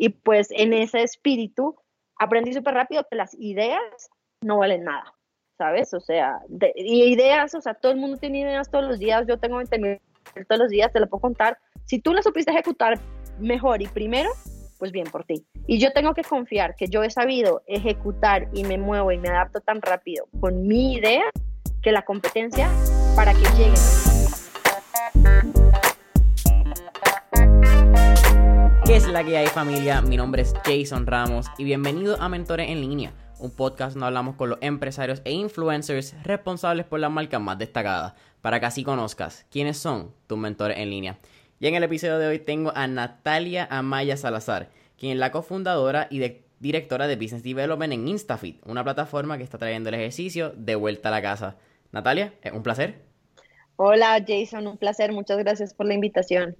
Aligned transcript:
Y 0.00 0.08
pues 0.08 0.48
en 0.52 0.72
ese 0.72 1.02
espíritu 1.02 1.76
aprendí 2.16 2.54
súper 2.54 2.72
rápido 2.72 3.06
que 3.10 3.16
las 3.16 3.34
ideas 3.34 4.10
no 4.40 4.56
valen 4.56 4.84
nada, 4.84 5.14
¿sabes? 5.58 5.92
O 5.92 6.00
sea, 6.00 6.40
y 6.74 7.04
ideas, 7.04 7.54
o 7.54 7.60
sea, 7.60 7.74
todo 7.74 7.92
el 7.92 7.98
mundo 7.98 8.16
tiene 8.16 8.40
ideas 8.40 8.70
todos 8.70 8.86
los 8.86 8.98
días, 8.98 9.26
yo 9.28 9.38
tengo 9.38 9.58
20 9.58 9.78
mil 9.78 10.00
todos 10.48 10.58
los 10.58 10.70
días, 10.70 10.90
te 10.90 11.00
lo 11.00 11.06
puedo 11.06 11.20
contar. 11.20 11.58
Si 11.84 11.98
tú 11.98 12.14
las 12.14 12.24
supiste 12.24 12.50
ejecutar 12.50 12.98
mejor 13.38 13.82
y 13.82 13.88
primero, 13.88 14.30
pues 14.78 14.90
bien 14.90 15.06
por 15.10 15.24
ti. 15.24 15.44
Y 15.66 15.78
yo 15.78 15.92
tengo 15.92 16.14
que 16.14 16.24
confiar 16.24 16.76
que 16.76 16.86
yo 16.86 17.02
he 17.02 17.10
sabido 17.10 17.60
ejecutar 17.66 18.48
y 18.54 18.64
me 18.64 18.78
muevo 18.78 19.12
y 19.12 19.18
me 19.18 19.28
adapto 19.28 19.60
tan 19.60 19.82
rápido 19.82 20.24
con 20.40 20.66
mi 20.66 20.94
idea 20.94 21.24
que 21.82 21.92
la 21.92 22.06
competencia 22.06 22.70
para 23.14 23.34
que 23.34 23.44
lleguen. 23.58 24.09
¿Qué 28.90 28.96
es 28.96 29.06
la 29.06 29.22
que 29.22 29.36
hay 29.36 29.46
familia? 29.46 30.02
Mi 30.02 30.16
nombre 30.16 30.42
es 30.42 30.52
Jason 30.64 31.06
Ramos 31.06 31.46
y 31.56 31.62
bienvenido 31.62 32.20
a 32.20 32.28
Mentores 32.28 32.70
en 32.70 32.80
Línea, 32.80 33.12
un 33.38 33.52
podcast 33.52 33.92
donde 33.92 34.08
hablamos 34.08 34.34
con 34.34 34.50
los 34.50 34.58
empresarios 34.62 35.22
e 35.24 35.30
influencers 35.30 36.20
responsables 36.24 36.86
por 36.86 36.98
las 36.98 37.12
marcas 37.12 37.40
más 37.40 37.56
destacadas, 37.56 38.14
para 38.40 38.58
que 38.58 38.66
así 38.66 38.82
conozcas 38.82 39.46
quiénes 39.48 39.76
son 39.76 40.12
tus 40.26 40.36
mentores 40.38 40.76
en 40.76 40.90
línea. 40.90 41.18
Y 41.60 41.68
en 41.68 41.76
el 41.76 41.84
episodio 41.84 42.18
de 42.18 42.26
hoy 42.26 42.40
tengo 42.40 42.72
a 42.74 42.88
Natalia 42.88 43.68
Amaya 43.70 44.16
Salazar, 44.16 44.70
quien 44.98 45.12
es 45.12 45.18
la 45.18 45.30
cofundadora 45.30 46.08
y 46.10 46.40
directora 46.58 47.06
de 47.06 47.14
Business 47.14 47.44
Development 47.44 47.92
en 47.92 48.08
Instafit, 48.08 48.60
una 48.66 48.82
plataforma 48.82 49.38
que 49.38 49.44
está 49.44 49.56
trayendo 49.56 49.90
el 49.90 49.94
ejercicio 49.94 50.52
de 50.56 50.74
vuelta 50.74 51.10
a 51.10 51.12
la 51.12 51.22
casa. 51.22 51.58
Natalia, 51.92 52.34
es 52.42 52.50
un 52.50 52.64
placer. 52.64 53.02
Hola 53.76 54.20
Jason, 54.26 54.66
un 54.66 54.78
placer, 54.78 55.12
muchas 55.12 55.38
gracias 55.38 55.74
por 55.74 55.86
la 55.86 55.94
invitación. 55.94 56.56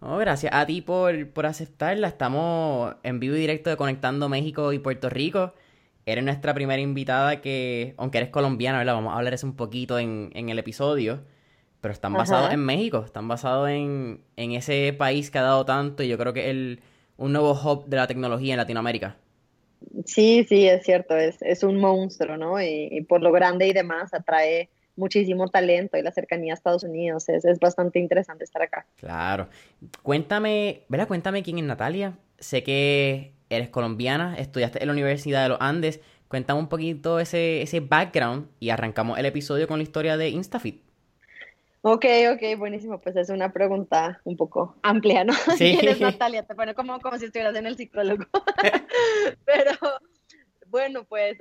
Oh, 0.00 0.18
gracias 0.18 0.52
a 0.54 0.66
ti 0.66 0.82
por, 0.82 1.30
por 1.30 1.46
aceptarla. 1.46 2.08
Estamos 2.08 2.94
en 3.02 3.20
vivo 3.20 3.36
y 3.36 3.40
directo 3.40 3.70
de 3.70 3.76
Conectando 3.76 4.28
México 4.28 4.72
y 4.72 4.78
Puerto 4.78 5.08
Rico. 5.08 5.54
Eres 6.06 6.22
nuestra 6.24 6.52
primera 6.52 6.80
invitada 6.80 7.40
que, 7.40 7.94
aunque 7.96 8.18
eres 8.18 8.30
colombiana, 8.30 8.78
¿verdad? 8.78 8.94
Vamos 8.94 9.14
a 9.14 9.16
hablar 9.16 9.32
eso 9.32 9.46
un 9.46 9.56
poquito 9.56 9.98
en, 9.98 10.30
en 10.34 10.50
el 10.50 10.58
episodio 10.58 11.22
pero 11.84 11.92
están 11.92 12.14
basados 12.14 12.50
en 12.50 12.60
México, 12.60 13.02
están 13.04 13.28
basados 13.28 13.68
en, 13.68 14.22
ese 14.36 14.94
país 14.96 15.30
que 15.30 15.36
ha 15.36 15.42
dado 15.42 15.66
tanto 15.66 16.02
y 16.02 16.08
yo 16.08 16.16
creo 16.16 16.32
que 16.32 16.44
es 16.44 16.46
el, 16.46 16.80
un 17.18 17.34
nuevo 17.34 17.52
hub 17.52 17.84
de 17.84 17.98
la 17.98 18.06
tecnología 18.06 18.54
en 18.54 18.56
Latinoamérica. 18.56 19.18
Sí, 20.06 20.46
sí, 20.48 20.66
es 20.66 20.82
cierto, 20.82 21.14
es, 21.14 21.42
es 21.42 21.62
un 21.62 21.78
monstruo, 21.78 22.38
¿no? 22.38 22.58
Y, 22.58 23.04
por 23.06 23.20
lo 23.20 23.32
grande 23.32 23.68
y 23.68 23.74
demás 23.74 24.14
atrae 24.14 24.70
muchísimo 24.96 25.48
talento 25.48 25.96
y 25.96 26.02
la 26.02 26.12
cercanía 26.12 26.52
a 26.52 26.54
Estados 26.54 26.84
Unidos, 26.84 27.28
es, 27.28 27.44
es 27.44 27.58
bastante 27.58 27.98
interesante 27.98 28.44
estar 28.44 28.62
acá. 28.62 28.86
Claro. 28.96 29.48
Cuéntame, 30.02 30.82
¿verdad? 30.88 31.08
Cuéntame 31.08 31.42
quién 31.42 31.58
es 31.58 31.64
Natalia. 31.64 32.16
Sé 32.38 32.62
que 32.62 33.32
eres 33.50 33.68
colombiana, 33.68 34.36
estudiaste 34.38 34.80
en 34.80 34.86
la 34.86 34.92
Universidad 34.92 35.42
de 35.42 35.50
los 35.50 35.60
Andes. 35.60 36.00
Cuéntame 36.28 36.60
un 36.60 36.68
poquito 36.68 37.20
ese, 37.20 37.62
ese 37.62 37.80
background 37.80 38.48
y 38.58 38.70
arrancamos 38.70 39.18
el 39.18 39.26
episodio 39.26 39.68
con 39.68 39.78
la 39.78 39.82
historia 39.82 40.16
de 40.16 40.30
Instafit. 40.30 40.82
Ok, 41.86 42.06
ok, 42.32 42.58
buenísimo. 42.58 42.98
Pues 42.98 43.14
es 43.16 43.28
una 43.28 43.52
pregunta 43.52 44.20
un 44.24 44.38
poco 44.38 44.74
amplia, 44.82 45.22
¿no? 45.22 45.34
Sí. 45.58 45.76
¿Quién 45.78 45.92
es 45.92 46.00
Natalia? 46.00 46.42
Te 46.42 46.54
pone 46.54 46.74
como, 46.74 46.98
como 46.98 47.18
si 47.18 47.26
estuvieras 47.26 47.54
en 47.56 47.66
el 47.66 47.76
psicólogo. 47.76 48.24
Pero 49.44 49.72
bueno, 50.68 51.04
pues, 51.04 51.36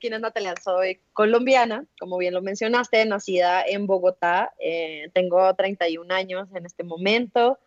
¿quién 0.00 0.14
es 0.14 0.20
Natalia? 0.20 0.54
Soy 0.62 1.00
colombiana, 1.12 1.84
como 1.98 2.18
bien 2.18 2.34
lo 2.34 2.42
mencionaste, 2.42 3.04
nacida 3.06 3.64
en 3.64 3.86
Bogotá. 3.86 4.52
Eh, 4.58 5.10
tengo 5.14 5.54
31 5.54 6.12
años 6.14 6.48
en 6.54 6.66
este 6.66 6.84
momento. 6.84 7.58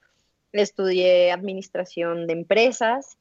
Estudié 0.52 1.32
administración 1.32 2.28
de 2.28 2.34
empresas. 2.34 3.18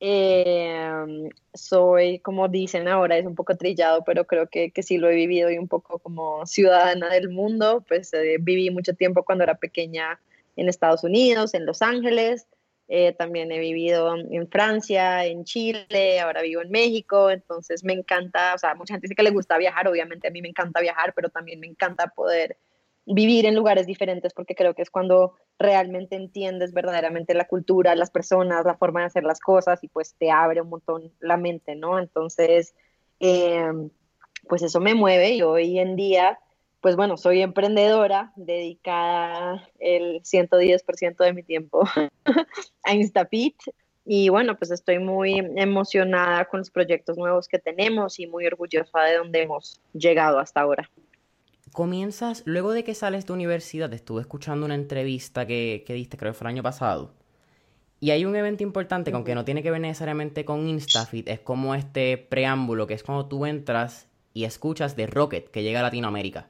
Eh, 0.00 1.28
soy, 1.52 2.20
como 2.20 2.48
dicen 2.48 2.88
ahora, 2.88 3.18
es 3.18 3.26
un 3.26 3.34
poco 3.34 3.56
trillado, 3.56 4.02
pero 4.04 4.26
creo 4.26 4.48
que, 4.48 4.70
que 4.70 4.82
sí 4.82 4.96
lo 4.96 5.10
he 5.10 5.14
vivido 5.14 5.50
y 5.50 5.58
un 5.58 5.68
poco 5.68 5.98
como 5.98 6.46
ciudadana 6.46 7.08
del 7.10 7.28
mundo. 7.28 7.84
Pues 7.86 8.12
eh, 8.14 8.36
viví 8.40 8.70
mucho 8.70 8.94
tiempo 8.94 9.24
cuando 9.24 9.44
era 9.44 9.56
pequeña 9.56 10.20
en 10.56 10.68
Estados 10.68 11.04
Unidos, 11.04 11.54
en 11.54 11.66
Los 11.66 11.82
Ángeles. 11.82 12.46
Eh, 12.92 13.12
también 13.12 13.52
he 13.52 13.60
vivido 13.60 14.16
en 14.16 14.48
Francia, 14.48 15.24
en 15.24 15.44
Chile, 15.44 16.18
ahora 16.18 16.42
vivo 16.42 16.60
en 16.60 16.72
México, 16.72 17.30
entonces 17.30 17.84
me 17.84 17.92
encanta, 17.92 18.52
o 18.52 18.58
sea, 18.58 18.74
mucha 18.74 18.94
gente 18.94 19.04
dice 19.04 19.14
que 19.14 19.22
le 19.22 19.30
gusta 19.30 19.58
viajar, 19.58 19.86
obviamente 19.86 20.26
a 20.26 20.32
mí 20.32 20.42
me 20.42 20.48
encanta 20.48 20.80
viajar, 20.80 21.12
pero 21.14 21.28
también 21.28 21.60
me 21.60 21.68
encanta 21.68 22.08
poder 22.08 22.58
vivir 23.06 23.46
en 23.46 23.54
lugares 23.54 23.86
diferentes 23.86 24.34
porque 24.34 24.56
creo 24.56 24.74
que 24.74 24.82
es 24.82 24.90
cuando 24.90 25.36
realmente 25.56 26.16
entiendes 26.16 26.72
verdaderamente 26.72 27.32
la 27.32 27.46
cultura, 27.46 27.94
las 27.94 28.10
personas, 28.10 28.66
la 28.66 28.76
forma 28.76 29.00
de 29.00 29.06
hacer 29.06 29.22
las 29.22 29.38
cosas 29.38 29.84
y 29.84 29.88
pues 29.88 30.16
te 30.18 30.32
abre 30.32 30.60
un 30.60 30.70
montón 30.70 31.12
la 31.20 31.36
mente, 31.36 31.76
¿no? 31.76 32.00
Entonces, 32.00 32.74
em, 33.20 33.90
pues 34.48 34.62
eso 34.62 34.80
me 34.80 34.94
mueve 34.94 35.30
y 35.30 35.42
hoy 35.42 35.78
en 35.78 35.94
día, 35.94 36.40
pues 36.80 36.96
bueno, 36.96 37.16
soy 37.16 37.42
emprendedora 37.42 38.32
dedicada 38.36 39.68
el 39.78 40.22
110% 40.22 41.16
de 41.24 41.32
mi 41.32 41.42
tiempo 41.42 41.84
a 42.84 42.94
Instapit 42.94 43.56
y 44.04 44.28
bueno, 44.28 44.56
pues 44.56 44.70
estoy 44.70 44.98
muy 44.98 45.38
emocionada 45.56 46.46
con 46.46 46.60
los 46.60 46.70
proyectos 46.70 47.16
nuevos 47.16 47.48
que 47.48 47.58
tenemos 47.58 48.18
y 48.18 48.26
muy 48.26 48.46
orgullosa 48.46 49.02
de 49.02 49.18
donde 49.18 49.42
hemos 49.42 49.80
llegado 49.92 50.38
hasta 50.38 50.60
ahora 50.60 50.90
comienzas, 51.72 52.42
luego 52.46 52.72
de 52.72 52.84
que 52.84 52.94
sales 52.94 53.26
de 53.26 53.32
universidad, 53.32 53.92
estuve 53.92 54.22
escuchando 54.22 54.66
una 54.66 54.74
entrevista 54.74 55.46
que, 55.46 55.84
que 55.86 55.94
diste, 55.94 56.16
creo 56.16 56.32
que 56.32 56.38
fue 56.38 56.46
el 56.46 56.54
año 56.54 56.62
pasado. 56.62 57.14
Y 58.00 58.10
hay 58.12 58.24
un 58.24 58.34
evento 58.34 58.62
importante, 58.62 59.10
que 59.10 59.14
aunque 59.14 59.34
no 59.34 59.44
tiene 59.44 59.62
que 59.62 59.70
ver 59.70 59.80
necesariamente 59.80 60.44
con 60.44 60.66
Instafit, 60.66 61.28
es 61.28 61.40
como 61.40 61.74
este 61.74 62.16
preámbulo, 62.16 62.86
que 62.86 62.94
es 62.94 63.02
cuando 63.02 63.26
tú 63.26 63.44
entras 63.44 64.08
y 64.32 64.44
escuchas 64.44 64.96
de 64.96 65.06
Rocket, 65.06 65.50
que 65.50 65.62
llega 65.62 65.80
a 65.80 65.82
Latinoamérica. 65.82 66.48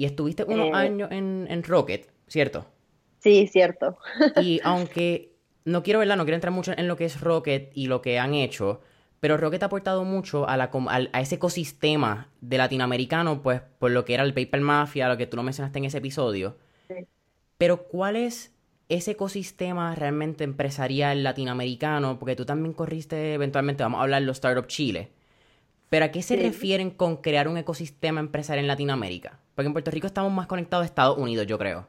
Y 0.00 0.06
estuviste 0.06 0.44
unos 0.44 0.68
eh. 0.68 0.72
años 0.72 1.10
en, 1.12 1.46
en 1.50 1.62
Rocket, 1.62 2.10
¿cierto? 2.26 2.64
Sí, 3.18 3.46
cierto. 3.48 3.98
y 4.40 4.58
aunque 4.64 5.34
no 5.66 5.82
quiero, 5.82 5.98
¿verdad? 5.98 6.16
No 6.16 6.24
quiero 6.24 6.36
entrar 6.36 6.54
mucho 6.54 6.72
en 6.74 6.88
lo 6.88 6.96
que 6.96 7.04
es 7.04 7.20
Rocket 7.20 7.70
y 7.74 7.86
lo 7.86 8.00
que 8.00 8.18
han 8.18 8.32
hecho, 8.32 8.80
pero 9.20 9.36
Rocket 9.36 9.62
ha 9.62 9.66
aportado 9.66 10.04
mucho 10.04 10.48
a, 10.48 10.56
la, 10.56 10.70
a, 10.88 11.20
ese 11.20 11.34
ecosistema 11.34 12.30
de 12.40 12.56
latinoamericano, 12.56 13.42
pues 13.42 13.60
por 13.78 13.90
lo 13.90 14.06
que 14.06 14.14
era 14.14 14.22
el 14.22 14.32
Paper 14.32 14.62
Mafia, 14.62 15.06
lo 15.06 15.18
que 15.18 15.26
tú 15.26 15.36
lo 15.36 15.42
mencionaste 15.42 15.80
en 15.80 15.84
ese 15.84 15.98
episodio. 15.98 16.56
Pero 17.58 17.82
¿cuál 17.82 18.16
es 18.16 18.54
ese 18.88 19.10
ecosistema 19.10 19.94
realmente 19.96 20.44
empresarial 20.44 21.22
latinoamericano? 21.22 22.18
Porque 22.18 22.36
tú 22.36 22.46
también 22.46 22.72
corriste, 22.72 23.34
eventualmente 23.34 23.82
vamos 23.82 23.98
a 23.98 24.04
hablar 24.04 24.22
de 24.22 24.26
los 24.28 24.38
Startup 24.38 24.66
Chile. 24.66 25.10
Pero 25.90 26.06
¿a 26.06 26.08
qué 26.10 26.22
se 26.22 26.36
refieren 26.36 26.88
con 26.88 27.18
crear 27.18 27.48
un 27.48 27.58
ecosistema 27.58 28.20
empresarial 28.20 28.64
en 28.64 28.68
Latinoamérica? 28.68 29.40
Porque 29.60 29.66
en 29.66 29.72
Puerto 29.74 29.90
Rico 29.90 30.06
estamos 30.06 30.32
más 30.32 30.46
conectados 30.46 30.84
a 30.84 30.86
Estados 30.86 31.18
Unidos, 31.18 31.46
yo 31.46 31.58
creo. 31.58 31.86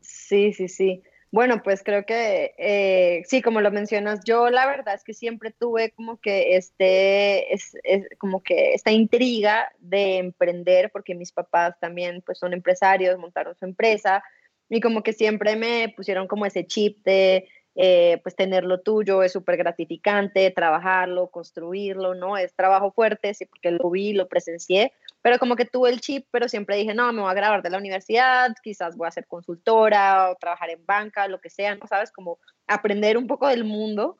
Sí, 0.00 0.52
sí, 0.52 0.66
sí. 0.66 1.04
Bueno, 1.30 1.62
pues 1.62 1.84
creo 1.84 2.04
que 2.04 2.52
eh, 2.58 3.22
sí, 3.28 3.42
como 3.42 3.60
lo 3.60 3.70
mencionas, 3.70 4.24
yo 4.24 4.50
la 4.50 4.66
verdad 4.66 4.96
es 4.96 5.04
que 5.04 5.14
siempre 5.14 5.52
tuve 5.52 5.92
como 5.92 6.16
que 6.16 6.56
este, 6.56 7.54
es, 7.54 7.76
como 8.18 8.42
que 8.42 8.74
esta 8.74 8.90
intriga 8.90 9.70
de 9.78 10.18
emprender, 10.18 10.90
porque 10.90 11.14
mis 11.14 11.30
papás 11.30 11.78
también 11.78 12.22
pues 12.26 12.40
son 12.40 12.54
empresarios, 12.54 13.16
montaron 13.20 13.54
su 13.54 13.66
empresa 13.66 14.24
y 14.68 14.80
como 14.80 15.04
que 15.04 15.12
siempre 15.12 15.54
me 15.54 15.94
pusieron 15.96 16.26
como 16.26 16.44
ese 16.44 16.66
chip 16.66 17.04
de 17.04 17.46
eh, 17.76 18.18
pues 18.24 18.34
tener 18.34 18.64
lo 18.64 18.80
tuyo 18.80 19.22
es 19.22 19.30
súper 19.30 19.56
gratificante, 19.58 20.50
trabajarlo, 20.50 21.28
construirlo, 21.28 22.16
¿no? 22.16 22.36
Es 22.36 22.52
trabajo 22.52 22.90
fuerte, 22.90 23.32
sí, 23.32 23.46
porque 23.46 23.70
lo 23.70 23.88
vi, 23.90 24.12
lo 24.12 24.26
presencié, 24.26 24.92
pero 25.22 25.38
como 25.38 25.56
que 25.56 25.64
tuve 25.64 25.90
el 25.90 26.00
chip, 26.00 26.26
pero 26.30 26.48
siempre 26.48 26.76
dije, 26.76 26.94
no, 26.94 27.12
me 27.12 27.22
voy 27.22 27.30
a 27.30 27.34
graduar 27.34 27.62
de 27.62 27.70
la 27.70 27.78
universidad, 27.78 28.52
quizás 28.62 28.96
voy 28.96 29.08
a 29.08 29.12
ser 29.12 29.26
consultora 29.26 30.30
o 30.30 30.36
trabajar 30.36 30.70
en 30.70 30.84
banca, 30.84 31.28
lo 31.28 31.40
que 31.40 31.48
sea, 31.48 31.76
¿no? 31.76 31.86
¿Sabes? 31.86 32.10
Como 32.12 32.38
aprender 32.66 33.16
un 33.16 33.26
poco 33.26 33.46
del 33.46 33.64
mundo 33.64 34.18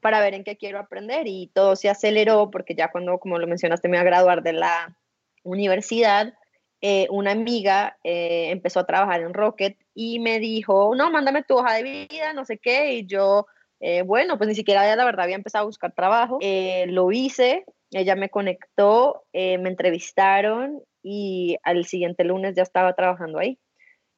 para 0.00 0.20
ver 0.20 0.34
en 0.34 0.44
qué 0.44 0.56
quiero 0.56 0.78
aprender 0.78 1.26
y 1.26 1.50
todo 1.54 1.76
se 1.76 1.88
aceleró 1.88 2.50
porque 2.50 2.74
ya 2.74 2.90
cuando, 2.90 3.18
como 3.18 3.38
lo 3.38 3.46
mencionaste, 3.46 3.88
me 3.88 3.96
voy 3.96 4.02
a 4.02 4.10
graduar 4.10 4.42
de 4.42 4.52
la 4.52 4.96
universidad, 5.42 6.34
eh, 6.80 7.06
una 7.08 7.30
amiga 7.30 7.96
eh, 8.04 8.50
empezó 8.50 8.80
a 8.80 8.86
trabajar 8.86 9.22
en 9.22 9.32
Rocket 9.32 9.78
y 9.94 10.18
me 10.18 10.38
dijo, 10.38 10.94
no, 10.94 11.10
mándame 11.10 11.42
tu 11.42 11.56
hoja 11.56 11.72
de 11.74 11.82
vida, 11.82 12.34
no 12.34 12.44
sé 12.44 12.58
qué, 12.58 12.92
y 12.92 13.06
yo, 13.06 13.46
eh, 13.80 14.02
bueno, 14.02 14.36
pues 14.36 14.48
ni 14.48 14.54
siquiera 14.54 14.94
la 14.94 15.04
verdad 15.06 15.24
había 15.24 15.36
empezado 15.36 15.62
a 15.62 15.66
buscar 15.66 15.94
trabajo, 15.94 16.38
lo 16.86 17.10
hice, 17.10 17.64
ella 17.94 18.16
me 18.16 18.28
conectó, 18.28 19.24
eh, 19.32 19.58
me 19.58 19.70
entrevistaron 19.70 20.82
y 21.02 21.56
al 21.62 21.84
siguiente 21.84 22.24
lunes 22.24 22.54
ya 22.56 22.62
estaba 22.62 22.94
trabajando 22.94 23.38
ahí. 23.38 23.58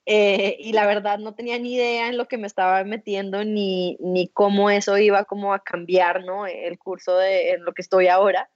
Eh, 0.07 0.57
y 0.61 0.73
la 0.73 0.87
verdad 0.87 1.19
no 1.19 1.35
tenía 1.35 1.59
ni 1.59 1.75
idea 1.75 2.09
en 2.09 2.17
lo 2.17 2.27
que 2.27 2.39
me 2.39 2.47
estaba 2.47 2.83
metiendo 2.85 3.45
ni, 3.45 3.97
ni 4.01 4.29
cómo 4.29 4.71
eso 4.71 4.97
iba 4.99 5.25
como 5.25 5.53
a 5.53 5.59
cambiar, 5.59 6.25
¿no? 6.25 6.47
El 6.47 6.79
curso 6.79 7.17
de 7.19 7.51
en 7.51 7.65
lo 7.65 7.73
que 7.73 7.83
estoy 7.83 8.07
ahora. 8.07 8.49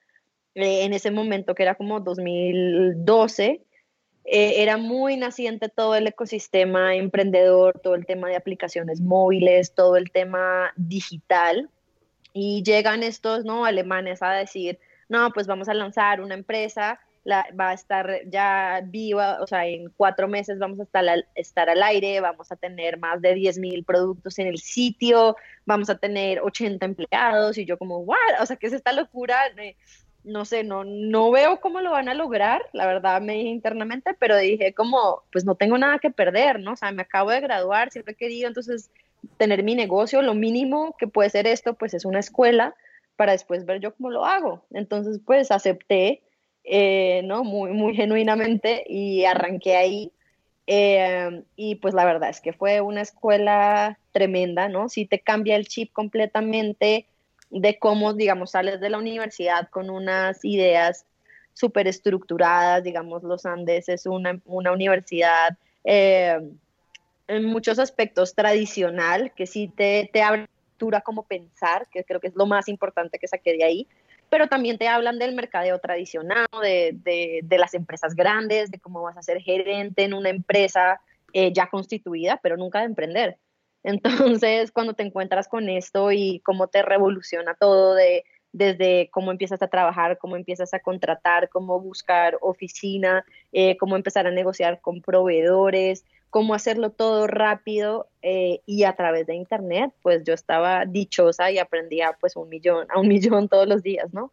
Eh, 0.55 0.85
en 0.85 0.95
ese 0.95 1.11
momento 1.11 1.55
que 1.55 1.65
era 1.65 1.75
como 1.75 2.01
2012, 2.01 3.63
era 4.25 4.77
muy 4.77 5.17
naciente 5.17 5.69
todo 5.69 5.97
el 5.97 6.07
ecosistema 6.07 6.95
emprendedor, 6.95 7.81
todo 7.81 7.95
el 7.95 8.07
tema 8.07 8.29
de 8.29 8.37
aplicaciones 8.37 9.01
móviles, 9.01 9.75
todo 9.75 9.97
el 9.97 10.13
tema 10.13 10.73
digital. 10.77 11.69
y 12.33 12.63
llegan 12.63 13.03
estos, 13.03 13.45
¿no? 13.45 13.65
Alemanes 13.65 14.23
a 14.23 14.31
decir, 14.31 14.79
no, 15.11 15.31
pues 15.33 15.47
vamos 15.47 15.69
a 15.69 15.75
lanzar 15.75 16.21
una 16.21 16.35
empresa, 16.35 17.01
va 17.29 17.71
a 17.71 17.75
estar 17.75 18.21
ya 18.31 18.81
viva, 18.85 19.39
o 19.43 19.47
sea, 19.47 19.67
en 19.67 19.91
cuatro 19.97 20.29
meses 20.29 20.59
vamos 20.59 20.79
a 20.81 20.85
estar 21.35 21.69
al, 21.69 21.83
aire, 21.83 22.21
vamos 22.21 22.51
a 22.53 22.57
tener 22.57 22.97
más 22.99 23.21
de 23.21 23.35
10 23.35 23.59
mil 23.59 23.85
productos 23.85 24.39
en 24.39 24.47
el 24.47 24.59
sitio, 24.59 25.37
vamos 25.67 25.91
a 25.91 25.99
tener 25.99 26.41
80 26.41 26.87
empleados 26.87 27.59
y 27.59 27.67
yo 27.67 27.77
como, 27.77 27.99
what, 27.99 28.41
o 28.41 28.47
sea, 28.47 28.57
¿qué 28.57 28.69
es 28.69 28.73
esta 28.73 28.93
locura? 28.93 29.37
no 30.23 30.45
sé, 30.45 30.63
no, 30.63 30.85
no 30.85 31.31
veo 31.31 31.61
cómo 31.61 31.81
lo 31.81 31.91
van 31.91 32.09
a 32.09 32.15
lograr, 32.15 32.63
la 32.73 32.87
verdad 32.87 33.21
me 33.21 33.35
dije 33.35 33.49
internamente, 33.49 34.15
pero 34.15 34.37
dije 34.37 34.75
como, 34.75 35.23
pues 35.33 35.45
no 35.45 35.57
tengo 35.57 35.77
nada 35.77 35.99
que 35.99 36.11
perder, 36.11 36.61
¿no? 36.61 36.73
O 36.73 36.77
sea, 36.77 36.93
me 36.93 37.03
acabo 37.03 37.31
de 37.31 37.41
graduar, 37.41 37.91
siempre 37.91 38.13
he 38.13 38.17
querido 38.17 38.47
entonces 38.47 38.91
tener 39.39 39.65
mi 39.65 39.75
negocio, 39.75 40.23
lo 40.23 40.35
mínimo 40.35 40.95
que 40.99 41.09
puede 41.09 41.31
ser 41.31 41.49
esto, 41.49 41.75
pues 41.75 41.95
es 41.95 42.05
una 42.05 42.21
escuela 42.21 42.77
para 43.21 43.33
después 43.33 43.67
ver 43.67 43.83
yo 43.83 43.95
cómo 43.95 44.09
lo 44.09 44.25
hago. 44.25 44.65
Entonces, 44.71 45.21
pues 45.27 45.51
acepté, 45.51 46.23
eh, 46.65 47.21
¿no? 47.25 47.45
Muy, 47.45 47.71
muy 47.71 47.95
genuinamente 47.95 48.83
y 48.89 49.27
arranqué 49.27 49.77
ahí. 49.77 50.11
Eh, 50.67 51.43
y 51.55 51.75
pues 51.75 51.93
la 51.93 52.07
verdad 52.07 52.31
es 52.31 52.41
que 52.41 52.55
fue 52.55 52.81
una 52.81 53.03
escuela 53.03 53.99
tremenda, 54.13 54.71
¿no? 54.71 54.89
Sí 54.89 55.05
te 55.05 55.21
cambia 55.21 55.57
el 55.57 55.69
chip 55.69 55.93
completamente, 55.93 57.05
de 57.51 57.79
cómo, 57.79 58.15
digamos, 58.15 58.53
sales 58.53 58.81
de 58.81 58.89
la 58.89 58.97
universidad 58.97 59.69
con 59.69 59.91
unas 59.91 60.43
ideas 60.43 61.05
súper 61.53 61.89
estructuradas, 61.89 62.83
digamos, 62.83 63.23
los 63.23 63.45
Andes 63.45 63.91
es 63.91 64.07
una, 64.07 64.41
universidad 64.47 65.59
eh, 65.85 66.41
en 67.29 67.45
muchos 67.45 67.79
aspectos 67.79 68.35
tradicional, 68.35 69.35
que 69.37 69.47
sí 69.47 69.69
te, 69.69 70.09
te 70.11 70.23
abre 70.23 70.49
como 71.05 71.25
pensar, 71.25 71.87
que 71.91 72.05
creo 72.05 72.21
que 72.21 72.29
es 72.29 72.37
lo 72.37 72.47
más 72.47 72.69
importante 72.69 73.19
que 73.19 73.29
saqué 73.29 73.53
de 73.53 73.65
ahí, 73.65 73.89
pero 74.29 74.47
también 74.47 74.79
te 74.79 74.89
hablan 74.89 75.19
del 75.19 75.35
mercadeo 75.35 75.79
tradicional, 75.79 76.47
de, 76.63 76.93
de, 76.95 77.41
de 77.43 77.59
las 77.59 77.75
empresas 77.75 78.15
grandes, 78.15 78.71
de 78.71 78.79
cómo 78.79 79.03
vas 79.03 79.17
a 79.17 79.23
ser 79.23 79.41
gerente 79.41 80.05
en 80.05 80.15
una 80.15 80.31
empresa 80.31 81.01
eh, 81.33 81.53
ya 81.53 81.69
constituida, 81.69 82.39
pero 82.43 82.57
nunca 82.57 82.81
de 82.81 82.87
emprender. 82.87 83.39
Entonces, 83.83 84.71
cuando 84.73 84.95
te 84.95 85.03
encuentras 85.03 85.49
con 85.49 85.69
esto 85.69 86.13
y 86.13 86.41
cómo 86.41 86.69
te 86.69 86.83
revoluciona 86.83 87.55
todo 87.55 87.95
de 87.95 88.25
desde 88.53 89.09
cómo 89.13 89.31
empiezas 89.31 89.63
a 89.63 89.69
trabajar, 89.69 90.19
cómo 90.19 90.35
empiezas 90.35 90.75
a 90.75 90.81
contratar, 90.81 91.49
cómo 91.51 91.81
buscar 91.81 92.37
oficina, 92.41 93.25
eh, 93.53 93.77
cómo 93.77 93.95
empezar 93.95 94.27
a 94.27 94.33
negociar 94.33 94.81
con 94.81 95.03
proveedores, 95.03 96.05
cómo 96.31 96.55
hacerlo 96.55 96.91
todo 96.91 97.27
rápido 97.27 98.09
eh, 98.23 98.61
y 98.65 98.85
a 98.85 98.95
través 98.95 99.27
de 99.27 99.35
internet, 99.35 99.93
pues 100.01 100.23
yo 100.25 100.33
estaba 100.33 100.87
dichosa 100.87 101.51
y 101.51 101.59
aprendía 101.59 102.17
pues 102.21 102.37
un 102.37 102.49
millón, 102.49 102.87
a 102.91 103.01
un 103.01 103.09
millón 103.09 103.49
todos 103.49 103.69
los 103.69 103.83
días, 103.83 104.13
¿no? 104.15 104.33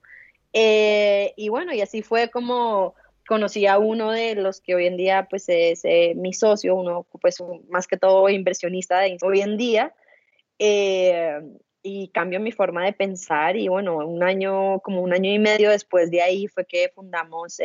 Eh, 0.53 1.33
y 1.35 1.49
bueno, 1.49 1.73
y 1.73 1.81
así 1.81 2.01
fue 2.01 2.29
como 2.29 2.95
conocí 3.27 3.67
a 3.67 3.77
uno 3.77 4.11
de 4.11 4.35
los 4.35 4.61
que 4.61 4.73
hoy 4.73 4.87
en 4.87 4.95
día 4.95 5.27
pues 5.29 5.49
es 5.49 5.83
eh, 5.83 6.13
mi 6.15 6.31
socio, 6.31 6.75
uno 6.75 7.05
pues 7.21 7.43
más 7.69 7.85
que 7.85 7.97
todo 7.97 8.29
inversionista 8.29 8.99
de 8.99 9.17
hoy 9.21 9.41
en 9.41 9.57
día, 9.57 9.93
eh, 10.59 11.41
y 11.83 12.07
cambio 12.09 12.39
mi 12.39 12.51
forma 12.51 12.85
de 12.85 12.93
pensar 12.93 13.55
y 13.57 13.67
bueno, 13.67 13.97
un 13.97 14.23
año, 14.23 14.79
como 14.79 15.01
un 15.01 15.13
año 15.13 15.31
y 15.31 15.39
medio 15.39 15.69
después 15.69 16.09
de 16.09 16.21
ahí 16.21 16.47
fue 16.47 16.65
que 16.65 16.89
fundamos 16.93 17.59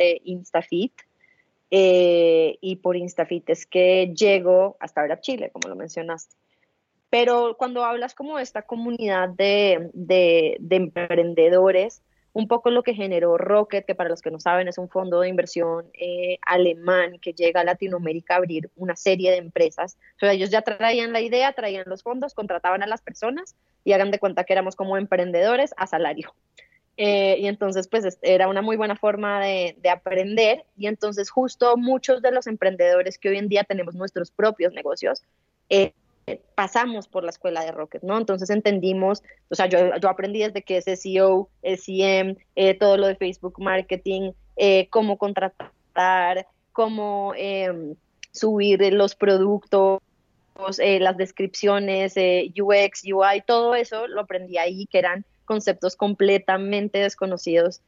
eh, 1.71 2.57
y 2.61 2.77
por 2.77 2.95
InstaFit 2.95 3.49
es 3.49 3.65
que 3.65 4.13
llego 4.13 4.77
hasta 4.79 5.01
ahora 5.01 5.15
a 5.15 5.21
Chile, 5.21 5.49
como 5.51 5.69
lo 5.69 5.75
mencionaste. 5.75 6.35
Pero 7.09 7.55
cuando 7.57 7.85
hablas 7.85 8.15
como 8.15 8.37
de 8.37 8.43
esta 8.43 8.63
comunidad 8.63 9.29
de, 9.29 9.89
de, 9.93 10.57
de 10.59 10.75
emprendedores, 10.75 12.01
un 12.33 12.47
poco 12.47 12.71
lo 12.71 12.81
que 12.81 12.95
generó 12.95 13.37
Rocket, 13.37 13.85
que 13.85 13.95
para 13.95 14.09
los 14.09 14.21
que 14.21 14.31
no 14.31 14.39
saben 14.39 14.67
es 14.67 14.79
un 14.79 14.89
fondo 14.89 15.21
de 15.21 15.29
inversión 15.29 15.85
eh, 15.93 16.39
alemán 16.41 17.19
que 17.19 17.33
llega 17.33 17.61
a 17.61 17.63
Latinoamérica 17.63 18.33
a 18.33 18.37
abrir 18.37 18.71
una 18.75 18.95
serie 18.95 19.31
de 19.31 19.37
empresas. 19.37 19.97
O 20.17 20.19
sea, 20.21 20.33
ellos 20.33 20.49
ya 20.49 20.63
traían 20.63 21.13
la 21.13 21.21
idea, 21.21 21.53
traían 21.53 21.85
los 21.87 22.01
fondos, 22.01 22.33
contrataban 22.33 22.81
a 22.81 22.87
las 22.87 23.01
personas 23.01 23.55
y 23.83 23.93
hagan 23.93 24.09
de 24.09 24.19
cuenta 24.19 24.43
que 24.43 24.53
éramos 24.53 24.75
como 24.75 24.97
emprendedores 24.97 25.73
a 25.77 25.85
salario. 25.85 26.33
Eh, 26.97 27.37
y 27.39 27.47
entonces, 27.47 27.87
pues 27.87 28.19
era 28.21 28.47
una 28.47 28.61
muy 28.61 28.77
buena 28.77 28.95
forma 28.95 29.41
de, 29.41 29.75
aprender. 29.91 30.65
Y 30.77 30.87
entonces, 30.87 31.29
justo 31.29 31.75
muchos 31.77 32.21
de 32.21 32.31
los 32.31 32.47
emprendedores 32.47 33.17
que 33.17 33.29
hoy 33.29 33.37
en 33.37 33.49
día 33.49 33.63
tenemos 33.63 33.95
nuestros 33.95 34.31
propios 34.31 34.73
negocios, 34.73 35.23
eh, 35.69 35.93
pasamos 36.55 37.07
por 37.07 37.23
la 37.23 37.31
escuela 37.31 37.63
de 37.63 37.71
Rocket, 37.71 38.03
¿no? 38.03 38.17
Entonces 38.17 38.49
entendimos, 38.49 39.23
o 39.49 39.55
sea, 39.55 39.65
yo, 39.65 39.95
yo 39.97 40.09
aprendí 40.09 40.39
desde 40.39 40.61
que 40.61 40.77
es 40.77 40.85
SEO, 40.85 41.49
SEM, 41.63 42.35
eh, 42.55 42.73
todo 42.75 42.97
lo 42.97 43.07
de 43.07 43.15
Facebook 43.15 43.55
Marketing, 43.59 44.31
eh, 44.55 44.87
cómo 44.89 45.17
contratar, 45.17 46.47
cómo 46.71 47.33
em, 47.35 47.95
subir 48.31 48.93
los 48.93 49.15
productos, 49.15 49.99
eh, 50.79 50.99
las 50.99 51.17
descripciones, 51.17 52.15
UX, 52.15 53.03
UI, 53.03 53.41
todo 53.45 53.75
eso 53.75 54.07
lo 54.07 54.21
aprendí 54.21 54.57
ahí, 54.57 54.85
que 54.85 54.99
eran 54.99 55.25
conceptos 55.45 55.95
completamente 55.95 56.99
desconocidos 56.99 57.81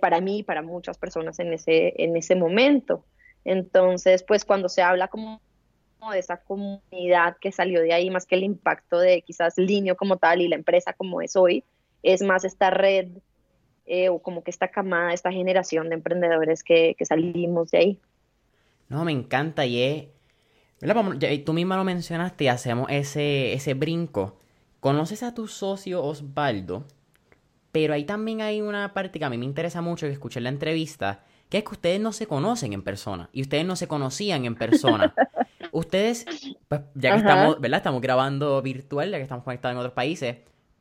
para 0.00 0.20
mí 0.20 0.40
y 0.40 0.42
para 0.42 0.60
muchas 0.60 0.98
personas 0.98 1.38
en 1.38 1.54
ese, 1.54 1.94
en 1.96 2.14
ese 2.14 2.34
momento. 2.34 3.02
Entonces, 3.44 4.22
pues 4.22 4.44
cuando 4.44 4.68
se 4.68 4.82
habla 4.82 5.08
como 5.08 5.40
de 6.12 6.18
esa 6.18 6.38
comunidad 6.38 7.36
que 7.40 7.52
salió 7.52 7.80
de 7.82 7.92
ahí, 7.92 8.10
más 8.10 8.26
que 8.26 8.34
el 8.34 8.44
impacto 8.44 8.98
de 8.98 9.22
quizás 9.22 9.58
Linio 9.58 9.96
como 9.96 10.16
tal 10.16 10.40
y 10.40 10.48
la 10.48 10.56
empresa 10.56 10.92
como 10.94 11.20
es 11.20 11.36
hoy, 11.36 11.62
es 12.02 12.22
más 12.22 12.44
esta 12.44 12.70
red 12.70 13.08
eh, 13.86 14.08
o 14.08 14.20
como 14.20 14.42
que 14.42 14.50
esta 14.50 14.68
camada, 14.68 15.12
esta 15.12 15.30
generación 15.30 15.88
de 15.88 15.96
emprendedores 15.96 16.62
que, 16.62 16.96
salimos 17.02 17.70
de 17.70 17.78
ahí. 17.78 17.98
No, 18.88 19.04
me 19.04 19.12
encanta 19.12 19.66
y 19.66 19.82
es... 19.82 21.44
Tú 21.44 21.52
misma 21.52 21.76
lo 21.76 21.84
mencionaste 21.84 22.48
hacemos 22.48 22.86
ese, 22.90 23.52
ese 23.52 23.74
brinco. 23.74 24.38
Conoces 24.80 25.22
a 25.22 25.34
tu 25.34 25.46
socio 25.46 26.02
Osvaldo, 26.02 26.86
pero 27.72 27.94
ahí 27.94 28.04
también 28.04 28.40
hay 28.40 28.60
una 28.60 28.92
parte 28.94 29.18
que 29.18 29.24
a 29.24 29.30
mí 29.30 29.38
me 29.38 29.44
interesa 29.44 29.80
mucho 29.80 30.06
que 30.06 30.12
escuché 30.12 30.40
en 30.40 30.44
la 30.44 30.50
entrevista, 30.50 31.24
que 31.48 31.58
es 31.58 31.64
que 31.64 31.70
ustedes 31.70 32.00
no 32.00 32.12
se 32.12 32.26
conocen 32.26 32.72
en 32.72 32.82
persona 32.82 33.28
y 33.32 33.42
ustedes 33.42 33.64
no 33.64 33.76
se 33.76 33.88
conocían 33.88 34.44
en 34.44 34.54
persona. 34.54 35.14
Ustedes, 35.72 36.26
pues, 36.66 36.80
ya 36.96 37.12
que 37.12 37.18
estamos, 37.18 37.60
¿verdad? 37.60 37.78
Estamos 37.78 38.00
grabando 38.00 38.60
virtual, 38.60 39.12
ya 39.12 39.18
que 39.18 39.22
estamos 39.22 39.44
conectados 39.44 39.74
en 39.74 39.78
otros 39.78 39.92
países, 39.92 40.38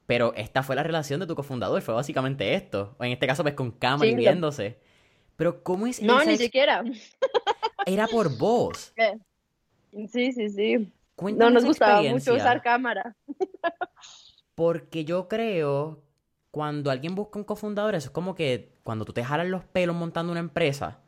pero 0.08 0.34
esta 0.36 0.64
fue 0.64 0.76
la 0.76 0.82
relación 0.82 1.20
de 1.20 1.28
tu 1.28 1.36
cofundador, 1.36 1.80
fue 1.84 1.94
básicamente 1.94 2.56
esto. 2.56 2.96
O 2.98 3.04
en 3.04 3.12
este 3.12 3.28
caso, 3.28 3.44
pues 3.44 3.54
con 3.54 3.70
cámara 3.70 4.10
y 4.10 4.16
viéndose. 4.16 4.80
Pero, 5.36 5.62
¿cómo 5.62 5.86
es 5.86 6.02
No, 6.02 6.24
ni 6.24 6.38
siquiera. 6.38 6.84
Era 7.86 8.08
por 8.08 8.36
voz. 8.38 8.94
Sí, 10.12 10.32
sí, 10.34 10.50
sí. 10.50 10.94
no 11.20 11.50
nos 11.50 11.66
gustaba 11.66 12.04
mucho 12.04 12.36
usar 12.36 12.62
cámara. 12.62 13.16
Porque 14.56 15.04
yo 15.04 15.28
creo, 15.28 16.04
cuando 16.52 16.92
alguien 16.92 17.16
busca 17.16 17.40
un 17.40 17.46
cofundador, 17.46 17.96
eso 17.96 18.08
es 18.08 18.12
como 18.12 18.36
que 18.36 18.74
cuando 18.84 19.06
tú 19.06 19.14
te 19.14 19.24
jalas 19.24 19.48
los 19.48 19.64
pelos 19.66 19.96
montando 19.96 20.32
una 20.32 20.40
empresa 20.40 21.00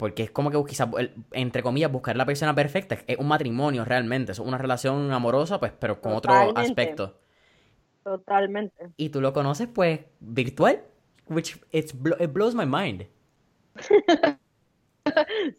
porque 0.00 0.22
es 0.22 0.30
como 0.30 0.50
que 0.50 0.58
quizás, 0.66 0.88
entre 1.32 1.62
comillas, 1.62 1.92
buscar 1.92 2.16
la 2.16 2.24
persona 2.24 2.54
perfecta. 2.54 2.96
Es 3.06 3.18
un 3.18 3.28
matrimonio 3.28 3.84
realmente. 3.84 4.32
Es 4.32 4.38
una 4.38 4.56
relación 4.56 5.12
amorosa, 5.12 5.60
pues, 5.60 5.72
pero 5.78 6.00
con 6.00 6.14
otro 6.14 6.32
aspecto. 6.56 7.20
Totalmente. 8.02 8.88
Y 8.96 9.10
tú 9.10 9.20
lo 9.20 9.34
conoces, 9.34 9.68
pues, 9.68 10.00
virtual. 10.20 10.82
Which 11.28 11.60
it 11.70 11.92
blows 12.32 12.54
my 12.54 12.64
mind. 12.64 13.08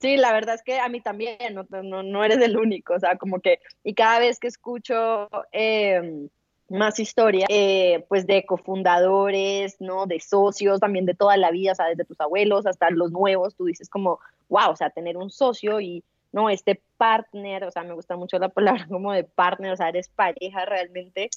sí, 0.02 0.18
la 0.18 0.34
verdad 0.34 0.56
es 0.56 0.64
que 0.64 0.80
a 0.80 0.90
mí 0.90 1.02
también, 1.02 1.38
no, 1.84 2.02
no, 2.02 2.24
eres 2.24 2.40
el 2.40 2.58
único. 2.58 2.96
O 2.96 3.00
sea, 3.00 3.20
como 3.20 3.42
que, 3.42 3.60
y 3.84 3.94
cada 3.94 4.18
vez 4.18 4.40
que 4.40 4.48
escucho 4.48 5.30
eh, 5.52 6.28
más 6.72 7.00
historia, 7.00 7.46
eh, 7.50 8.06
pues 8.08 8.26
de 8.26 8.46
cofundadores, 8.46 9.80
¿no? 9.80 10.06
De 10.06 10.20
socios, 10.20 10.80
también 10.80 11.06
de 11.06 11.14
toda 11.14 11.38
la 11.38 11.52
vida, 11.52 11.74
o 11.74 11.76
sea, 11.76 11.88
desde 11.88 12.06
tus 12.06 12.20
abuelos 12.20 12.66
hasta 12.66 12.90
los 12.90 13.12
nuevos, 13.12 13.56
tú 13.56 13.66
dices 13.66 13.90
como, 13.90 14.20
wow, 14.50 14.72
o 14.72 14.76
sea, 14.76 14.90
tener 14.90 15.18
un 15.18 15.30
socio 15.30 15.80
y, 15.82 16.04
¿no? 16.32 16.50
Este 16.50 16.82
partner, 16.98 17.66
o 17.66 17.72
sea, 17.72 17.84
me 17.84 17.94
gusta 17.94 18.16
mucho 18.16 18.40
la 18.40 18.50
palabra 18.50 18.88
como 18.90 19.12
de 19.12 19.24
partner, 19.24 19.74
o 19.74 19.78
sea, 19.78 19.90
eres 19.90 20.10
pareja 20.10 20.66
realmente. 20.66 21.30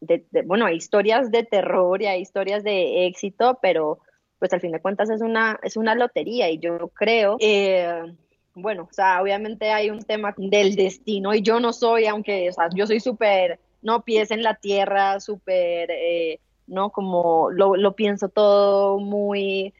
De, 0.00 0.24
bueno, 0.46 0.66
hay 0.66 0.76
historias 0.76 1.30
de 1.30 1.42
terror 1.42 2.00
y 2.00 2.06
hay 2.06 2.20
historias 2.20 2.62
de 2.62 3.06
éxito, 3.06 3.58
pero 3.60 3.98
pues 4.38 4.52
al 4.52 4.60
fin 4.60 4.70
de 4.70 4.80
cuentas 4.80 5.10
es 5.10 5.20
una, 5.20 5.58
es 5.62 5.76
una 5.76 5.94
lotería 5.94 6.50
y 6.50 6.58
yo 6.58 6.88
creo... 6.94 7.36
Eh, 7.40 8.04
bueno, 8.54 8.88
o 8.90 8.92
sea, 8.92 9.22
obviamente 9.22 9.70
hay 9.70 9.90
un 9.90 10.02
tema 10.02 10.34
del 10.36 10.74
destino 10.74 11.34
y 11.34 11.42
yo 11.42 11.60
no 11.60 11.72
soy, 11.72 12.06
aunque, 12.06 12.48
o 12.48 12.52
sea, 12.52 12.68
yo 12.74 12.86
soy 12.86 13.00
súper 13.00 13.60
no 13.82 14.04
pies 14.04 14.30
en 14.30 14.42
la 14.42 14.54
tierra, 14.54 15.20
súper, 15.20 15.90
eh, 15.90 16.40
¿no? 16.66 16.90
Como 16.90 17.50
lo, 17.50 17.76
lo, 17.76 17.94
pienso 17.94 18.28
todo 18.28 18.98
muy 18.98 19.74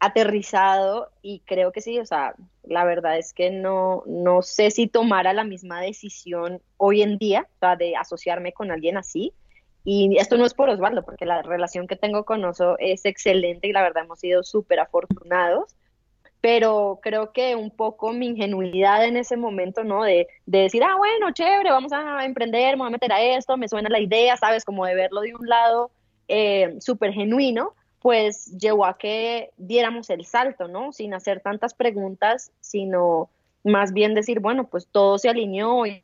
aterrizado 0.00 1.10
y 1.22 1.40
creo 1.40 1.72
que 1.72 1.80
sí, 1.80 1.98
o 1.98 2.06
sea, 2.06 2.34
la 2.64 2.84
verdad 2.84 3.18
es 3.18 3.32
que 3.32 3.50
no, 3.50 4.02
no 4.06 4.42
sé 4.42 4.70
si 4.70 4.88
tomara 4.88 5.32
la 5.32 5.44
misma 5.44 5.80
decisión 5.80 6.60
hoy 6.76 7.02
en 7.02 7.18
día, 7.18 7.46
o 7.56 7.58
sea, 7.60 7.76
de 7.76 7.96
asociarme 7.96 8.52
con 8.52 8.70
alguien 8.70 8.96
así. 8.96 9.32
y 9.84 10.16
esto 10.18 10.36
no 10.36 10.46
es 10.46 10.54
por 10.54 10.68
Osvaldo, 10.68 11.04
porque 11.04 11.26
la 11.26 11.42
relación 11.42 11.86
que 11.86 11.96
tengo 11.96 12.24
con 12.24 12.44
Oso 12.44 12.76
es 12.78 13.04
excelente 13.04 13.68
y 13.68 13.72
la 13.72 13.82
verdad 13.82 14.04
hemos 14.04 14.20
sido 14.20 14.42
súper 14.44 14.80
afortunados, 14.80 15.74
pero 16.42 16.98
creo 17.00 17.32
que 17.32 17.54
un 17.54 17.70
poco 17.70 18.12
mi 18.12 18.26
ingenuidad 18.26 19.04
en 19.06 19.16
ese 19.16 19.36
momento, 19.36 19.84
¿no? 19.84 20.02
De, 20.02 20.26
de, 20.44 20.58
decir, 20.58 20.82
ah, 20.82 20.96
bueno, 20.98 21.30
chévere, 21.30 21.70
vamos 21.70 21.92
a 21.92 22.24
emprender, 22.24 22.76
me 22.76 22.80
voy 22.80 22.88
a 22.88 22.90
meter 22.90 23.12
a 23.12 23.22
esto, 23.22 23.56
me 23.56 23.68
suena 23.68 23.88
la 23.88 24.00
idea, 24.00 24.36
¿sabes? 24.36 24.64
Como 24.64 24.84
de 24.84 24.96
verlo 24.96 25.20
de 25.20 25.36
un 25.36 25.48
lado 25.48 25.92
eh, 26.26 26.74
súper 26.80 27.12
genuino, 27.12 27.74
pues 28.00 28.58
llevó 28.58 28.86
a 28.86 28.98
que 28.98 29.50
diéramos 29.56 30.10
el 30.10 30.26
salto, 30.26 30.66
¿no? 30.66 30.92
Sin 30.92 31.14
hacer 31.14 31.40
tantas 31.40 31.74
preguntas, 31.74 32.50
sino 32.60 33.30
más 33.62 33.92
bien 33.92 34.12
decir, 34.14 34.40
bueno, 34.40 34.66
pues 34.66 34.88
todo 34.88 35.18
se 35.18 35.28
alineó 35.28 35.86
y 35.86 36.02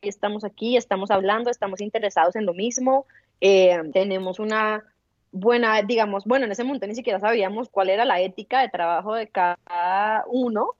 estamos 0.00 0.44
aquí, 0.44 0.76
estamos 0.76 1.10
hablando, 1.10 1.50
estamos 1.50 1.80
interesados 1.80 2.36
en 2.36 2.46
lo 2.46 2.54
mismo, 2.54 3.04
eh, 3.40 3.76
tenemos 3.92 4.38
una 4.38 4.84
buena, 5.32 5.82
digamos, 5.82 6.24
bueno, 6.24 6.46
en 6.46 6.52
ese 6.52 6.64
momento 6.64 6.86
ni 6.86 6.94
siquiera 6.94 7.20
sabíamos 7.20 7.68
cuál 7.68 7.90
era 7.90 8.04
la 8.04 8.20
ética 8.20 8.60
de 8.60 8.68
trabajo 8.68 9.14
de 9.14 9.28
cada 9.28 10.24
uno, 10.26 10.74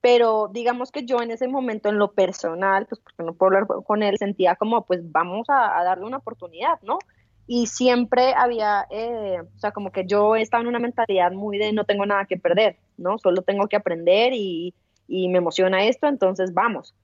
pero 0.00 0.48
digamos 0.52 0.90
que 0.90 1.04
yo 1.04 1.22
en 1.22 1.30
ese 1.30 1.48
momento 1.48 1.88
en 1.88 1.98
lo 1.98 2.12
personal, 2.12 2.86
pues 2.86 3.00
porque 3.00 3.22
no 3.22 3.34
puedo 3.34 3.56
hablar 3.56 3.84
con 3.84 4.02
él, 4.02 4.18
sentía 4.18 4.56
como, 4.56 4.84
pues 4.84 5.00
vamos 5.12 5.46
a, 5.48 5.82
darle 5.84 6.04
una 6.04 6.18
oportunidad, 6.18 6.80
¿no? 6.82 6.98
Y 7.46 7.66
siempre 7.66 8.34
había, 8.36 8.86
eh, 8.90 9.40
o 9.40 9.58
sea, 9.58 9.72
como 9.72 9.92
que 9.92 10.06
yo 10.06 10.36
estaba 10.36 10.62
en 10.62 10.68
una 10.68 10.78
mentalidad 10.78 11.32
muy 11.32 11.58
de 11.58 11.72
no 11.72 11.84
tengo 11.84 12.06
nada 12.06 12.24
que 12.24 12.36
perder, 12.36 12.78
¿no? 12.96 13.18
Solo 13.18 13.42
tengo 13.42 13.68
que 13.68 13.76
aprender 13.76 14.32
y, 14.32 14.74
y 15.06 15.28
me 15.28 15.38
emociona 15.38 15.84
esto, 15.84 16.08
entonces 16.08 16.54
vamos. 16.54 16.94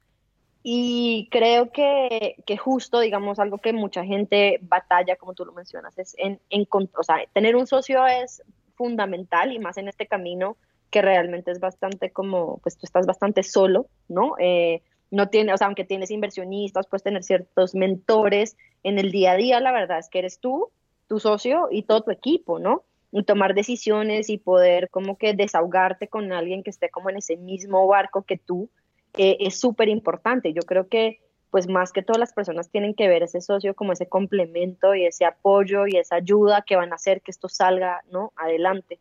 Y 0.70 1.28
creo 1.30 1.72
que, 1.72 2.36
que, 2.44 2.58
justo, 2.58 3.00
digamos, 3.00 3.38
algo 3.38 3.56
que 3.56 3.72
mucha 3.72 4.04
gente 4.04 4.58
batalla, 4.60 5.16
como 5.16 5.32
tú 5.32 5.46
lo 5.46 5.52
mencionas, 5.52 5.98
es 5.98 6.14
en, 6.18 6.40
en, 6.50 6.68
o 6.70 6.86
tener 7.32 7.56
un 7.56 7.66
socio 7.66 8.06
es 8.06 8.42
fundamental 8.74 9.50
y 9.50 9.58
más 9.60 9.78
en 9.78 9.88
este 9.88 10.06
camino 10.06 10.58
que 10.90 11.00
realmente 11.00 11.52
es 11.52 11.58
bastante 11.58 12.10
como, 12.10 12.58
pues 12.58 12.76
tú 12.76 12.84
estás 12.84 13.06
bastante 13.06 13.44
solo, 13.44 13.86
¿no? 14.08 14.34
Eh, 14.38 14.82
no 15.10 15.30
tiene, 15.30 15.54
o 15.54 15.56
sea, 15.56 15.68
aunque 15.68 15.86
tienes 15.86 16.10
inversionistas, 16.10 16.86
puedes 16.86 17.02
tener 17.02 17.24
ciertos 17.24 17.74
mentores 17.74 18.58
en 18.82 18.98
el 18.98 19.10
día 19.10 19.32
a 19.32 19.36
día, 19.36 19.60
la 19.60 19.72
verdad 19.72 19.98
es 19.98 20.10
que 20.10 20.18
eres 20.18 20.38
tú, 20.38 20.68
tu 21.06 21.18
socio 21.18 21.68
y 21.70 21.84
todo 21.84 22.02
tu 22.02 22.10
equipo, 22.10 22.58
¿no? 22.58 22.82
Y 23.10 23.22
tomar 23.22 23.54
decisiones 23.54 24.28
y 24.28 24.36
poder 24.36 24.90
como 24.90 25.16
que 25.16 25.32
desahogarte 25.32 26.08
con 26.08 26.30
alguien 26.30 26.62
que 26.62 26.68
esté 26.68 26.90
como 26.90 27.08
en 27.08 27.16
ese 27.16 27.38
mismo 27.38 27.86
barco 27.86 28.24
que 28.24 28.36
tú 28.36 28.68
es 29.14 29.58
súper 29.58 29.88
importante. 29.88 30.52
Yo 30.52 30.62
creo 30.62 30.88
que 30.88 31.20
pues 31.50 31.68
más 31.68 31.92
que 31.92 32.02
todas 32.02 32.20
las 32.20 32.32
personas 32.32 32.68
tienen 32.70 32.94
que 32.94 33.08
ver 33.08 33.22
ese 33.22 33.40
socio 33.40 33.74
como 33.74 33.92
ese 33.92 34.06
complemento 34.06 34.94
y 34.94 35.06
ese 35.06 35.24
apoyo 35.24 35.86
y 35.86 35.96
esa 35.96 36.16
ayuda 36.16 36.62
que 36.66 36.76
van 36.76 36.92
a 36.92 36.96
hacer 36.96 37.22
que 37.22 37.30
esto 37.30 37.48
salga 37.48 38.02
¿no? 38.10 38.32
adelante. 38.36 38.98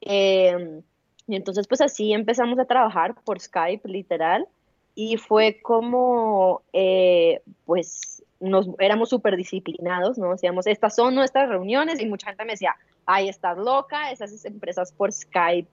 Em, 0.00 0.82
y 1.26 1.36
entonces 1.36 1.66
pues 1.66 1.80
así 1.80 2.12
empezamos 2.12 2.58
a 2.58 2.66
trabajar 2.66 3.14
por 3.24 3.40
Skype 3.40 3.88
literal 3.88 4.46
y 4.94 5.16
fue 5.16 5.60
como 5.62 6.62
eh, 6.72 7.40
pues 7.64 8.22
nos 8.40 8.68
éramos 8.78 9.08
súper 9.08 9.36
disciplinados, 9.36 10.18
¿no? 10.18 10.32
Decíamos, 10.32 10.66
estas 10.66 10.94
son 10.94 11.14
nuestras 11.14 11.48
reuniones 11.48 12.00
y 12.00 12.06
mucha 12.06 12.28
gente 12.28 12.44
me 12.44 12.52
decía, 12.52 12.76
ay, 13.04 13.28
estás 13.28 13.58
loca, 13.58 14.12
esas 14.12 14.44
empresas 14.44 14.92
por 14.92 15.12
Skype 15.12 15.68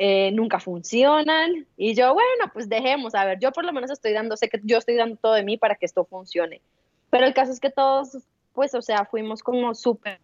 eh, 0.00 0.30
nunca 0.32 0.60
funcionan. 0.60 1.66
Y 1.76 1.94
yo, 1.94 2.14
bueno, 2.14 2.50
pues 2.52 2.68
dejemos, 2.68 3.16
a 3.16 3.24
ver, 3.24 3.40
yo 3.40 3.50
por 3.50 3.64
lo 3.64 3.72
menos 3.72 3.90
estoy 3.90 4.12
dando, 4.12 4.36
sé 4.36 4.48
que 4.48 4.60
yo 4.62 4.78
estoy 4.78 4.94
dando 4.94 5.16
todo 5.16 5.34
de 5.34 5.42
mí 5.42 5.58
para 5.58 5.74
que 5.74 5.86
esto 5.86 6.04
funcione. 6.04 6.62
Pero 7.10 7.26
el 7.26 7.34
caso 7.34 7.50
es 7.50 7.58
que 7.58 7.70
todos, 7.70 8.16
pues, 8.54 8.74
o 8.74 8.82
sea, 8.82 9.04
fuimos 9.06 9.42
como 9.42 9.74
súper 9.74 10.20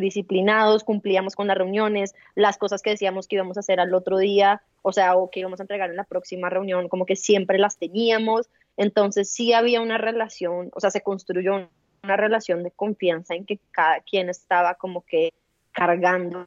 disciplinados, 0.00 0.84
cumplíamos 0.84 1.34
con 1.34 1.48
las 1.48 1.56
reuniones, 1.56 2.14
las 2.34 2.58
cosas 2.58 2.82
que 2.82 2.90
decíamos 2.90 3.26
que 3.26 3.36
íbamos 3.36 3.56
a 3.56 3.60
hacer 3.60 3.80
al 3.80 3.94
otro 3.94 4.18
día, 4.18 4.62
o 4.82 4.92
sea, 4.92 5.16
o 5.16 5.30
que 5.30 5.40
íbamos 5.40 5.58
a 5.60 5.64
entregar 5.64 5.90
en 5.90 5.96
la 5.96 6.04
próxima 6.04 6.50
reunión, 6.50 6.88
como 6.88 7.06
que 7.06 7.16
siempre 7.16 7.58
las 7.58 7.78
teníamos. 7.78 8.50
Entonces 8.76 9.32
sí 9.32 9.54
había 9.54 9.80
una 9.80 9.98
relación, 9.98 10.70
o 10.74 10.80
sea, 10.80 10.90
se 10.90 11.00
construyó 11.00 11.68
una 12.02 12.16
relación 12.16 12.62
de 12.62 12.70
confianza 12.70 13.34
en 13.34 13.46
que 13.46 13.58
cada 13.72 14.00
quien 14.00 14.28
estaba 14.28 14.74
como 14.74 15.00
que 15.00 15.32
cargando 15.72 16.46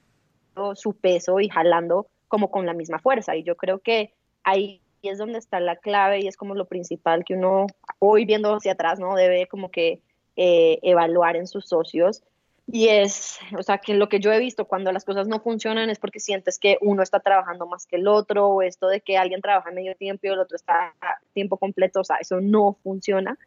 su 0.75 0.93
peso 0.93 1.39
y 1.39 1.49
jalando 1.49 2.07
como 2.33 2.49
con 2.49 2.65
la 2.65 2.73
misma 2.73 2.97
fuerza. 2.97 3.35
Y 3.35 3.43
yo 3.43 3.55
creo 3.55 3.77
que 3.77 4.11
ahí 4.43 4.81
es 5.03 5.19
donde 5.19 5.37
está 5.37 5.59
la 5.59 5.75
clave 5.75 6.21
y 6.21 6.27
es 6.27 6.35
como 6.35 6.55
lo 6.55 6.65
principal 6.65 7.23
que 7.23 7.35
uno 7.35 7.67
hoy 7.99 8.25
viendo 8.25 8.55
hacia 8.55 8.71
atrás, 8.71 8.99
¿no? 8.99 9.13
Debe 9.13 9.45
como 9.45 9.69
que 9.69 10.01
eh, 10.35 10.79
evaluar 10.81 11.35
en 11.35 11.45
sus 11.45 11.67
socios. 11.67 12.23
Y 12.65 12.87
es, 12.87 13.37
o 13.55 13.61
sea, 13.61 13.77
que 13.77 13.93
lo 13.93 14.09
que 14.09 14.19
yo 14.19 14.33
he 14.33 14.39
visto 14.39 14.65
cuando 14.65 14.91
las 14.91 15.05
cosas 15.05 15.27
no 15.27 15.41
funcionan 15.41 15.91
es 15.91 15.99
porque 15.99 16.19
sientes 16.19 16.57
que 16.57 16.79
uno 16.81 17.03
está 17.03 17.19
trabajando 17.19 17.67
más 17.67 17.85
que 17.85 17.97
el 17.97 18.07
otro, 18.07 18.47
o 18.47 18.63
esto 18.63 18.87
de 18.87 19.01
que 19.01 19.15
alguien 19.15 19.41
trabaja 19.41 19.69
medio 19.69 19.95
tiempo 19.95 20.25
y 20.25 20.29
el 20.31 20.39
otro 20.39 20.55
está 20.55 20.95
a 21.01 21.19
tiempo 21.33 21.57
completo, 21.57 21.99
o 21.99 22.03
sea, 22.03 22.15
eso 22.15 22.41
no 22.41 22.79
funciona. 22.81 23.37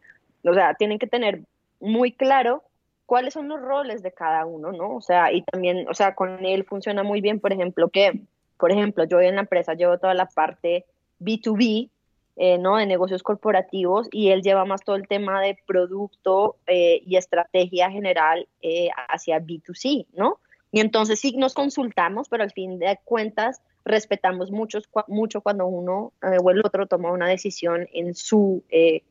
O 0.45 0.53
sea, 0.53 0.75
tienen 0.75 0.97
que 0.97 1.07
tener 1.07 1.41
muy 1.81 2.13
claro 2.13 2.63
cuáles 3.05 3.33
son 3.33 3.49
los 3.49 3.59
roles 3.59 4.01
de 4.01 4.13
cada 4.13 4.45
uno, 4.45 4.71
¿no? 4.71 4.95
O 4.95 5.01
sea, 5.01 5.33
y 5.33 5.41
también, 5.41 5.89
o 5.89 5.93
sea, 5.93 6.15
con 6.15 6.45
él 6.45 6.63
funciona 6.63 7.03
muy 7.03 7.19
bien, 7.19 7.41
por 7.41 7.51
ejemplo, 7.51 7.89
que 7.89 8.21
por 8.57 8.71
ejemplo, 8.71 9.03
yo 9.05 9.21
en 9.21 9.35
la 9.35 9.41
empresa 9.41 9.73
llevo 9.73 9.97
toda 9.97 10.13
la 10.13 10.27
parte 10.27 10.85
B2B, 11.19 11.89
eh, 12.35 12.57
¿no? 12.57 12.77
De 12.77 12.85
negocios 12.85 13.23
corporativos 13.23 14.07
y 14.11 14.29
él 14.29 14.41
lleva 14.41 14.65
más 14.65 14.83
todo 14.83 14.95
el 14.95 15.07
tema 15.07 15.41
de 15.41 15.57
producto 15.65 16.57
eh, 16.67 17.01
y 17.05 17.17
estrategia 17.17 17.89
general 17.89 18.47
eh, 18.61 18.89
hacia 19.09 19.39
B2C, 19.39 20.05
¿no? 20.13 20.39
Y 20.71 20.81
entonces 20.81 21.19
sí 21.19 21.35
nos 21.37 21.53
consultamos, 21.53 22.29
pero 22.29 22.43
al 22.43 22.51
fin 22.51 22.77
de 22.77 22.99
cuentas 23.03 23.61
respetamos 23.85 24.51
mucho, 24.51 24.79
mucho 25.07 25.41
cuando 25.41 25.65
uno 25.65 26.11
o 26.21 26.51
el 26.51 26.59
otro 26.63 26.87
toma 26.87 27.11
una 27.11 27.27
decisión 27.27 27.87
en 27.93 28.13
su 28.13 28.63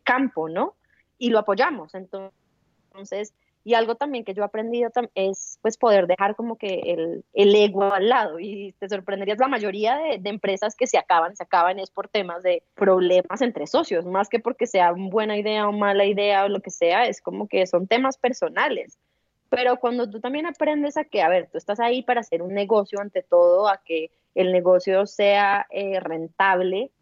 campo, 0.05 0.51
¿no? 0.51 0.75
Y 1.19 1.31
lo 1.31 1.39
apoyamos. 1.39 1.95
Entonces, 1.95 3.33
y 3.67 3.75
algo 3.75 3.97
también 3.97 4.25
que 4.25 4.33
yo 4.33 4.43
he 4.43 4.47
aprendido 4.47 4.93
es 5.17 5.59
pues 5.61 5.77
poder 5.77 6.07
dejar 6.07 6.37
como 6.37 6.55
que 6.57 6.83
el, 6.85 7.25
el 7.35 7.53
ego 7.53 7.83
al 7.83 8.09
lado 8.09 8.39
y 8.39 8.77
te 8.79 8.89
sorprenderías, 8.89 9.41
la 9.41 9.49
mayoría 9.49 9.97
de, 9.97 10.31
empresas 10.31 10.77
que 10.77 10.87
se 10.87 10.99
acaban, 10.99 11.35
se 11.35 11.43
acaban 11.43 11.81
es 11.81 11.91
por 11.91 12.07
temas 12.07 12.45
de 12.45 12.63
problemas 12.77 13.43
entre 13.43 13.67
socios, 13.67 14.07
más 14.07 14.29
que 14.29 14.39
porque 14.39 14.69
sea 14.69 14.93
buena 14.93 15.37
idea 15.37 15.67
o 15.67 15.73
mala 15.73 16.05
idea 16.05 16.45
o 16.45 16.49
lo 16.49 16.61
que 16.61 16.71
sea, 16.71 17.07
es 17.07 17.21
como 17.21 17.49
que 17.49 17.67
son 17.67 17.89
temas 17.89 18.19
personales. 18.19 19.01
Pero 19.49 19.79
cuando 19.79 20.09
tú 20.09 20.21
también 20.21 20.47
aprendes 20.47 20.97
a 20.97 21.03
que, 21.03 21.21
a 21.21 21.29
ver, 21.29 21.49
tú 21.51 21.59
estás 21.59 21.81
ahí 21.81 22.05
para 22.05 22.21
hacer 22.21 22.43
un 22.43 22.55
negocio 22.55 23.01
ante 23.01 23.25
todo, 23.25 23.69
a 23.69 23.79
que 23.85 24.13
el 24.37 24.53
negocio 24.53 25.07
sea 25.07 25.67
eh, 25.71 25.99
rentable 25.99 26.93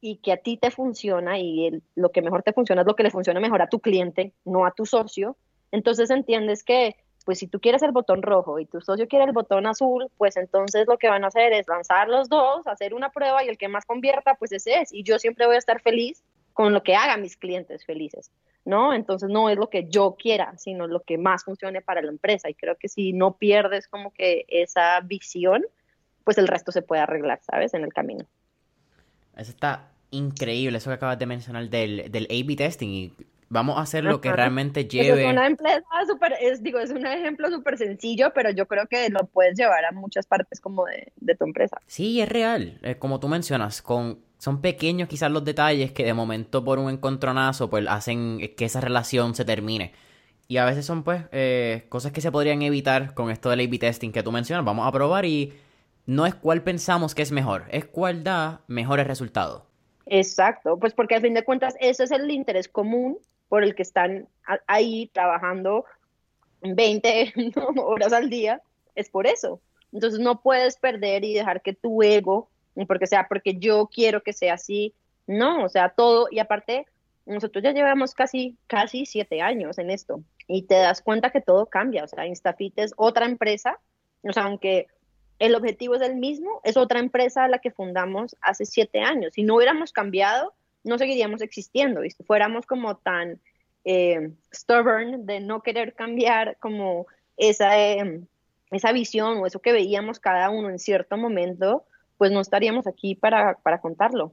y 0.00 0.18
que 0.18 0.30
a 0.30 0.36
ti 0.36 0.56
te 0.56 0.70
funciona 0.70 1.40
y 1.40 1.82
lo 1.96 2.12
que 2.12 2.22
mejor 2.22 2.44
te 2.44 2.52
funciona 2.52 2.82
es 2.82 2.86
lo 2.86 2.94
que 2.94 3.02
le 3.02 3.10
funciona 3.10 3.40
mejor 3.40 3.60
a 3.60 3.68
tu 3.68 3.80
cliente, 3.80 4.34
no 4.44 4.66
a 4.66 4.70
tu 4.70 4.86
socio, 4.86 5.36
entonces 5.72 6.10
entiendes 6.10 6.64
que, 6.64 6.96
pues 7.24 7.38
si 7.38 7.46
tú 7.46 7.60
quieres 7.60 7.82
el 7.82 7.92
botón 7.92 8.22
rojo 8.22 8.58
y 8.58 8.66
tu 8.66 8.80
socio 8.80 9.06
quiere 9.06 9.24
el 9.24 9.32
botón 9.32 9.66
azul, 9.66 10.08
pues 10.16 10.36
entonces 10.36 10.86
lo 10.88 10.98
que 10.98 11.08
van 11.08 11.24
a 11.24 11.28
hacer 11.28 11.52
es 11.52 11.68
lanzar 11.68 12.08
los 12.08 12.28
dos, 12.28 12.66
hacer 12.66 12.94
una 12.94 13.10
prueba 13.10 13.44
y 13.44 13.48
el 13.48 13.58
que 13.58 13.68
más 13.68 13.84
convierta, 13.84 14.34
pues 14.34 14.52
ese 14.52 14.80
es. 14.80 14.92
Y 14.92 15.02
yo 15.02 15.18
siempre 15.18 15.46
voy 15.46 15.56
a 15.56 15.58
estar 15.58 15.80
feliz 15.80 16.22
con 16.52 16.72
lo 16.72 16.82
que 16.82 16.94
haga 16.94 17.16
mis 17.16 17.36
clientes 17.36 17.84
felices, 17.84 18.30
¿no? 18.64 18.92
Entonces 18.92 19.28
no 19.28 19.48
es 19.48 19.56
lo 19.56 19.70
que 19.70 19.88
yo 19.88 20.16
quiera, 20.18 20.56
sino 20.58 20.86
lo 20.86 21.00
que 21.00 21.18
más 21.18 21.44
funcione 21.44 21.80
para 21.80 22.02
la 22.02 22.10
empresa. 22.10 22.50
Y 22.50 22.54
creo 22.54 22.76
que 22.76 22.88
si 22.88 23.12
no 23.12 23.36
pierdes 23.36 23.86
como 23.86 24.12
que 24.12 24.44
esa 24.48 25.00
visión, 25.00 25.64
pues 26.24 26.38
el 26.38 26.48
resto 26.48 26.72
se 26.72 26.82
puede 26.82 27.02
arreglar, 27.02 27.40
¿sabes? 27.42 27.74
En 27.74 27.84
el 27.84 27.92
camino. 27.92 28.26
Eso 29.36 29.52
está 29.52 29.90
increíble, 30.10 30.78
eso 30.78 30.90
que 30.90 30.94
acabas 30.94 31.18
de 31.18 31.26
mencionar 31.26 31.68
del, 31.68 32.10
del 32.10 32.24
A-B 32.24 32.56
testing. 32.56 33.10
Vamos 33.52 33.78
a 33.78 33.80
hacer 33.80 34.04
lo 34.04 34.20
que 34.20 34.32
realmente 34.32 34.84
lleve. 34.86 35.24
Es 35.24 35.32
una 35.32 35.48
empresa 35.48 35.82
super, 36.06 36.34
es, 36.40 36.62
digo, 36.62 36.78
es 36.78 36.90
un 36.90 37.04
ejemplo 37.04 37.50
súper 37.50 37.76
sencillo, 37.76 38.32
pero 38.32 38.50
yo 38.50 38.66
creo 38.68 38.86
que 38.86 39.08
lo 39.10 39.26
puedes 39.26 39.58
llevar 39.58 39.84
a 39.84 39.90
muchas 39.90 40.24
partes 40.24 40.60
como 40.60 40.86
de, 40.86 41.12
de 41.16 41.34
tu 41.34 41.44
empresa. 41.44 41.76
Sí, 41.88 42.20
es 42.20 42.28
real. 42.28 42.78
Eh, 42.82 42.94
como 42.94 43.18
tú 43.18 43.26
mencionas, 43.26 43.82
con, 43.82 44.20
son 44.38 44.60
pequeños 44.60 45.08
quizás 45.08 45.32
los 45.32 45.44
detalles 45.44 45.90
que 45.90 46.04
de 46.04 46.14
momento 46.14 46.64
por 46.64 46.78
un 46.78 46.90
encontronazo 46.90 47.68
pues 47.68 47.86
hacen 47.88 48.38
que 48.56 48.64
esa 48.64 48.80
relación 48.80 49.34
se 49.34 49.44
termine. 49.44 49.92
Y 50.46 50.58
a 50.58 50.64
veces 50.64 50.86
son 50.86 51.02
pues 51.02 51.24
eh, 51.32 51.86
cosas 51.88 52.12
que 52.12 52.20
se 52.20 52.30
podrían 52.30 52.62
evitar 52.62 53.14
con 53.14 53.32
esto 53.32 53.50
del 53.50 53.66
A-B 53.66 53.78
testing 53.78 54.12
que 54.12 54.22
tú 54.22 54.30
mencionas. 54.30 54.64
Vamos 54.64 54.86
a 54.86 54.92
probar 54.92 55.24
y 55.24 55.52
no 56.06 56.24
es 56.24 56.36
cuál 56.36 56.62
pensamos 56.62 57.16
que 57.16 57.22
es 57.22 57.32
mejor, 57.32 57.64
es 57.70 57.84
cuál 57.84 58.22
da 58.22 58.60
mejores 58.68 59.08
resultados. 59.08 59.64
Exacto, 60.06 60.78
pues 60.78 60.94
porque 60.94 61.16
al 61.16 61.22
fin 61.22 61.34
de 61.34 61.44
cuentas 61.44 61.74
ese 61.80 62.04
es 62.04 62.10
el 62.10 62.30
interés 62.30 62.68
común 62.68 63.18
por 63.50 63.64
el 63.64 63.74
que 63.74 63.82
están 63.82 64.28
ahí 64.66 65.10
trabajando 65.12 65.84
20 66.62 67.34
horas 67.76 68.12
al 68.12 68.30
día, 68.30 68.62
es 68.94 69.10
por 69.10 69.26
eso. 69.26 69.60
Entonces 69.92 70.20
no 70.20 70.40
puedes 70.40 70.76
perder 70.76 71.24
y 71.24 71.34
dejar 71.34 71.60
que 71.60 71.74
tu 71.74 72.00
ego, 72.02 72.48
porque 72.86 73.08
sea 73.08 73.26
porque 73.28 73.58
yo 73.58 73.90
quiero 73.92 74.22
que 74.22 74.32
sea 74.32 74.54
así, 74.54 74.94
no, 75.26 75.64
o 75.64 75.68
sea, 75.68 75.90
todo, 75.90 76.28
y 76.30 76.38
aparte, 76.38 76.86
nosotros 77.26 77.62
ya 77.62 77.72
llevamos 77.72 78.14
casi, 78.14 78.56
casi 78.68 79.04
siete 79.04 79.42
años 79.42 79.78
en 79.78 79.90
esto 79.90 80.22
y 80.46 80.62
te 80.62 80.76
das 80.76 81.02
cuenta 81.02 81.30
que 81.30 81.40
todo 81.40 81.66
cambia. 81.66 82.04
O 82.04 82.08
sea, 82.08 82.26
Instafit 82.26 82.78
es 82.78 82.94
otra 82.96 83.26
empresa, 83.26 83.80
o 84.22 84.32
sea, 84.32 84.44
aunque 84.44 84.86
el 85.40 85.56
objetivo 85.56 85.96
es 85.96 86.02
el 86.02 86.14
mismo, 86.16 86.60
es 86.62 86.76
otra 86.76 87.00
empresa 87.00 87.48
la 87.48 87.58
que 87.58 87.72
fundamos 87.72 88.36
hace 88.40 88.64
siete 88.64 89.00
años. 89.00 89.34
Si 89.34 89.42
no 89.42 89.56
hubiéramos 89.56 89.92
cambiado, 89.92 90.54
no 90.84 90.98
seguiríamos 90.98 91.42
existiendo. 91.42 92.04
Y 92.04 92.10
si 92.10 92.22
fuéramos 92.24 92.66
como 92.66 92.96
tan 92.96 93.40
eh, 93.84 94.32
stubborn 94.54 95.26
de 95.26 95.40
no 95.40 95.62
querer 95.62 95.94
cambiar 95.94 96.56
como 96.58 97.06
esa, 97.36 97.78
em, 97.78 98.26
esa 98.70 98.92
visión 98.92 99.38
o 99.38 99.46
eso 99.46 99.60
que 99.60 99.72
veíamos 99.72 100.20
cada 100.20 100.50
uno 100.50 100.70
en 100.70 100.78
cierto 100.78 101.16
momento, 101.16 101.84
pues 102.18 102.30
no 102.30 102.40
estaríamos 102.40 102.86
aquí 102.86 103.14
para, 103.14 103.56
para 103.58 103.80
contarlo. 103.80 104.32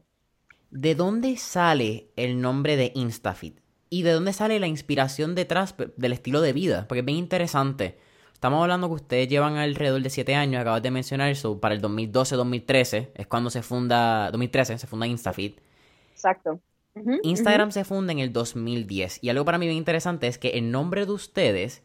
¿De 0.69 0.95
dónde 0.95 1.37
sale 1.37 2.07
el 2.17 2.41
nombre 2.41 2.75
de 2.75 2.91
Instafit? 2.93 3.59
¿Y 3.89 4.03
de 4.03 4.11
dónde 4.11 4.33
sale 4.33 4.59
la 4.59 4.67
inspiración 4.67 5.33
detrás 5.33 5.75
del 5.95 6.11
estilo 6.11 6.41
de 6.41 6.51
vida? 6.51 6.85
Porque 6.87 6.99
es 6.99 7.05
bien 7.05 7.17
interesante. 7.17 7.97
Estamos 8.33 8.61
hablando 8.61 8.89
que 8.89 8.95
ustedes 8.95 9.29
llevan 9.29 9.55
alrededor 9.55 10.01
de 10.01 10.09
7 10.09 10.35
años, 10.35 10.61
acabas 10.61 10.83
de 10.83 10.91
mencionar 10.91 11.31
eso, 11.31 11.59
para 11.59 11.73
el 11.73 11.81
2012-2013 11.81 13.09
es 13.15 13.27
cuando 13.27 13.49
se 13.49 13.63
funda, 13.63 14.29
2013 14.29 14.77
se 14.77 14.85
funda 14.85 15.07
Instafit. 15.07 15.59
Exacto. 16.27 16.59
Instagram 17.23 17.71
se 17.71 17.83
funda 17.83 18.11
en 18.11 18.19
el 18.19 18.33
2010 18.33 19.19
y 19.21 19.29
algo 19.29 19.45
para 19.45 19.57
mí 19.57 19.67
bien 19.67 19.77
interesante 19.77 20.27
es 20.27 20.37
que 20.37 20.49
el 20.49 20.71
nombre 20.71 21.05
de 21.05 21.11
ustedes 21.11 21.83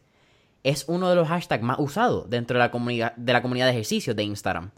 es 0.63 0.85
uno 0.87 1.09
de 1.09 1.15
los 1.15 1.27
hashtags 1.27 1.63
más 1.63 1.77
usados 1.79 2.29
dentro 2.29 2.57
de 2.57 2.65
la 2.65 2.71
comunidad 2.71 3.15
de, 3.15 3.33
la 3.33 3.41
comunidad 3.41 3.67
de 3.67 3.73
ejercicios 3.73 4.15
de 4.15 4.23
Instagram. 4.23 4.71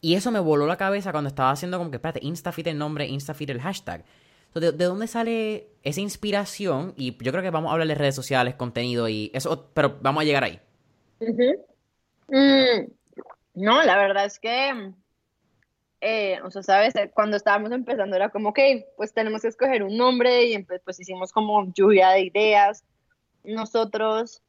Y 0.00 0.14
eso 0.14 0.30
me 0.30 0.40
voló 0.40 0.66
la 0.66 0.76
cabeza 0.76 1.12
cuando 1.12 1.28
estaba 1.28 1.52
haciendo 1.52 1.78
como 1.78 1.90
que, 1.90 1.96
espérate, 1.96 2.20
Instafit 2.22 2.66
el 2.66 2.78
nombre, 2.78 3.06
Instafit 3.06 3.50
el 3.50 3.60
hashtag. 3.60 4.04
¿de, 4.54 4.72
dónde 4.72 5.06
sale 5.06 5.68
esa 5.82 6.00
inspiración? 6.00 6.92
Y 6.96 7.16
yo 7.22 7.32
creo 7.32 7.42
que 7.42 7.50
vamos 7.50 7.70
a 7.70 7.72
hablar 7.72 7.88
de 7.88 7.94
redes 7.94 8.14
sociales, 8.14 8.54
contenido 8.54 9.08
y 9.08 9.30
eso, 9.32 9.70
pero 9.72 9.98
vamos 10.02 10.22
a 10.22 10.24
llegar 10.24 10.44
ahí. 10.44 10.60
Mm, 12.28 12.90
no, 13.54 13.82
la 13.84 13.96
verdad 13.96 14.24
es 14.24 14.38
que, 14.38 14.92
eh, 16.04 16.40
o 16.42 16.50
sea, 16.50 16.64
sabes, 16.64 16.94
cuando 17.14 17.36
estábamos 17.36 17.70
empezando 17.70 18.16
era 18.16 18.28
como, 18.28 18.48
ok, 18.48 18.58
pues 18.96 19.14
tenemos 19.14 19.42
que 19.42 19.48
escoger 19.48 19.84
un 19.84 19.96
nombre 19.96 20.46
y 20.46 20.58
pues 20.84 20.98
hicimos 20.98 21.30
como 21.30 21.72
lluvia 21.72 22.10
de 22.10 22.22
ideas. 22.22 22.84
Nosotros, 23.44 24.42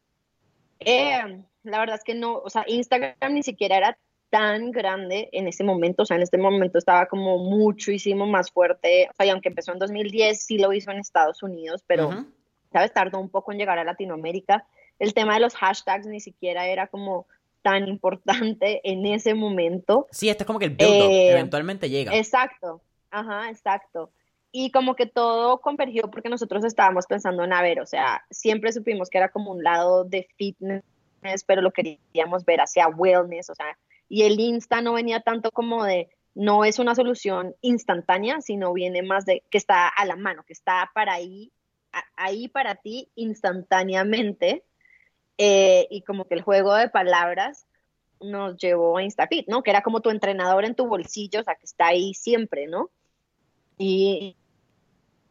eh, 0.79 1.43
la 1.61 1.79
verdad 1.79 1.97
es 1.97 2.03
que 2.03 2.15
no, 2.15 2.37
o 2.37 2.49
sea, 2.49 2.65
Instagram 2.67 3.35
ni 3.35 3.43
siquiera 3.43 3.77
era 3.77 3.97
tan 4.31 4.71
grande 4.71 5.29
en 5.31 5.47
ese 5.47 5.63
momento, 5.63 6.01
o 6.01 6.05
sea, 6.07 6.17
en 6.17 6.23
este 6.23 6.39
momento 6.39 6.79
estaba 6.79 7.05
como 7.05 7.37
muchísimo 7.37 8.25
más 8.25 8.49
fuerte, 8.49 9.07
o 9.11 9.13
sea, 9.15 9.27
y 9.27 9.29
aunque 9.29 9.49
empezó 9.49 9.73
en 9.73 9.77
2010, 9.77 10.43
sí 10.43 10.57
lo 10.57 10.73
hizo 10.73 10.89
en 10.89 10.97
Estados 10.97 11.43
Unidos, 11.43 11.83
pero, 11.85 12.25
¿sabes? 12.71 12.91
Tardó 12.91 13.19
un 13.19 13.29
poco 13.29 13.51
en 13.51 13.59
llegar 13.59 13.77
a 13.77 13.83
Latinoamérica. 13.83 14.65
El 14.97 15.13
tema 15.13 15.35
de 15.35 15.41
los 15.41 15.53
hashtags 15.53 16.07
ni 16.07 16.19
siquiera 16.19 16.65
era 16.65 16.87
como 16.87 17.27
tan 17.63 17.87
importante 17.87 18.81
en 18.83 19.05
ese 19.07 19.33
momento. 19.33 20.07
Sí, 20.11 20.29
esto 20.29 20.43
es 20.43 20.47
como 20.47 20.59
que 20.59 20.65
el 20.65 20.75
build 20.75 20.91
eh, 20.91 21.31
eventualmente 21.31 21.89
llega. 21.89 22.15
Exacto, 22.15 22.81
ajá, 23.09 23.49
exacto. 23.49 24.11
Y 24.51 24.69
como 24.69 24.95
que 24.95 25.07
todo 25.07 25.61
convergió 25.61 26.11
porque 26.11 26.29
nosotros 26.29 26.63
estábamos 26.63 27.07
pensando 27.07 27.43
en, 27.43 27.53
a 27.53 27.63
ver, 27.63 27.79
o 27.79 27.87
sea, 27.87 28.23
siempre 28.29 28.71
supimos 28.71 29.09
que 29.09 29.17
era 29.17 29.29
como 29.29 29.51
un 29.51 29.63
lado 29.63 30.03
de 30.03 30.27
fitness, 30.37 30.83
pero 31.47 31.63
lo 31.63 31.71
queríamos 31.71 32.45
ver 32.45 32.59
hacia 32.59 32.87
wellness, 32.87 33.49
o 33.49 33.55
sea, 33.55 33.77
y 34.09 34.23
el 34.23 34.39
Insta 34.39 34.81
no 34.81 34.93
venía 34.93 35.21
tanto 35.21 35.49
como 35.49 35.83
de, 35.85 36.09
no 36.35 36.65
es 36.65 36.77
una 36.77 36.93
solución 36.93 37.55
instantánea, 37.61 38.41
sino 38.41 38.73
viene 38.73 39.01
más 39.01 39.25
de 39.25 39.43
que 39.49 39.57
está 39.57 39.87
a 39.87 40.05
la 40.05 40.15
mano, 40.15 40.43
que 40.43 40.53
está 40.53 40.91
para 40.93 41.13
ahí, 41.13 41.51
ahí 42.15 42.47
para 42.47 42.75
ti 42.75 43.09
instantáneamente. 43.15 44.63
Eh, 45.37 45.87
y 45.89 46.01
como 46.01 46.25
que 46.25 46.35
el 46.35 46.41
juego 46.41 46.75
de 46.75 46.89
palabras 46.89 47.65
nos 48.21 48.57
llevó 48.57 48.97
a 48.97 49.03
InstaFit, 49.03 49.47
¿no? 49.47 49.63
Que 49.63 49.71
era 49.71 49.81
como 49.81 50.01
tu 50.01 50.09
entrenador 50.09 50.65
en 50.65 50.75
tu 50.75 50.87
bolsillo, 50.87 51.41
o 51.41 51.43
sea, 51.43 51.55
que 51.55 51.65
está 51.65 51.87
ahí 51.87 52.13
siempre, 52.13 52.67
¿no? 52.67 52.89
Y, 53.77 54.37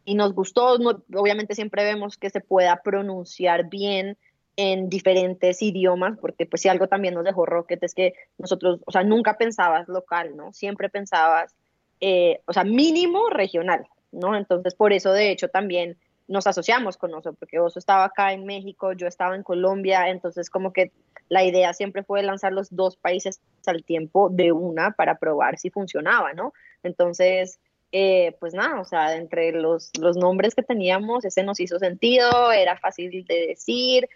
y 0.05 0.15
nos 0.15 0.35
gustó, 0.35 0.75
obviamente 1.15 1.55
siempre 1.55 1.85
vemos 1.85 2.17
que 2.17 2.31
se 2.31 2.41
pueda 2.41 2.83
pronunciar 2.83 3.69
bien, 3.69 4.19
en 4.57 4.89
diferentes 4.89 5.63
idiomas, 5.63 6.19
porque 6.19 6.47
pues 6.47 6.63
si 6.63 6.69
algo 6.69 6.87
también 6.87 7.15
nos 7.15 7.25
dejó 7.25 7.47
Rocket 7.47 7.83
es 7.83 7.95
que 7.95 8.15
nosotros, 8.39 8.81
o 8.85 8.93
sea, 8.93 9.03
nunca 9.03 9.39
pensabas 9.39 9.89
local, 9.89 10.37
¿no? 10.37 10.53
Siempre 10.53 10.91
pensabas, 10.91 11.55
eh, 12.01 12.41
o 12.47 12.53
sea, 12.53 12.65
mínimo 12.65 13.31
regional, 13.31 13.87
¿no? 14.11 14.37
Entonces, 14.37 14.75
por 14.75 14.93
eso, 14.93 15.13
de 15.13 15.31
hecho, 15.31 15.49
también 15.49 15.97
nos 16.33 16.47
asociamos 16.47 16.97
con 16.97 17.13
Oso, 17.15 17.35
porque 17.35 17.61
Oso 17.61 17.79
estaba 17.79 18.05
acá 18.05 18.33
en 18.33 18.47
México, 18.47 18.95
yo 18.95 19.07
estaba 19.07 19.37
en 19.37 19.43
Colombia, 19.43 20.09
entonces 20.09 20.49
como 20.49 20.73
que 20.73 20.91
la 21.29 21.45
idea 21.45 21.75
siempre 21.75 22.03
fue 22.03 22.23
lanzar 22.23 22.53
los 22.53 22.75
dos 22.75 22.97
países 22.97 23.41
al 23.67 23.85
tiempo 23.85 24.31
de 24.31 24.51
una 24.51 24.93
para 24.93 25.19
probar 25.19 25.59
si 25.59 25.69
funcionaba, 25.69 26.33
¿no? 26.33 26.55
Entonces, 26.83 27.61
eh, 27.93 28.35
pues 28.41 28.55
nada, 28.55 28.81
o 28.81 28.85
sea, 28.87 29.15
entre 29.17 29.53
los, 29.53 29.91
los 30.01 30.17
nombres 30.17 30.55
que 30.55 30.63
teníamos, 30.63 31.27
ese 31.27 31.43
nos 31.43 31.61
hizo 31.61 31.79
sentido, 31.79 32.51
era 32.51 32.79
fácil 32.79 33.25
de 33.27 33.49
decir, 33.49 34.09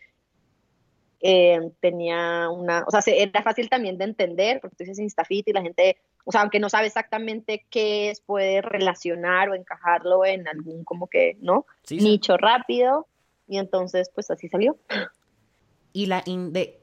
eh, 1.21 1.71
tenía 1.81 2.49
una, 2.49 2.85
o 2.87 2.91
sea, 2.91 3.03
era 3.15 3.43
fácil 3.43 3.69
también 3.69 3.99
de 3.99 4.05
entender, 4.05 4.61
porque 4.61 4.77
tú 4.77 4.85
dices 4.85 4.99
Instafit 4.99 5.49
y 5.49 5.53
la 5.53 5.61
gente, 5.61 5.99
o 6.27 6.33
sea, 6.33 6.43
aunque 6.43 6.61
no 6.61 6.69
sabe 6.69 6.89
exactamente 6.89 7.65
qué 7.71 8.11
es, 8.11 8.21
puede 8.21 8.61
relacionar 8.61 9.49
o 9.49 9.55
encajarlo 9.55 10.27
en 10.27 10.47
algún 10.47 10.85
como 10.85 11.07
que, 11.07 11.39
¿no? 11.41 11.65
Nicho 11.89 12.37
rápido, 12.37 13.07
y 13.49 13.57
entonces, 13.57 14.11
pues 14.15 14.31
así 14.31 14.49
salió. 14.49 14.77
Y 15.95 16.07
la, 16.07 16.23
de, 16.27 16.79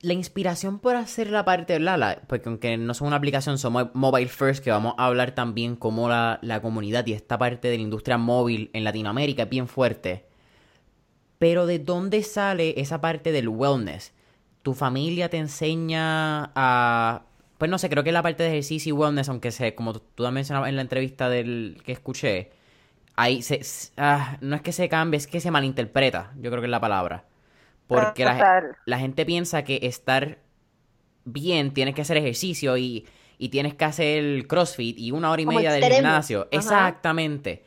la 0.00 0.12
inspiración 0.14 0.80
por 0.80 0.96
hacer 0.96 1.30
la 1.30 1.44
parte 1.44 1.74
de 1.74 1.78
Lala, 1.78 2.22
porque 2.26 2.48
aunque 2.48 2.76
no 2.76 2.92
son 2.94 3.06
una 3.06 3.16
aplicación, 3.16 3.58
somos 3.58 3.94
mobile 3.94 4.28
first, 4.28 4.64
que 4.64 4.72
vamos 4.72 4.94
a 4.98 5.06
hablar 5.06 5.36
también 5.36 5.76
como 5.76 6.08
la, 6.08 6.40
la 6.42 6.60
comunidad 6.60 7.06
y 7.06 7.12
esta 7.12 7.38
parte 7.38 7.68
de 7.68 7.76
la 7.76 7.82
industria 7.82 8.18
móvil 8.18 8.70
en 8.72 8.82
Latinoamérica 8.82 9.44
es 9.44 9.48
bien 9.48 9.68
fuerte 9.68 10.28
pero 11.38 11.66
¿de 11.66 11.78
dónde 11.78 12.22
sale 12.22 12.74
esa 12.80 13.00
parte 13.00 13.32
del 13.32 13.48
wellness? 13.48 14.12
¿Tu 14.62 14.74
familia 14.74 15.30
te 15.30 15.38
enseña 15.38 16.50
a... 16.54 17.22
Pues 17.58 17.70
no 17.70 17.78
sé, 17.78 17.90
creo 17.90 18.04
que 18.04 18.12
la 18.12 18.22
parte 18.22 18.44
de 18.44 18.50
ejercicio 18.50 18.90
y 18.90 18.92
wellness, 18.92 19.28
aunque 19.28 19.50
sé, 19.50 19.74
como 19.74 19.94
tú 19.94 20.24
has 20.24 20.32
mencionado 20.32 20.66
en 20.66 20.76
la 20.76 20.82
entrevista 20.82 21.28
del 21.28 21.82
que 21.84 21.92
escuché, 21.92 22.52
ahí 23.16 23.42
se, 23.42 23.60
ah, 23.96 24.38
no 24.40 24.54
es 24.54 24.62
que 24.62 24.70
se 24.72 24.88
cambie, 24.88 25.18
es 25.18 25.26
que 25.26 25.40
se 25.40 25.50
malinterpreta, 25.50 26.32
yo 26.36 26.50
creo 26.50 26.62
que 26.62 26.66
es 26.66 26.70
la 26.70 26.80
palabra. 26.80 27.24
Porque 27.88 28.24
la, 28.24 28.98
gente 28.98 29.26
piensa 29.26 29.64
que 29.64 29.80
estar 29.82 30.38
bien 31.24 31.72
tienes 31.72 31.94
que 31.94 32.02
hacer 32.02 32.18
ejercicio 32.18 32.76
y, 32.76 33.06
y 33.38 33.48
tienes 33.48 33.74
que 33.74 33.84
hacer 33.86 34.46
crossfit 34.46 34.98
y 34.98 35.10
una 35.10 35.30
hora 35.30 35.42
y 35.42 35.46
media 35.46 35.72
del 35.72 35.84
gimnasio. 35.92 36.48
Exactamente. 36.50 37.64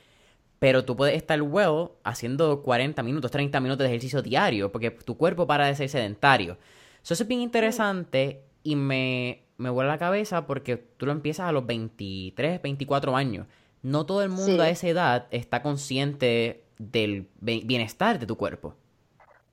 Pero 0.59 0.85
tú 0.85 0.95
puedes 0.95 1.15
estar 1.15 1.41
well 1.41 1.89
haciendo 2.03 2.61
40 2.61 3.01
minutos, 3.01 3.31
30 3.31 3.59
minutos 3.59 3.83
de 3.83 3.89
ejercicio 3.89 4.21
diario, 4.21 4.71
porque 4.71 4.91
tu 4.91 5.17
cuerpo 5.17 5.47
para 5.47 5.65
de 5.65 5.75
ser 5.75 5.89
sedentario. 5.89 6.59
Eso 7.03 7.15
es 7.15 7.27
bien 7.27 7.41
interesante 7.41 8.43
y 8.63 8.75
me, 8.75 9.40
me 9.61 9.69
vuela 9.69 9.91
la 9.91 9.97
cabeza 9.97 10.45
porque 10.47 10.77
tú 10.77 11.05
lo 11.05 11.11
empiezas 11.11 11.47
a 11.47 11.51
los 11.51 11.65
23, 11.65 12.61
24 12.61 13.15
años. 13.15 13.47
No 13.83 14.05
todo 14.05 14.23
el 14.23 14.29
mundo 14.29 14.63
a 14.63 14.69
esa 14.69 14.87
edad 14.87 15.27
está 15.31 15.61
consciente 15.61 16.63
del 16.77 17.27
bienestar 17.39 18.19
de 18.19 18.25
tu 18.25 18.37
cuerpo. 18.37 18.73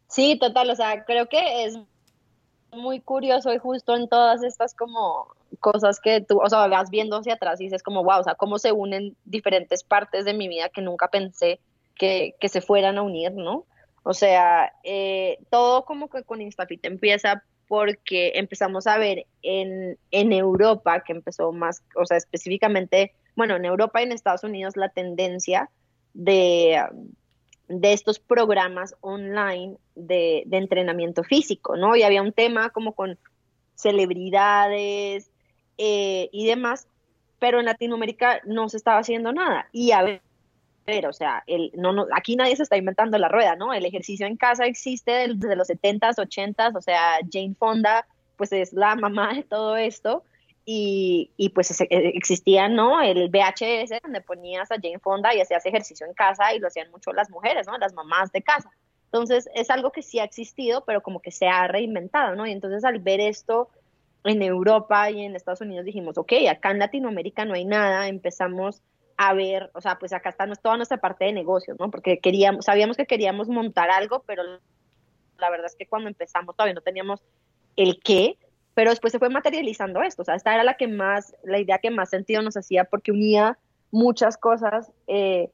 Sí, 0.08 0.38
total, 0.38 0.70
o 0.70 0.74
sea, 0.74 1.04
creo 1.04 1.28
que 1.28 1.64
es 1.64 1.78
muy 2.72 3.00
curioso 3.00 3.52
y 3.52 3.58
justo 3.58 3.94
en 3.94 4.08
todas 4.08 4.42
estas 4.42 4.74
como 4.74 5.34
cosas 5.60 6.00
que 6.00 6.20
tú, 6.20 6.40
o 6.40 6.48
sea, 6.48 6.66
vas 6.66 6.90
viendo 6.90 7.16
hacia 7.16 7.34
atrás 7.34 7.60
y 7.60 7.64
dices 7.64 7.82
como, 7.82 8.04
wow, 8.04 8.20
o 8.20 8.24
sea, 8.24 8.34
cómo 8.34 8.58
se 8.58 8.72
unen 8.72 9.16
diferentes 9.24 9.82
partes 9.82 10.24
de 10.24 10.34
mi 10.34 10.48
vida 10.48 10.68
que 10.68 10.82
nunca 10.82 11.08
pensé 11.08 11.60
que, 11.94 12.34
que 12.40 12.48
se 12.48 12.60
fueran 12.60 12.98
a 12.98 13.02
unir, 13.02 13.32
¿no? 13.32 13.64
O 14.02 14.14
sea, 14.14 14.72
eh, 14.84 15.38
todo 15.50 15.84
como 15.84 16.08
que 16.08 16.22
con 16.22 16.40
Instafit 16.40 16.84
empieza 16.84 17.42
porque 17.68 18.32
empezamos 18.34 18.86
a 18.86 18.98
ver 18.98 19.26
en, 19.42 19.98
en 20.10 20.32
Europa, 20.32 21.04
que 21.04 21.12
empezó 21.12 21.52
más, 21.52 21.82
o 21.94 22.06
sea, 22.06 22.16
específicamente, 22.16 23.12
bueno, 23.36 23.56
en 23.56 23.66
Europa 23.66 24.00
y 24.00 24.04
en 24.04 24.12
Estados 24.12 24.42
Unidos 24.42 24.76
la 24.76 24.88
tendencia 24.88 25.70
de, 26.14 26.82
de 27.68 27.92
estos 27.92 28.18
programas 28.18 28.96
online 29.02 29.76
de, 29.94 30.42
de, 30.46 30.56
entrenamiento 30.56 31.22
físico, 31.22 31.76
¿no? 31.76 31.94
Y 31.94 32.02
había 32.02 32.22
un 32.22 32.32
tema 32.32 32.70
como 32.70 32.94
con 32.94 33.18
celebridades 33.74 35.30
eh, 35.76 36.28
y 36.32 36.46
demás, 36.46 36.88
pero 37.38 37.60
en 37.60 37.66
Latinoamérica 37.66 38.40
no 38.46 38.68
se 38.68 38.78
estaba 38.78 38.98
haciendo 38.98 39.32
nada. 39.32 39.68
Y 39.72 39.92
a 39.92 40.20
ver, 40.88 41.06
o 41.06 41.12
sea, 41.12 41.44
el, 41.46 41.70
no, 41.76 41.92
no, 41.92 42.06
aquí 42.14 42.34
nadie 42.34 42.56
se 42.56 42.64
está 42.64 42.76
inventando 42.76 43.18
la 43.18 43.28
rueda, 43.28 43.54
¿no? 43.56 43.72
El 43.72 43.84
ejercicio 43.84 44.26
en 44.26 44.36
casa 44.36 44.66
existe 44.66 45.28
desde 45.28 45.56
los 45.56 45.68
70s, 45.68 46.16
80s, 46.16 46.76
o 46.76 46.80
sea, 46.80 47.18
Jane 47.30 47.54
Fonda, 47.58 48.06
pues 48.36 48.52
es 48.52 48.72
la 48.72 48.96
mamá 48.96 49.34
de 49.34 49.42
todo 49.44 49.76
esto. 49.76 50.24
y, 50.64 51.30
y, 51.36 51.50
pues 51.50 51.80
e, 51.80 51.86
existía, 51.90 52.68
¿no? 52.68 53.00
El 53.00 53.30
VHS 53.30 54.02
donde 54.02 54.20
ponías 54.20 54.70
a 54.70 54.76
Jane 54.76 54.98
Fonda 54.98 55.34
y 55.34 55.40
hacías 55.40 55.64
ejercicio 55.64 56.06
en 56.06 56.14
casa 56.14 56.52
y 56.54 56.58
lo 56.58 56.68
hacían 56.68 56.90
mucho 56.90 57.12
las 57.12 57.30
mujeres, 57.30 57.66
¿no? 57.66 57.78
Las 57.78 57.94
mamás 57.94 58.32
de 58.32 58.42
casa. 58.42 58.70
Entonces 59.06 59.48
es 59.54 59.70
algo 59.70 59.90
que 59.92 60.02
sí 60.02 60.18
ha 60.18 60.24
existido, 60.24 60.84
pero 60.84 61.02
como 61.02 61.20
que 61.20 61.30
se 61.30 61.48
ha 61.48 61.66
reinventado, 61.66 62.34
¿no? 62.34 62.46
Y 62.46 62.52
entonces 62.52 62.84
al 62.84 62.98
ver 62.98 63.20
esto 63.20 63.70
en 64.24 64.42
Europa 64.42 65.10
y 65.10 65.22
en 65.22 65.36
Estados 65.36 65.62
Unidos 65.62 65.86
dijimos, 65.86 66.18
ok, 66.18 66.32
acá 66.50 66.70
en 66.70 66.80
Latinoamérica 66.80 67.44
no 67.46 67.54
hay 67.54 67.64
nada, 67.64 68.08
empezamos 68.08 68.82
a 69.20 69.34
ver, 69.34 69.70
o 69.74 69.80
sea, 69.80 69.98
pues 69.98 70.12
acá 70.12 70.30
está 70.30 70.46
toda 70.54 70.76
nuestra 70.76 70.96
parte 70.98 71.24
de 71.24 71.32
negocios, 71.32 71.76
¿no? 71.80 71.90
Porque 71.90 72.20
queríamos, 72.20 72.64
sabíamos 72.64 72.96
que 72.96 73.04
queríamos 73.04 73.48
montar 73.48 73.90
algo, 73.90 74.22
pero 74.24 74.44
la 75.38 75.50
verdad 75.50 75.66
es 75.66 75.74
que 75.74 75.86
cuando 75.86 76.08
empezamos 76.08 76.54
todavía 76.54 76.74
no 76.74 76.82
teníamos 76.82 77.20
el 77.74 78.00
qué, 78.00 78.38
pero 78.74 78.90
después 78.90 79.12
se 79.12 79.18
fue 79.18 79.28
materializando 79.28 80.02
esto, 80.02 80.22
o 80.22 80.24
sea, 80.24 80.36
esta 80.36 80.54
era 80.54 80.62
la 80.62 80.74
que 80.74 80.86
más, 80.86 81.34
la 81.42 81.58
idea 81.58 81.80
que 81.80 81.90
más 81.90 82.10
sentido 82.10 82.42
nos 82.42 82.56
hacía 82.56 82.84
porque 82.84 83.10
unía 83.10 83.58
muchas 83.90 84.36
cosas 84.36 84.92
eh, 85.08 85.50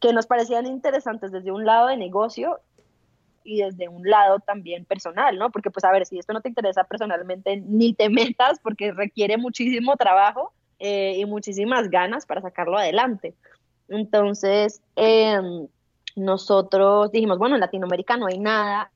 que 0.00 0.14
nos 0.14 0.26
parecían 0.26 0.66
interesantes 0.66 1.30
desde 1.30 1.52
un 1.52 1.66
lado 1.66 1.88
de 1.88 1.98
negocio 1.98 2.58
y 3.44 3.58
desde 3.58 3.86
un 3.88 4.08
lado 4.08 4.38
también 4.38 4.86
personal, 4.86 5.36
¿no? 5.36 5.50
Porque 5.50 5.70
pues 5.70 5.84
a 5.84 5.92
ver, 5.92 6.06
si 6.06 6.18
esto 6.18 6.32
no 6.32 6.40
te 6.40 6.48
interesa 6.48 6.84
personalmente, 6.84 7.58
ni 7.66 7.92
te 7.92 8.08
metas 8.08 8.58
porque 8.60 8.92
requiere 8.92 9.36
muchísimo 9.36 9.94
trabajo 9.96 10.54
eh, 10.86 11.14
y 11.16 11.24
muchísimas 11.24 11.88
ganas 11.88 12.26
para 12.26 12.42
sacarlo 12.42 12.76
adelante. 12.76 13.34
Entonces, 13.88 14.82
em, 14.96 15.66
nosotros 16.14 17.10
dijimos, 17.10 17.38
bueno, 17.38 17.54
en 17.54 17.62
Latinoamérica 17.62 18.18
no 18.18 18.26
hay 18.26 18.38
nada. 18.38 18.92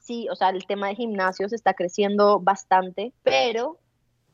Sí, 0.00 0.26
o 0.28 0.34
sea, 0.34 0.48
el 0.48 0.66
tema 0.66 0.88
de 0.88 0.96
gimnasios 0.96 1.52
está 1.52 1.74
creciendo 1.74 2.40
bastante, 2.40 3.12
pero 3.22 3.78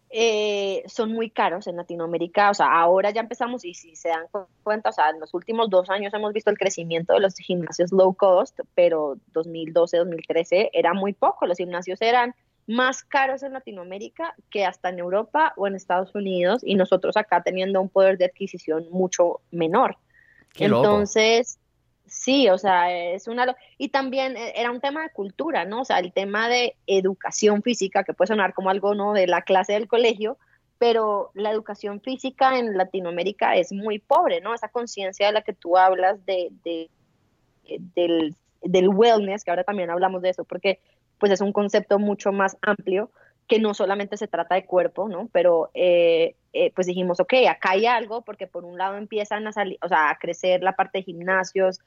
eh, 0.08 0.82
son 0.86 1.12
muy 1.12 1.28
caros 1.28 1.66
en 1.66 1.76
Latinoamérica. 1.76 2.48
O 2.48 2.54
sea, 2.54 2.72
ahora 2.72 3.10
ya 3.10 3.20
empezamos 3.20 3.66
y 3.66 3.74
si 3.74 3.94
se 3.94 4.08
dan 4.08 4.24
cuenta, 4.62 4.88
o 4.88 4.92
sea, 4.92 5.10
en 5.10 5.20
los 5.20 5.34
últimos 5.34 5.68
dos 5.68 5.90
años 5.90 6.14
hemos 6.14 6.32
visto 6.32 6.48
el 6.48 6.56
crecimiento 6.56 7.12
de 7.12 7.20
los 7.20 7.34
gimnasios 7.34 7.92
low 7.92 8.14
cost, 8.14 8.58
pero 8.74 9.16
2012, 9.34 9.98
2013 9.98 10.70
era 10.72 10.94
muy 10.94 11.12
poco. 11.12 11.46
Los 11.46 11.58
gimnasios 11.58 12.00
eran 12.00 12.34
más 12.66 13.02
caros 13.02 13.42
en 13.42 13.52
Latinoamérica 13.52 14.34
que 14.50 14.64
hasta 14.64 14.88
en 14.88 14.98
Europa 14.98 15.52
o 15.56 15.66
en 15.66 15.74
Estados 15.74 16.14
Unidos 16.14 16.62
y 16.64 16.74
nosotros 16.74 17.16
acá 17.16 17.42
teniendo 17.42 17.80
un 17.80 17.88
poder 17.88 18.18
de 18.18 18.26
adquisición 18.26 18.86
mucho 18.90 19.40
menor. 19.50 19.96
Entonces, 20.54 21.58
Sí, 22.12 22.50
o 22.50 22.58
sea, 22.58 22.92
es 22.92 23.26
una... 23.26 23.56
Y 23.78 23.88
también 23.88 24.36
eh, 24.36 24.52
era 24.54 24.70
un 24.70 24.82
tema 24.82 25.02
de 25.02 25.10
cultura, 25.10 25.64
¿no? 25.64 25.80
O 25.80 25.84
sea, 25.86 25.98
el 25.98 26.12
tema 26.12 26.46
de 26.46 26.76
educación 26.86 27.62
física, 27.62 28.04
que 28.04 28.12
puede 28.12 28.28
sonar 28.28 28.52
como 28.52 28.68
algo, 28.68 28.94
¿no? 28.94 29.14
De 29.14 29.26
la 29.26 29.40
clase 29.40 29.72
del 29.72 29.88
colegio, 29.88 30.36
pero 30.76 31.30
la 31.32 31.50
educación 31.50 32.02
física 32.02 32.58
en 32.58 32.76
Latinoamérica 32.76 33.56
es 33.56 33.72
muy 33.72 33.98
pobre, 33.98 34.42
¿no? 34.42 34.52
Esa 34.52 34.68
conciencia 34.68 35.26
de 35.26 35.32
la 35.32 35.40
que 35.40 35.54
tú 35.54 35.78
hablas 35.78 36.26
de, 36.26 36.48
de, 36.64 36.90
del, 37.94 38.36
del 38.60 38.88
wellness, 38.90 39.42
que 39.42 39.50
ahora 39.50 39.64
también 39.64 39.88
hablamos 39.88 40.20
de 40.20 40.30
eso, 40.30 40.44
porque 40.44 40.80
pues 41.22 41.30
es 41.30 41.40
un 41.40 41.52
concepto 41.52 42.00
mucho 42.00 42.32
más 42.32 42.56
amplio 42.62 43.12
que 43.46 43.60
no 43.60 43.74
solamente 43.74 44.16
se 44.16 44.26
trata 44.26 44.56
de 44.56 44.66
cuerpo, 44.66 45.08
¿no? 45.08 45.28
Pero 45.30 45.70
eh, 45.72 46.34
eh, 46.52 46.72
pues 46.74 46.88
dijimos, 46.88 47.20
ok, 47.20 47.34
acá 47.48 47.70
hay 47.70 47.86
algo, 47.86 48.22
porque 48.22 48.48
por 48.48 48.64
un 48.64 48.76
lado 48.76 48.96
empiezan 48.96 49.46
a 49.46 49.52
salir, 49.52 49.78
o 49.82 49.88
sea, 49.88 50.10
a 50.10 50.18
crecer 50.18 50.64
la 50.64 50.74
parte 50.74 50.98
de 50.98 51.04
gimnasios, 51.04 51.78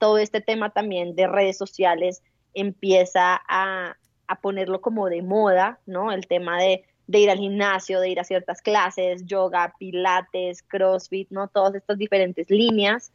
todo 0.00 0.18
este 0.18 0.40
tema 0.40 0.70
también 0.70 1.14
de 1.14 1.28
redes 1.28 1.56
sociales 1.56 2.20
empieza 2.52 3.40
a, 3.48 3.96
ponerlo 4.42 4.80
como 4.80 5.08
de 5.08 5.22
moda, 5.22 5.78
¿no? 5.86 6.10
El 6.10 6.26
tema 6.26 6.60
de, 6.60 6.82
ir 7.06 7.30
al 7.30 7.38
gimnasio, 7.38 8.00
de 8.00 8.08
ir 8.08 8.18
a 8.18 8.24
ciertas 8.24 8.60
clases, 8.60 9.24
yoga, 9.24 9.72
pilates, 9.78 10.64
crossfit, 10.64 11.30
¿no? 11.30 11.46
Todas 11.46 11.76
estas 11.76 11.96
diferentes 11.96 12.50
líneas. 12.50 13.12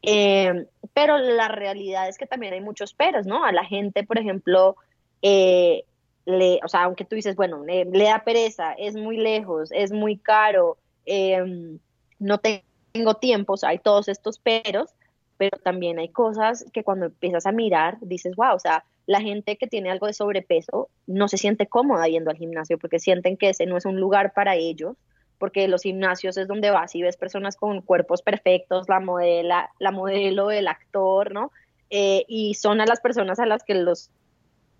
Eh, 0.00 0.66
pero 0.94 1.18
la 1.18 1.48
realidad 1.48 2.08
es 2.08 2.16
que 2.16 2.26
también 2.26 2.54
hay 2.54 2.62
muchos 2.62 2.94
peros, 2.94 3.26
¿no? 3.26 3.44
A 3.44 3.52
la 3.52 3.66
gente, 3.66 4.04
por 4.04 4.18
ejemplo, 4.18 4.76
eh, 5.22 5.84
le, 6.24 6.60
o 6.64 6.68
sea, 6.68 6.84
aunque 6.84 7.04
tú 7.04 7.14
dices, 7.14 7.36
bueno, 7.36 7.64
le, 7.64 7.84
da 7.84 8.22
pereza, 8.24 8.72
es 8.74 8.94
muy 8.94 9.16
lejos, 9.16 9.70
es 9.72 9.92
muy 9.92 10.16
caro, 10.18 10.76
eh, 11.06 11.78
no 12.18 12.38
tengo 12.38 13.14
tiempo, 13.14 13.54
hay 13.62 13.78
todos 13.78 14.08
estos 14.08 14.38
peros, 14.38 14.90
pero 15.36 15.58
también 15.58 15.98
hay 15.98 16.08
cosas 16.08 16.64
que 16.72 16.84
cuando 16.84 17.06
empiezas 17.06 17.46
a 17.46 17.52
mirar 17.52 17.98
dices, 18.00 18.36
wow, 18.36 18.54
o 18.54 18.58
sea, 18.58 18.84
la 19.06 19.20
gente 19.20 19.56
que 19.56 19.66
tiene 19.66 19.90
algo 19.90 20.06
de 20.06 20.12
sobrepeso 20.12 20.88
no 21.06 21.26
se 21.26 21.38
siente 21.38 21.66
cómoda 21.66 22.06
yendo 22.06 22.30
al 22.30 22.36
gimnasio 22.36 22.78
porque 22.78 23.00
sienten 23.00 23.36
que 23.36 23.50
ese 23.50 23.66
no 23.66 23.76
es 23.76 23.84
un 23.84 23.98
lugar 23.98 24.32
para 24.34 24.54
ellos, 24.54 24.96
porque 25.38 25.66
los 25.66 25.82
gimnasios 25.82 26.36
es 26.36 26.46
donde 26.46 26.70
vas 26.70 26.94
y 26.94 27.02
ves 27.02 27.16
personas 27.16 27.56
con 27.56 27.80
cuerpos 27.80 28.22
perfectos, 28.22 28.88
la, 28.88 29.00
modela, 29.00 29.70
la 29.80 29.90
modelo, 29.90 30.52
el 30.52 30.68
actor, 30.68 31.32
¿no? 31.32 31.50
Eh, 31.90 32.24
y 32.28 32.54
son 32.54 32.80
a 32.80 32.86
las 32.86 33.00
personas 33.00 33.40
a 33.40 33.46
las 33.46 33.64
que 33.64 33.74
los 33.74 34.10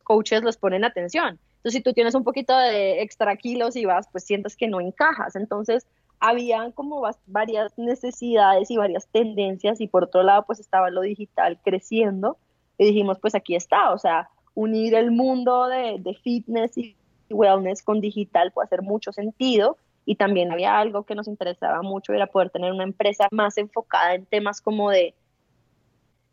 coaches 0.02 0.42
les 0.42 0.56
ponen 0.56 0.84
atención. 0.84 1.38
Entonces, 1.56 1.78
si 1.78 1.80
tú 1.80 1.92
tienes 1.92 2.14
un 2.14 2.24
poquito 2.24 2.56
de 2.56 3.02
extra 3.02 3.36
kilos 3.36 3.76
y 3.76 3.84
vas, 3.84 4.08
pues 4.10 4.24
sientes 4.24 4.56
que 4.56 4.66
no 4.66 4.80
encajas. 4.80 5.36
Entonces, 5.36 5.86
habían 6.22 6.70
como 6.70 7.02
varias 7.26 7.76
necesidades 7.76 8.70
y 8.70 8.76
varias 8.76 9.08
tendencias 9.08 9.80
y 9.80 9.88
por 9.88 10.04
otro 10.04 10.22
lado 10.22 10.44
pues 10.46 10.60
estaba 10.60 10.88
lo 10.88 11.00
digital 11.00 11.58
creciendo 11.64 12.36
y 12.78 12.86
dijimos 12.86 13.18
pues 13.18 13.34
aquí 13.34 13.56
está, 13.56 13.90
o 13.90 13.98
sea, 13.98 14.30
unir 14.54 14.94
el 14.94 15.10
mundo 15.10 15.66
de, 15.66 16.16
fitness 16.22 16.78
y 16.78 16.94
wellness 17.28 17.82
con 17.82 18.00
digital 18.00 18.52
puede 18.52 18.66
hacer 18.66 18.82
mucho 18.82 19.12
sentido 19.12 19.76
y 20.04 20.14
también 20.14 20.52
había 20.52 20.78
algo 20.78 21.02
que 21.02 21.16
nos 21.16 21.26
interesaba 21.26 21.82
mucho 21.82 22.12
era 22.12 22.28
poder 22.28 22.50
tener 22.50 22.70
una 22.70 22.84
empresa 22.84 23.26
más 23.32 23.58
enfocada 23.58 24.14
en 24.14 24.24
temas 24.24 24.60
como 24.60 24.90
de 24.90 25.16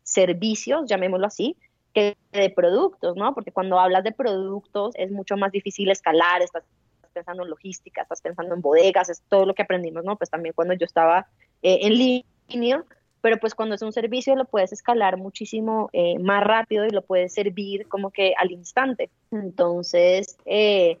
servicios, 0.04 0.86
llamémoslo 0.86 1.26
así, 1.26 1.56
que 1.92 2.16
de 2.32 2.50
productos, 2.50 3.16
¿no? 3.16 3.34
Porque 3.34 3.52
cuando 3.52 3.78
hablas 3.78 4.04
de 4.04 4.12
productos 4.12 4.94
es 4.96 5.10
mucho 5.10 5.36
más 5.36 5.52
difícil 5.52 5.90
escalar, 5.90 6.42
estás 6.42 6.64
pensando 7.12 7.42
en 7.42 7.50
logística, 7.50 8.02
estás 8.02 8.20
pensando 8.20 8.54
en 8.54 8.60
bodegas, 8.60 9.08
es 9.10 9.22
todo 9.28 9.46
lo 9.46 9.54
que 9.54 9.62
aprendimos, 9.62 10.04
¿no? 10.04 10.16
Pues 10.16 10.30
también 10.30 10.54
cuando 10.54 10.74
yo 10.74 10.84
estaba 10.84 11.26
eh, 11.62 11.80
en 11.82 12.24
línea, 12.48 12.84
pero 13.20 13.38
pues 13.38 13.54
cuando 13.54 13.74
es 13.74 13.82
un 13.82 13.92
servicio 13.92 14.36
lo 14.36 14.44
puedes 14.44 14.72
escalar 14.72 15.16
muchísimo 15.16 15.90
eh, 15.92 16.18
más 16.18 16.42
rápido 16.44 16.86
y 16.86 16.90
lo 16.90 17.02
puedes 17.02 17.34
servir 17.34 17.88
como 17.88 18.10
que 18.10 18.34
al 18.36 18.50
instante. 18.52 19.10
Entonces, 19.30 20.38
eh, 20.46 20.98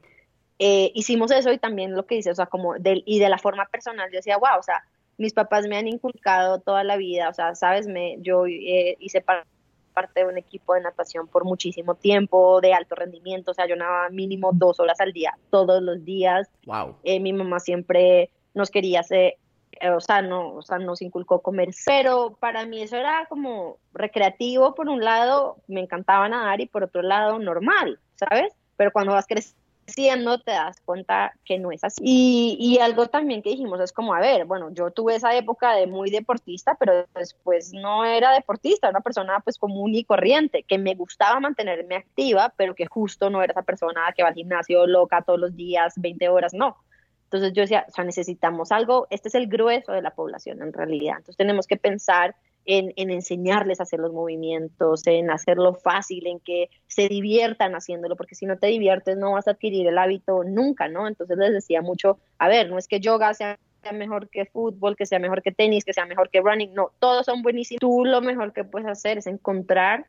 hicimos 0.58 1.30
eso 1.30 1.52
y 1.52 1.58
también 1.58 1.94
lo 1.94 2.04
que 2.04 2.16
dice, 2.16 2.30
o 2.30 2.34
sea, 2.34 2.46
como 2.46 2.74
del, 2.74 3.02
y 3.06 3.18
de 3.18 3.28
la 3.28 3.38
forma 3.38 3.66
personal, 3.66 4.10
yo 4.10 4.18
decía, 4.18 4.36
wow, 4.36 4.58
o 4.58 4.62
sea, 4.62 4.84
mis 5.16 5.32
papás 5.32 5.66
me 5.66 5.76
han 5.76 5.86
inculcado 5.86 6.60
toda 6.60 6.82
la 6.82 6.96
vida, 6.96 7.28
o 7.28 7.34
sea, 7.34 7.54
sabes, 7.54 7.86
me, 7.86 8.16
yo 8.20 8.46
hice 8.46 9.20
parte 9.20 9.46
parte 9.90 10.20
de 10.20 10.26
un 10.26 10.38
equipo 10.38 10.74
de 10.74 10.80
natación 10.80 11.26
por 11.26 11.44
muchísimo 11.44 11.94
tiempo, 11.94 12.60
de 12.60 12.72
alto 12.72 12.94
rendimiento, 12.94 13.50
o 13.50 13.54
sea, 13.54 13.66
yo 13.66 13.76
nadaba 13.76 14.08
mínimo 14.10 14.50
dos 14.52 14.80
horas 14.80 15.00
al 15.00 15.12
día, 15.12 15.36
todos 15.50 15.82
los 15.82 16.04
días. 16.04 16.48
Wow. 16.66 16.96
Eh, 17.04 17.20
mi 17.20 17.32
mamá 17.32 17.60
siempre 17.60 18.30
nos 18.54 18.70
quería 18.70 19.00
hacer, 19.00 19.34
eh, 19.80 19.90
o 19.90 20.00
sea, 20.00 20.22
no, 20.22 20.54
o 20.54 20.62
sea, 20.62 20.78
nos 20.78 21.02
inculcó 21.02 21.40
comer, 21.40 21.70
pero 21.86 22.36
para 22.40 22.66
mí 22.66 22.82
eso 22.82 22.96
era 22.96 23.26
como 23.28 23.78
recreativo, 23.92 24.74
por 24.74 24.88
un 24.88 25.04
lado, 25.04 25.56
me 25.66 25.80
encantaba 25.80 26.28
nadar 26.28 26.60
y 26.60 26.66
por 26.66 26.84
otro 26.84 27.02
lado, 27.02 27.38
normal, 27.38 27.98
¿sabes? 28.16 28.52
Pero 28.76 28.92
cuando 28.92 29.12
vas 29.12 29.26
creciendo, 29.26 29.59
te 29.94 30.50
das 30.50 30.80
cuenta 30.84 31.32
que 31.44 31.58
no 31.58 31.72
es 31.72 31.84
así. 31.84 32.02
Y, 32.02 32.78
algo 32.78 33.06
también 33.06 33.42
que 33.42 33.50
dijimos 33.50 33.80
es 33.80 33.92
como, 33.92 34.14
a 34.14 34.20
ver, 34.20 34.44
bueno, 34.44 34.70
yo 34.72 34.90
tuve 34.90 35.16
esa 35.16 35.34
época 35.34 35.74
de 35.74 35.86
muy 35.86 36.10
deportista, 36.10 36.76
pero 36.78 37.06
después 37.14 37.72
no 37.72 38.04
era 38.04 38.32
deportista, 38.32 38.88
era 38.88 38.96
una 38.96 39.02
persona 39.02 39.40
pues 39.40 39.58
común 39.58 39.94
y 39.94 40.04
corriente, 40.04 40.62
que 40.62 40.78
me 40.78 40.94
gustaba 40.94 41.40
mantenerme 41.40 41.96
activa, 41.96 42.52
pero 42.56 42.74
que 42.74 42.86
justo 42.86 43.30
no 43.30 43.42
era 43.42 43.52
esa 43.52 43.62
persona 43.62 44.12
que 44.16 44.22
va 44.22 44.30
al 44.30 44.34
gimnasio 44.34 44.86
loca 44.86 45.22
todos 45.22 45.38
los 45.38 45.54
días, 45.56 45.94
20 45.96 46.28
horas, 46.28 46.54
no. 46.54 46.76
Entonces 47.24 47.52
yo 47.52 47.62
decía, 47.62 47.84
o 47.88 47.92
sea, 47.92 48.04
necesitamos 48.04 48.72
algo, 48.72 49.06
este 49.10 49.28
es 49.28 49.34
el 49.34 49.46
grueso 49.46 49.92
de 49.92 50.02
la 50.02 50.10
población 50.10 50.62
en 50.62 50.72
realidad, 50.72 51.18
entonces 51.18 51.36
tenemos 51.36 51.66
que 51.66 51.76
pensar 51.76 52.34
en, 52.66 52.92
enseñarles 52.96 53.80
a 53.80 53.84
hacer 53.84 54.00
los 54.00 54.12
movimientos, 54.12 55.06
en 55.06 55.30
hacerlo 55.30 55.74
fácil, 55.74 56.26
en 56.26 56.40
que 56.40 56.70
se 56.86 57.08
diviertan 57.08 57.74
haciéndolo, 57.74 58.16
porque 58.16 58.34
si 58.34 58.46
no 58.46 58.58
te 58.58 58.68
diviertes 58.68 59.16
no 59.16 59.32
vas 59.32 59.48
a 59.48 59.52
adquirir 59.52 59.86
el 59.86 59.98
hábito 59.98 60.44
nunca, 60.44 60.88
¿no? 60.88 61.08
Entonces 61.08 61.36
les 61.38 61.52
decía 61.52 61.82
mucho, 61.82 62.18
a 62.38 62.48
ver, 62.48 62.70
no 62.70 62.78
es 62.78 62.86
que 62.86 63.00
yoga 63.00 63.34
sea 63.34 63.58
mejor 63.92 64.28
que 64.28 64.44
fútbol, 64.44 64.96
que 64.96 65.06
sea 65.06 65.18
mejor 65.18 65.42
que 65.42 65.52
tenis, 65.52 65.84
que 65.84 65.94
sea 65.94 66.06
mejor 66.06 66.30
que 66.30 66.40
running, 66.40 66.74
no, 66.74 66.92
todos 66.98 67.26
son 67.26 67.42
buenísimos. 67.42 67.80
Tú 67.80 68.04
lo 68.04 68.20
mejor 68.20 68.52
que 68.52 68.64
puedes 68.64 68.88
hacer 68.88 69.18
es 69.18 69.26
encontrar 69.26 70.06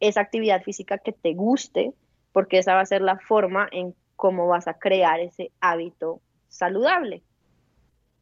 esa 0.00 0.20
actividad 0.20 0.62
física 0.62 0.98
que 0.98 1.12
te 1.12 1.34
guste, 1.34 1.92
porque 2.32 2.58
esa 2.58 2.74
va 2.74 2.80
a 2.80 2.86
ser 2.86 3.02
la 3.02 3.18
forma 3.18 3.68
en 3.72 3.94
cómo 4.16 4.46
vas 4.46 4.68
a 4.68 4.74
crear 4.74 5.20
ese 5.20 5.50
hábito 5.60 6.20
saludable. 6.48 7.22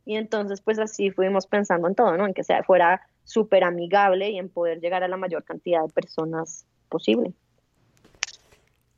Y 0.04 0.16
entonces, 0.16 0.60
pues 0.60 0.78
así 0.78 1.10
fuimos 1.10 1.46
pensando 1.46 1.88
en 1.88 1.94
todo, 1.94 2.16
¿no? 2.16 2.26
En 2.26 2.32
que 2.32 2.44
sea, 2.44 2.62
fuera 2.62 3.02
súper 3.26 3.64
amigable 3.64 4.30
y 4.30 4.38
en 4.38 4.48
poder 4.48 4.80
llegar 4.80 5.02
a 5.02 5.08
la 5.08 5.16
mayor 5.16 5.44
cantidad 5.44 5.82
de 5.82 5.92
personas 5.92 6.64
posible. 6.88 7.34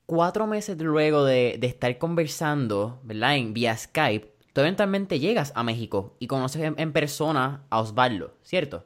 cuatro 0.06 0.46
meses 0.46 0.78
luego 0.78 1.24
de, 1.24 1.58
estar 1.62 1.98
conversando, 1.98 3.00
¿verdad? 3.02 3.36
En, 3.36 3.52
vía 3.52 3.76
Skype, 3.76 4.30
tú 4.52 4.60
eventualmente 4.60 5.18
llegas 5.18 5.52
a 5.56 5.62
México 5.62 6.14
y 6.18 6.26
conoces 6.28 6.72
en, 6.76 6.92
persona 6.92 7.64
a 7.70 7.80
Osvaldo, 7.80 8.34
¿cierto? 8.42 8.84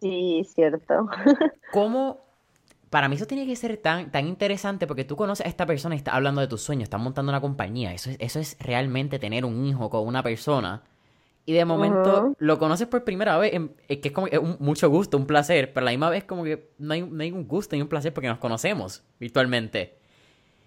Sí, 0.00 0.44
cierto. 0.44 1.08
¿Cómo? 1.72 2.20
Para 2.90 3.08
mí 3.08 3.16
eso 3.16 3.26
tiene 3.26 3.46
que 3.46 3.56
ser 3.56 3.76
tan, 3.78 4.10
tan 4.12 4.26
interesante 4.26 4.86
porque 4.86 5.04
tú 5.04 5.16
conoces 5.16 5.46
a 5.46 5.48
esta 5.48 5.66
persona 5.66 5.94
y 5.94 5.98
estás 5.98 6.14
hablando 6.14 6.40
de 6.40 6.48
tus 6.48 6.62
sueños, 6.62 6.84
estás 6.84 7.00
montando 7.00 7.30
una 7.30 7.40
compañía. 7.40 7.92
Eso 7.92 8.10
es, 8.10 8.16
eso 8.20 8.38
es 8.38 8.56
realmente 8.60 9.18
tener 9.18 9.44
un 9.44 9.64
hijo 9.64 9.90
con 9.90 10.06
una 10.06 10.22
persona. 10.22 10.82
Y 11.48 11.52
de 11.52 11.64
momento 11.64 12.34
lo 12.38 12.58
conoces 12.58 12.88
por 12.88 13.04
primera 13.04 13.38
vez, 13.38 13.52
que 13.86 14.08
es 14.08 14.12
como 14.12 14.26
un, 14.26 14.56
mucho 14.58 14.90
gusto, 14.90 15.16
un 15.16 15.28
placer, 15.28 15.72
pero 15.72 15.84
a 15.84 15.86
la 15.86 15.90
misma 15.92 16.10
vez 16.10 16.24
como 16.24 16.42
que 16.42 16.70
no 16.78 16.92
hay, 16.92 17.02
no 17.02 17.22
hay 17.22 17.30
un 17.30 17.46
gusto 17.46 17.76
ni 17.76 17.82
un 17.82 17.88
placer 17.88 18.12
porque 18.12 18.28
nos 18.28 18.38
conocemos 18.38 19.04
virtualmente. 19.20 19.96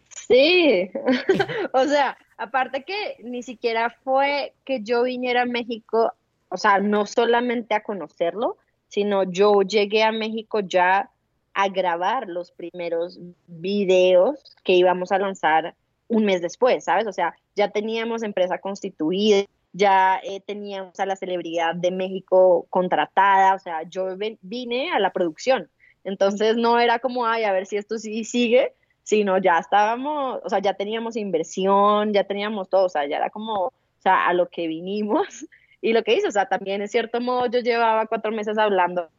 Sí, 0.09 0.89
o 1.73 1.85
sea, 1.85 2.17
aparte 2.37 2.83
que 2.85 3.17
ni 3.23 3.43
siquiera 3.43 3.89
fue 3.89 4.53
que 4.63 4.81
yo 4.81 5.03
viniera 5.03 5.41
a 5.41 5.45
México, 5.45 6.13
o 6.47 6.57
sea, 6.57 6.79
no 6.79 7.05
solamente 7.05 7.75
a 7.75 7.83
conocerlo, 7.83 8.57
sino 8.87 9.23
yo 9.23 9.61
llegué 9.63 10.03
a 10.03 10.13
México 10.13 10.61
ya 10.61 11.11
a 11.53 11.67
grabar 11.67 12.29
los 12.29 12.51
primeros 12.51 13.19
videos 13.47 14.55
que 14.63 14.73
íbamos 14.73 15.11
a 15.11 15.19
lanzar 15.19 15.75
un 16.07 16.25
mes 16.25 16.41
después, 16.41 16.85
¿sabes? 16.85 17.05
O 17.05 17.13
sea, 17.13 17.35
ya 17.55 17.69
teníamos 17.69 18.23
empresa 18.23 18.59
constituida, 18.59 19.43
ya 19.73 20.19
eh, 20.23 20.41
teníamos 20.41 20.99
a 20.99 21.05
la 21.05 21.15
celebridad 21.15 21.75
de 21.75 21.91
México 21.91 22.67
contratada, 22.69 23.55
o 23.55 23.59
sea, 23.59 23.83
yo 23.83 24.15
vine 24.41 24.91
a 24.91 24.99
la 24.99 25.11
producción. 25.11 25.69
Entonces 26.03 26.55
no 26.55 26.79
era 26.79 26.99
como, 26.99 27.25
ay, 27.25 27.43
a 27.43 27.51
ver 27.51 27.65
si 27.65 27.77
esto 27.77 27.97
sí 27.97 28.23
sigue, 28.23 28.73
sino 29.03 29.37
ya 29.37 29.59
estábamos, 29.59 30.39
o 30.43 30.49
sea, 30.49 30.59
ya 30.59 30.73
teníamos 30.73 31.15
inversión, 31.15 32.13
ya 32.13 32.23
teníamos 32.23 32.69
todo, 32.69 32.85
o 32.85 32.89
sea, 32.89 33.07
ya 33.07 33.17
era 33.17 33.29
como, 33.29 33.65
o 33.65 33.73
sea, 33.99 34.27
a 34.27 34.33
lo 34.33 34.49
que 34.49 34.67
vinimos 34.67 35.45
y 35.81 35.93
lo 35.93 36.03
que 36.03 36.15
hizo, 36.15 36.27
o 36.27 36.31
sea, 36.31 36.47
también 36.47 36.81
en 36.81 36.87
cierto 36.87 37.21
modo 37.21 37.47
yo 37.47 37.59
llevaba 37.59 38.07
cuatro 38.07 38.31
meses 38.31 38.57
hablando 38.57 39.09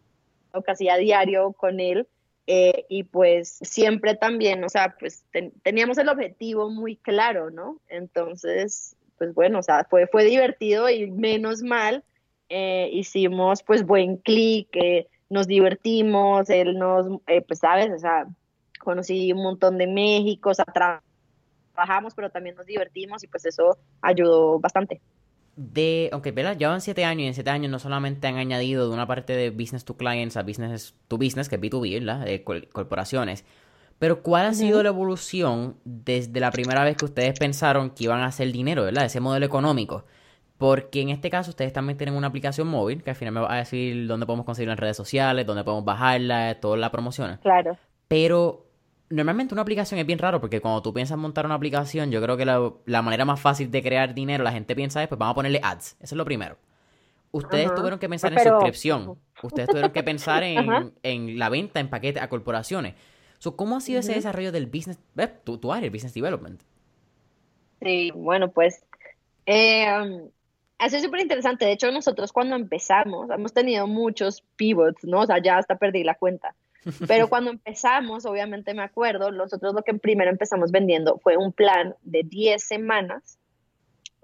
casi 0.65 0.89
a 0.89 0.97
diario 0.97 1.53
con 1.53 1.79
él 1.79 2.09
eh, 2.47 2.85
y 2.89 3.05
pues 3.05 3.59
siempre 3.63 4.17
también, 4.17 4.65
o 4.65 4.69
sea, 4.69 4.97
pues 4.99 5.25
teníamos 5.63 5.99
el 5.99 6.09
objetivo 6.09 6.69
muy 6.69 6.97
claro, 6.97 7.51
¿no? 7.51 7.81
Entonces, 7.89 8.97
pues 9.21 9.35
bueno, 9.35 9.59
o 9.59 9.63
sea, 9.63 9.85
fue, 9.85 10.07
fue 10.07 10.25
divertido 10.25 10.89
y 10.89 11.11
menos 11.11 11.63
mal, 11.63 12.03
eh, 12.49 12.89
hicimos 12.91 13.63
pues 13.63 13.85
buen 13.85 14.17
clic, 14.17 14.69
eh, 14.73 15.09
nos 15.29 15.47
divertimos, 15.47 16.49
él 16.49 16.79
nos, 16.79 17.07
pues 17.47 17.59
sabes, 17.59 17.91
o 17.95 17.99
sea, 17.99 18.27
conocí 18.79 19.31
un 19.35 19.43
montón 19.43 19.77
de 19.77 19.87
México, 19.87 20.49
o 20.49 20.55
sea, 20.55 20.65
trabajamos, 20.65 22.15
pero 22.15 22.31
también 22.31 22.57
nos 22.57 22.65
divertimos 22.65 23.23
y 23.23 23.27
pues 23.27 23.45
eso 23.45 23.77
ayudó 24.01 24.59
bastante. 24.59 25.03
De, 25.55 26.09
aunque 26.13 26.31
okay, 26.31 26.57
llevan 26.57 26.81
siete 26.81 27.05
años 27.05 27.25
y 27.25 27.27
en 27.27 27.35
siete 27.35 27.51
años 27.51 27.71
no 27.71 27.79
solamente 27.79 28.27
han 28.27 28.37
añadido 28.37 28.89
de 28.89 28.95
una 28.95 29.07
parte 29.07 29.35
de 29.35 29.51
business 29.51 29.85
to 29.85 29.99
clients 29.99 30.39
a 30.39 30.43
business 30.43 30.95
to 31.09 31.19
business, 31.19 31.51
que 31.51 31.57
es 31.57 31.61
B2B, 31.61 32.01
¿verdad? 32.01 32.25
De 32.25 32.43
corporaciones. 32.43 33.45
Pero 34.01 34.23
¿cuál 34.23 34.47
ha 34.47 34.55
sido 34.55 34.83
la 34.83 34.89
evolución 34.89 35.77
desde 35.85 36.41
la 36.41 36.51
primera 36.51 36.83
vez 36.83 36.97
que 36.97 37.05
ustedes 37.05 37.39
pensaron 37.39 37.91
que 37.91 38.05
iban 38.05 38.21
a 38.21 38.27
hacer 38.27 38.51
dinero, 38.51 38.83
¿verdad? 38.83 39.05
Ese 39.05 39.21
modelo 39.21 39.45
económico. 39.45 40.07
Porque 40.57 41.03
en 41.03 41.11
este 41.11 41.29
caso 41.29 41.51
ustedes 41.51 41.73
también 41.73 41.99
tienen 41.99 42.15
una 42.15 42.29
aplicación 42.29 42.67
móvil, 42.67 43.03
que 43.03 43.11
al 43.11 43.17
final 43.17 43.35
me 43.35 43.41
va 43.41 43.53
a 43.53 43.59
decir 43.59 44.07
dónde 44.07 44.25
podemos 44.25 44.47
conseguirla 44.47 44.73
en 44.73 44.79
redes 44.79 44.97
sociales, 44.97 45.47
dónde 45.47 45.65
podemos 45.65 45.85
bajarla, 45.85 46.59
todas 46.61 46.81
las 46.81 46.89
promociones. 46.89 47.41
Claro. 47.41 47.77
Pero 48.09 48.71
normalmente 49.11 49.53
una 49.53 49.63
aplicación 49.63 50.01
es 50.01 50.07
bien 50.07 50.19
raro 50.19 50.41
porque 50.41 50.63
cuando 50.63 50.81
tú 50.81 50.95
piensas 50.95 51.19
montar 51.19 51.45
una 51.45 51.57
aplicación, 51.57 52.11
yo 52.11 52.23
creo 52.23 52.39
que 52.39 52.47
la, 52.47 53.03
manera 53.03 53.27
más 53.27 53.39
fácil 53.39 53.71
de 53.71 53.83
crear 53.83 54.15
dinero, 54.15 54.43
la 54.43 54.53
gente 54.53 54.75
piensa 54.75 55.03
es, 55.03 55.09
pues 55.09 55.19
vamos 55.19 55.33
a 55.33 55.35
ponerle 55.35 55.61
ads. 55.63 55.97
Eso 56.01 56.15
es 56.15 56.17
lo 56.17 56.25
primero. 56.25 56.57
Ustedes 57.33 57.75
tuvieron 57.75 57.99
que 57.99 58.09
pensar 58.09 58.33
en 58.33 58.39
suscripción. 58.39 59.19
Ustedes 59.43 59.69
tuvieron 59.69 59.93
que 59.93 60.03
pensar 60.03 60.43
en, 61.03 61.39
la 61.39 61.49
venta 61.51 61.81
en 61.81 61.89
paquete 61.89 62.19
a 62.19 62.29
corporaciones. 62.29 62.95
¿Cómo 63.57 63.77
ha 63.77 63.81
sido 63.81 64.01
ese 64.01 64.15
desarrollo 64.15 64.53
del 64.53 64.67
business, 64.67 64.99
tu, 65.45 65.59
tu, 65.59 65.73
área, 65.73 65.87
el 65.87 65.91
business 65.91 66.15
development? 66.15 66.61
Sí, 67.81 68.11
bueno, 68.15 68.51
pues 68.51 68.85
eh, 69.47 69.87
um, 69.91 70.29
ha 70.79 70.89
sido 70.91 71.03
súper 71.03 71.21
interesante. 71.21 71.65
De 71.65 71.73
hecho, 71.73 71.91
nosotros 71.91 72.33
cuando 72.33 72.57
empezamos, 72.57 73.31
hemos 73.31 73.53
tenido 73.55 73.87
muchos 73.87 74.43
pivots, 74.57 75.05
¿no? 75.05 75.21
O 75.21 75.27
sea, 75.27 75.43
ya 75.43 75.57
hasta 75.57 75.77
perdí 75.77 76.05
la 76.05 76.15
cuenta. 76.15 76.55
Pero 77.07 77.29
cuando 77.31 77.51
empezamos, 77.51 78.27
obviamente 78.27 78.75
me 78.75 78.83
acuerdo, 78.83 79.31
nosotros 79.31 79.75
lo 79.75 79.83
que 79.83 79.95
primero 79.95 80.31
empezamos 80.31 80.71
vendiendo 80.71 81.19
fue 81.19 81.37
un 81.37 81.53
plan 81.53 81.95
de 82.03 82.23
10 82.23 82.63
semanas 82.63 83.39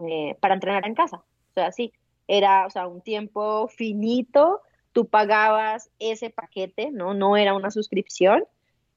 eh, 0.06 0.36
para 0.40 0.54
entrenar 0.54 0.86
en 0.86 0.94
casa. 0.94 1.16
O 1.16 1.54
sea, 1.54 1.72
sí, 1.72 1.92
era 2.28 2.66
o 2.66 2.70
sea, 2.70 2.86
un 2.86 3.00
tiempo 3.00 3.68
finito, 3.68 4.60
tú 4.92 5.08
pagabas 5.08 5.90
ese 5.98 6.28
paquete, 6.28 6.90
¿no? 6.90 7.14
No 7.14 7.36
era 7.36 7.54
una 7.54 7.70
suscripción 7.70 8.44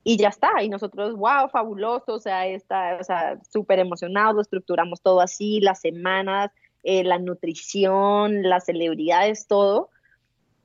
y 0.03 0.17
ya 0.17 0.29
está. 0.29 0.63
Y 0.63 0.69
nosotros, 0.69 1.15
wow, 1.15 1.49
fabuloso, 1.51 2.13
o 2.13 2.19
sea, 2.19 2.47
está, 2.47 2.97
o 2.99 3.03
sea, 3.03 3.39
súper 3.49 3.79
emocionados, 3.79 4.47
estructuramos 4.47 5.01
todo 5.01 5.21
así, 5.21 5.59
las 5.61 5.81
semanas, 5.81 6.51
eh, 6.83 7.03
la 7.03 7.19
nutrición, 7.19 8.43
las 8.43 8.65
celebridades, 8.65 9.47
todo 9.47 9.89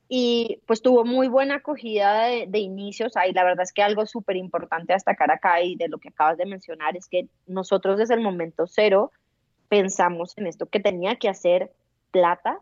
y 0.08 0.60
pues 0.66 0.82
tuvo 0.82 1.04
muy 1.04 1.28
buena 1.28 1.56
acogida 1.56 2.24
de, 2.24 2.58
inicios. 2.58 3.16
Ahí 3.16 3.32
la 3.32 3.44
verdad 3.44 3.62
es 3.62 3.72
que 3.72 3.82
algo 3.82 4.06
súper 4.06 4.36
importante 4.36 4.92
a 4.92 4.96
destacar 4.96 5.30
acá 5.30 5.60
y 5.62 5.76
de 5.76 5.88
lo 5.88 5.98
que 5.98 6.10
acabas 6.10 6.36
de 6.36 6.46
mencionar 6.46 6.96
es 6.96 7.08
que 7.08 7.28
nosotros 7.46 7.98
desde 7.98 8.14
el 8.14 8.20
momento 8.20 8.66
cero 8.66 9.12
pensamos 9.68 10.36
en 10.36 10.46
esto 10.46 10.66
que 10.66 10.80
tenía 10.80 11.16
que 11.16 11.28
hacer 11.28 11.72
plata 12.10 12.60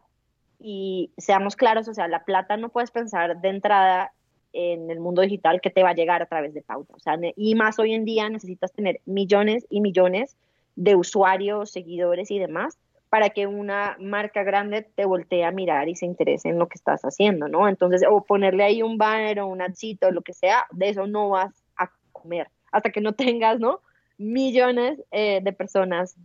y 0.58 1.10
seamos 1.18 1.56
claros, 1.56 1.88
o 1.88 1.94
sea, 1.94 2.06
la 2.06 2.24
plata 2.24 2.56
no 2.56 2.68
puedes 2.68 2.92
pensar 2.92 3.40
de 3.40 3.48
entrada 3.48 4.12
en 4.52 4.90
el 4.90 5.00
mundo 5.00 5.22
digital 5.22 5.60
que 5.60 5.70
te 5.70 5.82
va 5.82 5.90
a 5.90 5.94
llegar 5.94 6.22
a 6.22 6.26
través 6.26 6.54
de 6.54 6.62
pauta. 6.62 6.94
O 6.94 7.00
sea, 7.00 7.18
y 7.36 7.54
más 7.54 7.78
hoy 7.78 7.94
en 7.94 8.04
día 8.04 8.28
necesitas 8.28 8.72
tener 8.72 9.00
millones 9.06 9.66
y 9.70 9.80
millones 9.80 10.36
de 10.76 10.96
usuarios, 10.96 11.70
seguidores 11.70 12.30
y 12.30 12.38
demás 12.38 12.78
para 13.12 13.28
que 13.28 13.46
una 13.46 13.94
marca 14.00 14.42
grande 14.42 14.86
te 14.94 15.04
voltee 15.04 15.44
a 15.44 15.50
mirar 15.50 15.86
y 15.90 15.96
se 15.96 16.06
interese 16.06 16.48
en 16.48 16.58
lo 16.58 16.68
que 16.68 16.76
estás 16.76 17.02
haciendo, 17.02 17.46
¿no? 17.46 17.68
Entonces, 17.68 18.04
o 18.08 18.24
ponerle 18.24 18.64
ahí 18.64 18.82
un 18.82 18.96
banner 18.96 19.40
o 19.40 19.48
un 19.48 19.60
adcito, 19.60 20.10
lo 20.10 20.22
que 20.22 20.32
sea, 20.32 20.64
de 20.70 20.88
eso 20.88 21.06
no 21.06 21.28
vas 21.28 21.52
a 21.76 21.90
comer 22.12 22.48
hasta 22.70 22.88
que 22.88 23.02
no 23.02 23.12
tengas, 23.12 23.60
¿no? 23.60 23.80
Millones 24.16 24.98
eh, 25.10 25.40
de 25.42 25.52
personas 25.52 26.16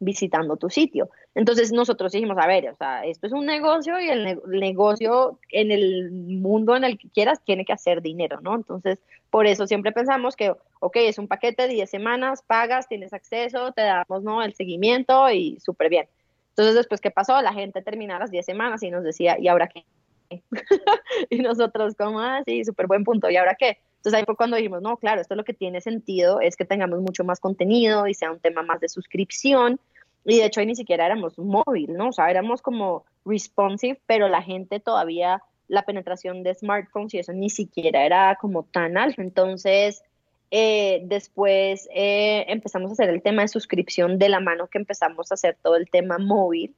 visitando 0.00 0.56
tu 0.56 0.70
sitio. 0.70 1.10
Entonces 1.34 1.72
nosotros 1.72 2.12
dijimos, 2.12 2.36
a 2.38 2.46
ver, 2.46 2.68
o 2.70 2.76
sea, 2.76 3.04
esto 3.04 3.26
es 3.26 3.32
un 3.32 3.46
negocio 3.46 3.98
y 4.00 4.08
el, 4.08 4.40
negocio 4.46 5.38
en 5.50 5.70
el 5.70 6.10
mundo 6.10 6.76
en 6.76 6.84
el 6.84 6.98
que 6.98 7.08
quieras 7.08 7.40
tiene 7.44 7.64
que 7.64 7.72
hacer 7.72 8.02
dinero, 8.02 8.40
¿no? 8.40 8.54
Entonces, 8.54 9.00
por 9.30 9.46
eso 9.46 9.66
siempre 9.66 9.92
pensamos 9.92 10.36
que, 10.36 10.54
ok, 10.80 10.96
es 10.96 11.18
un 11.18 11.28
paquete 11.28 11.62
de 11.62 11.74
10 11.74 11.90
semanas, 11.90 12.42
pagas, 12.46 12.88
tienes 12.88 13.12
acceso, 13.12 13.72
te 13.72 13.82
damos, 13.82 14.22
¿no? 14.22 14.42
El 14.42 14.54
seguimiento 14.54 15.30
y 15.30 15.58
súper 15.60 15.88
bien. 15.88 16.08
Entonces, 16.50 16.74
después, 16.74 17.00
¿qué 17.00 17.10
pasó? 17.10 17.40
La 17.40 17.52
gente 17.52 17.82
terminaba 17.82 18.20
las 18.20 18.30
10 18.30 18.44
semanas 18.44 18.82
y 18.82 18.90
nos 18.90 19.04
decía, 19.04 19.36
¿y 19.38 19.48
ahora 19.48 19.68
qué? 19.68 19.84
y 21.30 21.38
nosotros, 21.38 21.94
como, 21.96 22.20
ah, 22.20 22.42
sí, 22.44 22.64
súper 22.64 22.86
buen 22.86 23.04
punto, 23.04 23.30
¿y 23.30 23.36
ahora 23.36 23.56
qué? 23.58 23.78
Entonces 23.98 24.14
ahí 24.14 24.24
fue 24.24 24.36
cuando 24.36 24.56
dijimos, 24.56 24.80
no, 24.80 24.96
claro, 24.96 25.20
esto 25.20 25.34
lo 25.34 25.44
que 25.44 25.54
tiene 25.54 25.80
sentido 25.80 26.40
es 26.40 26.56
que 26.56 26.64
tengamos 26.64 27.00
mucho 27.00 27.24
más 27.24 27.40
contenido 27.40 28.06
y 28.06 28.14
sea 28.14 28.30
un 28.30 28.38
tema 28.38 28.62
más 28.62 28.80
de 28.80 28.88
suscripción. 28.88 29.80
Y 30.24 30.38
de 30.38 30.46
hecho 30.46 30.60
ahí 30.60 30.66
ni 30.66 30.76
siquiera 30.76 31.06
éramos 31.06 31.38
móvil, 31.38 31.94
¿no? 31.94 32.08
O 32.08 32.12
sea, 32.12 32.30
éramos 32.30 32.62
como 32.62 33.04
responsive, 33.24 34.00
pero 34.06 34.28
la 34.28 34.42
gente 34.42 34.78
todavía, 34.78 35.42
la 35.66 35.82
penetración 35.82 36.42
de 36.42 36.54
smartphones 36.54 37.14
y 37.14 37.18
eso 37.18 37.32
ni 37.32 37.50
siquiera 37.50 38.04
era 38.04 38.36
como 38.40 38.62
tan 38.62 38.96
alto. 38.96 39.20
Entonces, 39.20 40.02
eh, 40.50 41.02
después 41.04 41.88
eh, 41.92 42.44
empezamos 42.48 42.90
a 42.90 42.92
hacer 42.92 43.10
el 43.10 43.20
tema 43.20 43.42
de 43.42 43.48
suscripción 43.48 44.18
de 44.18 44.28
la 44.28 44.40
mano 44.40 44.68
que 44.68 44.78
empezamos 44.78 45.30
a 45.30 45.34
hacer 45.34 45.56
todo 45.62 45.76
el 45.76 45.90
tema 45.90 46.18
móvil. 46.18 46.74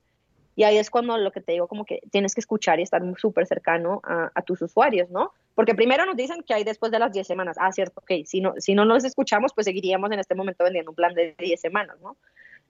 Y 0.56 0.64
ahí 0.64 0.76
es 0.78 0.90
cuando 0.90 1.16
lo 1.16 1.32
que 1.32 1.40
te 1.40 1.52
digo, 1.52 1.68
como 1.68 1.84
que 1.84 2.00
tienes 2.10 2.34
que 2.34 2.40
escuchar 2.40 2.80
y 2.80 2.82
estar 2.82 3.02
súper 3.16 3.46
cercano 3.46 4.00
a, 4.04 4.42
tus 4.42 4.60
usuarios, 4.62 5.08
¿no? 5.10 5.32
Porque 5.54 5.74
primero 5.74 6.04
nos 6.04 6.16
dicen 6.16 6.42
que 6.42 6.54
hay 6.54 6.64
después 6.64 6.90
de 6.92 6.98
las 6.98 7.12
10 7.12 7.26
semanas. 7.26 7.56
Ah, 7.58 7.72
cierto, 7.72 8.00
ok. 8.00 8.24
Si 8.26 8.40
no, 8.40 8.54
si 8.58 8.74
no 8.74 8.84
nos 8.84 9.04
escuchamos, 9.04 9.52
pues 9.54 9.66
seguiríamos 9.66 10.10
en 10.10 10.18
este 10.18 10.34
momento 10.34 10.64
vendiendo 10.64 10.90
un 10.90 10.96
plan 10.96 11.14
de 11.14 11.34
10 11.38 11.60
semanas, 11.60 11.96
¿no? 12.00 12.16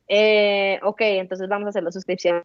Eh, 0.08 0.78
ok, 0.82 1.00
entonces 1.02 1.48
vamos 1.48 1.66
a 1.66 1.68
hacer 1.70 1.82
la 1.82 1.92
suscripción 1.92 2.44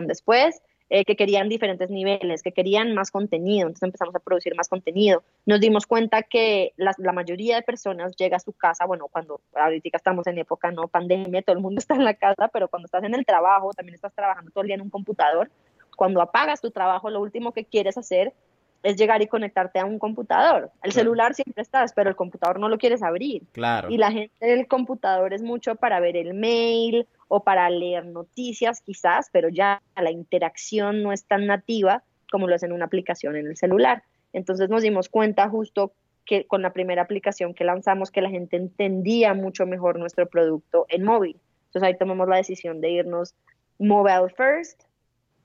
después. 0.00 0.62
Eh, 0.94 1.06
que 1.06 1.16
querían 1.16 1.48
diferentes 1.48 1.88
niveles, 1.88 2.42
que 2.42 2.52
querían 2.52 2.92
más 2.92 3.10
contenido, 3.10 3.66
entonces 3.66 3.84
empezamos 3.84 4.14
a 4.14 4.18
producir 4.18 4.54
más 4.54 4.68
contenido. 4.68 5.22
Nos 5.46 5.58
dimos 5.58 5.86
cuenta 5.86 6.22
que 6.22 6.74
la, 6.76 6.92
mayoría 7.14 7.56
de 7.56 7.62
personas 7.62 8.14
llega 8.14 8.36
a 8.36 8.40
su 8.40 8.52
casa, 8.52 8.84
bueno, 8.84 9.06
cuando 9.10 9.40
ahorita 9.54 9.96
estamos 9.96 10.26
en 10.26 10.36
época 10.36 10.70
no 10.70 10.88
pandemia, 10.88 11.40
todo 11.40 11.56
el 11.56 11.62
mundo 11.62 11.78
está 11.80 11.94
en 11.94 12.04
la 12.04 12.12
casa, 12.12 12.48
pero 12.48 12.68
cuando 12.68 12.84
estás 12.84 13.04
en 13.04 13.14
el 13.14 13.24
trabajo, 13.24 13.72
también 13.72 13.94
estás 13.94 14.12
trabajando 14.12 14.50
todo 14.50 14.60
el 14.60 14.66
día 14.66 14.74
en 14.74 14.82
un 14.82 14.90
computador, 14.90 15.50
cuando 15.96 16.20
apagas 16.20 16.60
tu 16.60 16.70
trabajo, 16.70 17.08
lo 17.08 17.22
último 17.22 17.52
que 17.52 17.64
quieres 17.64 17.96
hacer 17.96 18.34
es 18.82 18.96
llegar 18.96 19.22
y 19.22 19.28
conectarte 19.28 19.78
a 19.78 19.86
un 19.86 19.98
computador. 19.98 20.72
El 20.82 20.92
celular 20.92 21.32
siempre 21.32 21.62
estás, 21.62 21.94
pero 21.94 22.10
el 22.10 22.16
computador 22.16 22.60
no 22.60 22.68
lo 22.68 22.76
quieres 22.76 23.02
abrir. 23.02 23.44
Claro. 23.52 23.88
Y 23.88 23.96
la 23.96 24.12
gente 24.12 24.44
del 24.44 24.68
computador 24.68 25.32
es 25.32 25.42
mucho 25.42 25.74
para 25.76 26.00
ver 26.00 26.18
el 26.18 26.34
mail 26.34 27.06
o 27.34 27.44
para 27.44 27.70
leer 27.70 28.04
noticias 28.04 28.82
quizás, 28.82 29.30
pero 29.32 29.48
ya 29.48 29.80
la 29.96 30.10
interacción 30.10 31.02
no 31.02 31.12
es 31.12 31.24
tan 31.24 31.46
nativa 31.46 32.04
como 32.30 32.46
lo 32.46 32.54
es 32.54 32.62
en 32.62 32.72
una 32.72 32.84
aplicación 32.84 33.36
en 33.36 33.46
el 33.46 33.56
celular. 33.56 34.02
Entonces 34.34 34.68
nos 34.68 34.82
dimos 34.82 35.08
cuenta 35.08 35.48
justo 35.48 35.94
que 36.26 36.46
con 36.46 36.60
la 36.60 36.74
primera 36.74 37.00
aplicación 37.00 37.54
que 37.54 37.64
lanzamos 37.64 38.10
que 38.10 38.20
la 38.20 38.28
gente 38.28 38.58
entendía 38.58 39.32
mucho 39.32 39.64
mejor 39.64 39.98
nuestro 39.98 40.28
producto 40.28 40.84
en 40.90 41.04
móvil. 41.04 41.40
Entonces 41.68 41.88
ahí 41.88 41.96
tomamos 41.96 42.28
la 42.28 42.36
decisión 42.36 42.82
de 42.82 42.90
irnos 42.90 43.34
mobile 43.78 44.28
first 44.36 44.82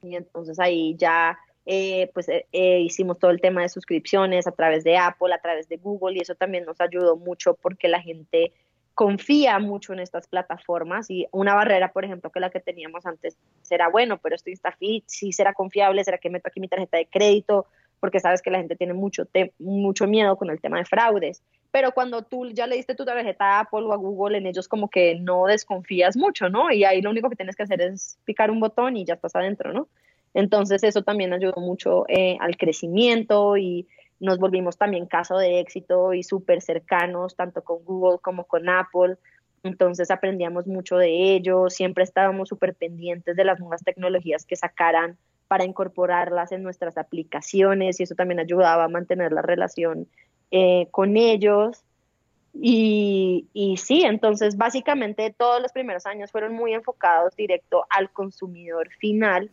y 0.04 0.17
entonces 0.17 0.60
ahí 0.60 0.93
ya 0.97 1.39
eh, 1.65 2.12
pues 2.13 2.28
eh, 2.28 2.47
eh, 2.52 2.82
hicimos 2.82 3.17
todo 3.17 3.32
el 3.32 3.39
tema 3.39 3.62
de 3.62 3.69
suscripciones 3.69 4.45
a 4.45 4.52
través 4.52 4.84
de 4.84 4.97
Apple, 4.97 5.34
a 5.34 5.39
través 5.39 5.69
de 5.69 5.78
Google 5.78 6.17
y 6.17 6.21
eso 6.21 6.36
también 6.36 6.65
nos 6.65 6.82
ayudó 6.82 7.15
mucho 7.15 7.54
porque 7.54 7.88
la 7.88 8.02
gente 8.02 8.52
confía 8.98 9.60
mucho 9.60 9.94
en 9.94 10.00
estas 10.00 10.28
plataformas 10.28 11.12
y 11.12 11.28
una 11.32 11.54
barrera, 11.54 11.92
por 11.94 12.04
ejemplo, 12.04 12.32
que 12.32 12.40
la 12.40 12.50
que 12.50 12.60
teníamos 12.60 13.06
antes 13.06 13.38
será, 13.62 13.90
bueno, 13.90 14.18
pero 14.18 14.34
esto 14.34 14.50
InstaFit 14.50 15.04
sí 15.06 15.32
será 15.32 15.54
confiable, 15.54 16.04
será 16.04 16.18
que 16.18 16.32
meto 16.32 16.48
aquí 16.48 16.60
mi 16.60 16.68
tarjeta 16.68 16.98
de 16.98 17.06
crédito, 17.06 17.68
porque 18.00 18.20
sabes 18.20 18.42
que 18.42 18.50
la 18.50 18.58
gente 18.58 18.76
tiene 18.76 18.94
mucho, 18.94 19.28
mucho 19.60 20.08
miedo 20.08 20.36
con 20.36 20.50
el 20.50 20.60
tema 20.60 20.80
de 20.80 20.86
fraudes. 20.86 21.44
Pero 21.70 21.92
cuando 21.92 22.24
tú 22.24 22.50
ya 22.50 22.66
le 22.66 22.76
diste 22.76 22.96
tu 22.96 23.06
tarjeta 23.06 23.46
a 23.46 23.60
Apple 23.60 23.84
o 23.84 23.94
a 23.94 23.98
Google, 23.98 24.40
en 24.40 24.48
ellos 24.48 24.68
como 24.68 24.90
que 24.90 25.14
no 25.14 25.46
desconfías 25.46 26.18
mucho, 26.18 26.50
¿no? 26.50 26.72
Y 26.72 26.84
ahí 26.84 27.00
lo 27.04 27.12
único 27.12 27.30
que 27.30 27.36
tienes 27.36 27.56
que 27.56 27.64
hacer 27.64 27.80
es 27.82 28.18
picar 28.26 28.50
un 28.50 28.60
botón 28.60 28.98
y 28.98 29.06
ya 29.06 29.14
estás 29.14 29.36
adentro, 29.36 29.74
¿no? 29.74 29.90
Entonces 30.34 30.84
eso 30.84 31.04
también 31.04 31.34
ayudó 31.34 31.62
mucho 31.62 32.06
eh, 32.08 32.36
al 32.40 32.58
crecimiento 32.58 33.58
y 33.58 33.88
nos 34.19 34.39
volvimos 34.39 34.77
también 34.77 35.06
caso 35.06 35.38
de 35.38 35.60
éxito 35.60 36.13
y 36.13 36.23
súper 36.23 36.62
cercanos, 36.62 37.36
tanto 37.36 37.63
con 37.63 37.84
Google 37.84 38.19
como 38.19 38.45
con 38.45 38.69
Apple. 38.69 39.17
Entonces 39.63 40.12
aprendíamos 40.12 40.67
mucho 40.67 40.97
de 40.97 41.36
ello, 41.36 41.69
siempre 41.69 42.03
estábamos 42.03 42.49
súper 42.49 42.75
pendientes 42.75 43.36
de 43.36 43.43
las 43.43 43.60
nuevas 43.60 43.84
tecnologías 43.84 44.45
que 44.45 44.56
sacaran 44.56 45.17
para 45.47 45.65
incorporarlas 45.65 46.51
en 46.51 46.63
nuestras 46.63 46.97
aplicaciones 46.97 47.99
y 47.99 48.03
eso 48.03 48.15
también 48.15 48.39
ayudaba 48.39 48.86
a 48.86 48.89
mantener 48.89 49.32
la 49.32 49.41
relación 49.41 50.08
eh, 50.51 50.88
con 50.91 51.17
ellos. 51.17 51.84
Y, 52.60 53.47
y, 53.53 53.77
sí, 53.77 54.01
entonces 54.03 54.58
básicamente 54.58 55.34
todos 55.38 55.62
los 55.62 55.71
primeros 55.71 56.08
años 56.08 56.32
fueron 56.32 56.53
muy 56.53 56.73
enfocados 56.73 57.36
directo 57.36 57.86
al 57.89 58.10
consumidor 58.12 58.89
final 58.99 59.51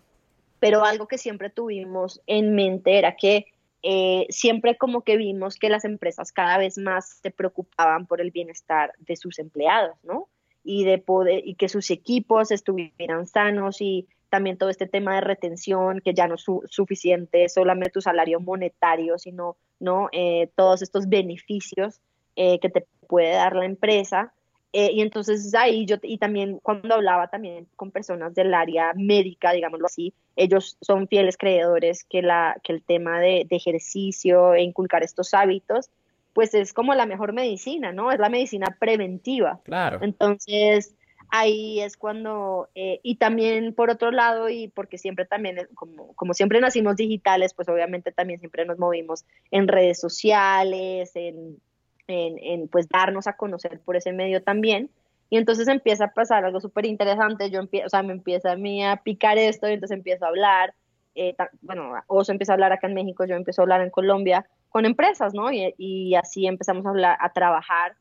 pero 0.64 0.82
algo 0.82 1.06
que 1.06 1.18
siempre 1.18 1.50
tuvimos 1.50 2.22
en 2.26 2.54
mente 2.54 2.96
era 2.96 3.16
que 3.16 3.52
eh, 3.86 4.26
siempre 4.30 4.78
como 4.78 5.02
que 5.02 5.18
vimos 5.18 5.56
que 5.56 5.68
las 5.68 5.84
empresas 5.84 6.32
cada 6.32 6.56
vez 6.56 6.78
más 6.78 7.20
se 7.22 7.30
preocupaban 7.30 8.06
por 8.06 8.22
el 8.22 8.30
bienestar 8.30 8.92
de 8.98 9.14
sus 9.14 9.38
empleados, 9.38 9.98
¿no? 10.02 10.28
Y 10.64 10.84
de 10.84 10.96
poder, 10.96 11.46
y 11.46 11.54
que 11.56 11.68
sus 11.68 11.90
equipos 11.90 12.50
estuvieran 12.50 13.26
sanos 13.26 13.82
y 13.82 14.08
también 14.30 14.56
todo 14.56 14.70
este 14.70 14.86
tema 14.86 15.14
de 15.16 15.20
retención, 15.20 16.00
que 16.00 16.14
ya 16.14 16.26
no 16.26 16.36
es 16.36 16.46
suficiente 16.70 17.50
solamente 17.50 17.90
tu 17.90 18.00
salario 18.00 18.40
monetario, 18.40 19.18
sino 19.18 19.58
¿no? 19.80 20.08
Eh, 20.12 20.48
todos 20.56 20.80
estos 20.80 21.06
beneficios 21.06 22.00
eh, 22.36 22.58
que 22.60 22.70
te 22.70 22.86
puede 23.06 23.32
dar 23.32 23.54
la 23.54 23.66
empresa. 23.66 24.32
Eh, 24.76 24.90
y 24.92 25.02
entonces 25.02 25.54
ahí 25.54 25.86
yo, 25.86 25.98
y 26.02 26.18
también 26.18 26.58
cuando 26.58 26.96
hablaba 26.96 27.28
también 27.28 27.68
con 27.76 27.92
personas 27.92 28.34
del 28.34 28.52
área 28.52 28.92
médica, 28.96 29.52
digámoslo 29.52 29.86
así, 29.86 30.12
ellos 30.34 30.76
son 30.80 31.06
fieles 31.06 31.36
creedores 31.36 32.02
que, 32.02 32.22
la, 32.22 32.60
que 32.64 32.72
el 32.72 32.82
tema 32.82 33.20
de, 33.20 33.46
ejercicio 33.50 34.52
e 34.52 34.62
inculcar 34.62 35.04
estos 35.04 35.32
hábitos, 35.32 35.90
pues 36.32 36.54
es 36.54 36.72
como 36.72 36.92
la 36.96 37.06
mejor 37.06 37.32
medicina, 37.32 37.92
¿no? 37.92 38.10
Es 38.10 38.18
la 38.18 38.28
medicina 38.28 38.76
preventiva. 38.80 39.60
Claro. 39.62 40.00
Entonces, 40.02 40.96
ahí 41.30 41.80
es 41.80 41.96
cuando, 41.96 42.68
eh, 42.74 42.98
y 43.04 43.14
también 43.14 43.74
por 43.74 43.90
otro 43.90 44.10
lado, 44.10 44.48
y 44.48 44.66
porque 44.66 44.98
siempre 44.98 45.24
también, 45.24 45.68
como, 45.76 46.14
como 46.14 46.34
siempre 46.34 46.60
nacimos 46.60 46.96
digitales, 46.96 47.54
pues 47.54 47.68
obviamente 47.68 48.10
también 48.10 48.40
siempre 48.40 48.64
nos 48.64 48.80
movimos 48.80 49.24
en 49.52 49.68
redes 49.68 50.00
sociales, 50.00 51.12
en 51.14 51.60
en, 52.06 52.68
pues 52.68 52.88
darnos 52.88 53.26
a 53.26 53.36
conocer 53.36 53.80
por 53.80 53.96
ese 53.96 54.12
medio 54.12 54.42
también. 54.42 54.90
Y 55.30 55.36
entonces 55.36 55.68
empieza 55.68 56.06
a 56.06 56.12
pasar 56.12 56.44
algo 56.44 56.60
súper 56.60 56.86
interesante, 56.86 57.50
yo 57.50 57.60
empiezo, 57.60 57.86
o 57.86 57.88
sea, 57.88 58.02
me 58.02 58.12
empieza 58.12 58.52
a 58.52 58.56
mí 58.56 58.84
a 58.84 58.96
picar 58.96 59.38
esto 59.38 59.68
y 59.68 59.72
entonces 59.72 59.96
empiezo 59.96 60.24
a 60.24 60.28
hablar, 60.28 60.74
eh, 61.14 61.34
bueno, 61.62 61.92
Oso 62.06 62.32
empieza 62.32 62.52
a 62.52 62.54
hablar 62.54 62.72
acá 62.72 62.86
en 62.86 62.94
México, 62.94 63.24
yo 63.24 63.34
empiezo 63.34 63.62
a 63.62 63.64
hablar 63.64 63.80
en 63.80 63.90
Colombia 63.90 64.46
con 64.68 64.84
empresas, 64.84 65.34
¿no? 65.34 65.50
Y, 65.50 65.74
y 65.78 66.14
así 66.14 66.46
empezamos 66.46 66.84
a 66.86 66.90
hablar, 66.90 67.16
a 67.20 67.32
trabajar 67.32 67.96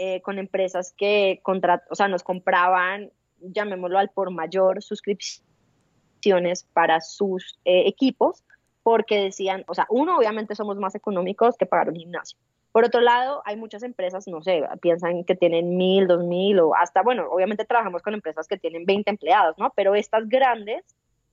eh, 0.00 0.22
con 0.22 0.38
empresas 0.38 0.94
que 0.96 1.40
contra, 1.42 1.82
o 1.90 1.96
sea, 1.96 2.06
nos 2.06 2.22
compraban, 2.22 3.10
llamémoslo 3.40 3.98
al 3.98 4.10
por 4.10 4.30
mayor, 4.30 4.80
suscripciones 4.80 6.62
para 6.72 7.00
sus 7.00 7.58
eh, 7.64 7.88
equipos, 7.88 8.44
porque 8.84 9.20
decían, 9.20 9.64
o 9.66 9.74
sea, 9.74 9.88
uno, 9.90 10.16
obviamente 10.16 10.54
somos 10.54 10.76
más 10.76 10.94
económicos 10.94 11.56
que 11.56 11.66
pagar 11.66 11.88
un 11.88 11.96
gimnasio. 11.96 12.38
Por 12.72 12.84
otro 12.84 13.00
lado, 13.00 13.42
hay 13.44 13.56
muchas 13.56 13.82
empresas, 13.82 14.28
no 14.28 14.42
sé, 14.42 14.62
piensan 14.80 15.24
que 15.24 15.34
tienen 15.34 15.76
mil, 15.76 16.06
dos 16.06 16.24
mil 16.24 16.60
o 16.60 16.74
hasta, 16.74 17.02
bueno, 17.02 17.26
obviamente 17.30 17.64
trabajamos 17.64 18.02
con 18.02 18.14
empresas 18.14 18.46
que 18.46 18.58
tienen 18.58 18.84
20 18.84 19.10
empleados, 19.10 19.56
¿no? 19.58 19.72
Pero 19.74 19.94
estas 19.94 20.28
grandes, 20.28 20.84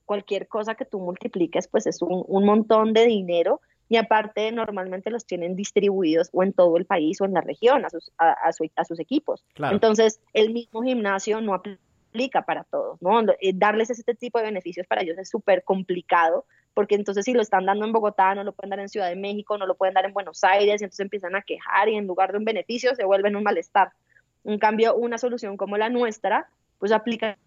cualquier 0.06 0.48
cosa 0.48 0.76
que 0.76 0.86
tú 0.86 1.00
multipliques, 1.00 1.68
pues 1.68 1.88
es 1.88 2.02
un, 2.02 2.46
montón 2.46 2.94
de 2.94 3.06
dinero 3.06 3.60
y 3.90 3.98
aparte 3.98 4.52
normalmente 4.52 5.12
los 5.12 5.26
tienen 5.26 5.56
distribuidos 5.56 6.30
o 6.32 6.42
en 6.42 6.54
todo 6.54 6.78
el 6.78 6.86
país 6.86 7.20
o 7.22 7.26
en 7.26 7.34
la 7.34 7.42
región 7.42 7.86
a 7.86 7.90
sus, 7.90 8.12
a, 8.18 8.84
sus 8.84 9.00
equipos. 9.00 9.46
Entonces, 9.72 10.22
el 10.34 10.54
mismo 10.54 10.82
gimnasio 10.84 11.42
no 11.42 11.54
aplica 11.54 12.44
para 12.44 12.64
todos, 12.64 13.02
¿no? 13.02 13.22
Darles 13.56 13.90
este 13.90 14.16
tipo 14.16 14.40
de 14.40 14.46
beneficios 14.46 14.88
para 14.88 15.02
ellos 15.02 15.18
es 15.18 15.30
súper 15.30 15.64
complicado 15.64 16.46
porque 16.76 16.94
entonces 16.94 17.26
si 17.26 17.34
lo 17.34 17.42
están 17.42 17.66
dando 17.66 17.86
en 17.86 17.94
Bogotá, 17.94 18.36
no 18.36 18.44
lo 18.44 18.52
pueden 18.52 18.70
dar 18.70 18.80
en 18.80 18.90
Ciudad 18.90 19.10
de 19.10 19.16
México, 19.16 19.58
no 19.58 19.66
lo 19.66 19.76
pueden 19.76 19.96
dar 19.96 20.06
en 20.06 20.14
Buenos 20.14 20.44
Aires, 20.44 20.82
y 20.82 20.84
entonces 20.84 21.00
empiezan 21.00 21.36
a 21.36 21.42
quejar 21.42 21.90
y 21.90 21.96
en 21.96 22.06
lugar 22.06 22.32
de 22.32 22.38
un 22.38 22.46
beneficio 22.46 22.94
se 22.94 23.06
vuelven 23.06 23.36
un 23.36 23.44
malestar. 23.44 23.94
En 24.44 24.60
cambio, 24.60 24.96
una 24.96 25.18
solución 25.18 25.58
como 25.58 25.78
la 25.78 25.90
nuestra, 25.90 26.50
pues 26.78 26.92
aplica 26.92 27.38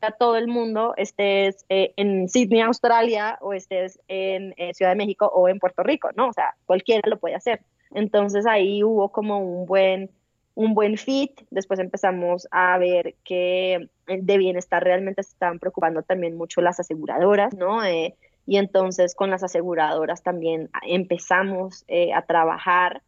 a 0.00 0.12
todo 0.12 0.36
el 0.36 0.48
mundo, 0.48 0.94
estés 0.96 1.64
eh, 1.68 1.92
en 1.96 2.28
Sydney, 2.28 2.62
Australia, 2.62 3.38
o 3.40 3.52
estés 3.52 4.00
en 4.08 4.54
eh, 4.56 4.72
Ciudad 4.74 4.92
de 4.92 4.96
México 4.96 5.30
o 5.32 5.48
en 5.48 5.58
Puerto 5.58 5.82
Rico, 5.82 6.10
¿no? 6.16 6.28
O 6.28 6.32
sea, 6.32 6.56
cualquiera 6.66 7.08
lo 7.08 7.18
puede 7.18 7.34
hacer. 7.34 7.60
Entonces 7.90 8.46
ahí 8.46 8.82
hubo 8.82 9.10
como 9.10 9.38
un 9.38 9.66
buen, 9.66 10.10
un 10.54 10.74
buen 10.74 10.96
fit. 10.96 11.40
Después 11.50 11.80
empezamos 11.80 12.48
a 12.50 12.78
ver 12.78 13.14
que 13.24 13.88
de 14.06 14.38
bienestar 14.38 14.82
realmente 14.82 15.22
se 15.22 15.30
estaban 15.30 15.58
preocupando 15.58 16.02
también 16.02 16.36
mucho 16.36 16.60
las 16.60 16.80
aseguradoras, 16.80 17.54
¿no? 17.54 17.84
Eh, 17.84 18.16
y 18.48 18.56
entonces 18.56 19.14
con 19.14 19.28
las 19.28 19.42
aseguradoras 19.42 20.22
también 20.22 20.70
empezamos 20.86 21.84
eh, 21.86 22.14
a 22.14 22.22
trabajar 22.22 23.02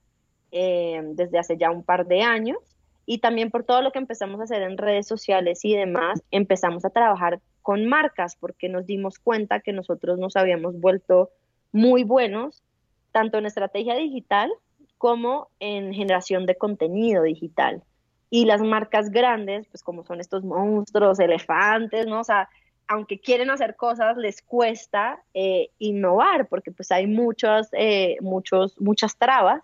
eh, 0.53 1.01
desde 1.15 1.39
hace 1.39 1.57
ya 1.57 1.71
un 1.71 1.83
par 1.83 2.07
de 2.07 2.21
años 2.21 2.59
y 3.07 3.21
también 3.21 3.51
por 3.51 3.65
todo 3.65 3.81
lo 3.81 3.91
que 3.91 3.99
empezamos 3.99 4.39
a 4.39 4.45
hacer 4.45 4.61
en 4.61 4.77
redes 4.77 5.07
sociales 5.07 5.65
y 5.65 5.75
demás, 5.75 6.23
empezamos 6.31 6.85
a 6.85 6.91
trabajar 6.91 7.41
con 7.63 7.87
marcas 7.87 8.37
porque 8.37 8.69
nos 8.69 8.85
dimos 8.85 9.19
cuenta 9.19 9.61
que 9.61 9.73
nosotros 9.73 10.19
nos 10.19 10.37
habíamos 10.37 10.79
vuelto 10.79 11.31
muy 11.73 12.05
buenos 12.05 12.63
tanto 13.11 13.39
en 13.39 13.47
estrategia 13.47 13.95
digital 13.95 14.53
como 14.99 15.49
en 15.59 15.95
generación 15.95 16.45
de 16.45 16.57
contenido 16.57 17.23
digital. 17.23 17.83
Y 18.29 18.45
las 18.45 18.61
marcas 18.61 19.09
grandes, 19.09 19.67
pues 19.69 19.83
como 19.83 20.05
son 20.05 20.21
estos 20.21 20.45
monstruos, 20.45 21.19
elefantes, 21.19 22.07
¿no? 22.07 22.21
O 22.21 22.25
sea, 22.25 22.51
aunque 22.91 23.21
quieren 23.21 23.51
hacer 23.51 23.77
cosas, 23.77 24.17
les 24.17 24.43
cuesta 24.43 25.23
eh, 25.33 25.71
innovar 25.79 26.49
porque 26.49 26.73
pues 26.73 26.91
hay 26.91 27.07
muchos, 27.07 27.69
eh, 27.71 28.17
muchos, 28.21 28.81
muchas 28.81 29.17
trabas, 29.17 29.63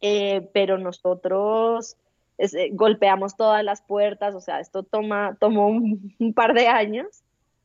eh, 0.00 0.50
pero 0.52 0.76
nosotros 0.76 1.96
golpeamos 2.72 3.36
todas 3.36 3.62
las 3.62 3.82
puertas, 3.82 4.34
o 4.34 4.40
sea, 4.40 4.58
esto 4.58 4.82
toma, 4.82 5.36
tomó 5.38 5.68
un, 5.68 6.34
par 6.34 6.54
de 6.54 6.66
años, 6.66 7.22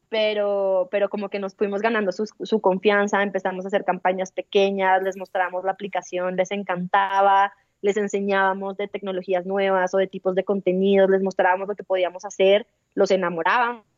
pero, 0.08 0.88
pero 0.92 1.10
como 1.10 1.30
que 1.30 1.40
nos 1.40 1.56
fuimos 1.56 1.82
ganando 1.82 2.12
su, 2.12 2.28
su, 2.28 2.62
confianza, 2.62 3.24
empezamos 3.24 3.66
a 3.66 3.70
hacer 3.70 3.84
campañas 3.84 4.32
pequeñas, 4.32 5.02
les 5.02 5.18
mostramos 5.18 5.64
la 5.64 5.72
aplicación, 5.72 6.36
les 6.36 6.52
encantaba, 6.52 7.54
les 7.82 7.98
enseñábamos 7.98 8.78
de 8.78 8.88
tecnologías 8.88 9.48
nuevas 9.48 9.96
o 9.96 9.98
de 9.98 10.06
tipos 10.06 10.36
de 10.36 10.44
contenidos, 10.44 11.10
les 11.10 11.24
mostrábamos 11.24 11.68
lo 11.68 11.76
que 11.76 11.84
podíamos 11.84 12.24
hacer, 12.24 12.68
los 12.94 13.10
enamorábamos 13.10 13.91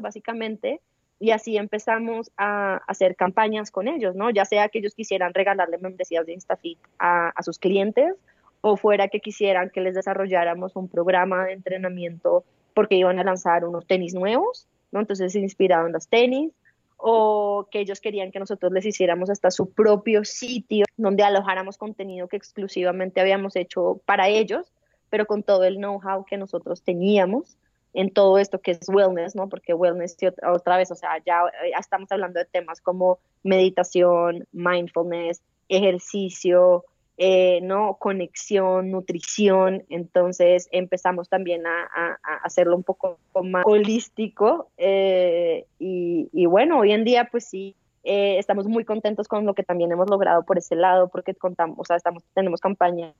básicamente, 0.00 0.80
y 1.18 1.32
así 1.32 1.56
empezamos 1.58 2.32
a 2.36 2.76
hacer 2.86 3.14
campañas 3.14 3.70
con 3.70 3.88
ellos, 3.88 4.16
¿no? 4.16 4.30
Ya 4.30 4.46
sea 4.46 4.68
que 4.68 4.78
ellos 4.78 4.94
quisieran 4.94 5.34
regalarle 5.34 5.78
membresías 5.78 6.24
de 6.24 6.32
InstaFit 6.32 6.78
a, 6.98 7.32
sus 7.42 7.58
clientes 7.58 8.14
o 8.62 8.76
fuera 8.76 9.08
que 9.08 9.20
quisieran 9.20 9.70
que 9.70 9.82
les 9.82 9.94
desarrolláramos 9.94 10.76
un 10.76 10.88
programa 10.88 11.44
de 11.44 11.52
entrenamiento 11.52 12.44
porque 12.74 12.96
iban 12.96 13.18
a 13.18 13.24
lanzar 13.24 13.64
unos 13.64 13.86
tenis 13.86 14.14
nuevos, 14.14 14.66
¿no? 14.92 15.00
Entonces 15.00 15.34
inspirado 15.34 15.86
en 15.86 15.92
los 15.92 16.08
tenis, 16.08 16.52
o 16.96 17.66
que 17.70 17.80
ellos 17.80 18.00
querían 18.00 18.30
que 18.30 18.38
nosotros 18.38 18.72
les 18.72 18.84
hiciéramos 18.84 19.30
hasta 19.30 19.50
su 19.50 19.70
propio 19.70 20.24
sitio 20.24 20.84
donde 20.96 21.22
alojáramos 21.22 21.78
contenido 21.78 22.28
que 22.28 22.36
exclusivamente 22.36 23.20
habíamos 23.20 23.56
hecho 23.56 24.00
para 24.04 24.28
ellos, 24.28 24.72
pero 25.08 25.26
con 25.26 25.42
todo 25.42 25.64
el 25.64 25.76
know-how 25.76 26.24
que 26.24 26.36
nosotros 26.36 26.82
teníamos 26.82 27.56
en 27.92 28.12
todo 28.12 28.38
esto 28.38 28.60
que 28.60 28.72
es 28.72 28.88
wellness, 28.88 29.34
¿no? 29.34 29.48
Porque 29.48 29.74
wellness, 29.74 30.16
otra 30.48 30.76
vez, 30.76 30.90
o 30.90 30.94
sea, 30.94 31.18
ya, 31.26 31.42
ya 31.70 31.78
estamos 31.78 32.10
hablando 32.12 32.38
de 32.38 32.46
temas 32.46 32.80
como 32.80 33.18
meditación, 33.42 34.46
mindfulness, 34.52 35.42
ejercicio, 35.68 36.84
eh, 37.22 37.60
¿no? 37.62 37.98
Conexión, 37.98 38.90
nutrición. 38.90 39.84
Entonces 39.90 40.68
empezamos 40.72 41.28
también 41.28 41.66
a, 41.66 42.18
hacerlo 42.42 42.76
un 42.76 42.82
poco 42.82 43.18
más 43.42 43.62
holístico. 43.66 44.70
Eh, 44.78 45.66
y, 45.78 46.46
bueno, 46.46 46.78
hoy 46.78 46.92
en 46.92 47.04
día, 47.04 47.28
pues 47.30 47.44
sí, 47.44 47.76
eh, 48.04 48.38
estamos 48.38 48.66
muy 48.66 48.86
contentos 48.86 49.28
con 49.28 49.44
lo 49.44 49.52
que 49.54 49.62
también 49.62 49.92
hemos 49.92 50.08
logrado 50.08 50.44
por 50.44 50.56
ese 50.56 50.76
lado, 50.76 51.08
porque 51.08 51.34
contamos, 51.34 51.78
o 51.78 51.84
sea, 51.84 51.96
estamos, 51.96 52.24
tenemos 52.32 52.60
campañas 52.60 53.14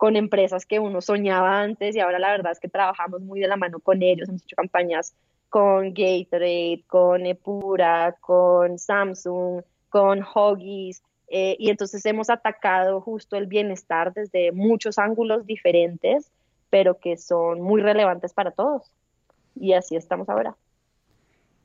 con 0.00 0.16
empresas 0.16 0.64
que 0.64 0.78
uno 0.78 1.02
soñaba 1.02 1.60
antes 1.60 1.94
y 1.94 2.00
ahora 2.00 2.18
la 2.18 2.30
verdad 2.30 2.52
es 2.52 2.58
que 2.58 2.70
trabajamos 2.70 3.20
muy 3.20 3.38
de 3.38 3.48
la 3.48 3.58
mano 3.58 3.80
con 3.80 4.02
ellos. 4.02 4.30
Hemos 4.30 4.42
hecho 4.42 4.56
campañas 4.56 5.12
con 5.50 5.92
Gatorade, 5.92 6.84
con 6.86 7.26
Epura, 7.26 8.16
con 8.18 8.78
Samsung, 8.78 9.60
con 9.90 10.22
Huggies, 10.22 11.02
eh, 11.28 11.54
y 11.58 11.68
entonces 11.68 12.06
hemos 12.06 12.30
atacado 12.30 13.02
justo 13.02 13.36
el 13.36 13.46
bienestar 13.46 14.14
desde 14.14 14.52
muchos 14.52 14.98
ángulos 14.98 15.44
diferentes, 15.44 16.32
pero 16.70 16.98
que 16.98 17.18
son 17.18 17.60
muy 17.60 17.82
relevantes 17.82 18.32
para 18.32 18.52
todos. 18.52 18.90
Y 19.54 19.74
así 19.74 19.96
estamos 19.96 20.30
ahora. 20.30 20.56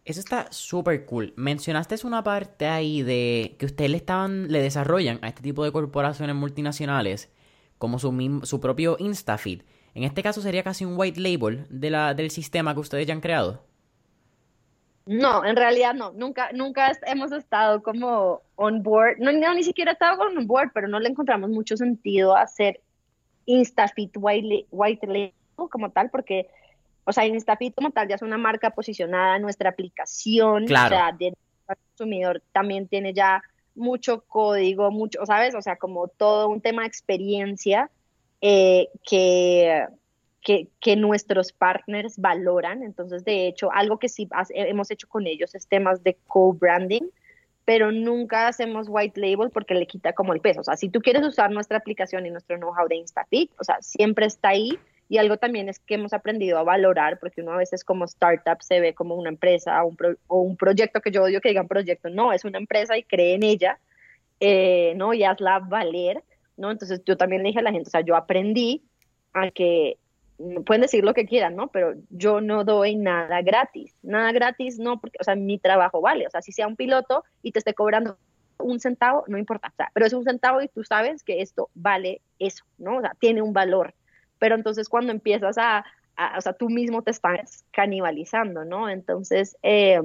Eso 0.04 0.20
está 0.20 0.52
súper 0.52 1.06
cool. 1.06 1.32
Mencionaste 1.38 1.96
una 2.06 2.22
parte 2.22 2.66
ahí 2.66 3.02
de 3.02 3.56
que 3.58 3.66
ustedes 3.66 3.92
le 3.92 3.96
estaban, 3.96 4.52
le 4.52 4.62
desarrollan 4.62 5.20
a 5.22 5.30
este 5.30 5.42
tipo 5.42 5.64
de 5.64 5.72
corporaciones 5.72 6.36
multinacionales 6.36 7.32
como 7.86 8.00
su, 8.00 8.42
su 8.46 8.60
propio 8.60 8.98
InstaFeed. 8.98 9.62
En 9.94 10.02
este 10.02 10.24
caso 10.24 10.42
sería 10.42 10.64
casi 10.64 10.86
un 10.86 10.96
white 10.98 11.22
label 11.22 11.68
de 11.70 11.92
la, 11.92 12.16
del 12.16 12.32
sistema 12.32 12.74
que 12.74 12.80
ustedes 12.80 13.06
ya 13.06 13.14
han 13.14 13.22
creado. 13.22 13.62
No, 15.06 15.46
en 15.46 15.56
realidad 15.56 15.94
no, 15.94 16.12
nunca, 16.14 16.50
nunca 16.52 16.92
hemos 17.06 17.32
estado 17.32 17.84
como 17.84 18.42
on 18.56 18.82
board, 18.82 19.20
no, 19.20 19.32
ni 19.32 19.64
siquiera 19.64 19.92
he 19.92 19.94
estado 19.94 20.20
on 20.20 20.48
board, 20.48 20.72
pero 20.74 20.88
no 20.88 21.00
le 21.00 21.10
encontramos 21.10 21.52
mucho 21.52 21.78
sentido 21.78 22.36
hacer 22.36 22.82
InstaFit 23.46 24.14
White, 24.16 24.66
white 24.72 25.06
Label 25.06 25.32
como 25.70 25.92
tal, 25.92 26.10
porque, 26.10 26.50
o 27.04 27.14
sea, 27.14 27.28
InstaFit 27.28 27.76
como 27.76 27.92
tal 27.92 28.08
ya 28.08 28.16
es 28.16 28.24
una 28.24 28.40
marca 28.40 28.72
posicionada, 28.72 29.36
en 29.36 29.44
nuestra 29.44 29.70
aplicación, 29.70 30.66
claro. 30.66 30.96
o 30.96 30.98
sea, 30.98 31.12
de 31.12 31.36
consumidor 31.68 32.42
también 32.52 32.88
tiene 32.88 33.14
ya 33.14 33.44
mucho 33.76 34.22
código, 34.22 34.92
mucho, 34.92 35.26
¿sabes? 35.26 35.56
O 35.56 35.62
sea, 35.62 35.76
como 35.76 36.08
todo 36.08 36.50
un 36.50 36.62
tema 36.62 36.84
de 36.84 36.88
experiencia 36.88 37.92
eh, 38.42 38.90
que 39.04 39.86
que, 40.80 40.96
nuestros 40.96 41.52
partners 41.52 42.18
valoran. 42.20 42.84
Entonces, 42.84 43.26
de 43.26 43.48
hecho, 43.48 43.72
algo 43.72 43.98
que 43.98 44.10
sí 44.10 44.30
hemos 44.54 44.92
hecho 44.92 45.08
con 45.08 45.26
ellos 45.26 45.56
es 45.56 45.68
temas 45.68 46.04
de 46.04 46.18
co-branding, 46.28 47.10
pero 47.66 47.92
nunca 47.92 48.48
hacemos 48.48 48.86
white 48.88 49.20
label 49.20 49.50
porque 49.50 49.74
le 49.74 49.88
quita 49.88 50.14
como 50.14 50.34
el 50.34 50.42
peso. 50.42 50.62
O 50.62 50.64
sea, 50.64 50.78
si 50.78 50.90
tú 50.90 51.02
quieres 51.02 51.26
usar 51.26 51.50
nuestra 51.52 51.80
aplicación 51.80 52.26
y 52.28 52.30
nuestro 52.30 52.58
know-how 52.58 52.88
de 52.88 52.98
InstaFit, 52.98 53.52
o 53.60 53.64
sea, 53.64 53.82
siempre 53.82 54.28
está 54.28 54.50
ahí. 54.50 54.78
Y 55.08 55.18
algo 55.18 55.38
también 55.38 55.70
es 55.70 55.80
que 55.80 55.96
hemos 55.96 56.14
aprendido 56.14 56.58
a 56.58 56.64
valorar, 56.64 57.20
porque 57.20 57.42
uno 57.42 57.54
a 57.54 57.58
veces 57.58 57.84
como 57.84 58.06
startup 58.06 58.62
se 58.62 58.80
ve 58.80 58.94
como 58.94 59.16
una 59.16 59.30
empresa 59.30 59.84
o 59.84 60.40
un, 60.40 60.58
proyecto, 60.58 61.02
que 61.02 61.12
yo 61.12 61.24
odio 61.24 61.42
que 61.42 61.50
digan 61.50 61.68
proyecto, 61.68 62.10
no, 62.10 62.34
es 62.34 62.44
una 62.44 62.58
empresa 62.58 62.98
y 62.98 63.04
cree 63.04 63.36
en 63.36 63.44
ella, 63.44 63.80
eh, 64.40 64.94
¿no? 64.96 65.14
Y 65.14 65.24
hazla 65.24 65.60
valer, 65.60 66.24
¿no? 66.58 66.72
Entonces 66.72 67.04
yo 67.06 67.18
también 67.18 67.44
le 67.44 67.50
dije 67.50 67.60
a 67.60 67.64
la 67.64 67.72
gente, 67.72 67.88
o 67.88 67.92
sea, 67.92 68.02
yo 68.02 68.16
aprendí 68.16 68.84
a 69.34 69.52
que 69.52 69.98
pueden 70.66 70.82
decir 70.82 71.04
lo 71.04 71.14
que 71.14 71.26
quieran, 71.26 71.56
¿no? 71.56 71.68
Pero 71.68 71.94
yo 72.10 72.42
no 72.42 72.64
doy 72.64 72.96
nada 72.96 73.42
gratis, 73.42 73.96
nada 74.02 74.32
gratis, 74.32 74.80
no, 74.80 75.00
porque, 75.00 75.18
o 75.20 75.24
sea, 75.24 75.36
mi 75.36 75.60
trabajo 75.60 76.02
vale, 76.02 76.28
o 76.28 76.30
sea, 76.30 76.42
si 76.42 76.52
sea 76.52 76.68
un 76.68 76.76
piloto 76.76 77.24
y 77.42 77.52
te 77.52 77.60
esté 77.60 77.74
cobrando 77.74 78.18
un 78.58 78.80
centavo, 78.80 79.24
no 79.28 79.38
importa, 79.38 79.70
o 79.70 79.76
sea, 79.76 79.92
pero 79.94 80.06
es 80.06 80.14
un 80.14 80.24
centavo 80.24 80.62
y 80.62 80.68
tú 80.68 80.84
sabes 80.84 81.24
que 81.24 81.42
esto 81.42 81.70
vale 81.74 82.22
eso, 82.40 82.66
¿no? 82.78 82.98
O 82.98 83.02
sea, 83.02 83.16
tiene 83.20 83.42
un 83.42 83.54
valor. 83.54 83.94
Pero 84.40 84.56
entonces 84.56 84.90
cuando 84.90 85.12
empiezas 85.12 85.58
a, 85.58 85.86
o 86.38 86.42
sea, 86.42 86.54
tú 86.54 86.70
mismo 86.70 87.02
te 87.02 87.12
estás 87.12 87.66
canibalizando, 87.72 88.66
¿no? 88.66 88.90
Entonces, 88.90 89.58
eh, 89.64 90.02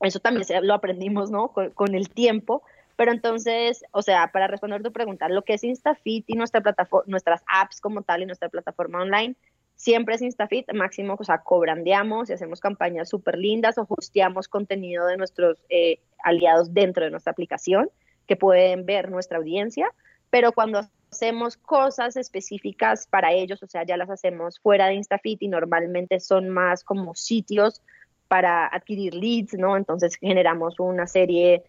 eso 0.00 0.20
también 0.20 0.46
lo 0.62 0.74
aprendimos, 0.74 1.30
¿no? 1.30 1.48
Con, 1.48 1.70
con, 1.70 1.94
el 1.94 2.08
tiempo. 2.08 2.62
Pero 2.96 3.12
entonces, 3.12 3.82
o 3.92 4.02
sea, 4.02 4.28
para 4.32 4.46
responder 4.46 4.82
tu 4.82 4.92
pregunta, 4.92 5.28
lo 5.28 5.42
que 5.42 5.54
es 5.54 5.64
InstaFit 5.64 6.24
y 6.28 6.34
nuestra 6.34 6.60
plataforma, 6.60 7.04
nuestras 7.08 7.42
apps 7.46 7.80
como 7.80 8.02
tal 8.02 8.22
y 8.22 8.26
nuestra 8.26 8.48
plataforma 8.48 9.00
online, 9.00 9.36
siempre 9.80 10.14
es 10.14 10.20
InstaFit, 10.20 10.70
máximo, 10.74 11.16
o 11.18 11.24
sea, 11.24 11.38
cobrandeamos 11.38 12.28
y 12.28 12.34
hacemos 12.34 12.60
campañas 12.60 13.08
súper 13.08 13.38
lindas 13.38 13.78
o 13.78 13.86
hosteamos 13.88 14.46
contenido 14.46 15.06
de 15.06 15.16
nuestros 15.16 15.64
eh, 15.70 16.00
aliados 16.22 16.74
dentro 16.74 17.02
de 17.06 17.10
nuestra 17.10 17.32
aplicación 17.32 17.88
que 18.26 18.36
pueden 18.36 18.84
ver 18.84 19.10
nuestra 19.10 19.38
audiencia, 19.38 19.90
pero 20.28 20.52
cuando 20.52 20.82
hacemos 21.10 21.56
cosas 21.56 22.16
específicas 22.16 23.06
para 23.06 23.32
ellos, 23.32 23.62
o 23.62 23.66
sea, 23.66 23.84
ya 23.84 23.96
las 23.96 24.10
hacemos 24.10 24.60
fuera 24.60 24.86
de 24.86 24.94
InstaFit 24.94 25.42
y 25.42 25.48
normalmente 25.48 26.20
son 26.20 26.48
más 26.48 26.84
como 26.84 27.14
sitios 27.14 27.82
para 28.28 28.66
adquirir 28.66 29.14
leads, 29.14 29.54
¿no? 29.54 29.76
Entonces 29.76 30.14
generamos 30.16 30.78
una 30.78 31.06
serie 31.06 31.64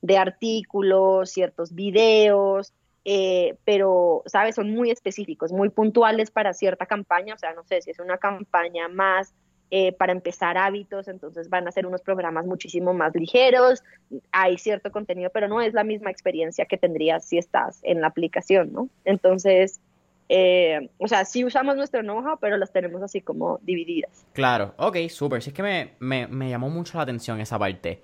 de 0.00 0.18
artículos, 0.18 1.30
ciertos 1.30 1.72
videos, 1.74 2.72
eh, 3.04 3.56
pero, 3.64 4.22
¿sabes? 4.26 4.56
Son 4.56 4.70
muy 4.70 4.90
específicos, 4.90 5.52
muy 5.52 5.68
puntuales 5.68 6.30
para 6.30 6.52
cierta 6.52 6.86
campaña, 6.86 7.34
o 7.34 7.38
sea, 7.38 7.52
no 7.54 7.62
sé 7.64 7.82
si 7.82 7.92
es 7.92 8.00
una 8.00 8.18
campaña 8.18 8.88
más 8.88 9.32
eh, 9.74 9.92
para 9.92 10.12
empezar 10.12 10.58
hábitos, 10.58 11.08
entonces 11.08 11.48
van 11.48 11.66
a 11.66 11.72
ser 11.72 11.86
unos 11.86 12.02
programas 12.02 12.44
muchísimo 12.44 12.92
más 12.92 13.14
ligeros, 13.14 13.82
hay 14.30 14.58
cierto 14.58 14.92
contenido, 14.92 15.30
pero 15.32 15.48
no 15.48 15.62
es 15.62 15.72
la 15.72 15.82
misma 15.82 16.10
experiencia 16.10 16.66
que 16.66 16.76
tendrías 16.76 17.24
si 17.24 17.38
estás 17.38 17.80
en 17.82 18.02
la 18.02 18.08
aplicación, 18.08 18.70
¿no? 18.70 18.90
Entonces, 19.06 19.80
eh, 20.28 20.90
o 20.98 21.08
sea, 21.08 21.24
sí 21.24 21.42
usamos 21.42 21.74
nuestro 21.74 22.02
know 22.02 22.22
pero 22.38 22.58
las 22.58 22.70
tenemos 22.70 23.02
así 23.02 23.22
como 23.22 23.60
divididas. 23.62 24.26
Claro, 24.34 24.74
ok, 24.76 25.08
súper, 25.08 25.42
sí 25.42 25.48
es 25.48 25.54
que 25.54 25.62
me, 25.62 25.92
me, 26.00 26.26
me 26.26 26.50
llamó 26.50 26.68
mucho 26.68 26.98
la 26.98 27.04
atención 27.04 27.40
esa 27.40 27.58
parte 27.58 28.02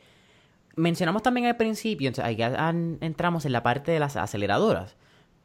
mencionamos 0.79 1.23
también 1.23 1.47
al 1.47 1.57
principio, 1.57 2.11
ahí 2.23 2.39
entramos 3.01 3.45
en 3.45 3.53
la 3.53 3.62
parte 3.62 3.93
de 3.93 4.01
las 4.01 4.16
aceleradoras. 4.16 4.97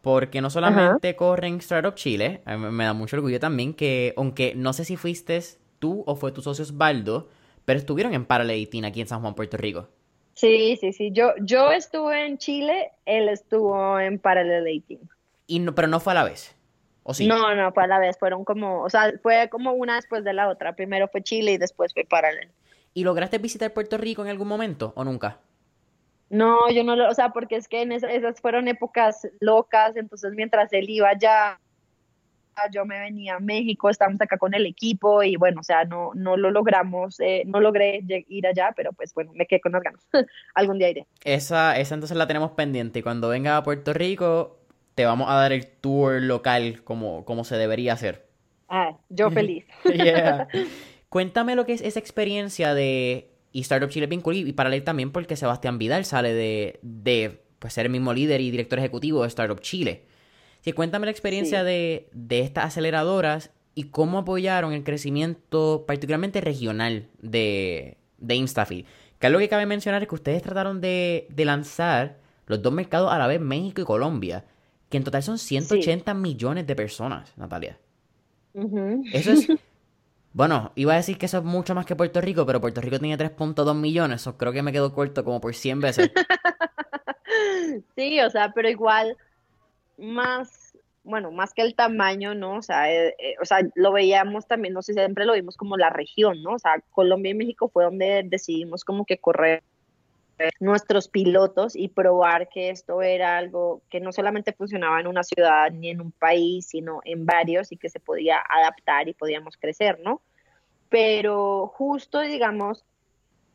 Porque 0.02 0.42
no 0.42 0.50
solamente 0.50 1.16
corren 1.16 1.60
Startup 1.60 1.96
Chile, 1.96 2.42
me 2.46 2.84
da 2.84 2.94
mucho 2.94 3.16
orgullo 3.16 3.40
también 3.40 3.74
que, 3.74 4.14
aunque 4.18 4.54
no 4.54 4.74
sé 4.74 4.84
si 4.84 4.98
fuiste 4.98 5.42
tú 5.84 6.02
o 6.08 6.16
fue 6.16 6.32
tu 6.32 6.42
socio 6.42 6.64
Osvaldo, 6.64 7.28
pero 7.66 7.78
estuvieron 7.78 8.14
en 8.14 8.24
Parallel 8.24 8.86
aquí 8.86 9.02
en 9.02 9.08
San 9.08 9.20
Juan, 9.20 9.36
Puerto 9.36 9.58
Rico. 9.58 9.90
Sí, 10.34 10.78
sí, 10.80 10.94
sí. 10.94 11.12
Yo, 11.12 11.34
yo 11.42 11.74
estuve 11.74 12.26
en 12.26 12.38
Chile, 12.38 12.92
él 13.06 13.28
estuvo 13.28 14.00
en 14.00 14.18
Parallel 14.18 14.64
18. 14.64 15.04
Y 15.48 15.60
no, 15.60 15.76
pero 15.76 15.90
no 15.90 16.00
fue 16.00 16.14
a 16.14 16.16
la 16.16 16.24
vez. 16.24 16.56
¿O 17.04 17.14
sí? 17.14 17.28
No, 17.28 17.54
no, 17.54 17.74
fue 17.74 17.84
a 17.84 17.88
la 17.88 18.00
vez. 18.00 18.18
Fueron 18.18 18.46
como, 18.46 18.82
o 18.82 18.90
sea, 18.90 19.12
fue 19.22 19.50
como 19.50 19.74
una 19.74 19.96
después 19.96 20.24
de 20.24 20.32
la 20.32 20.48
otra. 20.48 20.74
Primero 20.74 21.10
fue 21.10 21.22
Chile 21.22 21.52
y 21.52 21.58
después 21.58 21.94
fue 21.94 22.06
Parallel. 22.06 22.50
¿Y 22.94 23.04
lograste 23.04 23.38
visitar 23.40 23.74
Puerto 23.74 23.98
Rico 23.98 24.24
en 24.24 24.30
algún 24.30 24.48
momento 24.48 24.94
o 24.96 25.04
nunca? 25.04 25.42
No, 26.30 26.72
yo 26.72 26.86
no 26.86 26.96
lo, 26.96 27.10
o 27.10 27.14
sea, 27.14 27.30
porque 27.30 27.58
es 27.58 27.68
que 27.68 27.82
en 27.82 27.92
esas, 27.92 28.40
fueron 28.40 28.70
épocas 28.70 29.28
locas, 29.42 29.98
entonces 29.98 30.32
mientras 30.34 30.72
él 30.72 30.90
iba 30.90 31.10
allá, 31.10 31.60
yo 32.72 32.86
me 32.86 33.00
venía 33.00 33.36
a 33.36 33.40
México, 33.40 33.90
estábamos 33.90 34.22
acá 34.22 34.38
con 34.38 34.54
el 34.54 34.66
equipo 34.66 35.24
y 35.24 35.36
bueno, 35.36 35.62
o 35.62 35.64
sea, 35.64 35.86
no, 35.86 36.12
no 36.14 36.38
lo 36.38 36.52
logramos, 36.52 37.20
eh, 37.20 37.44
no 37.46 37.60
logré 37.60 38.04
ir 38.28 38.48
allá, 38.48 38.74
pero 38.76 38.92
pues 38.94 39.14
bueno, 39.14 39.32
me 39.34 39.46
quedé 39.46 39.62
con 39.62 39.72
las 39.72 39.84
ganas. 39.84 40.02
Algún 40.56 40.80
día 40.80 40.90
iré. 40.90 41.08
Esa, 41.24 41.78
esa 41.80 41.96
entonces 41.96 42.18
la 42.18 42.28
tenemos 42.28 42.52
pendiente 42.52 43.00
y 43.00 43.04
cuando 43.04 43.30
venga 43.30 43.58
a 43.58 43.64
Puerto 43.64 43.94
Rico 43.94 44.60
te 44.96 45.06
vamos 45.06 45.30
a 45.30 45.36
dar 45.36 45.52
el 45.52 45.68
tour 45.68 46.22
local 46.22 46.84
como, 46.84 47.26
como 47.26 47.44
se 47.44 47.58
debería 47.58 47.94
hacer. 47.94 48.28
Ah, 48.70 48.98
yo 49.10 49.32
feliz. 49.32 49.66
yeah. 49.84 50.48
Cuéntame 51.10 51.56
lo 51.56 51.66
que 51.66 51.74
es 51.74 51.82
esa 51.82 52.00
experiencia 52.00 52.74
de... 52.74 53.30
Y 53.56 53.62
Startup 53.62 53.88
Chile 53.88 54.10
cool 54.22 54.36
y 54.36 54.54
para 54.54 54.72
leer 54.72 54.84
también 54.84 55.12
porque 55.12 55.36
Sebastián 55.36 55.78
Vidal 55.78 56.06
sale 56.06 56.34
de, 56.34 56.80
de 56.82 57.44
pues, 57.60 57.74
ser 57.74 57.86
el 57.86 57.92
mismo 57.92 58.12
líder 58.12 58.42
y 58.42 58.50
director 58.50 58.80
ejecutivo 58.80 59.22
de 59.22 59.28
Startup 59.28 59.60
Chile. 59.60 60.06
Sí, 60.64 60.72
cuéntame 60.72 61.06
la 61.08 61.12
experiencia 61.12 61.64
de, 61.64 62.10
de 62.14 62.40
estas 62.40 62.66
aceleradoras 62.66 63.52
y 63.76 63.86
cómo 63.86 64.20
apoyaron 64.20 64.72
el 64.74 64.84
crecimiento 64.84 65.84
particularmente 65.86 66.40
regional 66.40 67.10
de, 67.22 67.98
de 68.18 68.36
InstaFeed. 68.36 68.86
Que 69.20 69.28
algo 69.28 69.40
que 69.40 69.50
cabe 69.50 69.66
mencionar 69.66 70.02
es 70.02 70.08
que 70.08 70.16
ustedes 70.16 70.42
trataron 70.42 70.80
de, 70.80 71.28
de 71.30 71.46
lanzar 71.46 72.18
los 72.46 72.62
dos 72.62 72.72
mercados 72.72 73.12
a 73.12 73.18
la 73.18 73.28
vez, 73.28 73.42
México 73.42 73.82
y 73.82 73.86
Colombia, 73.86 74.46
que 74.90 74.98
en 74.98 75.04
total 75.04 75.24
son 75.24 75.38
180 75.38 76.14
millones 76.14 76.66
de 76.66 76.76
personas, 76.76 77.38
Natalia. 77.38 77.78
Eso 79.12 79.32
es 79.32 79.48
Bueno, 80.34 80.72
iba 80.76 80.94
a 80.94 80.98
decir 80.98 81.20
que 81.20 81.28
eso 81.28 81.38
es 81.38 81.44
mucho 81.44 81.76
más 81.76 81.86
que 81.86 81.96
Puerto 81.96 82.20
Rico, 82.20 82.44
pero 82.46 82.60
Puerto 82.60 82.82
Rico 82.82 82.98
tiene 82.98 83.18
3.2 83.18 83.76
millones, 83.76 84.26
o 84.26 84.36
creo 84.36 84.52
que 84.52 84.64
me 84.64 84.72
quedo 84.72 84.92
corto 84.92 85.24
como 85.24 85.40
por 85.40 85.54
100 85.54 85.80
veces. 85.80 86.12
sí, 87.96 88.20
o 88.20 88.30
sea, 88.32 88.52
pero 88.52 88.68
igual, 88.68 89.16
más, 89.98 90.78
bueno, 91.04 91.32
más 91.32 91.54
que 91.54 91.62
el 91.62 91.76
tamaño, 91.76 92.36
¿no? 92.36 92.58
O 92.58 92.62
sea, 92.62 92.92
eh, 92.92 93.16
eh, 93.20 93.36
o 93.42 93.46
sea, 93.46 93.60
lo 93.76 93.92
veíamos 93.92 94.48
también, 94.48 94.74
no 94.74 94.82
sé, 94.82 94.94
siempre 94.94 95.26
lo 95.26 95.34
vimos 95.34 95.58
como 95.58 95.78
la 95.78 95.90
región, 95.90 96.42
¿no? 96.44 96.54
O 96.54 96.60
sea, 96.60 96.82
Colombia 96.92 97.32
y 97.32 97.36
México 97.36 97.70
fue 97.70 97.84
donde 97.84 98.24
decidimos 98.26 98.84
como 98.84 99.06
que 99.06 99.18
correr 99.18 99.64
nuestros 100.60 101.08
pilotos 101.08 101.76
y 101.76 101.90
probar 101.90 102.50
que 102.50 102.70
esto 102.70 103.02
era 103.02 103.38
algo 103.38 103.82
que 103.90 104.00
no 104.00 104.12
solamente 104.12 104.54
funcionaba 104.54 105.00
en 105.00 105.08
una 105.08 105.24
ciudad 105.24 105.72
ni 105.72 105.90
en 105.90 106.02
un 106.02 106.12
país, 106.12 106.68
sino 106.68 107.02
en 107.06 107.26
varios 107.26 107.72
y 107.72 107.78
que 107.78 107.90
se 107.90 108.00
podía 108.00 108.38
adaptar 108.50 109.08
y 109.08 109.14
podíamos 109.14 109.58
crecer, 109.58 110.00
¿no? 110.04 110.22
Pero 110.90 111.68
justo, 111.68 112.20
digamos, 112.20 112.84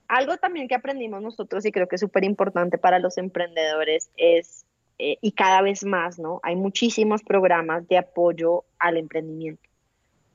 algo 0.09 0.36
también 0.39 0.68
que 0.68 0.74
aprendimos 0.74 1.20
nosotros 1.20 1.64
y 1.66 1.72
creo 1.72 1.89
que 1.89 1.97
es 1.97 2.01
súper 2.01 2.24
importante 2.24 2.78
para 2.78 2.99
los 2.99 3.18
emprendedores 3.18 4.11
es, 4.16 4.64
eh, 4.99 5.18
y 5.20 5.32
cada 5.32 5.62
vez 5.62 5.84
más, 5.84 6.18
¿no? 6.18 6.40
Hay 6.42 6.57
muchísimos 6.57 7.22
programas 7.22 7.86
de 7.88 7.99
apoyo 7.99 8.64
al 8.78 8.96
emprendimiento. 8.96 9.68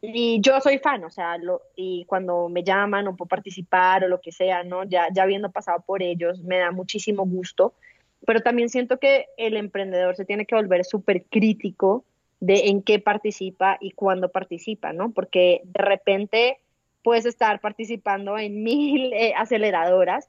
Y 0.01 0.41
yo 0.41 0.59
soy 0.59 0.79
fan, 0.79 1.03
o 1.05 1.09
sea, 1.09 1.37
lo, 1.37 1.61
y 1.75 2.03
cuando 2.05 2.49
me 2.49 2.63
llaman 2.63 3.07
o 3.07 3.15
puedo 3.15 3.29
participar 3.29 4.03
o 4.03 4.09
lo 4.09 4.19
que 4.19 4.33
sea, 4.33 4.63
¿no? 4.63 4.83
Ya, 4.83 5.07
ya 5.13 5.23
habiendo 5.23 5.51
pasado 5.51 5.81
por 5.85 6.03
ellos, 6.03 6.43
me 6.43 6.57
da 6.57 6.71
muchísimo 6.71 7.25
gusto, 7.25 7.73
pero 8.25 8.41
también 8.41 8.69
siento 8.69 8.99
que 8.99 9.27
el 9.37 9.55
emprendedor 9.55 10.15
se 10.15 10.25
tiene 10.25 10.45
que 10.45 10.55
volver 10.55 10.83
súper 10.83 11.23
crítico 11.23 12.03
de 12.39 12.67
en 12.67 12.81
qué 12.81 12.99
participa 12.99 13.77
y 13.79 13.91
cuándo 13.91 14.29
participa, 14.29 14.91
¿no? 14.91 15.11
Porque 15.11 15.61
de 15.63 15.81
repente 15.81 16.57
puedes 17.01 17.25
estar 17.25 17.61
participando 17.61 18.37
en 18.37 18.63
mil 18.63 19.13
eh, 19.13 19.33
aceleradoras, 19.37 20.27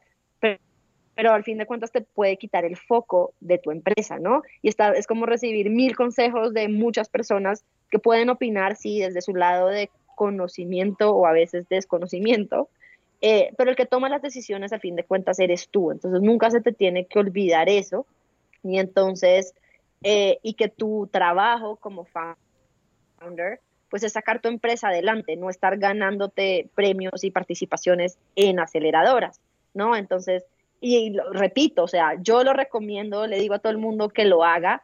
pero, 1.15 1.33
al 1.33 1.45
fin 1.45 1.59
de 1.59 1.67
cuentas 1.67 1.93
te 1.93 2.01
puede 2.01 2.37
quitar 2.37 2.65
el 2.65 2.77
foco 2.77 3.35
de 3.41 3.59
tu 3.59 3.71
empresa, 3.71 4.19
¿no? 4.19 4.43
Y 4.63 4.69
está, 4.69 4.93
es 4.93 5.07
como 5.07 5.27
recibir 5.27 5.71
mil 5.71 5.97
consejos 5.97 6.53
de 6.53 6.69
muchas 6.69 7.09
personas 7.09 7.65
que 7.91 7.99
pueden 7.99 8.31
opinar, 8.31 8.77
sí, 8.77 9.01
desde 9.01 9.23
su 9.23 9.35
lado 9.35 9.69
de 9.69 9.91
conocimiento 10.17 11.15
o 11.15 11.27
a 11.27 11.33
veces 11.33 11.69
desconocimiento, 11.69 12.69
eh, 13.21 13.53
pero 13.57 13.71
el 13.71 13.77
que 13.77 13.87
toma 13.87 14.09
las 14.09 14.23
decisiones 14.23 14.73
a 14.73 14.79
fin 14.79 14.97
de 14.97 15.05
cuentas 15.05 15.39
eres 15.39 15.69
tú, 15.69 15.91
entonces 15.91 16.21
nunca 16.21 16.51
se 16.51 16.61
te 16.61 16.73
tiene 16.73 17.07
que 17.07 17.19
olvidar 17.19 17.69
eso, 17.69 18.07
y 18.63 18.79
entonces, 18.79 19.55
eh, 20.03 20.39
y 20.43 20.55
que 20.55 20.69
tu 20.69 21.09
trabajo 21.11 21.77
como 21.77 22.07
founder, 22.07 23.61
pues 23.89 24.03
es 24.03 24.13
sacar 24.13 24.41
tu 24.41 24.49
empresa 24.49 24.89
adelante, 24.89 25.37
no 25.37 25.51
estar 25.51 25.79
ganándote 25.79 26.69
premios 26.75 27.23
y 27.23 27.31
participaciones 27.31 28.19
en 28.35 28.59
aceleradoras, 28.59 29.41
¿no? 29.73 29.95
Entonces, 29.97 30.45
y, 30.85 31.11
lo, 31.11 31.33
repito, 31.33 31.85
o 31.85 31.89
sea, 31.89 32.15
yo 32.21 32.45
lo 32.45 32.53
recomiendo, 32.53 33.27
le 33.27 33.41
digo 33.41 33.55
a 33.55 33.59
todo 33.59 33.73
el 33.73 33.79
mundo 33.79 34.11
que 34.11 34.27
lo 34.27 34.45
haga, 34.45 34.83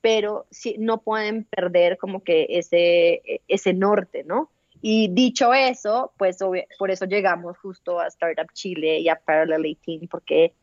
pero 0.00 0.46
sí, 0.50 0.76
no 0.78 0.98
pueden 0.98 1.44
perder 1.44 1.98
como 1.98 2.22
que 2.22 2.46
ese, 2.50 3.42
ese 3.48 3.72
norte, 3.72 4.22
¿no? 4.24 4.50
Y 4.80 5.08
dicho 5.08 5.52
eso, 5.52 6.12
pues 6.16 6.38
por 6.78 6.90
eso 6.90 7.04
llegamos 7.04 7.58
justo 7.58 7.98
a 7.98 8.06
Startup 8.06 8.46
Chile 8.52 9.00
y 9.00 9.08
a 9.08 9.16
Parallel 9.16 9.62
18, 9.62 10.06
porque 10.08 10.54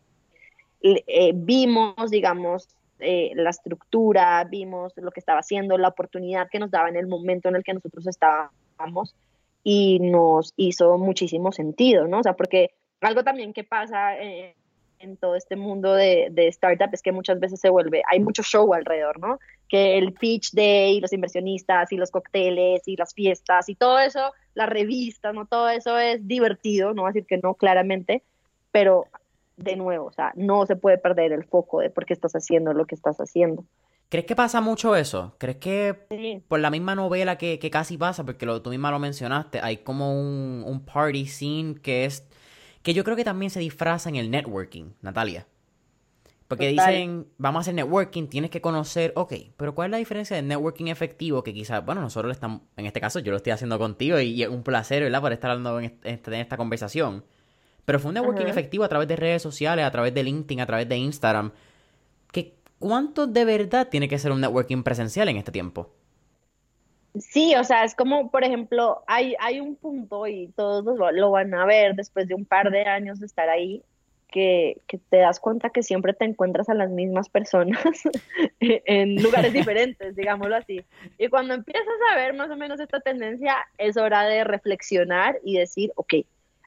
eh, 0.81 1.31
vimos, 1.35 2.09
digamos, 2.09 2.69
eh, 2.99 3.33
la 3.35 3.49
estructura, 3.49 4.43
vimos 4.45 4.93
lo 4.95 5.11
que 5.11 5.19
estaba 5.19 5.41
haciendo, 5.41 5.77
la 5.77 5.89
oportunidad 5.89 6.49
que 6.49 6.59
nos 6.59 6.71
daba 6.71 6.89
en 6.89 6.95
el 6.95 7.07
momento 7.07 7.49
en 7.49 7.57
el 7.57 7.63
que 7.63 7.73
nosotros 7.73 8.07
estábamos 8.07 9.15
y 9.63 9.99
nos 9.99 10.53
hizo 10.55 10.97
muchísimo 10.97 11.51
sentido, 11.51 12.07
¿no? 12.07 12.19
O 12.19 12.23
sea, 12.23 12.33
porque 12.33 12.71
algo 13.01 13.23
también 13.23 13.53
que 13.53 13.63
pasa 13.63 14.17
eh, 14.17 14.55
en 14.99 15.17
todo 15.17 15.35
este 15.35 15.55
mundo 15.55 15.93
de, 15.93 16.29
de, 16.31 16.47
startup 16.47 16.89
es 16.91 17.01
que 17.01 17.11
muchas 17.11 17.39
veces 17.39 17.59
se 17.59 17.69
vuelve, 17.69 18.01
hay 18.09 18.19
mucho 18.19 18.43
show 18.43 18.73
alrededor, 18.73 19.19
¿no? 19.19 19.39
Que 19.67 19.97
el 19.97 20.13
pitch 20.13 20.51
day, 20.53 20.99
los 20.99 21.13
inversionistas 21.13 21.91
y 21.91 21.97
los 21.97 22.11
cócteles 22.11 22.87
y 22.87 22.95
las 22.95 23.13
fiestas 23.13 23.69
y 23.69 23.75
todo 23.75 23.99
eso, 23.99 24.33
las 24.53 24.69
revistas, 24.69 25.33
¿no? 25.33 25.45
Todo 25.45 25.69
eso 25.69 25.97
es 25.97 26.27
divertido, 26.27 26.93
no 26.93 27.03
voy 27.03 27.09
a 27.09 27.13
decir 27.13 27.27
que 27.27 27.37
no 27.37 27.53
claramente, 27.53 28.23
pero 28.71 29.05
de 29.57 29.75
nuevo, 29.75 30.05
o 30.05 30.11
sea, 30.11 30.31
no 30.35 30.65
se 30.65 30.75
puede 30.75 30.97
perder 30.97 31.31
el 31.31 31.43
foco 31.43 31.79
de 31.79 31.89
por 31.89 32.05
qué 32.05 32.13
estás 32.13 32.33
haciendo 32.33 32.73
lo 32.73 32.85
que 32.85 32.95
estás 32.95 33.17
haciendo. 33.17 33.63
¿Crees 34.09 34.25
que 34.25 34.35
pasa 34.35 34.61
mucho 34.61 34.95
eso? 34.95 35.35
¿Crees 35.37 35.57
que 35.57 36.43
por 36.47 36.59
la 36.59 36.69
misma 36.69 36.95
novela 36.95 37.37
que, 37.37 37.59
que 37.59 37.69
casi 37.69 37.97
pasa, 37.97 38.23
porque 38.23 38.45
lo, 38.45 38.61
tú 38.61 38.69
misma 38.69 38.89
lo 38.89 38.99
mencionaste, 38.99 39.59
hay 39.59 39.77
como 39.77 40.13
un, 40.13 40.63
un 40.65 40.85
party 40.85 41.25
scene 41.25 41.75
que 41.81 42.05
es 42.05 42.25
que 42.87 42.93
yo 42.93 43.03
creo 43.03 43.17
que 43.17 43.25
también 43.25 43.49
se 43.49 43.59
disfraza 43.59 44.07
en 44.07 44.15
el 44.15 44.31
networking, 44.31 44.91
Natalia. 45.01 45.45
Porque 46.47 46.69
dicen, 46.69 47.27
vamos 47.37 47.59
a 47.59 47.61
hacer 47.61 47.73
networking, 47.73 48.27
tienes 48.27 48.49
que 48.49 48.61
conocer, 48.61 49.11
ok, 49.17 49.33
pero 49.57 49.75
¿cuál 49.75 49.87
es 49.87 49.91
la 49.91 49.97
diferencia 49.97 50.37
de 50.37 50.41
networking 50.41 50.85
efectivo? 50.85 51.43
Que 51.43 51.53
quizás, 51.53 51.85
bueno, 51.85 51.99
nosotros 51.99 52.31
estamos, 52.31 52.61
en 52.77 52.85
este 52.85 53.01
caso 53.01 53.19
yo 53.19 53.31
lo 53.31 53.35
estoy 53.35 53.51
haciendo 53.51 53.77
contigo 53.77 54.21
y, 54.21 54.41
es 54.41 54.47
un 54.47 54.63
placer, 54.63 55.03
¿verdad? 55.03 55.19
Por 55.19 55.33
estar 55.33 55.51
hablando 55.51 55.81
en, 55.81 55.99
este, 56.05 56.39
esta 56.39 56.55
conversación. 56.55 57.25
Pero 57.83 57.99
fue 57.99 58.07
un 58.07 58.15
networking 58.15 58.45
efectivo 58.45 58.85
a 58.85 58.87
través 58.87 59.09
de 59.09 59.17
redes 59.17 59.41
sociales, 59.41 59.83
a 59.83 59.91
través 59.91 60.13
de 60.13 60.23
LinkedIn, 60.23 60.61
a 60.61 60.65
través 60.65 60.87
de 60.87 60.95
Instagram. 60.95 61.51
Que, 62.31 62.55
¿Cuánto 62.79 63.27
de 63.27 63.43
verdad 63.43 63.89
tiene 63.89 64.07
que 64.07 64.17
ser 64.17 64.31
un 64.31 64.39
networking 64.39 64.83
presencial 64.83 65.27
en 65.27 65.35
este 65.35 65.51
tiempo? 65.51 65.93
Sí, 67.21 67.55
o 67.55 67.63
sea, 67.63 67.83
es 67.83 67.95
como, 67.95 68.29
por 68.31 68.43
ejemplo, 68.43 69.03
hay, 69.07 69.35
hay 69.39 69.59
un 69.59 69.75
punto 69.75 70.27
y 70.27 70.47
todos 70.55 70.85
lo, 70.85 71.31
van 71.31 71.53
a 71.53 71.65
ver 71.65 71.95
después 71.95 72.27
de 72.27 72.35
un 72.35 72.45
par 72.45 72.71
de 72.71 72.83
años 72.83 73.19
de 73.19 73.25
estar 73.25 73.49
ahí, 73.49 73.83
que, 74.29 74.81
que, 74.87 74.97
te 74.97 75.17
das 75.17 75.39
cuenta 75.39 75.69
que 75.69 75.83
siempre 75.83 76.13
te 76.13 76.25
encuentras 76.25 76.67
a 76.67 76.73
las 76.73 76.89
mismas 76.89 77.29
personas 77.29 77.79
en 78.59 79.21
lugares 79.21 79.53
diferentes, 79.53 80.15
digámoslo 80.15 80.55
así. 80.55 80.83
Y 81.17 81.29
cuando 81.29 81.53
empiezas 81.53 81.87
a 82.11 82.15
ver 82.17 82.33
más 82.33 82.49
o 82.49 82.57
menos 82.57 82.79
esta 82.79 82.99
tendencia, 82.99 83.55
es 83.77 83.95
hora 83.95 84.23
de 84.23 84.43
reflexionar 84.43 85.39
y 85.43 85.57
decir, 85.57 85.93
ok, 85.95 86.15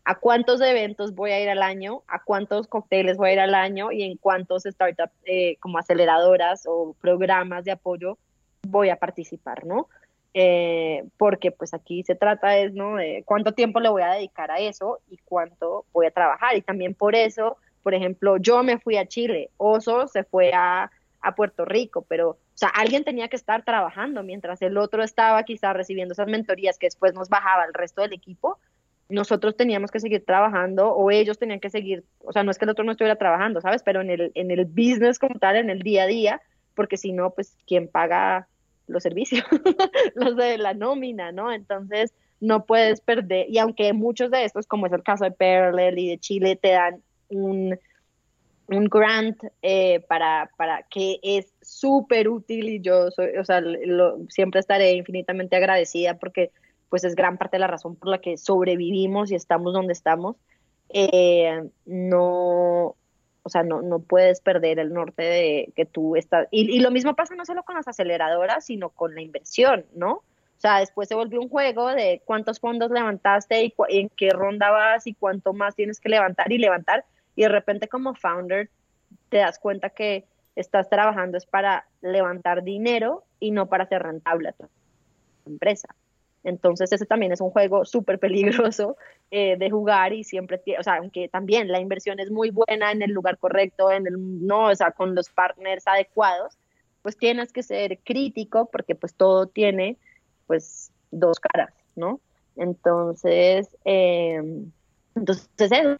¿a 0.04 0.14
cuántos 0.14 0.60
eventos 0.62 1.14
voy 1.14 1.32
a 1.32 1.40
ir 1.40 1.50
al 1.50 1.62
año? 1.62 2.02
¿A 2.08 2.22
cuántos 2.22 2.66
cócteles 2.66 3.18
voy 3.18 3.30
a 3.30 3.32
ir 3.34 3.40
al 3.40 3.54
año? 3.54 3.92
¿Y 3.92 4.04
en 4.04 4.16
cuántos 4.16 4.62
startups 4.62 5.12
eh, 5.24 5.56
como 5.60 5.78
aceleradoras 5.78 6.64
o 6.66 6.96
programas 7.00 7.64
de 7.64 7.72
apoyo 7.72 8.16
voy 8.62 8.90
a 8.90 8.96
participar, 8.96 9.64
¿no? 9.64 9.88
Eh, 10.32 11.04
porque 11.16 11.50
pues 11.50 11.74
aquí 11.74 12.04
se 12.04 12.14
trata 12.14 12.56
es, 12.58 12.72
¿no? 12.72 12.96
De 12.96 13.22
cuánto 13.26 13.52
tiempo 13.52 13.80
le 13.80 13.88
voy 13.88 14.02
a 14.02 14.12
dedicar 14.12 14.50
a 14.50 14.60
eso 14.60 15.00
y 15.10 15.18
cuánto 15.24 15.86
voy 15.92 16.06
a 16.06 16.12
trabajar. 16.12 16.56
Y 16.56 16.62
también 16.62 16.94
por 16.94 17.14
eso, 17.14 17.56
por 17.82 17.94
ejemplo, 17.94 18.36
yo 18.36 18.62
me 18.62 18.78
fui 18.78 18.96
a 18.96 19.06
Chile, 19.06 19.50
Oso 19.56 20.06
se 20.06 20.24
fue 20.24 20.52
a, 20.54 20.90
a 21.20 21.34
Puerto 21.34 21.64
Rico, 21.64 22.04
pero, 22.08 22.30
o 22.30 22.38
sea, 22.54 22.68
alguien 22.68 23.04
tenía 23.04 23.28
que 23.28 23.36
estar 23.36 23.64
trabajando 23.64 24.22
mientras 24.22 24.62
el 24.62 24.78
otro 24.78 25.02
estaba 25.02 25.42
quizás 25.42 25.74
recibiendo 25.74 26.12
esas 26.12 26.28
mentorías 26.28 26.78
que 26.78 26.86
después 26.86 27.12
nos 27.14 27.28
bajaba 27.28 27.64
el 27.64 27.74
resto 27.74 28.02
del 28.02 28.12
equipo. 28.12 28.58
Nosotros 29.08 29.56
teníamos 29.56 29.90
que 29.90 29.98
seguir 29.98 30.24
trabajando 30.24 30.92
o 30.92 31.10
ellos 31.10 31.38
tenían 31.38 31.58
que 31.58 31.70
seguir, 31.70 32.04
o 32.20 32.32
sea, 32.32 32.44
no 32.44 32.52
es 32.52 32.58
que 32.58 32.64
el 32.64 32.70
otro 32.70 32.84
no 32.84 32.92
estuviera 32.92 33.16
trabajando, 33.16 33.60
¿sabes? 33.60 33.82
Pero 33.82 34.00
en 34.00 34.10
el, 34.10 34.30
en 34.36 34.52
el 34.52 34.64
business 34.66 35.18
como 35.18 35.40
tal, 35.40 35.56
en 35.56 35.68
el 35.68 35.82
día 35.82 36.04
a 36.04 36.06
día, 36.06 36.40
porque 36.76 36.96
si 36.96 37.10
no, 37.10 37.30
pues, 37.30 37.56
¿quién 37.66 37.88
paga 37.88 38.46
los 38.90 39.02
servicios, 39.02 39.44
los 40.14 40.36
de 40.36 40.58
la 40.58 40.74
nómina, 40.74 41.32
¿no? 41.32 41.52
Entonces, 41.52 42.12
no 42.40 42.64
puedes 42.64 43.00
perder, 43.00 43.46
y 43.50 43.58
aunque 43.58 43.92
muchos 43.92 44.30
de 44.30 44.44
estos, 44.44 44.66
como 44.66 44.86
es 44.86 44.92
el 44.92 45.02
caso 45.02 45.24
de 45.24 45.30
Parallel 45.30 45.98
y 45.98 46.08
de 46.08 46.18
Chile, 46.18 46.56
te 46.56 46.72
dan 46.72 47.02
un, 47.28 47.78
un 48.66 48.84
grant 48.84 49.42
eh, 49.62 50.00
para, 50.08 50.50
para 50.56 50.84
que 50.84 51.18
es 51.22 51.52
súper 51.60 52.28
útil 52.28 52.68
y 52.68 52.80
yo 52.80 53.10
soy, 53.10 53.36
o 53.36 53.44
sea, 53.44 53.62
siempre 54.28 54.60
estaré 54.60 54.92
infinitamente 54.92 55.56
agradecida 55.56 56.18
porque 56.18 56.50
pues 56.88 57.04
es 57.04 57.14
gran 57.14 57.36
parte 57.36 57.56
de 57.56 57.60
la 57.60 57.66
razón 57.66 57.96
por 57.96 58.08
la 58.08 58.18
que 58.18 58.36
sobrevivimos 58.36 59.30
y 59.30 59.34
estamos 59.34 59.72
donde 59.72 59.92
estamos. 59.92 60.36
Eh, 60.88 61.62
no, 61.86 62.96
o 63.42 63.48
sea, 63.48 63.62
no, 63.62 63.82
no 63.82 64.00
puedes 64.00 64.40
perder 64.40 64.78
el 64.78 64.92
norte 64.92 65.22
de 65.22 65.72
que 65.74 65.86
tú 65.86 66.16
estás. 66.16 66.46
Y, 66.50 66.70
y, 66.76 66.80
lo 66.80 66.90
mismo 66.90 67.14
pasa 67.14 67.34
no 67.34 67.44
solo 67.44 67.62
con 67.62 67.76
las 67.76 67.88
aceleradoras, 67.88 68.66
sino 68.66 68.90
con 68.90 69.14
la 69.14 69.22
inversión, 69.22 69.86
¿no? 69.94 70.12
O 70.12 70.60
sea, 70.60 70.80
después 70.80 71.08
se 71.08 71.14
volvió 71.14 71.40
un 71.40 71.48
juego 71.48 71.88
de 71.88 72.20
cuántos 72.26 72.60
fondos 72.60 72.90
levantaste 72.90 73.64
y 73.64 73.74
en 73.88 74.10
qué 74.10 74.28
ronda 74.28 74.70
vas 74.70 75.06
y 75.06 75.14
cuánto 75.14 75.54
más 75.54 75.74
tienes 75.74 76.00
que 76.00 76.10
levantar 76.10 76.52
y 76.52 76.58
levantar. 76.58 77.06
Y 77.34 77.42
de 77.42 77.48
repente 77.48 77.88
como 77.88 78.14
founder 78.14 78.68
te 79.30 79.38
das 79.38 79.58
cuenta 79.58 79.88
que 79.88 80.26
estás 80.56 80.90
trabajando 80.90 81.38
es 81.38 81.46
para 81.46 81.86
levantar 82.02 82.62
dinero 82.62 83.24
y 83.38 83.52
no 83.52 83.70
para 83.70 83.84
hacer 83.84 84.02
rentable 84.02 84.50
a 84.50 84.52
tu 84.52 84.68
empresa. 85.46 85.94
Entonces 86.42 86.90
ese 86.92 87.06
también 87.06 87.32
es 87.32 87.40
un 87.40 87.50
juego 87.50 87.84
súper 87.84 88.18
peligroso 88.18 88.96
eh, 89.30 89.56
de 89.58 89.70
jugar 89.70 90.12
y 90.12 90.24
siempre, 90.24 90.60
o 90.78 90.82
sea, 90.82 90.96
aunque 90.96 91.28
también 91.28 91.68
la 91.68 91.80
inversión 91.80 92.18
es 92.20 92.30
muy 92.30 92.50
buena 92.50 92.92
en 92.92 93.02
el 93.02 93.10
lugar 93.10 93.38
correcto, 93.38 93.90
en 93.90 94.06
el, 94.06 94.46
no, 94.46 94.68
o 94.68 94.74
sea, 94.74 94.92
con 94.92 95.14
los 95.14 95.28
partners 95.28 95.86
adecuados, 95.86 96.56
pues 97.02 97.16
tienes 97.16 97.52
que 97.52 97.62
ser 97.62 97.98
crítico 97.98 98.68
porque 98.70 98.94
pues 98.94 99.14
todo 99.14 99.46
tiene 99.46 99.96
pues 100.46 100.90
dos 101.10 101.38
caras, 101.40 101.72
¿no? 101.96 102.20
Entonces, 102.56 103.76
em, 103.84 104.70
entonces 105.14 105.72
eso. 105.72 105.98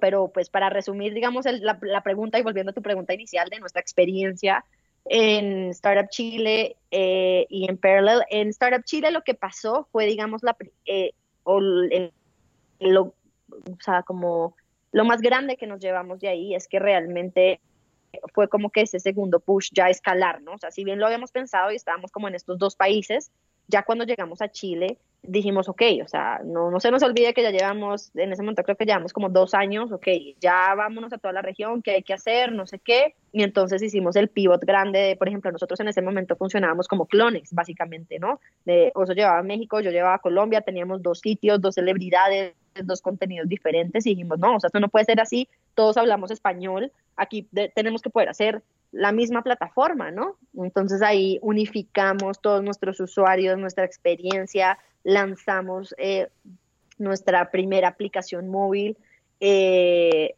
Pero 0.00 0.28
pues 0.28 0.50
para 0.50 0.70
resumir, 0.70 1.14
digamos, 1.14 1.44
la, 1.46 1.78
la, 1.80 2.02
pregunta 2.02 2.38
y 2.38 2.42
volviendo 2.42 2.70
a 2.70 2.74
tu 2.74 2.82
pregunta 2.82 3.14
inicial 3.14 3.48
de 3.48 3.60
nuestra 3.60 3.80
experiencia 3.80 4.64
en 5.04 5.70
Startup 5.70 6.08
Chile 6.10 6.76
eh, 6.90 7.46
y 7.48 7.68
en 7.68 7.78
Parallel, 7.78 8.22
en 8.30 8.48
Startup 8.48 8.84
Chile 8.84 9.10
lo 9.10 9.22
que 9.22 9.34
pasó 9.34 9.88
fue, 9.90 10.06
digamos, 10.06 10.42
la, 10.42 10.56
eh, 10.86 11.12
o 11.44 11.60
lo, 11.60 13.02
o 13.02 13.14
sea, 13.80 14.02
como 14.02 14.54
lo 14.92 15.04
más 15.04 15.20
grande 15.20 15.56
que 15.56 15.66
nos 15.66 15.80
llevamos 15.80 16.20
de 16.20 16.28
ahí 16.28 16.54
es 16.54 16.68
que 16.68 16.78
realmente 16.78 17.60
fue 18.32 18.48
como 18.48 18.70
que 18.70 18.82
ese 18.82 19.00
segundo 19.00 19.40
push 19.40 19.70
ya 19.72 19.88
escalar, 19.88 20.42
¿no? 20.42 20.52
O 20.52 20.58
sea, 20.58 20.70
si 20.70 20.84
bien 20.84 20.98
lo 20.98 21.06
habíamos 21.06 21.30
pensado 21.30 21.70
y 21.70 21.76
estábamos 21.76 22.10
como 22.10 22.28
en 22.28 22.34
estos 22.34 22.58
dos 22.58 22.74
países, 22.74 23.30
ya 23.66 23.82
cuando 23.82 24.04
llegamos 24.04 24.40
a 24.40 24.50
Chile 24.50 24.98
dijimos, 25.22 25.68
ok, 25.68 25.82
o 26.04 26.08
sea, 26.08 26.40
no, 26.44 26.70
no 26.70 26.80
se 26.80 26.90
nos 26.90 27.02
olvide 27.02 27.34
que 27.34 27.42
ya 27.42 27.50
llevamos, 27.50 28.10
en 28.14 28.32
ese 28.32 28.42
momento 28.42 28.62
creo 28.62 28.76
que 28.76 28.86
llevamos 28.86 29.12
como 29.12 29.28
dos 29.28 29.52
años, 29.54 29.90
ok, 29.92 30.06
ya 30.40 30.74
vámonos 30.74 31.12
a 31.12 31.18
toda 31.18 31.32
la 31.32 31.42
región, 31.42 31.82
qué 31.82 31.92
hay 31.92 32.02
que 32.02 32.14
hacer, 32.14 32.52
no 32.52 32.66
sé 32.66 32.78
qué, 32.78 33.14
y 33.32 33.42
entonces 33.42 33.82
hicimos 33.82 34.16
el 34.16 34.28
pivot 34.28 34.64
grande, 34.64 35.00
de, 35.00 35.16
por 35.16 35.28
ejemplo, 35.28 35.50
nosotros 35.52 35.80
en 35.80 35.88
ese 35.88 36.02
momento 36.02 36.36
funcionábamos 36.36 36.88
como 36.88 37.06
clones, 37.06 37.52
básicamente, 37.52 38.18
¿no? 38.18 38.40
De, 38.64 38.92
Oso 38.94 39.12
llevaba 39.12 39.38
a 39.38 39.42
México, 39.42 39.80
yo 39.80 39.90
llevaba 39.90 40.14
a 40.14 40.20
Colombia, 40.20 40.60
teníamos 40.60 41.02
dos 41.02 41.20
sitios, 41.20 41.60
dos 41.60 41.74
celebridades, 41.74 42.54
dos 42.84 43.02
contenidos 43.02 43.48
diferentes, 43.48 44.06
y 44.06 44.10
dijimos, 44.10 44.38
no, 44.38 44.56
o 44.56 44.60
sea, 44.60 44.68
esto 44.68 44.80
no 44.80 44.88
puede 44.88 45.04
ser 45.04 45.20
así, 45.20 45.48
todos 45.74 45.96
hablamos 45.96 46.30
español, 46.30 46.92
aquí 47.16 47.48
tenemos 47.74 48.02
que 48.02 48.10
poder 48.10 48.28
hacer 48.28 48.62
la 48.92 49.12
misma 49.12 49.42
plataforma, 49.42 50.10
¿no? 50.10 50.36
Entonces 50.54 51.02
ahí 51.02 51.38
unificamos 51.42 52.40
todos 52.40 52.62
nuestros 52.62 53.00
usuarios, 53.00 53.58
nuestra 53.58 53.84
experiencia, 53.84 54.78
lanzamos 55.04 55.94
eh, 55.98 56.28
nuestra 56.98 57.50
primera 57.50 57.88
aplicación 57.88 58.48
móvil, 58.48 58.96
eh, 59.40 60.34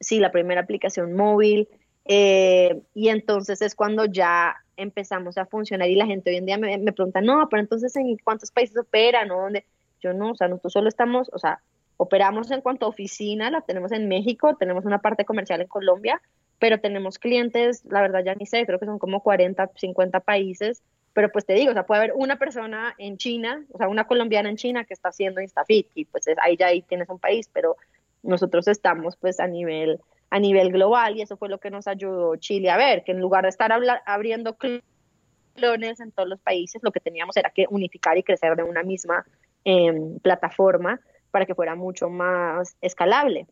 sí, 0.00 0.20
la 0.20 0.30
primera 0.30 0.60
aplicación 0.60 1.14
móvil, 1.14 1.68
eh, 2.04 2.82
y 2.94 3.08
entonces 3.08 3.62
es 3.62 3.74
cuando 3.74 4.04
ya 4.04 4.56
empezamos 4.76 5.38
a 5.38 5.46
funcionar 5.46 5.88
y 5.88 5.94
la 5.94 6.06
gente 6.06 6.30
hoy 6.30 6.36
en 6.36 6.46
día 6.46 6.58
me, 6.58 6.76
me 6.78 6.92
pregunta, 6.92 7.20
no, 7.20 7.48
pero 7.48 7.62
entonces 7.62 7.94
¿en 7.96 8.16
cuántos 8.18 8.50
países 8.50 8.76
operan? 8.76 9.28
¿no? 9.28 9.40
¿Dónde? 9.40 9.64
Yo 10.00 10.12
no, 10.12 10.32
o 10.32 10.34
sea, 10.34 10.48
nosotros 10.48 10.74
solo 10.74 10.88
estamos, 10.88 11.30
o 11.32 11.38
sea, 11.38 11.60
operamos 11.96 12.50
en 12.50 12.60
cuanto 12.60 12.84
a 12.84 12.90
oficina, 12.90 13.50
la 13.50 13.62
tenemos 13.62 13.92
en 13.92 14.08
México, 14.08 14.56
tenemos 14.56 14.84
una 14.84 14.98
parte 14.98 15.24
comercial 15.24 15.62
en 15.62 15.68
Colombia, 15.68 16.20
pero 16.58 16.80
tenemos 16.80 17.18
clientes, 17.18 17.84
la 17.84 18.00
verdad 18.00 18.24
ya 18.24 18.34
ni 18.34 18.46
sé, 18.46 18.64
creo 18.66 18.78
que 18.78 18.86
son 18.86 18.98
como 18.98 19.20
40, 19.20 19.70
50 19.74 20.20
países, 20.20 20.82
pero 21.12 21.30
pues 21.30 21.46
te 21.46 21.54
digo, 21.54 21.70
o 21.70 21.74
sea, 21.74 21.86
puede 21.86 22.00
haber 22.00 22.12
una 22.16 22.38
persona 22.38 22.94
en 22.98 23.16
China, 23.16 23.64
o 23.72 23.78
sea, 23.78 23.88
una 23.88 24.06
colombiana 24.06 24.48
en 24.48 24.56
China 24.56 24.84
que 24.84 24.94
está 24.94 25.10
haciendo 25.10 25.40
InstaFit 25.40 25.88
y 25.94 26.04
pues 26.06 26.24
ahí 26.42 26.56
ya 26.56 26.66
ahí 26.66 26.82
tienes 26.82 27.08
un 27.08 27.18
país, 27.18 27.48
pero 27.52 27.76
nosotros 28.22 28.66
estamos 28.68 29.16
pues 29.16 29.38
a 29.38 29.46
nivel 29.46 30.00
a 30.30 30.40
nivel 30.40 30.72
global 30.72 31.16
y 31.16 31.22
eso 31.22 31.36
fue 31.36 31.48
lo 31.48 31.58
que 31.58 31.70
nos 31.70 31.86
ayudó 31.86 32.34
Chile 32.36 32.70
a 32.70 32.76
ver, 32.76 33.04
que 33.04 33.12
en 33.12 33.20
lugar 33.20 33.44
de 33.44 33.50
estar 33.50 33.70
abriendo 34.04 34.56
clones 35.54 36.00
en 36.00 36.10
todos 36.10 36.28
los 36.28 36.40
países, 36.40 36.82
lo 36.82 36.90
que 36.90 36.98
teníamos 36.98 37.36
era 37.36 37.50
que 37.50 37.66
unificar 37.70 38.18
y 38.18 38.24
crecer 38.24 38.56
de 38.56 38.64
una 38.64 38.82
misma 38.82 39.24
em, 39.64 40.18
plataforma 40.18 41.00
para 41.30 41.46
que 41.46 41.54
fuera 41.54 41.76
mucho 41.76 42.10
más 42.10 42.76
escalable. 42.80 43.46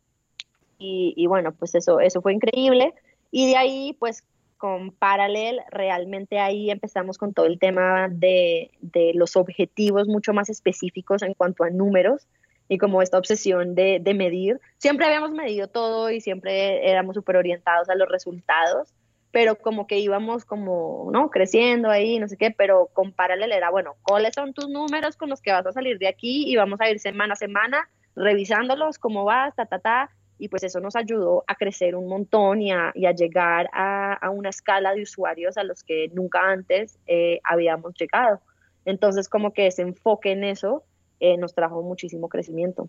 Y, 0.82 1.26
bueno, 1.26 1.52
pues 1.52 1.74
eso, 1.74 2.00
eso 2.00 2.20
fue 2.20 2.34
increíble. 2.34 2.94
Y 3.30 3.48
de 3.48 3.56
ahí, 3.56 3.96
pues 3.98 4.24
con 4.58 4.92
Paralel, 4.92 5.60
realmente 5.70 6.38
ahí 6.38 6.70
empezamos 6.70 7.18
con 7.18 7.34
todo 7.34 7.46
el 7.46 7.58
tema 7.58 8.08
de, 8.08 8.70
de, 8.80 9.12
los 9.14 9.34
objetivos 9.36 10.06
mucho 10.06 10.32
más 10.32 10.50
específicos 10.50 11.22
en 11.22 11.34
cuanto 11.34 11.64
a 11.64 11.70
números 11.70 12.28
y 12.68 12.78
como 12.78 13.02
esta 13.02 13.18
obsesión 13.18 13.74
de, 13.74 13.98
de 14.00 14.14
medir. 14.14 14.60
Siempre 14.78 15.06
habíamos 15.06 15.32
medido 15.32 15.66
todo 15.66 16.10
y 16.10 16.20
siempre 16.20 16.88
éramos 16.88 17.16
súper 17.16 17.36
orientados 17.36 17.88
a 17.88 17.96
los 17.96 18.08
resultados, 18.08 18.94
pero 19.32 19.56
como 19.56 19.88
que 19.88 19.98
íbamos 19.98 20.44
como, 20.44 21.10
¿no? 21.12 21.28
Creciendo 21.30 21.90
ahí, 21.90 22.20
no 22.20 22.28
sé 22.28 22.36
qué, 22.36 22.52
pero 22.52 22.88
con 22.92 23.12
Paralel 23.12 23.50
era, 23.50 23.70
bueno, 23.70 23.96
¿cuáles 24.02 24.34
son 24.34 24.52
tus 24.52 24.68
números 24.68 25.16
con 25.16 25.28
los 25.28 25.40
que 25.40 25.50
vas 25.50 25.66
a 25.66 25.72
salir 25.72 25.98
de 25.98 26.06
aquí? 26.06 26.44
Y 26.46 26.54
vamos 26.54 26.80
a 26.80 26.88
ir 26.88 27.00
semana 27.00 27.32
a 27.32 27.36
semana 27.36 27.88
revisándolos, 28.14 28.98
cómo 28.98 29.24
vas, 29.24 29.56
ta, 29.56 29.66
ta, 29.66 29.78
ta 29.78 30.10
y 30.43 30.49
pues 30.49 30.64
eso 30.64 30.80
nos 30.80 30.97
ayudó 30.97 31.45
a 31.47 31.55
crecer 31.55 31.95
un 31.95 32.09
montón 32.09 32.62
y 32.62 32.72
a, 32.72 32.93
llegar 33.12 33.70
a, 33.72 34.28
una 34.28 34.49
escala 34.49 34.93
de 34.93 35.03
usuarios 35.03 35.57
a 35.57 35.62
los 35.62 35.84
que 35.84 36.11
nunca 36.12 36.40
antes 36.51 36.99
eh, 37.07 37.38
habíamos 37.45 37.95
llegado. 37.95 38.40
Entonces 38.84 39.28
como 39.28 39.53
que 39.53 39.68
ese 39.68 39.82
enfoque 39.82 40.32
en 40.32 40.43
eso 40.43 40.82
eh, 41.20 41.36
nos 41.36 41.55
trajo 41.55 41.80
muchísimo 41.82 42.28
crecimiento. 42.28 42.88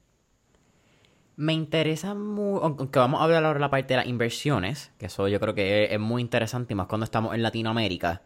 Me 1.36 1.54
interesa 1.54 2.16
mucho, 2.16 2.64
aunque 2.64 2.98
vamos 2.98 3.22
a 3.22 3.26
hablar 3.26 3.46
ahora 3.46 3.60
de 3.60 3.62
la 3.62 3.70
parte 3.70 3.94
de 3.94 3.98
las 3.98 4.08
inversiones, 4.08 4.92
que 4.98 5.06
eso 5.06 5.28
yo 5.28 5.40
creo 5.40 5.54
que 5.54 5.94
es, 5.94 6.00
muy 6.00 6.24
interesante, 6.24 6.74
más 6.74 6.88
cuando 6.88 7.04
estamos 7.04 7.36
en 7.36 7.44
Latinoamérica. 7.44 8.24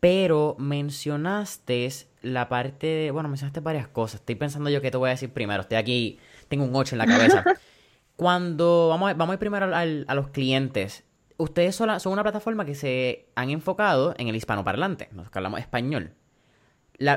Pero 0.00 0.56
mencionaste 0.58 1.88
la 2.22 2.48
parte 2.48 2.86
de, 2.88 3.10
bueno, 3.12 3.28
mencionaste 3.28 3.60
varias 3.60 3.86
cosas. 3.86 4.22
Estoy 4.22 4.34
pensando 4.34 4.70
yo 4.70 4.80
qué 4.80 4.90
te 4.90 4.96
voy 4.96 5.08
a 5.08 5.10
decir 5.10 5.30
primero. 5.30 5.60
Estoy 5.60 5.76
aquí, 5.76 6.18
tengo 6.48 6.64
un 6.64 6.74
8 6.74 6.96
en 6.96 6.98
la 6.98 7.06
cabeza. 7.06 7.44
Cuando 8.16 8.88
vamos 8.88 9.10
a, 9.10 9.14
vamos 9.14 9.32
a 9.32 9.34
ir 9.34 9.38
primero 9.40 9.74
a 9.74 10.14
los 10.14 10.28
clientes, 10.28 11.04
ustedes 11.36 11.74
son, 11.74 11.98
son, 12.00 12.12
una 12.12 12.22
plataforma 12.22 12.64
que 12.64 12.74
se 12.74 13.26
han 13.34 13.50
enfocado 13.50 14.14
en 14.18 14.28
el 14.28 14.36
hispanoparlante, 14.36 15.08
nos 15.12 15.28
hablamos 15.34 15.60
español. 15.60 16.12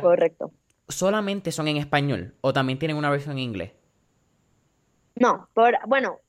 Correcto. 0.02 0.52
¿Solamente 0.88 1.52
son 1.52 1.68
en 1.68 1.78
español 1.78 2.34
o 2.42 2.54
también 2.54 2.80
tienen 2.80 2.98
una 2.98 3.10
versión 3.10 3.34
en 3.34 3.44
inglés? 3.44 3.74
No, 5.16 5.50
por, 5.54 5.78
bueno, 5.88 6.20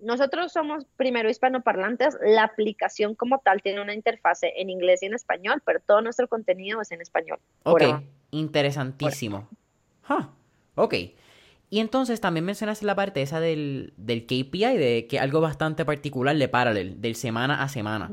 nosotros 0.00 0.52
somos 0.52 0.84
primero 0.96 1.28
hispanoparlantes, 1.28 2.16
la 2.22 2.44
aplicación 2.44 3.14
como 3.14 3.38
tal 3.38 3.62
tiene 3.62 3.80
una 3.80 3.94
interfase 3.94 4.52
en 4.56 4.70
inglés 4.70 5.02
y 5.02 5.06
en 5.06 5.14
español, 5.14 5.62
pero 5.64 5.80
todo 5.80 6.00
nuestro 6.02 6.28
contenido 6.28 6.80
es 6.80 6.90
en 6.92 7.00
español. 7.00 7.38
Ok, 7.64 7.82
interesantísimo. 8.30 9.48
Ok. 10.74 10.94
Y 11.70 11.80
entonces 11.80 12.20
también 12.20 12.44
mencionaste 12.44 12.86
la 12.86 12.94
parte 12.94 13.20
esa 13.20 13.40
del, 13.40 13.92
del 13.96 14.24
KPI, 14.24 14.76
de 14.76 15.06
que 15.08 15.18
algo 15.18 15.40
bastante 15.40 15.84
particular 15.84 16.36
de 16.36 16.48
Parallel, 16.48 17.00
del 17.00 17.14
semana 17.14 17.62
a 17.62 17.68
semana. 17.68 18.10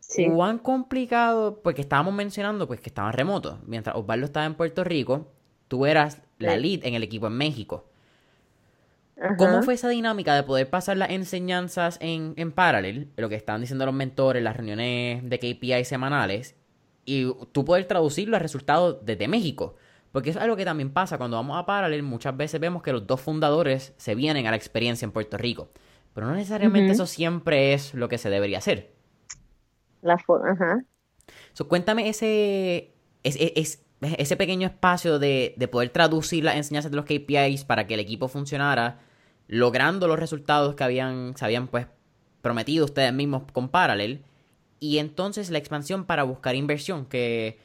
Sí. 0.00 0.26
¿Cuán 0.30 0.58
complicado? 0.58 1.60
Porque 1.62 1.82
estábamos 1.82 2.14
mencionando 2.14 2.66
pues 2.66 2.80
que 2.80 2.88
estaban 2.88 3.12
remotos. 3.12 3.58
Mientras 3.66 3.96
Osvaldo 3.96 4.26
estaba 4.26 4.46
en 4.46 4.54
Puerto 4.54 4.84
Rico, 4.84 5.26
tú 5.66 5.84
eras 5.84 6.22
la 6.38 6.56
lead 6.56 6.84
en 6.84 6.94
el 6.94 7.02
equipo 7.02 7.26
en 7.26 7.34
México. 7.34 7.84
¿Cómo 9.36 9.62
fue 9.62 9.74
esa 9.74 9.88
dinámica 9.88 10.34
de 10.36 10.44
poder 10.44 10.70
pasar 10.70 10.96
las 10.96 11.10
enseñanzas 11.10 11.98
en, 12.00 12.34
en 12.36 12.52
Parallel, 12.52 13.08
lo 13.16 13.28
que 13.28 13.34
estaban 13.34 13.60
diciendo 13.60 13.84
los 13.84 13.94
mentores, 13.94 14.42
las 14.44 14.56
reuniones 14.56 15.28
de 15.28 15.38
KPI 15.38 15.84
semanales, 15.84 16.54
y 17.04 17.26
tú 17.50 17.64
poder 17.64 17.86
traducir 17.86 18.28
los 18.28 18.40
resultados 18.40 18.98
desde 19.04 19.26
México? 19.26 19.74
Porque 20.12 20.30
es 20.30 20.36
algo 20.36 20.56
que 20.56 20.64
también 20.64 20.90
pasa 20.90 21.18
cuando 21.18 21.36
vamos 21.36 21.58
a 21.58 21.66
Parallel, 21.66 22.02
muchas 22.02 22.36
veces 22.36 22.60
vemos 22.60 22.82
que 22.82 22.92
los 22.92 23.06
dos 23.06 23.20
fundadores 23.20 23.92
se 23.96 24.14
vienen 24.14 24.46
a 24.46 24.50
la 24.50 24.56
experiencia 24.56 25.04
en 25.04 25.12
Puerto 25.12 25.36
Rico. 25.36 25.68
Pero 26.14 26.26
no 26.26 26.34
necesariamente 26.34 26.92
eso 26.92 27.06
siempre 27.06 27.74
es 27.74 27.94
lo 27.94 28.08
que 28.08 28.18
se 28.18 28.30
debería 28.30 28.58
hacer. 28.58 28.92
La 30.02 30.14
ajá. 30.14 30.84
cuéntame 31.68 32.08
ese, 32.08 32.94
ese 33.22 34.36
pequeño 34.36 34.66
espacio 34.66 35.18
de, 35.18 35.68
poder 35.70 35.90
traducir 35.90 36.44
las 36.44 36.56
enseñanzas 36.56 36.90
de 36.90 36.96
los 36.96 37.04
KPIs 37.04 37.64
para 37.64 37.86
que 37.86 37.94
el 37.94 38.00
equipo 38.00 38.28
funcionara, 38.28 39.00
logrando 39.46 40.08
los 40.08 40.18
resultados 40.18 40.74
que 40.74 40.84
habían, 40.84 41.36
se 41.36 41.44
habían 41.44 41.68
pues 41.68 41.86
prometido 42.42 42.86
ustedes 42.86 43.12
mismos 43.12 43.42
con 43.52 43.68
Parallel. 43.68 44.24
Y 44.80 44.98
entonces 44.98 45.50
la 45.50 45.58
expansión 45.58 46.04
para 46.04 46.22
buscar 46.22 46.54
inversión, 46.54 47.04
que 47.06 47.58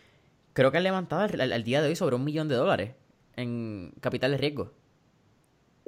creo 0.53 0.71
que 0.71 0.77
han 0.77 0.83
levantado 0.83 1.21
al, 1.21 1.63
día 1.63 1.81
de 1.81 1.89
hoy 1.89 1.95
sobre 1.95 2.15
un 2.15 2.23
millón 2.23 2.47
de 2.47 2.55
dólares 2.55 2.91
en 3.35 3.91
capital 3.99 4.31
de 4.31 4.37
riesgo. 4.37 4.71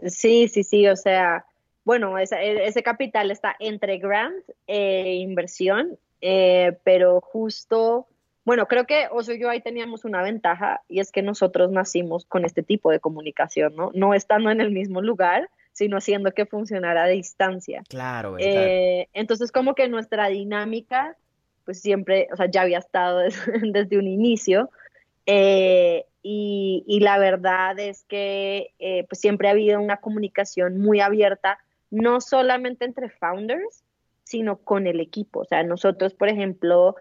Sí, 0.07 0.47
sí, 0.47 0.63
sí, 0.63 0.87
o 0.87 0.95
sea, 0.95 1.45
bueno, 1.83 2.17
ese, 2.17 2.65
ese 2.65 2.83
capital 2.83 3.31
está 3.31 3.55
entre 3.59 3.97
grant 3.97 4.43
e 4.67 5.15
inversión, 5.15 5.97
eh, 6.19 6.77
pero 6.83 7.21
justo, 7.21 8.07
bueno, 8.43 8.67
creo 8.67 8.85
que 8.85 9.07
Oso 9.11 9.33
y 9.33 9.39
yo 9.39 9.49
ahí 9.49 9.61
teníamos 9.61 10.03
una 10.03 10.21
ventaja 10.21 10.81
y 10.89 10.99
es 10.99 11.11
que 11.11 11.21
nosotros 11.21 11.71
nacimos 11.71 12.25
con 12.25 12.43
este 12.43 12.63
tipo 12.63 12.91
de 12.91 12.99
comunicación, 12.99 13.75
¿no? 13.75 13.91
No 13.93 14.13
estando 14.13 14.49
en 14.49 14.59
el 14.59 14.71
mismo 14.71 15.01
lugar, 15.01 15.49
sino 15.71 15.97
haciendo 15.97 16.31
que 16.31 16.45
funcionara 16.45 17.03
a 17.03 17.07
distancia. 17.07 17.83
Claro, 17.89 18.37
eh, 18.39 19.07
entonces, 19.13 19.51
como 19.51 19.75
que 19.75 19.87
nuestra 19.87 20.27
dinámica 20.29 21.17
pues 21.65 21.81
siempre, 21.81 22.27
o 22.31 22.35
sea, 22.35 22.49
ya 22.49 22.61
había 22.61 22.77
estado 22.77 23.19
desde, 23.73 23.97
un 23.97 24.07
inicio. 24.07 24.69
Eh, 25.25 26.05
y, 26.21 26.99
la 27.01 27.17
verdad 27.19 27.77
es 27.79 28.03
que 28.05 28.73
eh, 28.79 29.05
pues 29.07 29.19
siempre 29.19 29.47
ha 29.47 29.51
habido 29.51 29.79
una 29.79 29.97
comunicación 29.97 30.79
muy 30.79 30.99
abierta, 30.99 31.59
no 31.91 32.21
solamente 32.21 32.85
entre 32.85 33.09
founders, 33.09 33.83
sino 34.23 34.57
con 34.57 34.87
el 34.87 34.99
equipo. 34.99 35.41
O 35.41 35.45
sea, 35.45 35.63
nosotros, 35.63 36.13
por 36.13 36.29
ejemplo, 36.29 36.95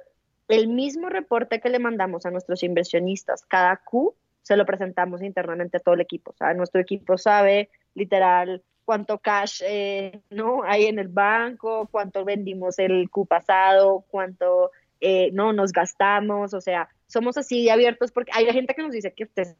el 0.49 0.69
mismo 0.69 1.09
reporte 1.09 1.61
que 1.61 1.71
le 1.71 1.79
mandamos 1.79 2.27
a 2.27 2.31
nuestros 2.31 2.62
inversionistas 2.62 3.47
cada 3.47 3.77
Q, 3.79 4.15
se 4.43 4.57
lo 4.57 4.67
presentamos 4.67 5.23
internamente 5.23 5.79
a 5.79 5.81
todo 5.81 5.95
el 5.95 6.03
equipo. 6.03 6.33
O 6.33 6.37
sea, 6.37 6.53
nuestro 6.53 6.81
equipo 6.81 7.17
sabe 7.17 7.71
literal 7.95 8.62
cuánto 8.85 9.18
cash 9.18 9.62
eh, 9.64 10.20
no 10.30 10.62
hay 10.64 10.87
en 10.87 10.99
el 10.99 11.09
banco, 11.09 11.89
cuánto 11.91 12.24
vendimos 12.24 12.78
el 12.78 13.11
Q 13.11 13.26
pasado, 13.26 14.05
cuánto 14.09 14.70
eh, 15.01 15.30
no 15.32 15.53
nos 15.53 15.72
gastamos, 15.72 16.55
o 16.55 16.61
sea, 16.61 16.89
somos 17.07 17.37
así 17.37 17.68
abiertos 17.68 18.12
porque 18.12 18.32
hay 18.35 18.47
gente 18.47 18.74
que 18.74 18.82
nos 18.82 18.93
dice 18.93 19.12
que 19.12 19.24
ustedes 19.24 19.57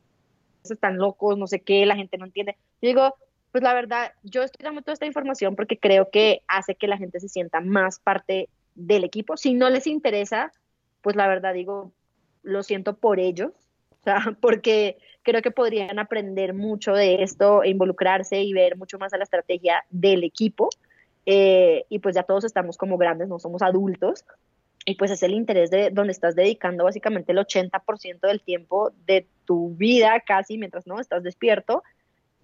están 0.65 0.97
locos, 0.97 1.37
no 1.37 1.47
sé 1.47 1.61
qué, 1.61 1.85
la 1.87 1.97
gente 1.97 2.17
no 2.17 2.25
entiende. 2.25 2.57
Yo 2.81 2.89
digo, 2.89 3.15
pues 3.53 3.63
la 3.63 3.75
verdad, 3.75 4.13
yo 4.23 4.43
estoy 4.43 4.65
dando 4.65 4.83
toda 4.83 4.95
esta 4.95 5.07
información 5.07 5.55
porque 5.55 5.79
creo 5.79 6.11
que 6.11 6.43
hace 6.49 6.75
que 6.75 6.89
la 6.89 6.97
gente 6.99 7.21
se 7.21 7.29
sienta 7.29 7.61
más 7.61 7.99
parte 8.01 8.49
del 8.75 9.05
equipo. 9.05 9.37
Si 9.37 9.55
no 9.55 9.71
les 9.71 9.87
interesa, 9.87 10.53
pues 11.03 11.17
la 11.17 11.29
verdad 11.29 11.55
digo, 11.55 11.93
lo 12.43 12.63
siento 12.63 12.97
por 12.97 13.21
ellos, 13.21 13.53
o 14.05 14.11
sea, 14.23 14.37
porque 14.41 14.99
creo 15.23 15.43
que 15.43 15.51
podrían 15.51 15.99
aprender 15.99 16.55
mucho 16.55 16.93
de 16.93 17.23
esto 17.23 17.63
e 17.63 17.71
involucrarse 17.71 18.43
y 18.43 18.53
ver 18.53 18.77
mucho 18.77 18.99
más 18.99 19.13
a 19.15 19.19
la 19.19 19.25
estrategia 19.25 19.85
del 19.91 20.25
equipo. 20.25 20.69
Eh, 21.27 21.87
y 21.89 22.01
pues 22.01 22.15
ya 22.15 22.23
todos 22.23 22.45
estamos 22.45 22.77
como 22.77 22.99
grandes, 22.99 23.29
no 23.29 23.39
somos 23.39 23.63
adultos, 23.63 24.25
y 24.85 24.97
pues 24.97 25.11
es 25.11 25.23
el 25.23 25.33
interés 25.33 25.71
de 25.71 25.89
donde 25.91 26.13
estás 26.13 26.35
dedicando 26.35 26.85
básicamente 26.85 27.33
el 27.33 27.39
80% 27.39 28.21
del 28.21 28.43
tiempo 28.43 28.93
de 29.07 29.27
tu 29.47 29.71
vida 29.71 30.21
casi 30.21 30.59
mientras 30.59 30.87
no 30.87 31.01
estás 31.01 31.23
despierto, 31.23 31.83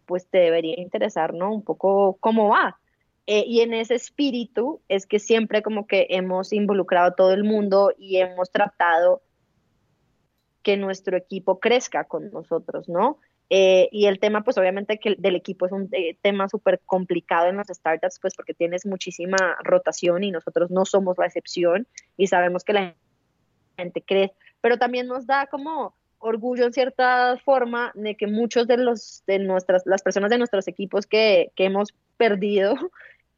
pues 0.07 0.27
te 0.27 0.39
debería 0.39 0.81
interesar, 0.81 1.35
¿no? 1.35 1.53
Un 1.53 1.63
poco 1.63 2.17
cómo 2.21 2.49
va. 2.49 2.79
Eh, 3.27 3.45
y 3.47 3.61
en 3.61 3.75
ese 3.75 3.95
espíritu 3.95 4.81
es 4.89 5.07
que 5.07 5.19
siempre 5.19 5.63
como 5.63 5.87
que 5.87 6.07
hemos 6.09 6.53
involucrado 6.55 7.09
a 7.09 7.15
todo 7.15 7.33
el 7.33 7.45
mundo 7.45 7.93
y 7.99 8.17
hemos 8.17 8.51
tratado 8.51 9.21
que 10.63 10.77
nuestro 10.77 11.17
equipo 11.17 11.59
crezca 11.59 12.05
con 12.05 12.31
nosotros, 12.31 12.89
¿no? 12.89 13.19
Eh, 13.53 13.89
y 13.91 14.07
el 14.07 14.21
tema, 14.21 14.45
pues 14.45 14.57
obviamente 14.59 14.99
que 14.99 15.17
del 15.19 15.35
equipo 15.35 15.67
es 15.67 15.73
un 15.73 15.89
eh, 15.91 16.17
tema 16.23 16.49
súper 16.49 16.81
complicado 16.87 17.49
en 17.49 17.57
las 17.57 17.67
startups, 17.67 18.21
pues 18.21 18.37
porque 18.37 18.55
tienes 18.55 18.87
muchísima 18.87 19.37
rotación 19.65 20.23
y 20.23 20.31
nosotros 20.31 20.71
no 20.71 20.85
somos 20.85 21.19
la 21.19 21.27
excepción 21.27 21.89
y 22.17 22.29
sabemos 22.29 22.63
que 22.63 22.73
la 22.73 22.95
gente 23.77 24.03
crece, 24.03 24.35
pero 24.61 24.79
también 24.79 25.09
nos 25.09 25.27
da 25.27 25.47
como 25.47 25.95
orgullo 26.21 26.65
en 26.67 26.73
cierta 26.73 27.39
forma 27.45 27.91
de 27.95 28.15
que 28.15 28.29
muchos 28.29 28.69
de 28.69 28.77
los 28.77 29.25
de 29.27 29.41
nuestras 29.41 29.85
las 29.85 30.03
personas 30.03 30.31
de 30.31 30.39
nuestros 30.39 30.69
equipos 30.69 31.07
que, 31.07 31.51
que 31.57 31.65
hemos 31.65 31.95
perdido 32.19 32.77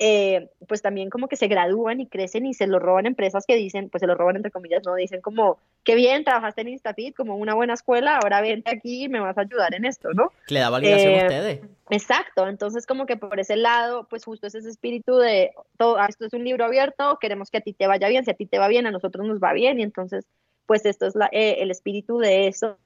eh, 0.04 0.50
pues 0.66 0.82
también 0.82 1.10
como 1.10 1.28
que 1.28 1.36
se 1.36 1.46
gradúan 1.46 2.00
y 2.00 2.08
crecen 2.08 2.44
y 2.44 2.54
se 2.54 2.66
lo 2.66 2.80
roban 2.80 3.06
empresas 3.06 3.44
que 3.46 3.54
dicen, 3.54 3.88
pues 3.88 4.00
se 4.00 4.08
lo 4.08 4.16
roban 4.16 4.34
entre 4.34 4.50
comillas, 4.50 4.82
no 4.84 4.96
dicen 4.96 5.20
como, 5.20 5.58
qué 5.84 5.94
bien, 5.94 6.24
trabajaste 6.24 6.62
en 6.62 6.70
Instafit, 6.70 7.14
como 7.14 7.36
una 7.36 7.54
buena 7.54 7.74
escuela, 7.74 8.16
ahora 8.16 8.40
vente 8.40 8.72
aquí 8.72 9.04
y 9.04 9.08
me 9.08 9.20
vas 9.20 9.38
a 9.38 9.42
ayudar 9.42 9.76
en 9.76 9.84
esto, 9.84 10.12
¿no? 10.12 10.32
le 10.48 10.58
da 10.58 10.70
validación 10.70 11.14
a 11.14 11.18
eh, 11.18 11.22
ustedes. 11.22 11.60
Exacto, 11.90 12.48
entonces 12.48 12.84
como 12.84 13.06
que 13.06 13.16
por 13.16 13.38
ese 13.38 13.54
lado, 13.54 14.08
pues 14.10 14.24
justo 14.24 14.48
es 14.48 14.56
ese 14.56 14.70
espíritu 14.70 15.18
de, 15.18 15.52
todo, 15.78 15.98
ah, 15.98 16.06
esto 16.08 16.26
es 16.26 16.32
un 16.32 16.42
libro 16.42 16.64
abierto, 16.64 17.18
queremos 17.20 17.48
que 17.48 17.58
a 17.58 17.60
ti 17.60 17.72
te 17.72 17.86
vaya 17.86 18.08
bien, 18.08 18.24
si 18.24 18.32
a 18.32 18.34
ti 18.34 18.46
te 18.46 18.58
va 18.58 18.66
bien, 18.66 18.86
a 18.86 18.90
nosotros 18.90 19.24
nos 19.24 19.38
va 19.38 19.52
bien, 19.52 19.78
y 19.78 19.84
entonces, 19.84 20.26
pues 20.66 20.84
esto 20.84 21.06
es 21.06 21.14
la, 21.14 21.28
eh, 21.30 21.58
el 21.60 21.70
espíritu 21.70 22.18
de 22.18 22.48
eso. 22.48 22.76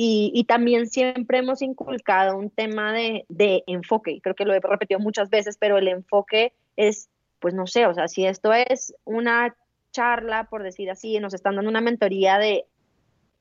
Y, 0.00 0.44
también 0.44 0.86
siempre 0.86 1.38
hemos 1.38 1.60
inculcado 1.60 2.36
un 2.36 2.50
tema 2.50 2.92
de, 2.92 3.24
de, 3.28 3.64
enfoque, 3.66 4.12
y 4.12 4.20
creo 4.20 4.36
que 4.36 4.44
lo 4.44 4.54
he 4.54 4.60
repetido 4.60 5.00
muchas 5.00 5.28
veces, 5.28 5.56
pero 5.58 5.76
el 5.76 5.88
enfoque 5.88 6.52
es, 6.76 7.10
pues 7.40 7.52
no 7.52 7.66
sé, 7.66 7.84
o 7.84 7.92
sea, 7.92 8.06
si 8.06 8.24
esto 8.24 8.52
es 8.52 8.94
una 9.04 9.56
charla, 9.90 10.44
por 10.44 10.62
decir 10.62 10.88
así, 10.88 11.18
nos 11.18 11.34
están 11.34 11.56
dando 11.56 11.68
una 11.68 11.80
mentoría 11.80 12.38
de 12.38 12.66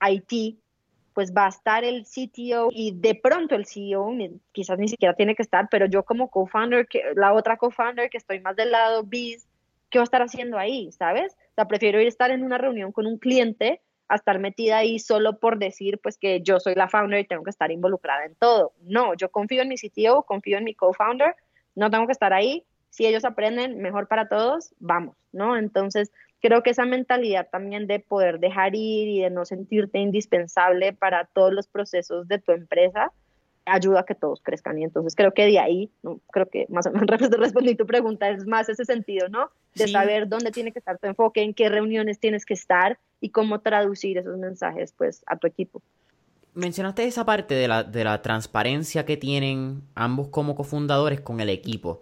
IT, 0.02 0.58
pues 1.14 1.32
va 1.32 1.46
a 1.46 1.50
estar 1.50 1.84
el 1.84 2.06
CTO 2.06 2.70
y 2.72 2.92
de 2.92 3.14
pronto 3.14 3.54
el 3.54 3.68
CEO, 3.68 4.12
quizás 4.52 4.80
ni 4.80 4.88
siquiera 4.88 5.14
tiene 5.14 5.36
que 5.36 5.44
estar, 5.44 5.68
pero 5.70 5.86
yo 5.86 6.02
como 6.06 6.32
co-founder, 6.32 6.88
la 7.14 7.34
otra 7.34 7.58
co-founder 7.58 8.10
que 8.10 8.18
estoy 8.18 8.40
más 8.40 8.56
del 8.56 8.72
lado 8.72 9.04
biz, 9.04 9.48
¿qué 9.92 10.00
va 10.00 10.04
a 10.04 10.06
estar 10.06 10.24
haciendo 10.24 10.58
ahí? 10.58 10.92
¿Sabes? 10.92 11.34
O 11.52 11.54
sea, 11.54 11.68
prefiero 11.68 12.02
ir 12.02 12.08
a 12.08 12.10
estar 12.10 12.32
en 12.32 12.44
una 12.44 12.58
reunión 12.58 12.92
con 12.92 13.06
un 13.06 13.20
cliente 13.20 13.80
a 14.10 14.16
estar 14.16 14.40
metida 14.40 14.78
ahí 14.78 15.00
solo 15.00 15.40
por 15.40 15.58
decir 15.58 16.00
pues 16.02 16.18
que 16.18 16.42
yo 16.42 16.60
soy 16.60 16.76
la 16.76 16.88
founder 16.88 17.20
y 17.20 17.28
tengo 17.28 17.44
que 17.44 17.50
estar 17.50 17.72
involucrada 17.72 18.26
en 18.26 18.36
todo. 18.36 18.74
No, 18.82 19.14
yo 19.16 19.30
confío 19.30 19.62
en 19.62 19.70
mi 19.70 19.76
CTO, 19.78 20.24
confío 20.24 20.58
en 20.58 20.64
mi 20.64 20.74
co-founder, 20.74 21.36
no 21.76 21.90
tengo 21.90 22.06
que 22.06 22.14
estar 22.14 22.34
ahí. 22.34 22.66
Si 22.90 23.06
ellos 23.06 23.26
aprenden 23.26 23.80
mejor 23.80 24.08
para 24.08 24.28
todos, 24.28 24.74
vamos, 24.80 25.16
¿no? 25.32 25.58
Entonces, 25.58 26.12
creo 26.40 26.64
que 26.64 26.72
esa 26.72 26.86
mentalidad 26.86 27.48
también 27.52 27.88
de 27.88 28.00
poder 28.00 28.40
dejar 28.40 28.76
ir 28.76 29.08
y 29.10 29.22
de 29.22 29.30
no 29.30 29.46
sentirte 29.46 30.00
indispensable 30.00 30.94
para 30.94 31.26
todos 31.26 31.54
los 31.54 31.68
procesos 31.68 32.28
de 32.28 32.40
tu 32.40 32.54
empresa, 32.54 33.12
ayuda 33.68 34.02
a 34.02 34.04
que 34.04 34.16
todos 34.16 34.42
crezcan. 34.42 34.80
Y 34.80 34.84
entonces 34.84 35.16
creo 35.16 35.34
que 35.34 35.46
de 35.46 35.60
ahí, 35.60 35.92
¿no? 36.04 36.20
creo 36.32 36.50
que 36.50 36.66
más 36.70 36.86
o 36.88 36.92
menos 36.92 37.08
respondí 37.38 37.76
tu 37.76 37.86
pregunta, 37.86 38.30
es 38.30 38.46
más 38.46 38.70
ese 38.70 38.86
sentido, 38.86 39.30
¿no? 39.30 39.50
De 39.76 39.88
saber 39.88 40.28
dónde 40.28 40.52
tiene 40.52 40.72
que 40.72 40.80
estar 40.80 40.98
tu 40.98 41.08
enfoque, 41.08 41.44
en 41.44 41.54
qué 41.54 41.70
reuniones 41.70 42.20
tienes 42.20 42.46
que 42.46 42.54
estar 42.54 42.98
y 43.22 43.30
cómo 43.30 43.60
traducir 43.60 44.18
esos 44.18 44.38
mensajes 44.38 44.94
pues 44.98 45.24
a 45.28 45.38
tu 45.38 45.48
equipo. 45.48 45.82
Mencionaste 46.54 47.06
esa 47.06 47.26
parte 47.26 47.54
de 47.54 47.68
la, 47.68 47.84
de 47.84 48.04
la 48.04 48.22
transparencia 48.22 49.06
que 49.06 49.18
tienen 49.18 49.84
ambos 49.94 50.30
como 50.30 50.56
cofundadores 50.56 51.22
con 51.22 51.40
el 51.40 51.50
equipo. 51.50 52.02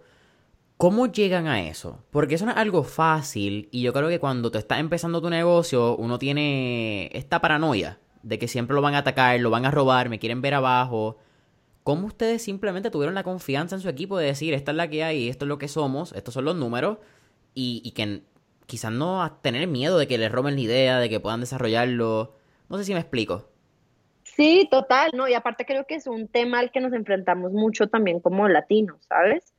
¿Cómo 0.78 1.06
llegan 1.06 1.46
a 1.46 1.62
eso? 1.62 2.04
Porque 2.10 2.34
eso 2.34 2.44
no 2.44 2.52
es 2.52 2.58
algo 2.58 2.82
fácil 2.82 3.68
y 3.70 3.82
yo 3.82 3.92
creo 3.92 4.08
que 4.08 4.18
cuando 4.18 4.50
tú 4.50 4.58
estás 4.58 4.78
empezando 4.78 5.22
tu 5.22 5.30
negocio 5.30 5.96
uno 5.96 6.18
tiene 6.18 7.10
esta 7.12 7.40
paranoia 7.40 7.98
de 8.22 8.38
que 8.38 8.48
siempre 8.48 8.74
lo 8.74 8.82
van 8.82 8.94
a 8.94 8.98
atacar, 8.98 9.38
lo 9.40 9.50
van 9.50 9.64
a 9.64 9.70
robar, 9.70 10.08
me 10.08 10.18
quieren 10.18 10.42
ver 10.42 10.54
abajo. 10.54 11.16
¿Cómo 11.86 12.08
ustedes 12.08 12.42
simplemente 12.42 12.90
tuvieron 12.90 13.14
la 13.14 13.22
confianza 13.22 13.76
en 13.76 13.80
su 13.80 13.88
equipo 13.88 14.18
de 14.18 14.26
decir, 14.26 14.54
esta 14.54 14.72
es 14.72 14.76
la 14.76 14.90
que 14.90 15.04
hay, 15.04 15.28
esto 15.28 15.44
es 15.44 15.48
lo 15.48 15.58
que 15.58 15.68
somos, 15.68 16.12
estos 16.14 16.34
son 16.34 16.44
los 16.44 16.56
números, 16.56 16.98
y, 17.54 17.92
que 17.92 18.22
quizás 18.66 18.90
no 18.90 19.22
a 19.22 19.40
tener 19.40 19.68
miedo 19.68 19.96
de 19.96 20.08
que 20.08 20.18
les 20.18 20.32
roben 20.32 20.56
la 20.56 20.62
idea, 20.62 20.98
de 20.98 21.08
que 21.08 21.20
puedan 21.20 21.38
desarrollarlo? 21.38 22.34
No 22.68 22.76
sé 22.76 22.82
si 22.82 22.92
me 22.92 22.98
explico. 22.98 23.48
Sí, 24.24 24.66
total, 24.68 25.12
¿no? 25.14 25.28
Y 25.28 25.34
aparte 25.34 25.64
creo 25.64 25.86
que 25.86 25.94
es 25.94 26.08
un 26.08 26.26
tema 26.26 26.58
al 26.58 26.72
que 26.72 26.80
nos 26.80 26.92
enfrentamos 26.92 27.52
mucho 27.52 27.86
también 27.86 28.18
como 28.18 28.48
latinos, 28.48 29.04
¿sabes? 29.08 29.54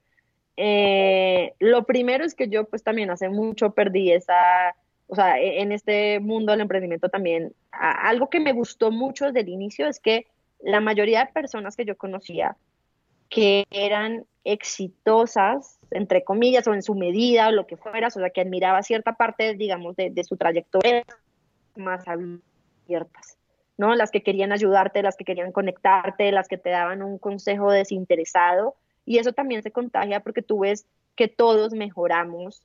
Eh, 0.57 1.53
lo 1.59 1.85
primero 1.85 2.25
es 2.25 2.35
que 2.35 2.49
yo 2.49 2.65
pues 2.65 2.83
también 2.83 3.09
hace 3.09 3.29
mucho 3.29 3.71
perdí 3.71 4.11
esa, 4.11 4.75
o 5.07 5.15
sea, 5.15 5.39
e, 5.39 5.61
en 5.61 5.71
este 5.71 6.19
mundo 6.19 6.51
del 6.51 6.59
emprendimiento 6.59 7.07
también, 7.07 7.53
algo 7.71 8.29
que 8.29 8.41
me 8.41 8.51
gustó 8.51 8.91
mucho 8.91 9.27
desde 9.27 9.39
el 9.39 9.47
inicio 9.47 9.87
es 9.87 10.01
que 10.01 10.27
la 10.59 10.79
mayoría 10.79 11.25
de 11.25 11.31
personas 11.31 11.75
que 11.75 11.85
yo 11.85 11.97
conocía 11.97 12.55
que 13.29 13.65
eran 13.71 14.25
exitosas, 14.43 15.79
entre 15.91 16.23
comillas, 16.23 16.67
o 16.67 16.73
en 16.73 16.81
su 16.81 16.95
medida, 16.95 17.49
o 17.49 17.51
lo 17.51 17.67
que 17.67 17.77
fuera, 17.77 18.07
o 18.07 18.11
sea, 18.11 18.29
que 18.29 18.41
admiraba 18.41 18.83
cierta 18.83 19.13
parte, 19.13 19.55
digamos, 19.55 19.95
de, 19.95 20.23
su 20.23 20.37
trayectoria 20.37 21.03
más 21.75 22.05
abiertas, 22.07 23.37
¿no? 23.77 23.95
Las 23.95 24.11
que 24.11 24.23
querían 24.23 24.51
ayudarte, 24.51 25.03
las 25.03 25.17
que 25.17 25.25
querían 25.25 25.51
conectarte, 25.51 26.31
las 26.31 26.47
que 26.47 26.57
te 26.57 26.69
daban 26.69 27.03
un 27.03 27.17
consejo 27.17 27.71
desinteresado, 27.71 28.75
y 29.05 29.19
eso 29.19 29.33
también 29.33 29.63
se 29.63 29.71
contagia 29.71 30.21
porque 30.21 30.41
tú 30.41 30.59
ves 30.59 30.85
que 31.15 31.27
todos 31.27 31.73
mejoramos 31.73 32.61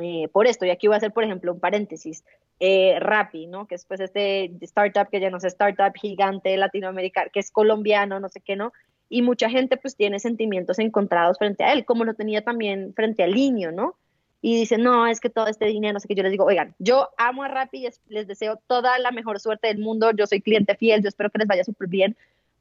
eh, 0.00 0.28
por 0.28 0.46
esto, 0.46 0.66
y 0.66 0.70
aquí 0.70 0.86
voy 0.86 0.94
a 0.94 0.98
hacer, 0.98 1.12
por 1.12 1.24
ejemplo, 1.24 1.52
un 1.52 1.60
paréntesis, 1.60 2.24
eh, 2.58 2.98
Rappi, 3.00 3.46
¿no? 3.46 3.66
Que 3.66 3.74
es 3.74 3.84
pues 3.84 4.00
este 4.00 4.50
startup 4.62 5.08
que 5.10 5.20
ya 5.20 5.30
no 5.30 5.36
es 5.38 5.44
startup 5.44 5.92
gigante 5.94 6.56
latinoamericano, 6.56 7.30
que 7.32 7.40
es 7.40 7.50
colombiano, 7.50 8.18
no 8.20 8.28
sé 8.28 8.40
qué, 8.40 8.56
¿no? 8.56 8.72
Y 9.08 9.22
mucha 9.22 9.50
gente 9.50 9.76
pues 9.76 9.96
tiene 9.96 10.18
sentimientos 10.18 10.78
encontrados 10.78 11.38
frente 11.38 11.64
a 11.64 11.72
él, 11.72 11.84
como 11.84 12.04
lo 12.04 12.14
tenía 12.14 12.42
también 12.42 12.94
frente 12.94 13.22
al 13.22 13.34
niño, 13.34 13.72
¿no? 13.72 13.96
Y 14.42 14.56
dice, 14.56 14.78
no, 14.78 15.06
es 15.06 15.20
que 15.20 15.30
todo 15.30 15.48
este 15.48 15.66
dinero, 15.66 15.94
no 15.94 16.00
sé 16.00 16.08
qué, 16.08 16.14
yo 16.14 16.22
les 16.22 16.32
digo, 16.32 16.44
oigan, 16.44 16.74
yo 16.78 17.10
amo 17.18 17.42
a 17.42 17.48
Rappi 17.48 17.86
y 17.86 17.88
les 18.08 18.26
deseo 18.26 18.60
toda 18.66 18.98
la 18.98 19.10
mejor 19.10 19.40
suerte 19.40 19.68
del 19.68 19.78
mundo, 19.78 20.10
yo 20.12 20.26
soy 20.26 20.40
cliente 20.40 20.76
fiel, 20.76 21.02
yo 21.02 21.08
espero 21.08 21.30
que 21.30 21.38
les 21.38 21.48
vaya 21.48 21.64
súper 21.64 21.88
bien, 21.88 22.16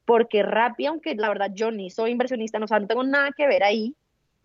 porque 0.05 0.43
Rappi, 0.43 0.87
aunque 0.87 1.15
la 1.15 1.29
verdad 1.29 1.51
yo 1.53 1.71
ni 1.71 1.89
soy 1.89 2.11
inversionista, 2.11 2.59
no, 2.59 2.65
o 2.69 2.79
no 2.79 2.87
tengo 2.87 3.03
nada 3.03 3.31
que 3.35 3.47
ver 3.47 3.63
ahí, 3.63 3.95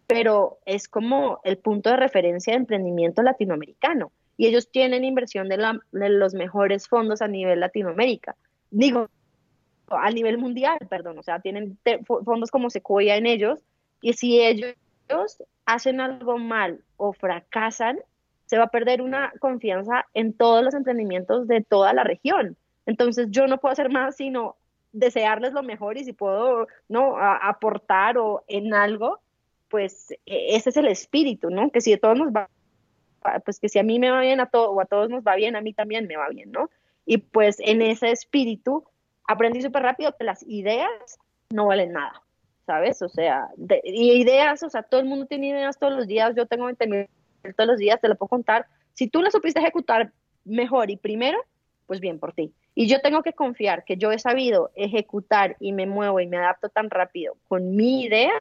pero 0.06 0.58
es 0.64 0.88
como 0.88 1.40
el 1.44 1.56
punto 1.58 1.90
de 1.90 1.96
referencia 1.96 2.52
de 2.52 2.58
emprendimiento 2.58 3.22
latinoamericano 3.22 4.10
y 4.40 4.46
ellos 4.46 4.70
tienen 4.70 5.04
inversión 5.04 5.50
de, 5.50 5.58
los 5.92 6.32
mejores 6.32 6.88
fondos 6.88 7.20
a 7.20 7.28
nivel 7.28 7.60
Latinoamérica. 7.60 8.36
Digo, 8.70 9.10
a 9.88 10.10
nivel 10.10 10.38
mundial, 10.38 10.78
perdón, 10.88 11.18
o 11.18 11.22
sea, 11.22 11.40
tienen 11.40 11.78
fondos 12.24 12.50
como 12.50 12.70
Sequoia 12.70 13.16
en 13.16 13.26
ellos, 13.26 13.60
y 14.00 14.14
si 14.14 14.40
ellos 14.40 14.74
hacen 15.66 16.00
algo 16.00 16.38
mal 16.38 16.82
o 16.96 17.12
fracasan, 17.12 17.98
se 18.46 18.56
va 18.56 18.64
a 18.64 18.70
perder 18.70 19.02
una 19.02 19.30
confianza 19.40 20.06
en 20.14 20.32
todos 20.32 20.64
los 20.64 20.72
emprendimientos 20.72 21.46
de 21.46 21.60
toda 21.60 21.92
la 21.92 22.04
región. 22.04 22.56
Entonces 22.86 23.26
yo 23.28 23.46
no 23.46 23.58
puedo 23.58 23.74
hacer 23.74 23.90
más 23.90 24.16
sino 24.16 24.56
desearles 24.92 25.52
lo 25.52 25.62
mejor 25.62 25.98
y 25.98 26.04
si 26.04 26.14
puedo 26.14 26.66
no 26.88 27.18
aportar 27.18 28.16
o 28.16 28.42
en 28.48 28.72
algo, 28.72 29.20
pues 29.68 30.12
e, 30.24 30.56
ese 30.56 30.70
es 30.70 30.78
el 30.78 30.86
espíritu, 30.86 31.50
¿no? 31.50 31.70
Que 31.70 31.82
si 31.82 31.90
de 31.90 31.98
todos 31.98 32.16
nos 32.16 32.32
va 32.32 32.48
pues 33.44 33.60
que 33.60 33.68
si 33.68 33.78
a 33.78 33.82
mí 33.82 33.98
me 33.98 34.10
va 34.10 34.20
bien 34.20 34.40
a 34.40 34.46
todo 34.46 34.70
o 34.70 34.80
a 34.80 34.86
todos 34.86 35.10
nos 35.10 35.22
va 35.22 35.36
bien, 35.36 35.56
a 35.56 35.60
mí 35.60 35.72
también 35.72 36.06
me 36.06 36.16
va 36.16 36.28
bien, 36.28 36.50
¿no? 36.50 36.70
Y 37.04 37.18
pues 37.18 37.58
en 37.60 37.82
ese 37.82 38.10
espíritu 38.10 38.84
aprendí 39.26 39.62
súper 39.62 39.82
rápido 39.82 40.16
que 40.16 40.24
las 40.24 40.42
ideas 40.44 41.18
no 41.50 41.66
valen 41.66 41.92
nada, 41.92 42.22
¿sabes? 42.66 43.02
O 43.02 43.08
sea, 43.08 43.48
y 43.84 44.12
ideas, 44.12 44.62
o 44.62 44.70
sea, 44.70 44.82
todo 44.82 45.00
el 45.00 45.06
mundo 45.06 45.26
tiene 45.26 45.48
ideas 45.48 45.78
todos 45.78 45.92
los 45.92 46.06
días, 46.06 46.34
yo 46.36 46.46
tengo 46.46 46.66
20 46.66 46.86
mil 46.86 47.08
todos 47.56 47.68
los 47.68 47.78
días, 47.78 48.00
te 48.00 48.08
lo 48.08 48.16
puedo 48.16 48.28
contar. 48.28 48.66
Si 48.94 49.08
tú 49.08 49.22
las 49.22 49.32
supiste 49.32 49.60
ejecutar 49.60 50.12
mejor 50.44 50.90
y 50.90 50.96
primero, 50.96 51.38
pues 51.86 52.00
bien 52.00 52.18
por 52.18 52.32
ti. 52.32 52.52
Y 52.74 52.86
yo 52.86 53.00
tengo 53.00 53.22
que 53.22 53.32
confiar 53.32 53.84
que 53.84 53.96
yo 53.96 54.12
he 54.12 54.18
sabido 54.18 54.70
ejecutar 54.74 55.56
y 55.58 55.72
me 55.72 55.86
muevo 55.86 56.20
y 56.20 56.26
me 56.26 56.36
adapto 56.36 56.68
tan 56.68 56.90
rápido 56.90 57.36
con 57.48 57.74
mi 57.74 58.04
idea 58.04 58.32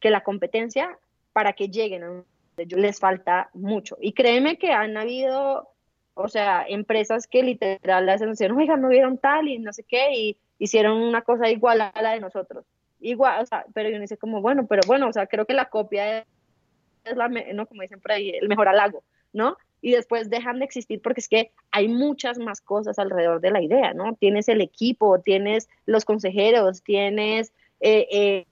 que 0.00 0.10
la 0.10 0.22
competencia 0.22 0.98
para 1.32 1.52
que 1.54 1.68
lleguen 1.68 2.04
a 2.04 2.24
les 2.66 2.98
falta 2.98 3.50
mucho. 3.54 3.96
Y 4.00 4.12
créeme 4.12 4.58
que 4.58 4.72
han 4.72 4.96
habido, 4.96 5.68
o 6.14 6.28
sea, 6.28 6.64
empresas 6.68 7.26
que 7.26 7.42
literal 7.42 8.06
las 8.06 8.22
anunciaron, 8.22 8.58
oiga, 8.58 8.76
no 8.76 8.88
vieron 8.88 9.18
tal 9.18 9.48
y 9.48 9.58
no 9.58 9.72
sé 9.72 9.84
qué, 9.84 10.14
y 10.14 10.36
hicieron 10.58 10.98
una 10.98 11.22
cosa 11.22 11.50
igual 11.50 11.80
a 11.80 11.92
la 12.02 12.12
de 12.12 12.20
nosotros. 12.20 12.64
Igual, 13.00 13.42
o 13.42 13.46
sea, 13.46 13.64
pero 13.72 13.88
yo 13.88 13.96
me 13.96 14.02
dice 14.02 14.18
como, 14.18 14.40
bueno, 14.42 14.66
pero 14.66 14.82
bueno, 14.86 15.08
o 15.08 15.12
sea, 15.12 15.26
creo 15.26 15.46
que 15.46 15.54
la 15.54 15.70
copia 15.70 16.18
es, 16.18 17.16
la, 17.16 17.28
no, 17.28 17.66
como 17.66 17.82
dicen 17.82 18.00
por 18.00 18.12
ahí, 18.12 18.30
el 18.30 18.48
mejor 18.48 18.68
halago, 18.68 19.02
¿no? 19.32 19.56
y 19.82 19.92
después 19.92 20.30
dejan 20.30 20.58
de 20.58 20.64
existir 20.64 21.00
porque 21.00 21.20
es 21.20 21.28
que 21.28 21.52
hay 21.70 21.88
muchas 21.88 22.38
más 22.38 22.60
cosas 22.60 22.98
alrededor 22.98 23.40
de 23.40 23.50
la 23.50 23.62
idea, 23.62 23.94
¿no? 23.94 24.14
Tienes 24.14 24.48
el 24.48 24.60
equipo, 24.60 25.20
tienes 25.20 25.68
los 25.86 26.04
consejeros, 26.04 26.82
tienes, 26.82 27.52
eh, 27.80 28.06
eh, 28.10 28.46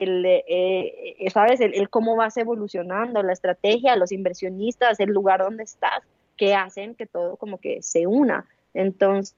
el, 0.00 0.24
eh, 0.26 1.30
¿sabes? 1.32 1.60
El, 1.60 1.88
cómo 1.90 2.16
vas 2.16 2.36
evolucionando, 2.36 3.22
la 3.22 3.32
estrategia, 3.32 3.96
los 3.96 4.12
inversionistas, 4.12 4.98
el 4.98 5.10
lugar 5.10 5.42
donde 5.42 5.62
estás, 5.62 6.02
que 6.36 6.54
hacen 6.54 6.94
que 6.94 7.06
todo 7.06 7.36
como 7.36 7.58
que 7.58 7.82
se 7.82 8.06
una. 8.06 8.46
Entonces, 8.74 9.34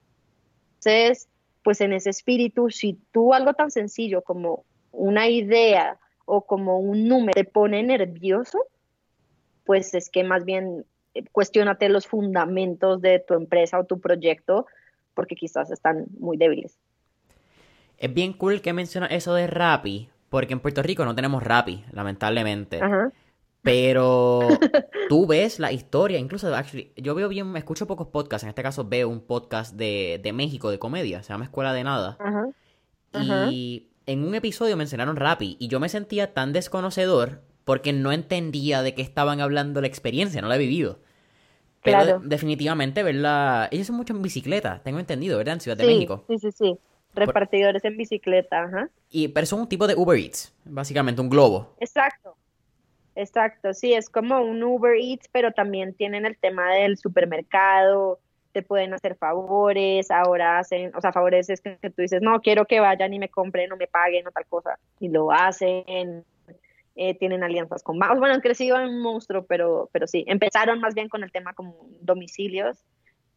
pues 1.63 1.81
en 1.81 1.93
ese 1.93 2.09
espíritu, 2.09 2.69
si 2.69 2.97
tú 3.11 3.33
algo 3.33 3.53
tan 3.53 3.71
sencillo 3.71 4.21
como 4.21 4.63
una 4.91 5.27
idea 5.27 5.99
o 6.25 6.45
como 6.45 6.79
un 6.79 7.07
número 7.07 7.33
te 7.33 7.43
pone 7.43 7.83
nervioso, 7.83 8.59
pues 9.65 9.93
es 9.93 10.09
que 10.09 10.23
más 10.23 10.45
bien 10.45 10.85
cuestionate 11.31 11.89
los 11.89 12.07
fundamentos 12.07 13.01
de 13.01 13.19
tu 13.19 13.33
empresa 13.33 13.79
o 13.79 13.85
tu 13.85 13.99
proyecto 13.99 14.65
porque 15.13 15.35
quizás 15.35 15.71
están 15.71 16.05
muy 16.19 16.37
débiles. 16.37 16.79
Es 17.97 18.13
bien 18.13 18.33
cool 18.33 18.61
que 18.61 18.73
menciona 18.73 19.05
eso 19.07 19.33
de 19.33 19.47
Rappi, 19.47 20.09
porque 20.33 20.53
en 20.53 20.61
Puerto 20.61 20.81
Rico 20.81 21.05
no 21.05 21.13
tenemos 21.13 21.43
Rappi, 21.43 21.83
lamentablemente. 21.91 22.81
Pero 23.61 24.39
tú 25.09 25.27
ves 25.27 25.59
la 25.59 25.71
historia, 25.71 26.17
incluso 26.17 26.51
yo 26.97 27.13
veo 27.13 27.29
bien, 27.29 27.51
me 27.51 27.59
escucho 27.59 27.85
pocos 27.85 28.07
podcasts, 28.07 28.41
en 28.41 28.49
este 28.49 28.63
caso 28.63 28.83
veo 28.83 29.09
un 29.09 29.19
podcast 29.19 29.75
de, 29.75 30.31
México 30.33 30.71
de 30.71 30.79
comedia, 30.79 31.21
se 31.21 31.33
llama 31.33 31.43
Escuela 31.43 31.71
de 31.71 31.83
Nada. 31.83 32.17
Y 33.51 33.89
en 34.07 34.23
un 34.23 34.33
episodio 34.33 34.75
mencionaron 34.75 35.17
Rappi 35.17 35.55
y 35.59 35.67
yo 35.67 35.79
me 35.79 35.87
sentía 35.87 36.33
tan 36.33 36.51
desconocedor 36.51 37.43
porque 37.63 37.93
no 37.93 38.11
entendía 38.11 38.81
de 38.81 38.95
qué 38.95 39.03
estaban 39.03 39.39
hablando 39.39 39.81
la 39.81 39.87
experiencia, 39.87 40.41
no 40.41 40.47
la 40.47 40.55
he 40.55 40.59
vivido. 40.59 40.97
Pero 41.83 41.99
claro. 41.99 42.21
definitivamente 42.23 43.03
verla. 43.03 43.67
Ellos 43.69 43.85
son 43.85 43.97
mucho 43.97 44.15
en 44.15 44.23
bicicleta, 44.23 44.81
tengo 44.83 44.97
entendido, 44.97 45.37
¿verdad? 45.37 45.53
En 45.53 45.61
Ciudad 45.61 45.77
de 45.77 45.85
México. 45.85 46.25
Sí, 46.27 46.39
sí, 46.39 46.51
sí. 46.51 46.79
Repartidores 47.13 47.83
en 47.85 47.97
bicicleta, 47.97 48.63
ajá. 48.63 48.89
Y, 49.09 49.27
pero 49.27 49.45
son 49.45 49.61
un 49.61 49.69
tipo 49.69 49.87
de 49.87 49.95
Uber 49.95 50.17
Eats, 50.17 50.53
básicamente, 50.65 51.21
un 51.21 51.29
globo. 51.29 51.75
Exacto. 51.79 52.35
Exacto, 53.15 53.73
sí, 53.73 53.93
es 53.93 54.09
como 54.09 54.41
un 54.41 54.63
Uber 54.63 54.95
Eats, 54.99 55.27
pero 55.31 55.51
también 55.51 55.93
tienen 55.93 56.25
el 56.25 56.35
tema 56.35 56.73
del 56.73 56.97
supermercado, 56.97 58.19
te 58.53 58.63
pueden 58.63 58.93
hacer 58.93 59.15
favores, 59.15 60.09
ahora 60.09 60.59
hacen, 60.59 60.95
o 60.95 61.01
sea, 61.01 61.11
favores 61.11 61.49
es 61.49 61.61
que, 61.61 61.75
tú 61.75 62.01
dices, 62.01 62.21
no, 62.21 62.39
quiero 62.41 62.65
que 62.65 62.79
vayan 62.79 63.13
y 63.13 63.19
me 63.19 63.29
compren 63.29 63.71
o 63.71 63.77
me 63.77 63.87
paguen 63.87 64.27
o 64.27 64.31
tal 64.31 64.45
cosa, 64.47 64.79
y 64.99 65.09
lo 65.09 65.31
hacen, 65.31 66.25
eh, 66.95 67.17
tienen 67.17 67.43
alianzas 67.43 67.83
con 67.83 67.99
bancos. 67.99 68.19
Bueno, 68.19 68.33
han 68.33 68.41
crecido 68.41 68.79
en 68.79 68.89
un 68.89 69.01
monstruo, 69.01 69.45
pero, 69.45 69.89
pero 69.91 70.07
sí, 70.07 70.23
empezaron 70.27 70.79
más 70.79 70.95
bien 70.95 71.09
con 71.09 71.23
el 71.23 71.31
tema 71.31 71.53
como 71.53 71.87
domicilios 72.01 72.77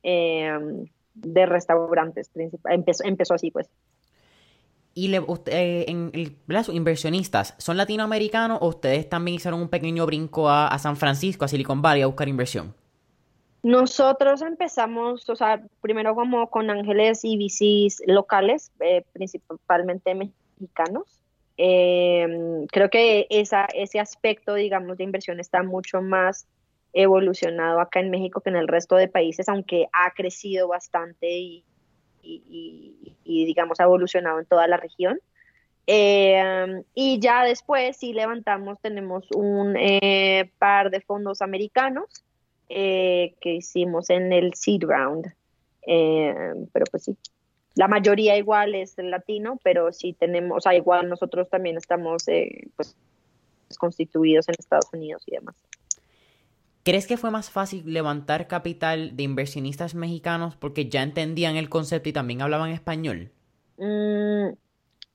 em, 0.03 0.87
de 1.17 1.47
restaurantes. 1.47 2.31
Empezó, 2.65 3.05
empezó 3.05 3.35
así, 3.35 3.51
pues. 3.51 3.69
Y 4.95 5.09
le, 5.09 5.19
eh, 5.49 5.85
en 5.89 6.11
el, 6.15 6.39
inversionistas, 6.73 7.55
¿son 7.59 7.77
latinoamericanos 7.77 8.59
o 8.63 8.69
ustedes 8.69 9.07
también 9.07 9.35
hicieron 9.35 9.61
un 9.61 9.69
pequeño 9.69 10.07
brinco 10.07 10.49
a, 10.49 10.79
San 10.79 10.97
Francisco, 10.97 11.45
a 11.45 11.49
Silicon 11.49 11.83
Valley, 11.83 12.01
a 12.01 12.07
buscar 12.07 12.29
inversión? 12.29 12.75
Nosotros 13.63 14.41
empezamos, 14.41 15.29
o 15.29 15.37
sea, 15.37 15.63
primero 15.83 16.15
como 16.15 16.49
con 16.49 16.71
ángeles 16.71 17.25
y 17.25 17.37
VCs 17.37 18.05
locales, 18.07 18.73
eh, 18.81 19.05
principalmente 19.13 20.15
mexicanos. 20.15 21.21
Eh, 21.59 22.65
creo 22.71 22.89
que 22.89 23.27
esa, 23.29 23.67
ese 23.75 24.01
aspecto, 24.01 24.55
digamos, 24.55 24.97
de 24.97 25.05
inversión 25.05 25.41
está 25.41 25.63
mucho 25.63 26.01
más 26.01 26.47
evolucionado 26.97 27.79
acá 27.81 28.01
en 28.01 28.11
México 28.11 28.41
que 28.41 28.49
en 28.49 28.57
el 28.57 28.69
resto 28.69 28.97
de 28.97 29.07
países, 29.07 29.49
aunque 29.49 29.87
ha 29.93 30.13
crecido 30.13 30.69
bastante 30.69 31.29
y, 31.29 31.65
digamos, 33.25 33.79
ha 33.81 33.85
evolucionado 33.85 34.41
en 34.41 34.47
toda 34.47 34.67
la 34.67 34.79
región. 34.79 35.21
Eh, 35.87 36.83
y 36.95 37.21
ya 37.21 37.45
después, 37.45 37.99
si 37.99 38.13
levantamos, 38.13 38.81
tenemos 38.81 39.31
un 39.33 39.77
eh, 39.77 40.51
par 40.59 40.91
de 40.91 41.01
fondos 41.01 41.43
americanos 41.43 42.25
eh, 42.69 43.35
que 43.41 43.55
hicimos 43.57 44.11
en 44.11 44.33
el 44.33 44.55
seed 44.55 44.83
round. 44.83 45.33
pero 46.73 46.87
pues 46.91 47.05
sí, 47.05 47.17
la 47.75 47.89
mayoría 47.89 48.39
igual 48.39 48.75
es 48.75 48.95
latino, 48.97 49.61
pero 49.63 49.93
sí 49.93 50.15
tenemos, 50.15 50.57
o 50.57 50.61
sea, 50.63 50.75
igual 50.75 51.11
nosotros 51.11 51.51
también 51.51 51.77
estamos 51.77 52.25
pues, 52.75 52.97
constituidos 53.79 54.49
en 54.49 54.55
Estados 54.59 54.89
Unidos 54.93 55.23
y 55.27 55.33
demás. 55.33 55.55
¿Crees 56.87 57.09
que 57.09 57.17
fue 57.17 57.33
más 57.33 57.51
fácil 57.51 57.93
levantar 57.93 58.47
capital 58.47 59.17
de 59.17 59.25
inversionistas 59.25 59.97
mexicanos 59.97 60.55
porque 60.55 60.89
ya 60.89 61.03
entendían 61.03 61.57
el 61.57 61.69
concepto 61.69 62.11
y 62.11 62.13
también 62.13 62.43
hablaban 62.43 62.71
español? 62.71 63.33
Mm, 63.77 64.51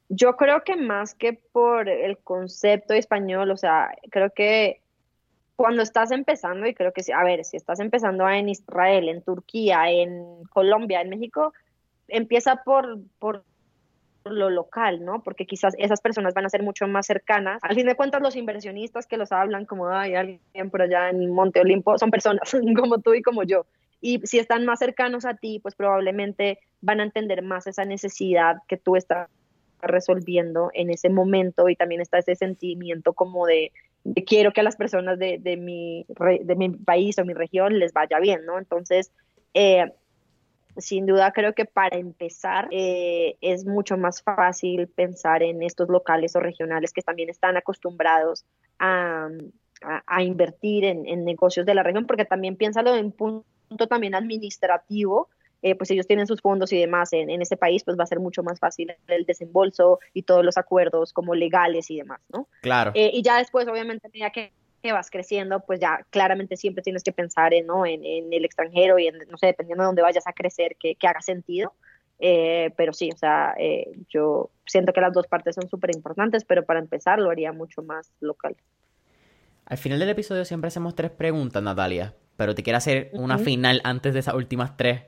yo 0.10 0.36
creo 0.36 0.66
que 0.66 0.76
más 0.76 1.16
que 1.16 1.32
por 1.32 1.88
el 1.88 2.18
concepto 2.18 2.94
español, 2.94 3.52
o 3.52 3.56
sea, 3.56 3.90
creo 4.10 4.32
que 4.32 4.82
cuando 5.56 5.82
estás 5.82 6.12
empezando, 6.12 6.68
y 6.68 6.74
creo 6.74 6.92
que, 6.92 7.04
a 7.14 7.24
ver, 7.24 7.46
si 7.46 7.56
estás 7.56 7.80
empezando 7.80 8.28
en 8.28 8.50
Israel, 8.50 9.08
en 9.08 9.22
Turquía, 9.22 9.90
en 9.90 10.44
Colombia, 10.50 11.00
en 11.00 11.08
México, 11.08 11.54
empieza 12.10 12.64
por, 12.66 13.00
por 13.18 13.46
lo 14.26 14.50
local, 14.50 15.04
¿no? 15.04 15.24
Porque 15.24 15.46
quizás 15.46 15.74
esas 15.78 16.02
personas 16.02 16.34
van 16.34 16.46
a 16.46 16.50
ser 16.50 16.64
mucho 16.64 16.88
más 16.88 17.08
cercanas. 17.08 17.60
Al 17.64 17.76
fin 17.76 17.88
de 17.88 17.96
cuentas, 17.96 18.22
los 18.22 18.36
inversionistas 18.36 19.08
que 19.08 19.18
los 19.18 19.32
hablan 19.32 19.66
como, 19.66 19.90
hay 19.90 20.16
alguien 20.16 20.70
por 20.70 20.82
allá 20.82 21.10
en 21.10 21.32
Monte 21.32 21.62
Olimpo, 21.62 21.98
son 21.98 22.12
personas 22.12 22.52
como 22.78 23.00
tú 23.00 23.14
y 23.14 23.22
como 23.22 23.44
yo. 23.44 23.66
Y 24.00 24.20
si 24.26 24.40
están 24.40 24.66
más 24.66 24.80
cercanos 24.80 25.26
a 25.26 25.36
ti, 25.36 25.60
pues 25.60 25.76
probablemente 25.76 26.60
van 26.82 27.00
a 27.00 27.04
entender 27.04 27.44
más 27.44 27.68
esa 27.68 27.86
necesidad 27.86 28.58
que 28.68 28.78
tú 28.78 28.96
estás 28.96 29.30
resolviendo 29.82 30.70
en 30.74 30.90
ese 30.90 31.10
momento 31.10 31.70
y 31.70 31.76
también 31.76 32.02
está 32.02 32.20
ese 32.20 32.36
sentimiento 32.36 33.14
como 33.14 33.46
de, 33.46 33.72
quiero 34.26 34.54
que 34.54 34.62
a 34.62 34.64
las 34.64 34.76
personas 34.76 35.18
de, 35.18 35.40
mi, 35.58 36.06
de 36.44 36.56
mi 36.56 36.70
país 36.70 37.18
o 37.18 37.26
mi 37.26 37.34
región 37.34 37.80
les 37.80 37.94
vaya 37.94 38.20
bien, 38.20 38.46
¿no? 38.46 38.58
Entonces, 38.58 39.12
eh, 39.54 39.92
sin 40.78 41.06
duda 41.06 41.32
creo 41.32 41.54
que 41.54 41.66
para 41.66 41.98
empezar 41.98 42.68
eh, 42.72 43.38
es 43.42 43.66
mucho 43.66 43.98
más 43.98 44.22
fácil 44.22 44.88
pensar 44.88 45.44
en 45.44 45.64
estos 45.64 45.90
locales 45.90 46.36
o 46.36 46.40
regionales 46.40 46.94
que 46.94 47.02
también 47.02 47.30
están 47.30 47.58
acostumbrados 47.58 48.46
a, 48.80 49.30
invertir 50.20 50.86
en, 50.86 51.26
negocios 51.26 51.66
de 51.66 51.74
la 51.74 51.84
región, 51.84 52.06
porque 52.06 52.26
también 52.26 52.56
piénsalo 52.56 52.96
en 52.96 53.12
punto 53.12 53.88
también 53.90 54.16
administrativo, 54.16 55.30
eh, 55.64 55.76
pues 55.76 55.92
ellos 55.92 56.08
tienen 56.08 56.28
sus 56.28 56.42
fondos 56.42 56.74
y 56.74 56.80
demás 56.80 57.14
en, 57.14 57.30
en 57.30 57.42
ese 57.42 57.58
país, 57.58 57.84
pues 57.84 57.98
va 57.98 58.04
a 58.04 58.08
ser 58.08 58.20
mucho 58.20 58.44
más 58.44 58.60
fácil 58.60 58.96
el 59.08 59.26
desembolso 59.26 60.00
y 60.14 60.24
todos 60.24 60.44
los 60.44 60.58
acuerdos 60.58 61.14
como 61.14 61.36
legales 61.36 61.90
y 61.92 61.98
demás, 61.98 62.20
¿no? 62.34 62.48
Claro. 62.62 62.92
Eh, 62.96 63.12
y 63.14 63.22
ya 63.22 63.38
después, 63.38 63.68
obviamente, 63.68 64.10
tenía 64.10 64.32
que 64.32 64.54
que 64.82 64.92
vas 64.92 65.10
creciendo, 65.10 65.62
pues 65.62 65.80
ya 65.80 66.06
claramente 66.10 66.58
siempre 66.58 66.84
tienes 66.84 67.04
que 67.04 67.12
pensar 67.12 67.54
en, 67.54 67.68
¿no? 67.68 67.86
en, 67.86 68.04
el 68.04 68.46
extranjero 68.46 69.00
y 69.00 69.08
en, 69.08 69.18
no 69.30 69.38
sé, 69.38 69.48
dependiendo 69.48 69.84
de 69.84 69.88
dónde 69.88 70.02
vayas 70.02 70.28
a 70.28 70.34
crecer, 70.34 70.76
que, 70.80 70.96
haga 71.08 71.22
sentido. 71.22 71.74
Eh, 72.20 72.72
pero 72.78 72.94
sí, 72.94 73.10
o 73.14 73.18
sea, 73.18 73.56
eh, 73.58 73.92
yo 74.10 74.52
siento 74.66 74.94
que 74.94 75.02
las 75.02 75.14
dos 75.14 75.28
partes 75.28 75.56
son 75.56 75.68
súper 75.70 75.96
importantes, 75.96 76.46
pero 76.46 76.66
para 76.66 76.80
empezar 76.80 77.20
lo 77.20 77.32
haría 77.32 77.52
mucho 77.52 77.82
más 77.82 78.12
local. 78.20 78.56
Al 79.66 79.78
final 79.78 80.00
del 80.00 80.10
episodio 80.10 80.46
siempre 80.46 80.68
hacemos 80.68 80.96
tres 80.96 81.12
preguntas, 81.12 81.64
Natalia, 81.64 82.14
pero 82.36 82.54
te 82.54 82.62
quiero 82.62 82.78
hacer 82.78 83.10
una 83.14 83.38
final 83.38 83.82
antes 83.84 84.14
de 84.14 84.20
esas 84.20 84.36
últimas 84.36 84.78
tres. 84.78 85.04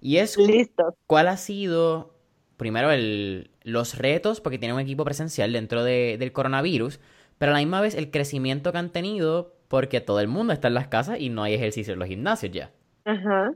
Y 0.00 0.18
es, 0.18 0.36
Listo. 0.36 0.96
¿cuál 1.06 1.28
ha 1.28 1.36
sido, 1.36 2.14
primero, 2.56 2.90
el, 2.90 3.50
los 3.62 3.98
retos, 3.98 4.40
porque 4.40 4.58
tiene 4.58 4.74
un 4.74 4.80
equipo 4.80 5.04
presencial 5.04 5.52
dentro 5.52 5.84
del 5.84 6.32
coronavirus, 6.32 7.00
pero 7.38 7.50
a 7.50 7.54
la 7.54 7.60
misma 7.60 7.80
vez 7.80 7.94
el 7.94 8.10
crecimiento 8.10 8.72
que 8.72 8.78
han 8.78 8.90
tenido 8.90 9.54
porque 9.68 10.00
todo 10.00 10.20
el 10.20 10.28
mundo 10.28 10.52
está 10.52 10.68
en 10.68 10.74
las 10.74 10.88
casas 10.88 11.20
y 11.20 11.28
no 11.28 11.42
hay 11.42 11.54
ejercicio 11.54 11.92
en 11.92 11.98
los 11.98 12.08
gimnasios 12.08 12.52
ya. 12.52 12.72
Ajá. 13.04 13.52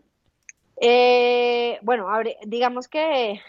Eh, 0.80 1.78
bueno, 1.82 2.08
digamos 2.46 2.88
que 2.88 3.40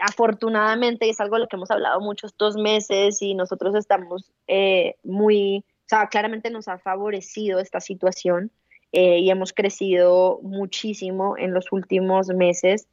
afortunadamente, 0.00 1.06
y 1.06 1.10
es 1.10 1.20
algo 1.20 1.36
de 1.36 1.42
lo 1.42 1.48
que 1.48 1.56
hemos 1.56 1.70
hablado 1.70 2.00
mucho 2.00 2.26
estos 2.26 2.56
meses 2.56 3.20
y 3.22 3.34
nosotros 3.34 3.74
estamos 3.74 4.32
eh, 4.46 4.96
muy, 5.02 5.58
o 5.58 5.88
sea, 5.88 6.08
claramente 6.08 6.50
nos 6.50 6.68
ha 6.68 6.78
favorecido 6.78 7.58
esta 7.58 7.80
situación 7.80 8.50
eh, 8.92 9.18
y 9.18 9.30
hemos 9.30 9.52
crecido 9.52 10.40
muchísimo 10.42 11.36
en 11.36 11.52
los 11.52 11.72
últimos 11.72 12.28
meses. 12.28 12.86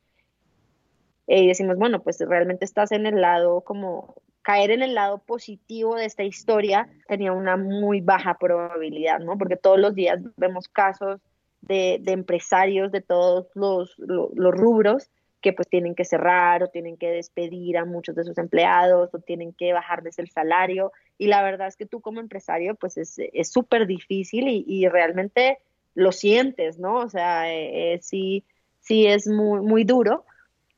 y 1.28 1.48
decimos, 1.48 1.78
bueno, 1.78 2.02
pues 2.02 2.20
realmente 2.20 2.66
estás 2.66 2.92
en 2.92 3.06
el 3.06 3.22
lado 3.22 3.62
como 3.62 4.16
caer 4.42 4.72
en 4.72 4.82
el 4.82 4.96
lado 4.96 5.20
positivo 5.20 5.96
de 5.96 6.06
esta 6.06 6.24
historia 6.24 6.88
tenía 7.08 7.32
una 7.32 7.58
muy 7.58 8.02
baja 8.02 8.38
probabilidad, 8.40 9.20
¿no? 9.20 9.38
Porque 9.38 9.56
todos 9.56 9.80
los 9.80 9.94
días 9.96 10.20
vemos 10.38 10.68
casos 10.68 11.22
de, 11.62 12.02
empresarios 12.08 12.92
de 12.92 13.02
todos 13.02 13.48
los, 13.56 13.96
rubros 13.98 15.10
que 15.42 15.54
pues 15.54 15.68
tienen 15.68 15.96
que 15.96 16.06
cerrar 16.06 16.62
o 16.64 16.68
tienen 16.68 16.98
que 16.98 17.10
despedir 17.10 17.78
a 17.78 17.86
muchos 17.86 18.16
de 18.16 18.24
sus 18.24 18.38
empleados 18.38 19.10
o 19.14 19.20
tienen 19.20 19.54
que 19.54 19.74
bajarles 19.74 20.20
el 20.20 20.30
salario. 20.30 20.92
Y 21.18 21.28
la 21.28 21.42
verdad 21.42 21.68
es 21.68 21.76
que 21.76 21.88
tú 21.88 22.00
como 22.00 22.20
empresario 22.20 22.76
pues 22.76 22.98
es 22.98 23.52
súper 23.52 23.88
difícil 23.88 24.48
y, 24.48 24.88
realmente 24.88 25.58
lo 25.94 26.12
sientes, 26.12 26.78
¿no? 26.80 26.98
O 26.98 27.10
sea, 27.10 27.52
eh, 27.52 27.94
eh, 27.94 28.00
sí, 28.02 28.46
sí 28.80 29.08
es 29.08 29.28
muy, 29.28 29.62
muy 29.62 29.84
duro. 29.84 30.26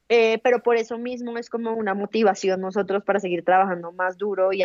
Eh, 0.09 0.39
pero 0.43 0.61
por 0.61 0.75
eso 0.75 0.97
mismo 0.97 1.37
es 1.37 1.49
como 1.49 1.73
una 1.73 1.93
motivación 1.93 2.61
nosotros 2.61 3.03
para 3.03 3.19
seguir 3.19 3.43
trabajando 3.43 3.91
más 3.91 4.17
duro 4.17 4.51
y 4.51 4.63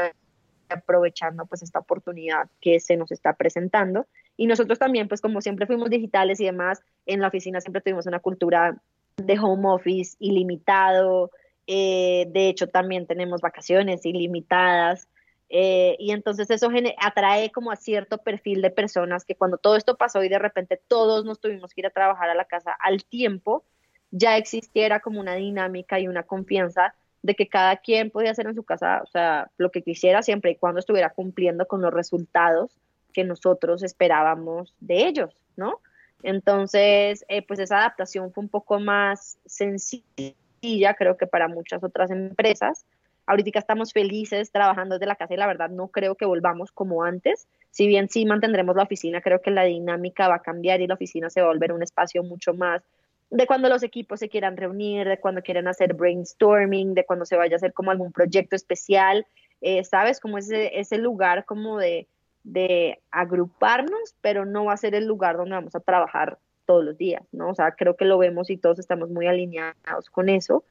aprovechando 0.68 1.46
pues 1.46 1.62
esta 1.62 1.78
oportunidad 1.78 2.48
que 2.60 2.80
se 2.80 2.96
nos 2.96 3.10
está 3.12 3.34
presentando. 3.34 4.06
Y 4.36 4.46
nosotros 4.46 4.78
también, 4.78 5.08
pues 5.08 5.20
como 5.20 5.40
siempre 5.40 5.66
fuimos 5.66 5.90
digitales 5.90 6.40
y 6.40 6.44
demás, 6.44 6.82
en 7.06 7.20
la 7.20 7.28
oficina 7.28 7.60
siempre 7.60 7.82
tuvimos 7.82 8.06
una 8.06 8.20
cultura 8.20 8.80
de 9.16 9.38
home 9.38 9.68
office 9.68 10.16
ilimitado, 10.20 11.30
eh, 11.66 12.26
de 12.30 12.48
hecho 12.48 12.68
también 12.68 13.06
tenemos 13.06 13.40
vacaciones 13.40 14.04
ilimitadas. 14.06 15.08
Eh, 15.50 15.96
y 15.98 16.10
entonces 16.10 16.50
eso 16.50 16.68
atrae 16.98 17.50
como 17.50 17.70
a 17.70 17.76
cierto 17.76 18.18
perfil 18.18 18.60
de 18.60 18.70
personas 18.70 19.24
que 19.24 19.34
cuando 19.34 19.56
todo 19.56 19.76
esto 19.76 19.96
pasó 19.96 20.22
y 20.22 20.28
de 20.28 20.38
repente 20.38 20.78
todos 20.88 21.24
nos 21.24 21.40
tuvimos 21.40 21.72
que 21.72 21.80
ir 21.80 21.86
a 21.86 21.90
trabajar 21.90 22.28
a 22.28 22.34
la 22.34 22.44
casa 22.44 22.72
al 22.78 23.04
tiempo, 23.04 23.64
ya 24.10 24.36
existiera 24.36 25.00
como 25.00 25.20
una 25.20 25.34
dinámica 25.34 26.00
y 26.00 26.08
una 26.08 26.22
confianza 26.22 26.94
de 27.22 27.34
que 27.34 27.48
cada 27.48 27.76
quien 27.76 28.10
podía 28.10 28.30
hacer 28.30 28.46
en 28.46 28.54
su 28.54 28.62
casa, 28.62 29.02
o 29.02 29.06
sea, 29.06 29.50
lo 29.58 29.70
que 29.70 29.82
quisiera 29.82 30.22
siempre 30.22 30.52
y 30.52 30.56
cuando 30.56 30.80
estuviera 30.80 31.10
cumpliendo 31.10 31.66
con 31.66 31.82
los 31.82 31.92
resultados 31.92 32.70
que 33.12 33.24
nosotros 33.24 33.82
esperábamos 33.82 34.74
de 34.80 35.06
ellos, 35.06 35.36
¿no? 35.56 35.80
Entonces, 36.22 37.24
eh, 37.28 37.42
pues 37.42 37.58
esa 37.60 37.78
adaptación 37.78 38.32
fue 38.32 38.42
un 38.42 38.48
poco 38.48 38.80
más 38.80 39.38
sencilla, 39.46 40.94
creo 40.96 41.16
que 41.16 41.26
para 41.26 41.48
muchas 41.48 41.82
otras 41.82 42.10
empresas. 42.10 42.84
Ahorita 43.26 43.58
estamos 43.58 43.92
felices 43.92 44.50
trabajando 44.50 44.94
desde 44.94 45.06
la 45.06 45.16
casa 45.16 45.34
y 45.34 45.36
la 45.36 45.46
verdad 45.46 45.68
no 45.68 45.88
creo 45.88 46.14
que 46.14 46.24
volvamos 46.24 46.72
como 46.72 47.04
antes. 47.04 47.46
Si 47.70 47.86
bien 47.86 48.08
sí 48.08 48.24
mantendremos 48.24 48.74
la 48.74 48.84
oficina, 48.84 49.20
creo 49.20 49.42
que 49.42 49.50
la 49.50 49.64
dinámica 49.64 50.28
va 50.28 50.36
a 50.36 50.42
cambiar 50.42 50.80
y 50.80 50.86
la 50.86 50.94
oficina 50.94 51.28
se 51.28 51.42
va 51.42 51.48
a 51.48 51.50
volver 51.50 51.72
un 51.72 51.82
espacio 51.82 52.22
mucho 52.22 52.54
más 52.54 52.82
de 53.30 53.46
cuando 53.46 53.68
los 53.68 53.82
equipos 53.82 54.20
se 54.20 54.28
quieran 54.28 54.56
reunir, 54.56 55.06
de 55.06 55.20
cuando 55.20 55.42
quieran 55.42 55.68
hacer 55.68 55.94
brainstorming, 55.94 56.94
de 56.94 57.04
cuando 57.04 57.24
se 57.24 57.36
vaya 57.36 57.54
a 57.54 57.56
hacer 57.56 57.72
como 57.72 57.90
algún 57.90 58.12
proyecto 58.12 58.56
especial, 58.56 59.26
eh, 59.60 59.84
¿sabes? 59.84 60.20
Como 60.20 60.38
ese, 60.38 60.78
ese 60.78 60.98
lugar 60.98 61.44
como 61.44 61.78
de, 61.78 62.08
de 62.42 63.00
agruparnos, 63.10 64.14
pero 64.20 64.46
no 64.46 64.66
va 64.66 64.72
a 64.72 64.78
ser 64.78 64.94
el 64.94 65.06
lugar 65.06 65.36
donde 65.36 65.56
vamos 65.56 65.74
a 65.74 65.80
trabajar 65.80 66.38
todos 66.64 66.84
los 66.84 66.96
días, 66.96 67.22
¿no? 67.32 67.50
O 67.50 67.54
sea, 67.54 67.72
creo 67.72 67.96
que 67.96 68.04
lo 68.04 68.18
vemos 68.18 68.50
y 68.50 68.56
todos 68.56 68.78
estamos 68.78 69.10
muy 69.10 69.26
alineados 69.26 70.10
con 70.10 70.28
eso. 70.28 70.64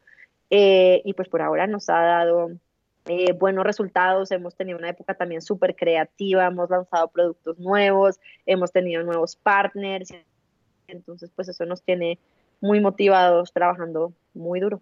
Eh, 0.49 1.01
y 1.03 1.13
pues 1.13 1.27
por 1.27 1.41
ahora 1.41 1.67
nos 1.67 1.89
ha 1.89 1.99
dado 1.99 2.51
eh, 3.05 3.33
buenos 3.33 3.65
resultados, 3.65 4.31
hemos 4.31 4.55
tenido 4.55 4.77
una 4.77 4.89
época 4.89 5.13
también 5.13 5.41
súper 5.41 5.75
creativa, 5.75 6.45
hemos 6.45 6.69
lanzado 6.69 7.09
productos 7.09 7.59
nuevos, 7.59 8.19
hemos 8.45 8.71
tenido 8.71 9.03
nuevos 9.03 9.35
partners, 9.35 10.13
entonces 10.87 11.31
pues 11.35 11.49
eso 11.49 11.65
nos 11.65 11.81
tiene 11.81 12.19
muy 12.61 12.79
motivados, 12.79 13.51
trabajando 13.53 14.13
muy 14.33 14.59
duro. 14.59 14.81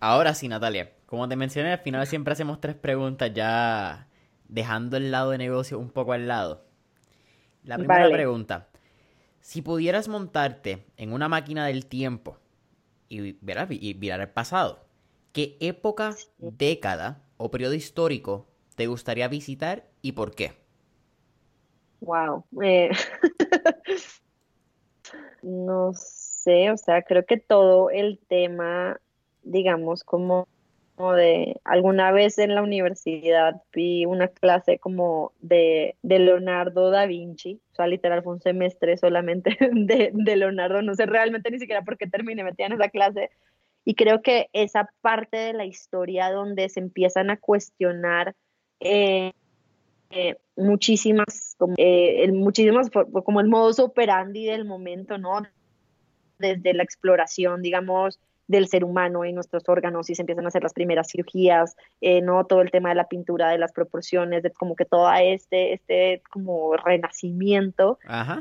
Ahora 0.00 0.34
sí, 0.34 0.48
Natalia, 0.48 0.92
como 1.06 1.28
te 1.28 1.36
mencioné, 1.36 1.72
al 1.72 1.78
final 1.78 2.06
siempre 2.06 2.32
hacemos 2.32 2.60
tres 2.60 2.74
preguntas 2.74 3.32
ya 3.32 4.08
dejando 4.48 4.96
el 4.96 5.10
lado 5.10 5.30
de 5.30 5.38
negocio 5.38 5.78
un 5.78 5.90
poco 5.90 6.12
al 6.12 6.28
lado. 6.28 6.64
La 7.64 7.78
primera 7.78 8.10
pregunta, 8.10 8.68
si 9.40 9.62
pudieras 9.62 10.08
montarte 10.08 10.84
en 10.96 11.12
una 11.12 11.28
máquina 11.28 11.66
del 11.66 11.86
tiempo 11.86 12.38
y, 13.08 13.30
y 13.30 13.94
mirar 13.94 14.20
el 14.20 14.28
pasado, 14.28 14.84
¿qué 15.32 15.56
época, 15.60 16.14
década 16.38 17.22
o 17.36 17.50
periodo 17.50 17.74
histórico 17.74 18.46
te 18.74 18.86
gustaría 18.86 19.28
visitar 19.28 19.84
y 20.02 20.12
por 20.12 20.34
qué? 20.34 20.52
Wow. 22.00 22.44
Eh, 22.62 22.90
no 25.42 25.92
sé, 25.94 26.23
o 26.46 26.76
sea, 26.76 27.02
creo 27.02 27.24
que 27.24 27.36
todo 27.38 27.90
el 27.90 28.18
tema, 28.28 29.00
digamos, 29.42 30.04
como 30.04 30.46
de 30.96 31.60
alguna 31.64 32.12
vez 32.12 32.38
en 32.38 32.54
la 32.54 32.62
universidad 32.62 33.62
vi 33.72 34.06
una 34.06 34.28
clase 34.28 34.78
como 34.78 35.32
de, 35.40 35.96
Leonardo 36.02 36.90
da 36.90 37.06
Vinci, 37.06 37.60
o 37.72 37.74
sea, 37.74 37.86
literal 37.88 38.22
fue 38.22 38.34
un 38.34 38.40
semestre 38.40 38.96
solamente 38.96 39.56
de, 39.72 40.12
Leonardo, 40.36 40.82
no 40.82 40.94
sé 40.94 41.06
realmente 41.06 41.50
ni 41.50 41.58
siquiera 41.58 41.82
por 41.82 41.98
qué 41.98 42.06
terminé 42.06 42.44
metida 42.44 42.66
en 42.66 42.74
esa 42.74 42.88
clase, 42.90 43.30
y 43.84 43.94
creo 43.96 44.22
que 44.22 44.48
esa 44.52 44.88
parte 45.00 45.36
de 45.36 45.52
la 45.52 45.64
historia 45.64 46.30
donde 46.30 46.68
se 46.68 46.80
empiezan 46.80 47.28
a 47.30 47.38
cuestionar 47.38 48.34
eh, 48.80 49.32
eh, 50.10 50.36
muchísimas, 50.56 51.56
como, 51.58 51.74
eh, 51.76 52.30
muchísimas, 52.32 52.88
como 52.90 53.40
el 53.40 53.48
modus 53.48 53.80
operandi 53.80 54.46
del 54.46 54.64
momento, 54.64 55.18
¿no? 55.18 55.42
Desde 56.38 56.74
la 56.74 56.82
exploración, 56.82 57.62
digamos, 57.62 58.18
del 58.46 58.68
ser 58.68 58.84
humano 58.84 59.24
en 59.24 59.34
nuestros 59.34 59.68
órganos 59.68 60.10
y 60.10 60.14
se 60.14 60.22
empiezan 60.22 60.44
a 60.44 60.48
hacer 60.48 60.62
las 60.62 60.74
primeras 60.74 61.08
cirugías, 61.10 61.76
eh, 62.00 62.20
¿no? 62.20 62.44
Todo 62.44 62.60
el 62.60 62.70
tema 62.70 62.90
de 62.90 62.94
la 62.96 63.08
pintura, 63.08 63.48
de 63.48 63.58
las 63.58 63.72
proporciones, 63.72 64.42
de 64.42 64.50
como 64.50 64.76
que 64.76 64.84
todo 64.84 65.10
este, 65.14 65.72
este 65.74 66.22
como 66.30 66.76
renacimiento, 66.76 67.98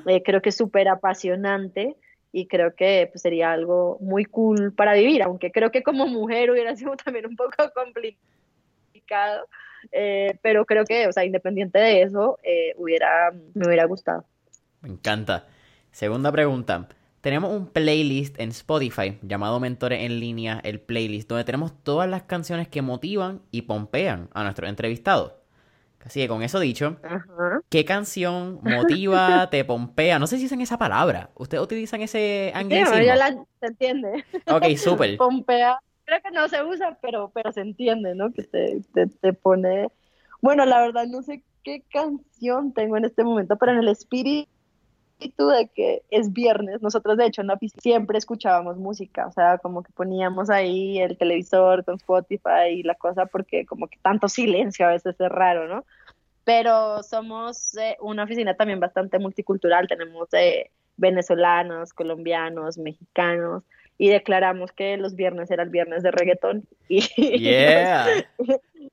eh, 0.07 0.21
creo 0.23 0.41
que 0.41 0.49
es 0.49 0.57
súper 0.57 0.89
apasionante 0.89 1.95
y 2.31 2.47
creo 2.47 2.75
que 2.75 3.09
pues, 3.11 3.21
sería 3.21 3.51
algo 3.51 3.97
muy 4.01 4.25
cool 4.25 4.73
para 4.73 4.93
vivir, 4.93 5.23
aunque 5.23 5.51
creo 5.51 5.71
que 5.71 5.83
como 5.83 6.07
mujer 6.07 6.51
hubiera 6.51 6.75
sido 6.75 6.95
también 7.03 7.25
un 7.25 7.35
poco 7.35 7.71
complicado, 7.73 9.47
eh, 9.91 10.37
pero 10.41 10.65
creo 10.65 10.83
que, 10.83 11.07
o 11.07 11.13
sea, 11.13 11.23
independiente 11.23 11.79
de 11.79 12.01
eso, 12.01 12.37
hubiera, 12.75 13.31
me 13.53 13.67
hubiera 13.67 13.85
gustado. 13.85 14.25
Me 14.81 14.89
encanta. 14.89 15.47
Segunda 15.91 16.31
pregunta. 16.31 16.89
Tenemos 17.23 17.53
un 17.53 17.67
playlist 17.67 18.37
en 18.37 18.49
Spotify 18.49 19.17
llamado 19.21 19.57
Mentores 19.61 20.01
en 20.01 20.19
Línea, 20.19 20.59
el 20.61 20.81
playlist, 20.81 21.29
donde 21.29 21.45
tenemos 21.45 21.71
todas 21.81 22.09
las 22.09 22.23
canciones 22.23 22.67
que 22.67 22.81
motivan 22.81 23.41
y 23.49 23.61
pompean 23.61 24.27
a 24.33 24.43
nuestros 24.43 24.67
entrevistados. 24.67 25.31
Así 26.03 26.19
que 26.19 26.27
con 26.27 26.43
eso 26.43 26.59
dicho, 26.59 26.97
¿qué 27.69 27.85
canción 27.85 28.59
motiva, 28.61 29.49
te 29.51 29.63
pompea? 29.63 30.19
No 30.19 30.27
sé 30.27 30.37
si 30.37 30.47
usan 30.47 30.59
esa 30.59 30.77
palabra. 30.77 31.29
¿Ustedes 31.35 31.63
utilizan 31.63 32.01
ese 32.01 32.51
anglicismo? 32.53 32.97
Sí, 32.97 33.05
ya 33.05 33.15
la, 33.15 33.29
se 33.61 33.67
entiende. 33.67 34.25
Ok, 34.47 34.75
súper. 34.75 35.15
pompea. 35.17 35.79
Creo 36.03 36.19
que 36.21 36.31
no 36.31 36.49
se 36.49 36.61
usa, 36.61 36.97
pero, 37.01 37.31
pero 37.33 37.53
se 37.53 37.61
entiende, 37.61 38.15
¿no? 38.15 38.33
Que 38.33 38.43
te, 38.43 38.81
te, 38.93 39.07
te 39.07 39.31
pone... 39.31 39.87
Bueno, 40.41 40.65
la 40.65 40.81
verdad 40.81 41.05
no 41.07 41.21
sé 41.21 41.41
qué 41.63 41.85
canción 41.89 42.73
tengo 42.73 42.97
en 42.97 43.05
este 43.05 43.23
momento, 43.23 43.55
pero 43.55 43.71
en 43.71 43.77
el 43.77 43.87
espíritu 43.87 44.52
de 45.37 45.67
que 45.73 46.03
es 46.09 46.33
viernes, 46.33 46.81
nosotros 46.81 47.17
de 47.17 47.25
hecho 47.25 47.41
en 47.41 47.47
la 47.47 47.59
siempre 47.81 48.17
escuchábamos 48.17 48.77
música, 48.77 49.27
o 49.27 49.31
sea, 49.31 49.57
como 49.57 49.83
que 49.83 49.91
poníamos 49.93 50.49
ahí 50.49 50.99
el 50.99 51.17
televisor 51.17 51.83
con 51.85 51.95
Spotify 51.95 52.69
y 52.71 52.83
la 52.83 52.95
cosa 52.95 53.25
porque 53.25 53.65
como 53.65 53.87
que 53.87 53.97
tanto 54.01 54.27
silencio 54.27 54.85
a 54.85 54.91
veces 54.91 55.15
es 55.19 55.29
raro, 55.29 55.67
¿no? 55.67 55.85
Pero 56.43 57.03
somos 57.03 57.75
eh, 57.77 57.97
una 58.01 58.23
oficina 58.23 58.55
también 58.55 58.79
bastante 58.79 59.19
multicultural, 59.19 59.87
tenemos 59.87 60.27
eh, 60.33 60.71
venezolanos, 60.97 61.93
colombianos, 61.93 62.77
mexicanos, 62.77 63.63
y 63.97 64.09
declaramos 64.09 64.71
que 64.71 64.97
los 64.97 65.15
viernes 65.15 65.49
era 65.51 65.63
el 65.63 65.69
viernes 65.69 66.03
de 66.03 66.11
reggaetón. 66.11 66.67
Y, 66.89 67.01
yeah. 67.39 68.25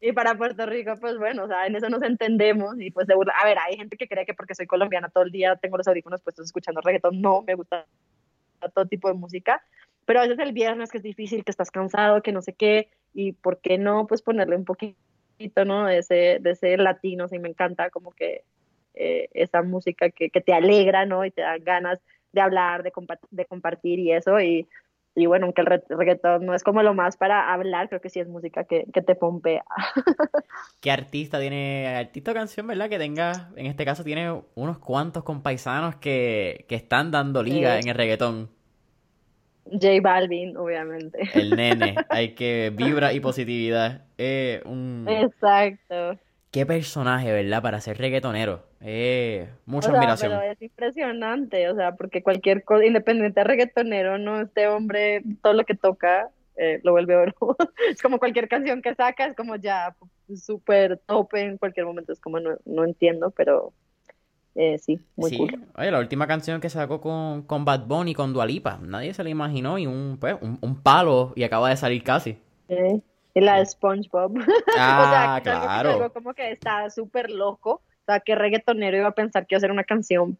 Y 0.00 0.12
para 0.12 0.34
Puerto 0.34 0.64
Rico, 0.64 0.94
pues 0.98 1.18
bueno, 1.18 1.44
o 1.44 1.46
sea, 1.46 1.66
en 1.66 1.76
eso 1.76 1.90
nos 1.90 2.02
entendemos 2.02 2.80
y 2.80 2.90
pues 2.90 3.06
de 3.06 3.14
A 3.14 3.44
ver, 3.44 3.58
hay 3.58 3.76
gente 3.76 3.98
que 3.98 4.08
cree 4.08 4.24
que 4.24 4.32
porque 4.32 4.54
soy 4.54 4.66
colombiana 4.66 5.10
todo 5.10 5.24
el 5.24 5.30
día 5.30 5.56
tengo 5.56 5.76
los 5.76 5.86
audífonos 5.86 6.22
puestos 6.22 6.46
escuchando 6.46 6.80
reggaetón. 6.80 7.20
No, 7.20 7.42
me 7.42 7.54
gusta 7.54 7.86
todo 8.74 8.86
tipo 8.86 9.08
de 9.08 9.14
música. 9.14 9.62
Pero 10.06 10.20
a 10.20 10.22
veces 10.22 10.38
el 10.38 10.52
viernes 10.52 10.90
que 10.90 10.98
es 10.98 11.04
difícil, 11.04 11.44
que 11.44 11.50
estás 11.50 11.70
cansado, 11.70 12.22
que 12.22 12.32
no 12.32 12.40
sé 12.40 12.54
qué, 12.54 12.88
y 13.12 13.32
por 13.32 13.60
qué 13.60 13.78
no, 13.78 14.06
pues 14.06 14.22
ponerle 14.22 14.56
un 14.56 14.64
poquito, 14.64 14.96
¿no? 15.66 15.86
De 15.86 15.98
ese, 15.98 16.38
de 16.40 16.50
ese 16.50 16.76
latino, 16.78 17.28
sí, 17.28 17.38
me 17.38 17.50
encanta 17.50 17.90
como 17.90 18.12
que 18.12 18.44
eh, 18.94 19.28
esa 19.34 19.62
música 19.62 20.10
que, 20.10 20.30
que, 20.30 20.40
te 20.40 20.52
alegra, 20.52 21.06
¿no? 21.06 21.24
Y 21.24 21.30
te 21.30 21.42
da 21.42 21.58
ganas 21.58 22.00
de 22.32 22.40
hablar, 22.40 22.82
de, 22.82 22.92
de 23.30 23.44
compartir 23.44 23.98
y 23.98 24.12
eso. 24.12 24.40
Y 24.40 24.66
y 25.14 25.26
bueno, 25.26 25.46
aunque 25.46 25.62
el 25.62 25.82
reggaetón 25.88 26.46
no 26.46 26.54
es 26.54 26.62
como 26.62 26.82
lo 26.82 26.94
más 26.94 27.16
para 27.16 27.52
hablar, 27.52 27.88
creo 27.88 28.00
que 28.00 28.10
sí 28.10 28.20
es 28.20 28.28
música 28.28 28.64
que, 28.64 28.84
que 28.92 29.02
te 29.02 29.14
pompea. 29.14 29.64
¿Qué 30.80 30.90
artista 30.90 31.40
tiene, 31.40 31.88
artista 31.88 32.30
o 32.30 32.34
canción, 32.34 32.66
verdad? 32.66 32.88
Que 32.88 32.98
tenga, 32.98 33.50
en 33.56 33.66
este 33.66 33.84
caso 33.84 34.04
tiene 34.04 34.40
unos 34.54 34.78
cuantos 34.78 35.24
compaisanos 35.24 35.96
que, 35.96 36.64
que 36.68 36.76
están 36.76 37.10
dando 37.10 37.42
liga 37.42 37.78
en 37.78 37.88
el 37.88 37.94
reggaetón. 37.94 38.50
J 39.64 40.00
Balvin, 40.02 40.56
obviamente. 40.56 41.28
El 41.34 41.50
nene, 41.50 41.94
hay 42.08 42.34
que 42.34 42.72
vibra 42.74 43.12
y 43.12 43.20
positividad. 43.20 44.04
Eh, 44.18 44.62
un... 44.64 45.06
Exacto. 45.08 46.18
Qué 46.50 46.66
personaje, 46.66 47.32
¿verdad? 47.32 47.62
Para 47.62 47.80
ser 47.80 47.98
reggaetonero. 47.98 48.69
Eh, 48.80 49.48
mucha 49.66 49.88
o 49.88 49.90
sea, 49.90 50.00
admiración. 50.00 50.32
Pero 50.32 50.52
es 50.52 50.62
impresionante, 50.62 51.68
o 51.68 51.74
sea, 51.74 51.96
porque 51.96 52.22
cualquier 52.22 52.64
cosa, 52.64 52.84
independiente 52.84 53.40
de 53.40 53.44
reggaetonero, 53.44 54.18
no, 54.18 54.40
este 54.40 54.68
hombre, 54.68 55.22
todo 55.42 55.52
lo 55.52 55.64
que 55.64 55.74
toca, 55.74 56.30
eh, 56.56 56.80
lo 56.82 56.92
vuelve 56.92 57.16
oro. 57.16 57.34
es 57.90 58.00
como 58.00 58.18
cualquier 58.18 58.48
canción 58.48 58.80
que 58.80 58.94
saca, 58.94 59.26
es 59.26 59.36
como 59.36 59.56
ya 59.56 59.94
súper 60.34 60.98
top 61.06 61.34
en 61.34 61.58
cualquier 61.58 61.86
momento, 61.86 62.12
es 62.12 62.20
como 62.20 62.40
no, 62.40 62.56
no 62.64 62.84
entiendo, 62.84 63.30
pero 63.30 63.72
eh, 64.54 64.78
sí, 64.78 64.98
muy 65.16 65.36
cool. 65.36 65.66
Oye, 65.76 65.90
la 65.90 65.98
última 65.98 66.26
canción 66.26 66.60
que 66.60 66.70
sacó 66.70 67.00
con, 67.00 67.42
con 67.42 67.64
Bad 67.64 67.86
Bunny, 67.86 68.14
con 68.14 68.32
Dualipa, 68.32 68.78
nadie 68.82 69.12
se 69.12 69.22
la 69.22 69.30
imaginó 69.30 69.78
y 69.78 69.86
un, 69.86 70.16
pues, 70.18 70.36
un, 70.40 70.58
un 70.60 70.82
palo 70.82 71.32
y 71.36 71.44
acaba 71.44 71.68
de 71.68 71.76
salir 71.76 72.02
casi. 72.02 72.38
Sí. 72.68 73.02
Y 73.32 73.40
la 73.40 73.58
de 73.58 73.66
SpongeBob. 73.66 74.38
Ah, 74.76 75.38
o 75.40 75.44
sea, 75.44 75.60
claro. 75.60 75.90
Algo 75.90 76.12
como 76.12 76.34
que 76.34 76.50
está 76.50 76.90
súper 76.90 77.30
loco. 77.30 77.82
Sea, 78.10 78.20
que 78.20 78.34
reggaetonero 78.34 78.96
iba 78.96 79.08
a 79.08 79.12
pensar 79.14 79.46
que 79.46 79.54
iba 79.54 79.58
a 79.58 79.60
ser 79.60 79.70
una 79.72 79.84
canción 79.84 80.38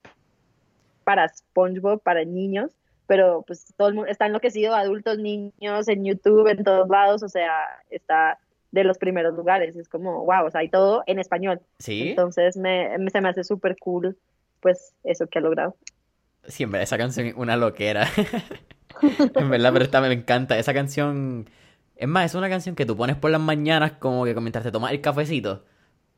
para 1.05 1.29
SpongeBob, 1.29 2.03
para 2.03 2.25
niños. 2.25 2.71
Pero 3.07 3.43
pues 3.47 3.75
todo 3.77 3.89
el 3.89 3.95
mundo 3.95 4.11
está 4.11 4.27
enloquecido, 4.27 4.75
adultos, 4.75 5.19
niños, 5.19 5.89
en 5.89 6.05
YouTube, 6.05 6.47
en 6.49 6.63
todos 6.63 6.89
lados. 6.89 7.23
O 7.25 7.29
sea, 7.29 7.51
está 7.91 8.39
de 8.71 8.85
los 8.85 8.99
primeros 8.99 9.35
lugares. 9.35 9.75
Es 9.75 9.89
como, 9.89 10.25
wow, 10.25 10.47
o 10.47 10.51
sea, 10.51 10.61
hay 10.61 10.69
todo 10.69 11.03
en 11.07 11.19
español. 11.19 11.61
Sí. 11.81 12.11
Entonces 12.11 12.57
me, 12.57 12.97
me- 12.99 13.11
se 13.11 13.21
me 13.21 13.29
hace 13.29 13.43
súper 13.43 13.77
cool, 13.81 14.17
pues, 14.61 14.95
eso 15.03 15.27
que 15.27 15.41
ha 15.41 15.43
logrado. 15.43 15.75
Siempre, 16.45 16.83
esa 16.83 16.97
canción 16.99 17.27
es 17.27 17.35
una 17.35 17.57
loquera. 17.57 18.07
en 19.35 19.51
verdad, 19.51 19.73
pero 19.73 19.85
esta 19.85 20.01
me 20.01 20.13
encanta. 20.13 20.57
Esa 20.59 20.73
canción. 20.73 21.51
Es 21.97 22.07
más, 22.09 22.27
es 22.27 22.35
una 22.37 22.49
canción 22.49 22.77
que 22.77 22.87
tú 22.87 22.97
pones 22.97 23.17
por 23.17 23.31
las 23.33 23.41
mañanas 23.41 23.93
como 23.99 24.25
que 24.25 24.35
mientras 24.37 24.65
te 24.65 24.71
tomas 24.71 24.93
el 24.93 25.01
cafecito 25.01 25.65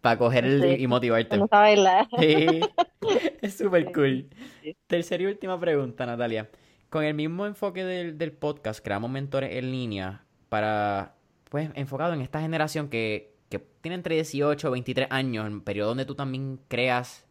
para 0.03 0.19
coger 0.19 0.45
el, 0.45 0.61
Sí. 0.63 0.83
y 0.83 0.87
motivarte. 0.87 1.37
Vamos 1.37 1.49
a 1.53 1.61
bailar. 1.61 2.09
Sí, 2.19 2.61
es 3.41 3.57
súper 3.57 3.91
cool. 3.93 4.29
Sí. 4.63 4.77
Tercera 4.87 5.23
y 5.23 5.27
última 5.27 5.59
pregunta, 5.59 6.05
Natalia. 6.05 6.51
Con 6.91 7.05
el 7.05 7.15
mismo 7.15 7.47
enfoque 7.47 7.85
del, 7.85 8.19
del 8.19 8.33
podcast, 8.33 8.85
creamos 8.85 9.11
mentores 9.11 9.57
en 9.57 9.71
línea 9.71 10.27
para, 10.51 11.15
pues, 11.49 11.71
enfocado 11.75 12.13
en 12.13 12.21
esta 12.21 12.41
generación 12.43 12.89
que, 12.91 13.33
que 13.49 13.59
tiene 13.81 13.95
entre 13.95 14.17
18 14.17 14.69
y 14.69 14.71
23 14.73 15.07
años, 15.11 15.47
en 15.47 15.63
periodo 15.63 15.89
donde 15.89 16.05
tú 16.05 16.15
también 16.15 16.61
creas 16.69 17.25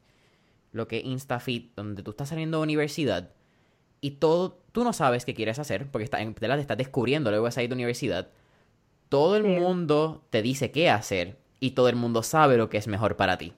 lo 0.71 0.87
que 0.87 0.97
es 0.99 1.05
InstaFit, 1.05 1.75
donde 1.75 2.01
tú 2.01 2.09
estás 2.11 2.29
saliendo 2.29 2.57
de 2.57 2.63
universidad 2.63 3.33
y 3.99 4.11
todo, 4.11 4.63
tú 4.71 4.83
no 4.83 4.93
sabes 4.93 5.25
qué 5.25 5.35
quieres 5.35 5.59
hacer, 5.59 5.91
porque 5.91 6.05
está, 6.05 6.21
en, 6.21 6.33
te 6.33 6.47
la- 6.47 6.57
estás 6.57 6.77
descubriendo 6.77 7.29
luego 7.29 7.45
de 7.45 7.51
salir 7.51 7.69
de 7.69 7.75
universidad. 7.75 8.29
Todo 9.09 9.35
el 9.35 9.43
Sí. 9.43 9.49
mundo 9.59 10.25
te 10.31 10.41
dice 10.41 10.71
qué 10.71 10.89
hacer 10.89 11.37
y 11.61 11.71
todo 11.71 11.87
el 11.87 11.95
mundo 11.95 12.23
sabe 12.23 12.57
lo 12.57 12.69
que 12.69 12.77
es 12.77 12.87
mejor 12.87 13.15
para 13.15 13.37
ti. 13.37 13.53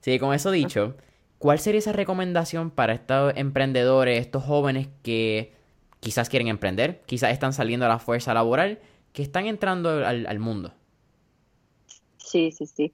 Así 0.00 0.10
que 0.10 0.18
con 0.18 0.34
eso 0.34 0.50
dicho, 0.50 0.96
¿cuál 1.38 1.60
sería 1.60 1.78
esa 1.78 1.92
recomendación 1.92 2.70
para 2.70 2.94
estos 2.94 3.34
emprendedores, 3.36 4.18
estos 4.18 4.42
jóvenes 4.42 4.88
que 5.02 5.52
quizás 6.00 6.28
quieren 6.30 6.48
emprender, 6.48 7.02
quizás 7.06 7.30
están 7.32 7.52
saliendo 7.52 7.86
a 7.86 7.90
la 7.90 7.98
fuerza 7.98 8.32
laboral, 8.34 8.78
que 9.12 9.22
están 9.22 9.46
entrando 9.46 9.90
al, 10.06 10.38
mundo? 10.38 10.72
Sí, 12.16 12.50
sí, 12.50 12.66
sí. 12.66 12.92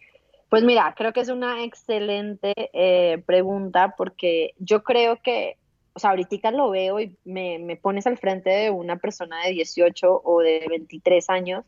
Pues 0.49 0.64
mira, 0.64 0.95
creo 0.97 1.12
que 1.12 1.20
es 1.20 1.28
una 1.28 1.62
excelente 1.62 2.53
eh, 2.72 3.22
pregunta 3.26 3.95
porque 3.97 4.55
yo 4.59 4.82
creo 4.82 5.20
que, 5.22 5.59
o 5.93 6.01
sea, 6.01 6.11
ahorita 6.11 6.51
lo 6.51 6.70
veo 6.70 6.99
y 6.99 7.16
me 7.24 7.78
pones 7.80 8.07
al 8.09 8.18
frente 8.18 8.51
de 8.51 8.70
una 8.70 8.97
persona 8.97 9.45
de 9.45 9.53
18 9.53 10.22
o 10.24 10.41
de 10.41 10.66
23 10.68 11.30
años, 11.30 11.64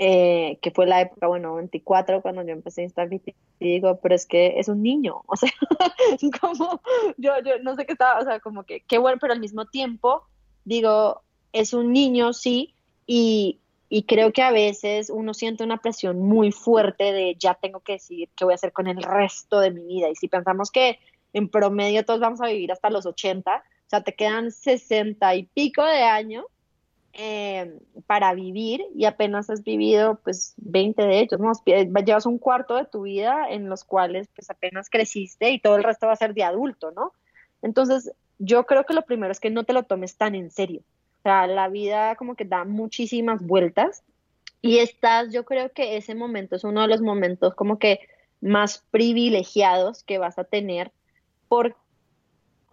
eh, 0.00 0.58
que 0.62 0.70
fue 0.70 0.86
la 0.86 1.00
época, 1.00 1.26
bueno, 1.26 1.56
24 1.56 2.22
cuando 2.22 2.42
yo 2.42 2.52
empecé 2.52 2.82
a 2.82 2.84
Instagram 2.84 3.20
y 3.58 3.68
digo, 3.72 3.98
pero 4.00 4.14
es 4.14 4.26
que 4.26 4.60
es 4.60 4.68
un 4.68 4.80
niño, 4.80 5.22
o 5.26 5.36
sea, 5.36 5.50
como 6.40 6.80
yo, 7.16 7.32
yo 7.44 7.58
no 7.62 7.74
sé 7.74 7.84
qué 7.84 7.92
estaba, 7.92 8.20
o 8.20 8.24
sea, 8.24 8.38
como 8.38 8.62
que 8.62 8.80
qué 8.82 8.98
bueno, 8.98 9.18
pero 9.20 9.32
al 9.32 9.40
mismo 9.40 9.66
tiempo 9.66 10.22
digo, 10.64 11.22
es 11.52 11.72
un 11.72 11.92
niño, 11.92 12.32
sí, 12.32 12.74
y, 13.06 13.58
y 13.88 14.04
creo 14.04 14.32
que 14.32 14.42
a 14.42 14.52
veces 14.52 15.10
uno 15.10 15.34
siente 15.34 15.64
una 15.64 15.78
presión 15.78 16.20
muy 16.20 16.52
fuerte 16.52 17.12
de 17.12 17.34
ya 17.36 17.54
tengo 17.54 17.80
que 17.80 17.94
decidir 17.94 18.28
qué 18.36 18.44
voy 18.44 18.52
a 18.52 18.56
hacer 18.56 18.72
con 18.72 18.86
el 18.86 19.02
resto 19.02 19.60
de 19.60 19.70
mi 19.70 19.82
vida. 19.84 20.10
Y 20.10 20.14
si 20.14 20.28
pensamos 20.28 20.70
que 20.70 20.98
en 21.32 21.48
promedio 21.48 22.04
todos 22.04 22.20
vamos 22.20 22.42
a 22.42 22.48
vivir 22.48 22.70
hasta 22.70 22.90
los 22.90 23.06
80, 23.06 23.50
o 23.56 23.88
sea, 23.88 24.02
te 24.02 24.14
quedan 24.14 24.52
60 24.52 25.34
y 25.36 25.44
pico 25.44 25.82
de 25.82 26.02
años 26.02 26.44
eh, 27.12 27.78
para 28.06 28.34
vivir 28.34 28.84
y 28.94 29.04
apenas 29.04 29.50
has 29.50 29.64
vivido 29.64 30.20
pues 30.22 30.54
20 30.58 31.02
de 31.02 31.20
ellos, 31.20 31.40
¿no? 31.40 31.52
Llevas 31.64 32.26
un 32.26 32.38
cuarto 32.38 32.76
de 32.76 32.84
tu 32.84 33.02
vida 33.02 33.46
en 33.50 33.68
los 33.68 33.84
cuales 33.84 34.28
pues 34.34 34.50
apenas 34.50 34.88
creciste 34.90 35.50
y 35.50 35.60
todo 35.60 35.76
el 35.76 35.84
resto 35.84 36.06
va 36.06 36.12
a 36.12 36.16
ser 36.16 36.34
de 36.34 36.44
adulto, 36.44 36.92
¿no? 36.92 37.12
Entonces, 37.62 38.12
yo 38.38 38.66
creo 38.66 38.84
que 38.84 38.94
lo 38.94 39.02
primero 39.02 39.32
es 39.32 39.40
que 39.40 39.50
no 39.50 39.64
te 39.64 39.72
lo 39.72 39.82
tomes 39.82 40.16
tan 40.16 40.34
en 40.34 40.50
serio. 40.50 40.82
O 41.18 41.22
sea, 41.22 41.46
la 41.46 41.68
vida 41.68 42.14
como 42.16 42.36
que 42.36 42.44
da 42.44 42.64
muchísimas 42.64 43.44
vueltas 43.44 44.04
y 44.62 44.78
estás, 44.78 45.32
yo 45.32 45.44
creo 45.44 45.72
que 45.72 45.96
ese 45.96 46.14
momento 46.14 46.56
es 46.56 46.64
uno 46.64 46.82
de 46.82 46.88
los 46.88 47.00
momentos 47.00 47.54
como 47.54 47.78
que 47.78 48.00
más 48.40 48.84
privilegiados 48.90 50.04
que 50.04 50.18
vas 50.18 50.38
a 50.38 50.44
tener 50.44 50.92
por, 51.48 51.76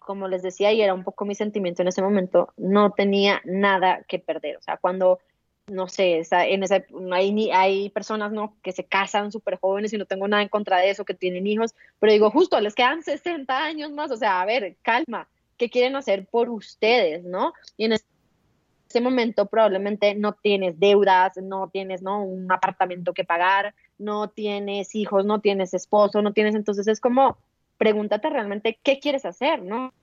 como 0.06 0.28
les 0.28 0.44
decía, 0.44 0.72
y 0.72 0.82
era 0.82 0.94
un 0.94 1.04
poco 1.04 1.26
mi 1.26 1.36
sentimiento 1.36 1.82
en 1.82 1.88
ese 1.88 2.02
momento, 2.02 2.54
no 2.58 2.92
tenía 2.92 3.42
nada 3.44 4.04
que 4.08 4.20
perder. 4.20 4.58
O 4.58 4.62
sea, 4.62 4.78
cuando, 4.78 5.20
no 5.68 5.88
sé, 5.88 6.22
en 6.32 6.64
esa, 6.64 6.86
hay, 7.12 7.52
hay 7.52 7.90
personas 7.90 8.32
¿no? 8.32 8.56
que 8.62 8.72
se 8.72 8.86
casan 8.86 9.32
súper 9.32 9.60
jóvenes 9.60 9.92
y 9.94 9.98
no 9.98 10.06
tengo 10.06 10.28
nada 10.28 10.44
en 10.44 10.50
contra 10.50 10.78
de 10.78 10.92
eso, 10.92 11.06
que 11.06 11.16
tienen 11.16 11.48
hijos, 11.48 11.74
pero 12.00 12.14
digo, 12.14 12.30
justo, 12.30 12.60
les 12.62 12.76
quedan 12.76 13.04
60 13.04 13.58
años 13.58 13.92
más, 13.92 14.12
o 14.12 14.18
sea, 14.18 14.42
a 14.42 14.46
ver, 14.46 14.78
calma, 14.84 15.28
¿qué 15.58 15.70
quieren 15.70 15.96
hacer 15.96 16.28
por 16.28 16.50
ustedes, 16.50 17.24
no? 17.24 17.54
Y 17.76 17.86
en 17.86 17.94
ese 17.94 19.02
momento 19.02 19.48
probablemente 19.48 20.14
no 20.14 20.34
tienes 20.34 20.80
deudas, 20.80 21.36
no 21.38 21.70
tienes, 21.70 22.04
¿no? 22.04 22.24
Un 22.24 22.52
apartamento 22.52 23.14
que 23.14 23.24
pagar, 23.24 23.74
no 23.98 24.30
tienes 24.30 24.94
hijos, 24.94 25.26
no 25.26 25.42
tienes 25.42 25.74
esposo, 25.74 26.22
no 26.22 26.32
tienes, 26.32 26.54
entonces 26.54 26.88
es 26.88 27.00
como, 27.02 27.38
pregúntate 27.78 28.30
realmente 28.30 28.80
qué 28.84 29.00
quieres 29.00 29.26
hacer, 29.26 29.62
¿no? 29.62 29.94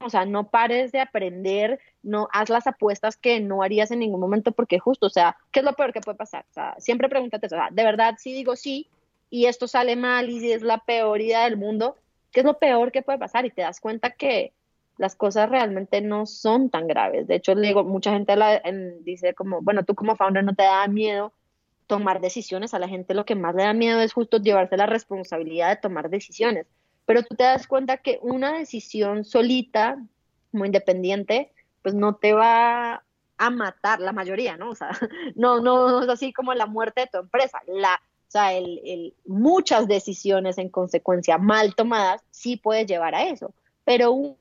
O 0.00 0.10
sea, 0.10 0.26
no 0.26 0.50
pares 0.50 0.92
de 0.92 1.00
aprender, 1.00 1.80
no 2.02 2.28
haz 2.32 2.50
las 2.50 2.66
apuestas 2.66 3.16
que 3.16 3.40
no 3.40 3.62
harías 3.62 3.90
en 3.90 4.00
ningún 4.00 4.20
momento 4.20 4.52
porque 4.52 4.78
justo, 4.78 5.06
o 5.06 5.10
sea, 5.10 5.36
¿qué 5.50 5.60
es 5.60 5.64
lo 5.64 5.72
peor 5.72 5.92
que 5.92 6.02
puede 6.02 6.18
pasar? 6.18 6.44
O 6.50 6.52
sea, 6.52 6.74
siempre 6.78 7.08
pregúntate, 7.08 7.46
o 7.46 7.48
sea, 7.48 7.68
de 7.70 7.84
verdad 7.84 8.16
si 8.18 8.32
digo 8.32 8.56
sí 8.56 8.88
y 9.30 9.46
esto 9.46 9.66
sale 9.66 9.96
mal 9.96 10.28
y 10.28 10.40
si 10.40 10.52
es 10.52 10.62
la 10.62 10.78
peor 10.78 11.20
idea 11.20 11.44
del 11.44 11.56
mundo, 11.56 11.96
¿qué 12.30 12.40
es 12.40 12.46
lo 12.46 12.58
peor 12.58 12.92
que 12.92 13.02
puede 13.02 13.18
pasar? 13.18 13.46
Y 13.46 13.50
te 13.50 13.62
das 13.62 13.80
cuenta 13.80 14.10
que 14.10 14.52
las 14.98 15.14
cosas 15.14 15.48
realmente 15.48 16.00
no 16.00 16.26
son 16.26 16.70
tan 16.70 16.86
graves. 16.86 17.26
De 17.26 17.36
hecho, 17.36 17.54
le 17.54 17.68
digo, 17.68 17.84
mucha 17.84 18.12
gente 18.12 18.34
dice 19.00 19.34
como, 19.34 19.60
bueno, 19.62 19.84
tú 19.84 19.94
como 19.94 20.16
founder 20.16 20.44
no 20.44 20.54
te 20.54 20.62
da 20.62 20.86
miedo 20.88 21.32
tomar 21.86 22.20
decisiones. 22.20 22.74
A 22.74 22.78
la 22.78 22.88
gente 22.88 23.14
lo 23.14 23.24
que 23.24 23.34
más 23.34 23.54
le 23.54 23.64
da 23.64 23.72
miedo 23.72 24.00
es 24.00 24.12
justo 24.12 24.38
llevarse 24.38 24.76
la 24.76 24.86
responsabilidad 24.86 25.70
de 25.70 25.76
tomar 25.76 26.08
decisiones. 26.10 26.66
Pero 27.06 27.22
tú 27.22 27.36
te 27.36 27.44
das 27.44 27.66
cuenta 27.66 27.98
que 27.98 28.18
una 28.22 28.58
decisión 28.58 29.24
solita, 29.24 29.98
como 30.50 30.64
independiente, 30.66 31.52
pues 31.82 31.94
no 31.94 32.16
te 32.16 32.32
va 32.32 33.04
a 33.38 33.50
matar, 33.50 34.00
la 34.00 34.12
mayoría, 34.12 34.56
¿no? 34.56 34.70
O 34.70 34.74
sea, 34.74 34.90
no, 35.36 35.60
no, 35.60 35.88
no 35.90 36.02
es 36.02 36.08
así 36.08 36.32
como 36.32 36.54
la 36.54 36.66
muerte 36.66 37.02
de 37.02 37.06
tu 37.08 37.18
empresa. 37.18 37.60
La, 37.68 37.94
o 37.94 38.30
sea, 38.30 38.52
el, 38.54 39.14
muchas 39.26 39.86
decisiones 39.88 40.58
en 40.58 40.68
consecuencia 40.70 41.38
mal 41.38 41.74
tomadas 41.74 42.22
sí 42.30 42.56
puede 42.56 42.86
llevar 42.86 43.14
a 43.14 43.28
eso, 43.28 43.54
pero 43.84 44.12
un- 44.12 44.36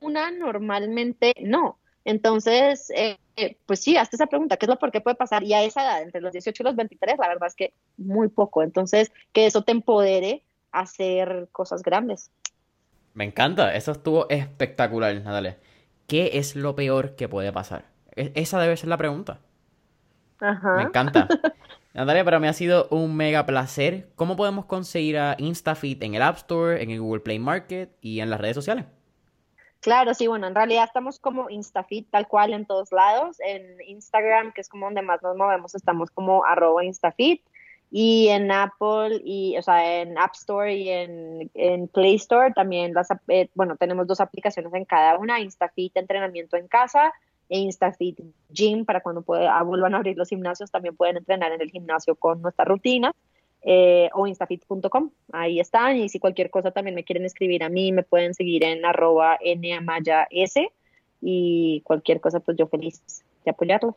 una 0.00 0.30
normalmente 0.30 1.34
no. 1.42 1.78
Entonces, 2.04 2.90
eh, 2.90 3.18
eh, 3.36 3.58
pues 3.66 3.80
sí, 3.80 3.96
hazte 3.96 4.16
esa 4.16 4.26
pregunta, 4.28 4.56
¿qué 4.56 4.66
es 4.66 4.70
lo 4.70 4.78
por 4.78 4.92
qué 4.92 5.00
puede 5.00 5.16
pasar? 5.16 5.42
Y 5.44 5.54
a 5.54 5.62
esa 5.64 5.82
edad, 5.82 6.02
entre 6.02 6.20
los 6.20 6.32
18 6.32 6.62
y 6.62 6.66
los 6.66 6.76
23, 6.76 7.18
la 7.18 7.28
verdad 7.28 7.48
es 7.48 7.56
que 7.56 7.74
muy 7.96 8.28
poco. 8.28 8.62
Entonces, 8.62 9.12
que 9.32 9.46
eso 9.46 9.62
te 9.64 9.72
empodere 9.72 10.44
hacer 10.80 11.48
cosas 11.52 11.82
grandes. 11.82 12.30
Me 13.14 13.24
encanta, 13.24 13.74
eso 13.74 13.92
estuvo 13.92 14.28
espectacular, 14.28 15.14
Natalia. 15.22 15.58
¿Qué 16.06 16.32
es 16.34 16.54
lo 16.54 16.74
peor 16.76 17.16
que 17.16 17.28
puede 17.28 17.52
pasar? 17.52 17.84
E- 18.14 18.32
Esa 18.34 18.60
debe 18.60 18.76
ser 18.76 18.88
la 18.88 18.96
pregunta. 18.98 19.40
Ajá. 20.40 20.76
Me 20.76 20.82
encanta. 20.82 21.26
Natalia, 21.94 22.24
para 22.24 22.38
mí 22.38 22.46
ha 22.46 22.52
sido 22.52 22.88
un 22.90 23.16
mega 23.16 23.46
placer. 23.46 24.10
¿Cómo 24.16 24.36
podemos 24.36 24.66
conseguir 24.66 25.16
a 25.18 25.34
InstaFit 25.38 26.02
en 26.02 26.14
el 26.14 26.22
App 26.22 26.36
Store, 26.36 26.82
en 26.82 26.90
el 26.90 27.00
Google 27.00 27.20
Play 27.20 27.38
Market 27.38 27.90
y 28.02 28.20
en 28.20 28.28
las 28.28 28.38
redes 28.40 28.54
sociales? 28.54 28.84
Claro, 29.80 30.12
sí, 30.14 30.26
bueno, 30.26 30.46
en 30.46 30.54
realidad 30.54 30.84
estamos 30.84 31.18
como 31.18 31.48
InstaFit 31.48 32.10
tal 32.10 32.28
cual 32.28 32.52
en 32.52 32.66
todos 32.66 32.92
lados. 32.92 33.38
En 33.40 33.80
Instagram, 33.86 34.52
que 34.52 34.60
es 34.60 34.68
como 34.68 34.86
donde 34.86 35.00
más 35.00 35.22
nos 35.22 35.36
movemos, 35.36 35.74
estamos 35.74 36.10
como 36.10 36.44
arroba 36.44 36.84
InstaFit. 36.84 37.42
Y 37.90 38.28
en 38.28 38.50
Apple, 38.50 39.20
y, 39.24 39.56
o 39.56 39.62
sea, 39.62 40.00
en 40.00 40.18
App 40.18 40.34
Store 40.34 40.74
y 40.74 40.88
en, 40.88 41.88
Play 41.88 42.16
Store 42.16 42.52
también, 42.52 42.92
las, 42.92 43.08
eh, 43.28 43.48
bueno, 43.54 43.76
tenemos 43.76 44.06
dos 44.06 44.20
aplicaciones 44.20 44.74
en 44.74 44.84
cada 44.84 45.18
una, 45.18 45.40
InstaFit 45.40 45.96
Entrenamiento 45.96 46.56
en 46.56 46.66
Casa 46.68 47.12
e 47.48 47.58
InstaFit 47.58 48.20
Gym, 48.50 48.84
para 48.84 49.00
cuando 49.00 49.22
pueda, 49.22 49.62
vuelvan 49.62 49.94
a 49.94 49.98
abrir 49.98 50.16
los 50.16 50.28
gimnasios, 50.28 50.70
también 50.70 50.96
pueden 50.96 51.18
entrenar 51.18 51.52
en 51.52 51.60
el 51.60 51.70
gimnasio 51.70 52.16
con 52.16 52.42
nuestra 52.42 52.64
rutina. 52.64 53.12
Eh, 53.68 54.10
o 54.12 54.28
instafit.com. 54.28 55.10
Ahí 55.32 55.58
están. 55.58 55.96
Y 55.96 56.08
si 56.08 56.20
cualquier 56.20 56.50
cosa 56.50 56.70
también 56.70 56.94
me 56.94 57.02
quieren 57.02 57.24
escribir 57.24 57.64
a 57.64 57.68
mí, 57.68 57.90
me 57.90 58.04
pueden 58.04 58.32
seguir 58.32 58.62
en 58.62 58.84
arroba 58.84 59.38
s 59.42 60.70
y 61.20 61.80
cualquier 61.80 62.20
cosa, 62.20 62.38
pues 62.38 62.56
yo 62.56 62.68
feliz 62.68 63.02
de 63.44 63.50
apoyarlo. 63.50 63.96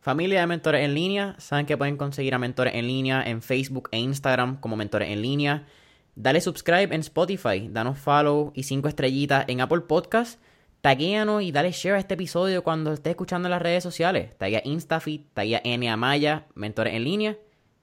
Familia 0.00 0.40
de 0.40 0.46
Mentores 0.46 0.82
en 0.82 0.94
Línea, 0.94 1.34
saben 1.38 1.66
que 1.66 1.76
pueden 1.76 1.98
conseguir 1.98 2.34
a 2.34 2.38
Mentores 2.38 2.74
en 2.74 2.86
Línea 2.86 3.22
en 3.22 3.42
Facebook 3.42 3.90
e 3.92 3.98
Instagram 3.98 4.58
como 4.58 4.74
Mentores 4.76 5.10
en 5.10 5.20
Línea. 5.20 5.66
Dale 6.14 6.40
subscribe 6.40 6.94
en 6.94 7.00
Spotify, 7.00 7.68
danos 7.70 7.98
follow 7.98 8.50
y 8.54 8.62
cinco 8.62 8.88
estrellitas 8.88 9.44
en 9.48 9.60
Apple 9.60 9.80
Podcast. 9.82 10.40
Taguéanos 10.80 11.42
y 11.42 11.52
dale 11.52 11.72
share 11.72 11.96
a 11.96 11.98
este 11.98 12.14
episodio 12.14 12.64
cuando 12.64 12.94
estés 12.94 13.10
escuchando 13.10 13.48
en 13.48 13.50
las 13.50 13.60
redes 13.60 13.82
sociales. 13.82 14.36
Taguea 14.38 14.62
Instafit, 14.64 15.26
taguea 15.34 15.60
N 15.64 15.90
Amaya, 15.90 16.46
Mentores 16.54 16.94
en 16.94 17.04
Línea 17.04 17.36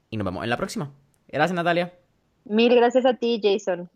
y 0.10 0.18
nos 0.18 0.26
vemos 0.26 0.44
en 0.44 0.50
la 0.50 0.58
próxima. 0.58 0.92
Gracias, 1.28 1.56
Natalia. 1.56 1.94
Mil 2.46 2.74
gracias 2.74 3.06
a 3.06 3.14
ti, 3.14 3.40
Jason. 3.44 3.92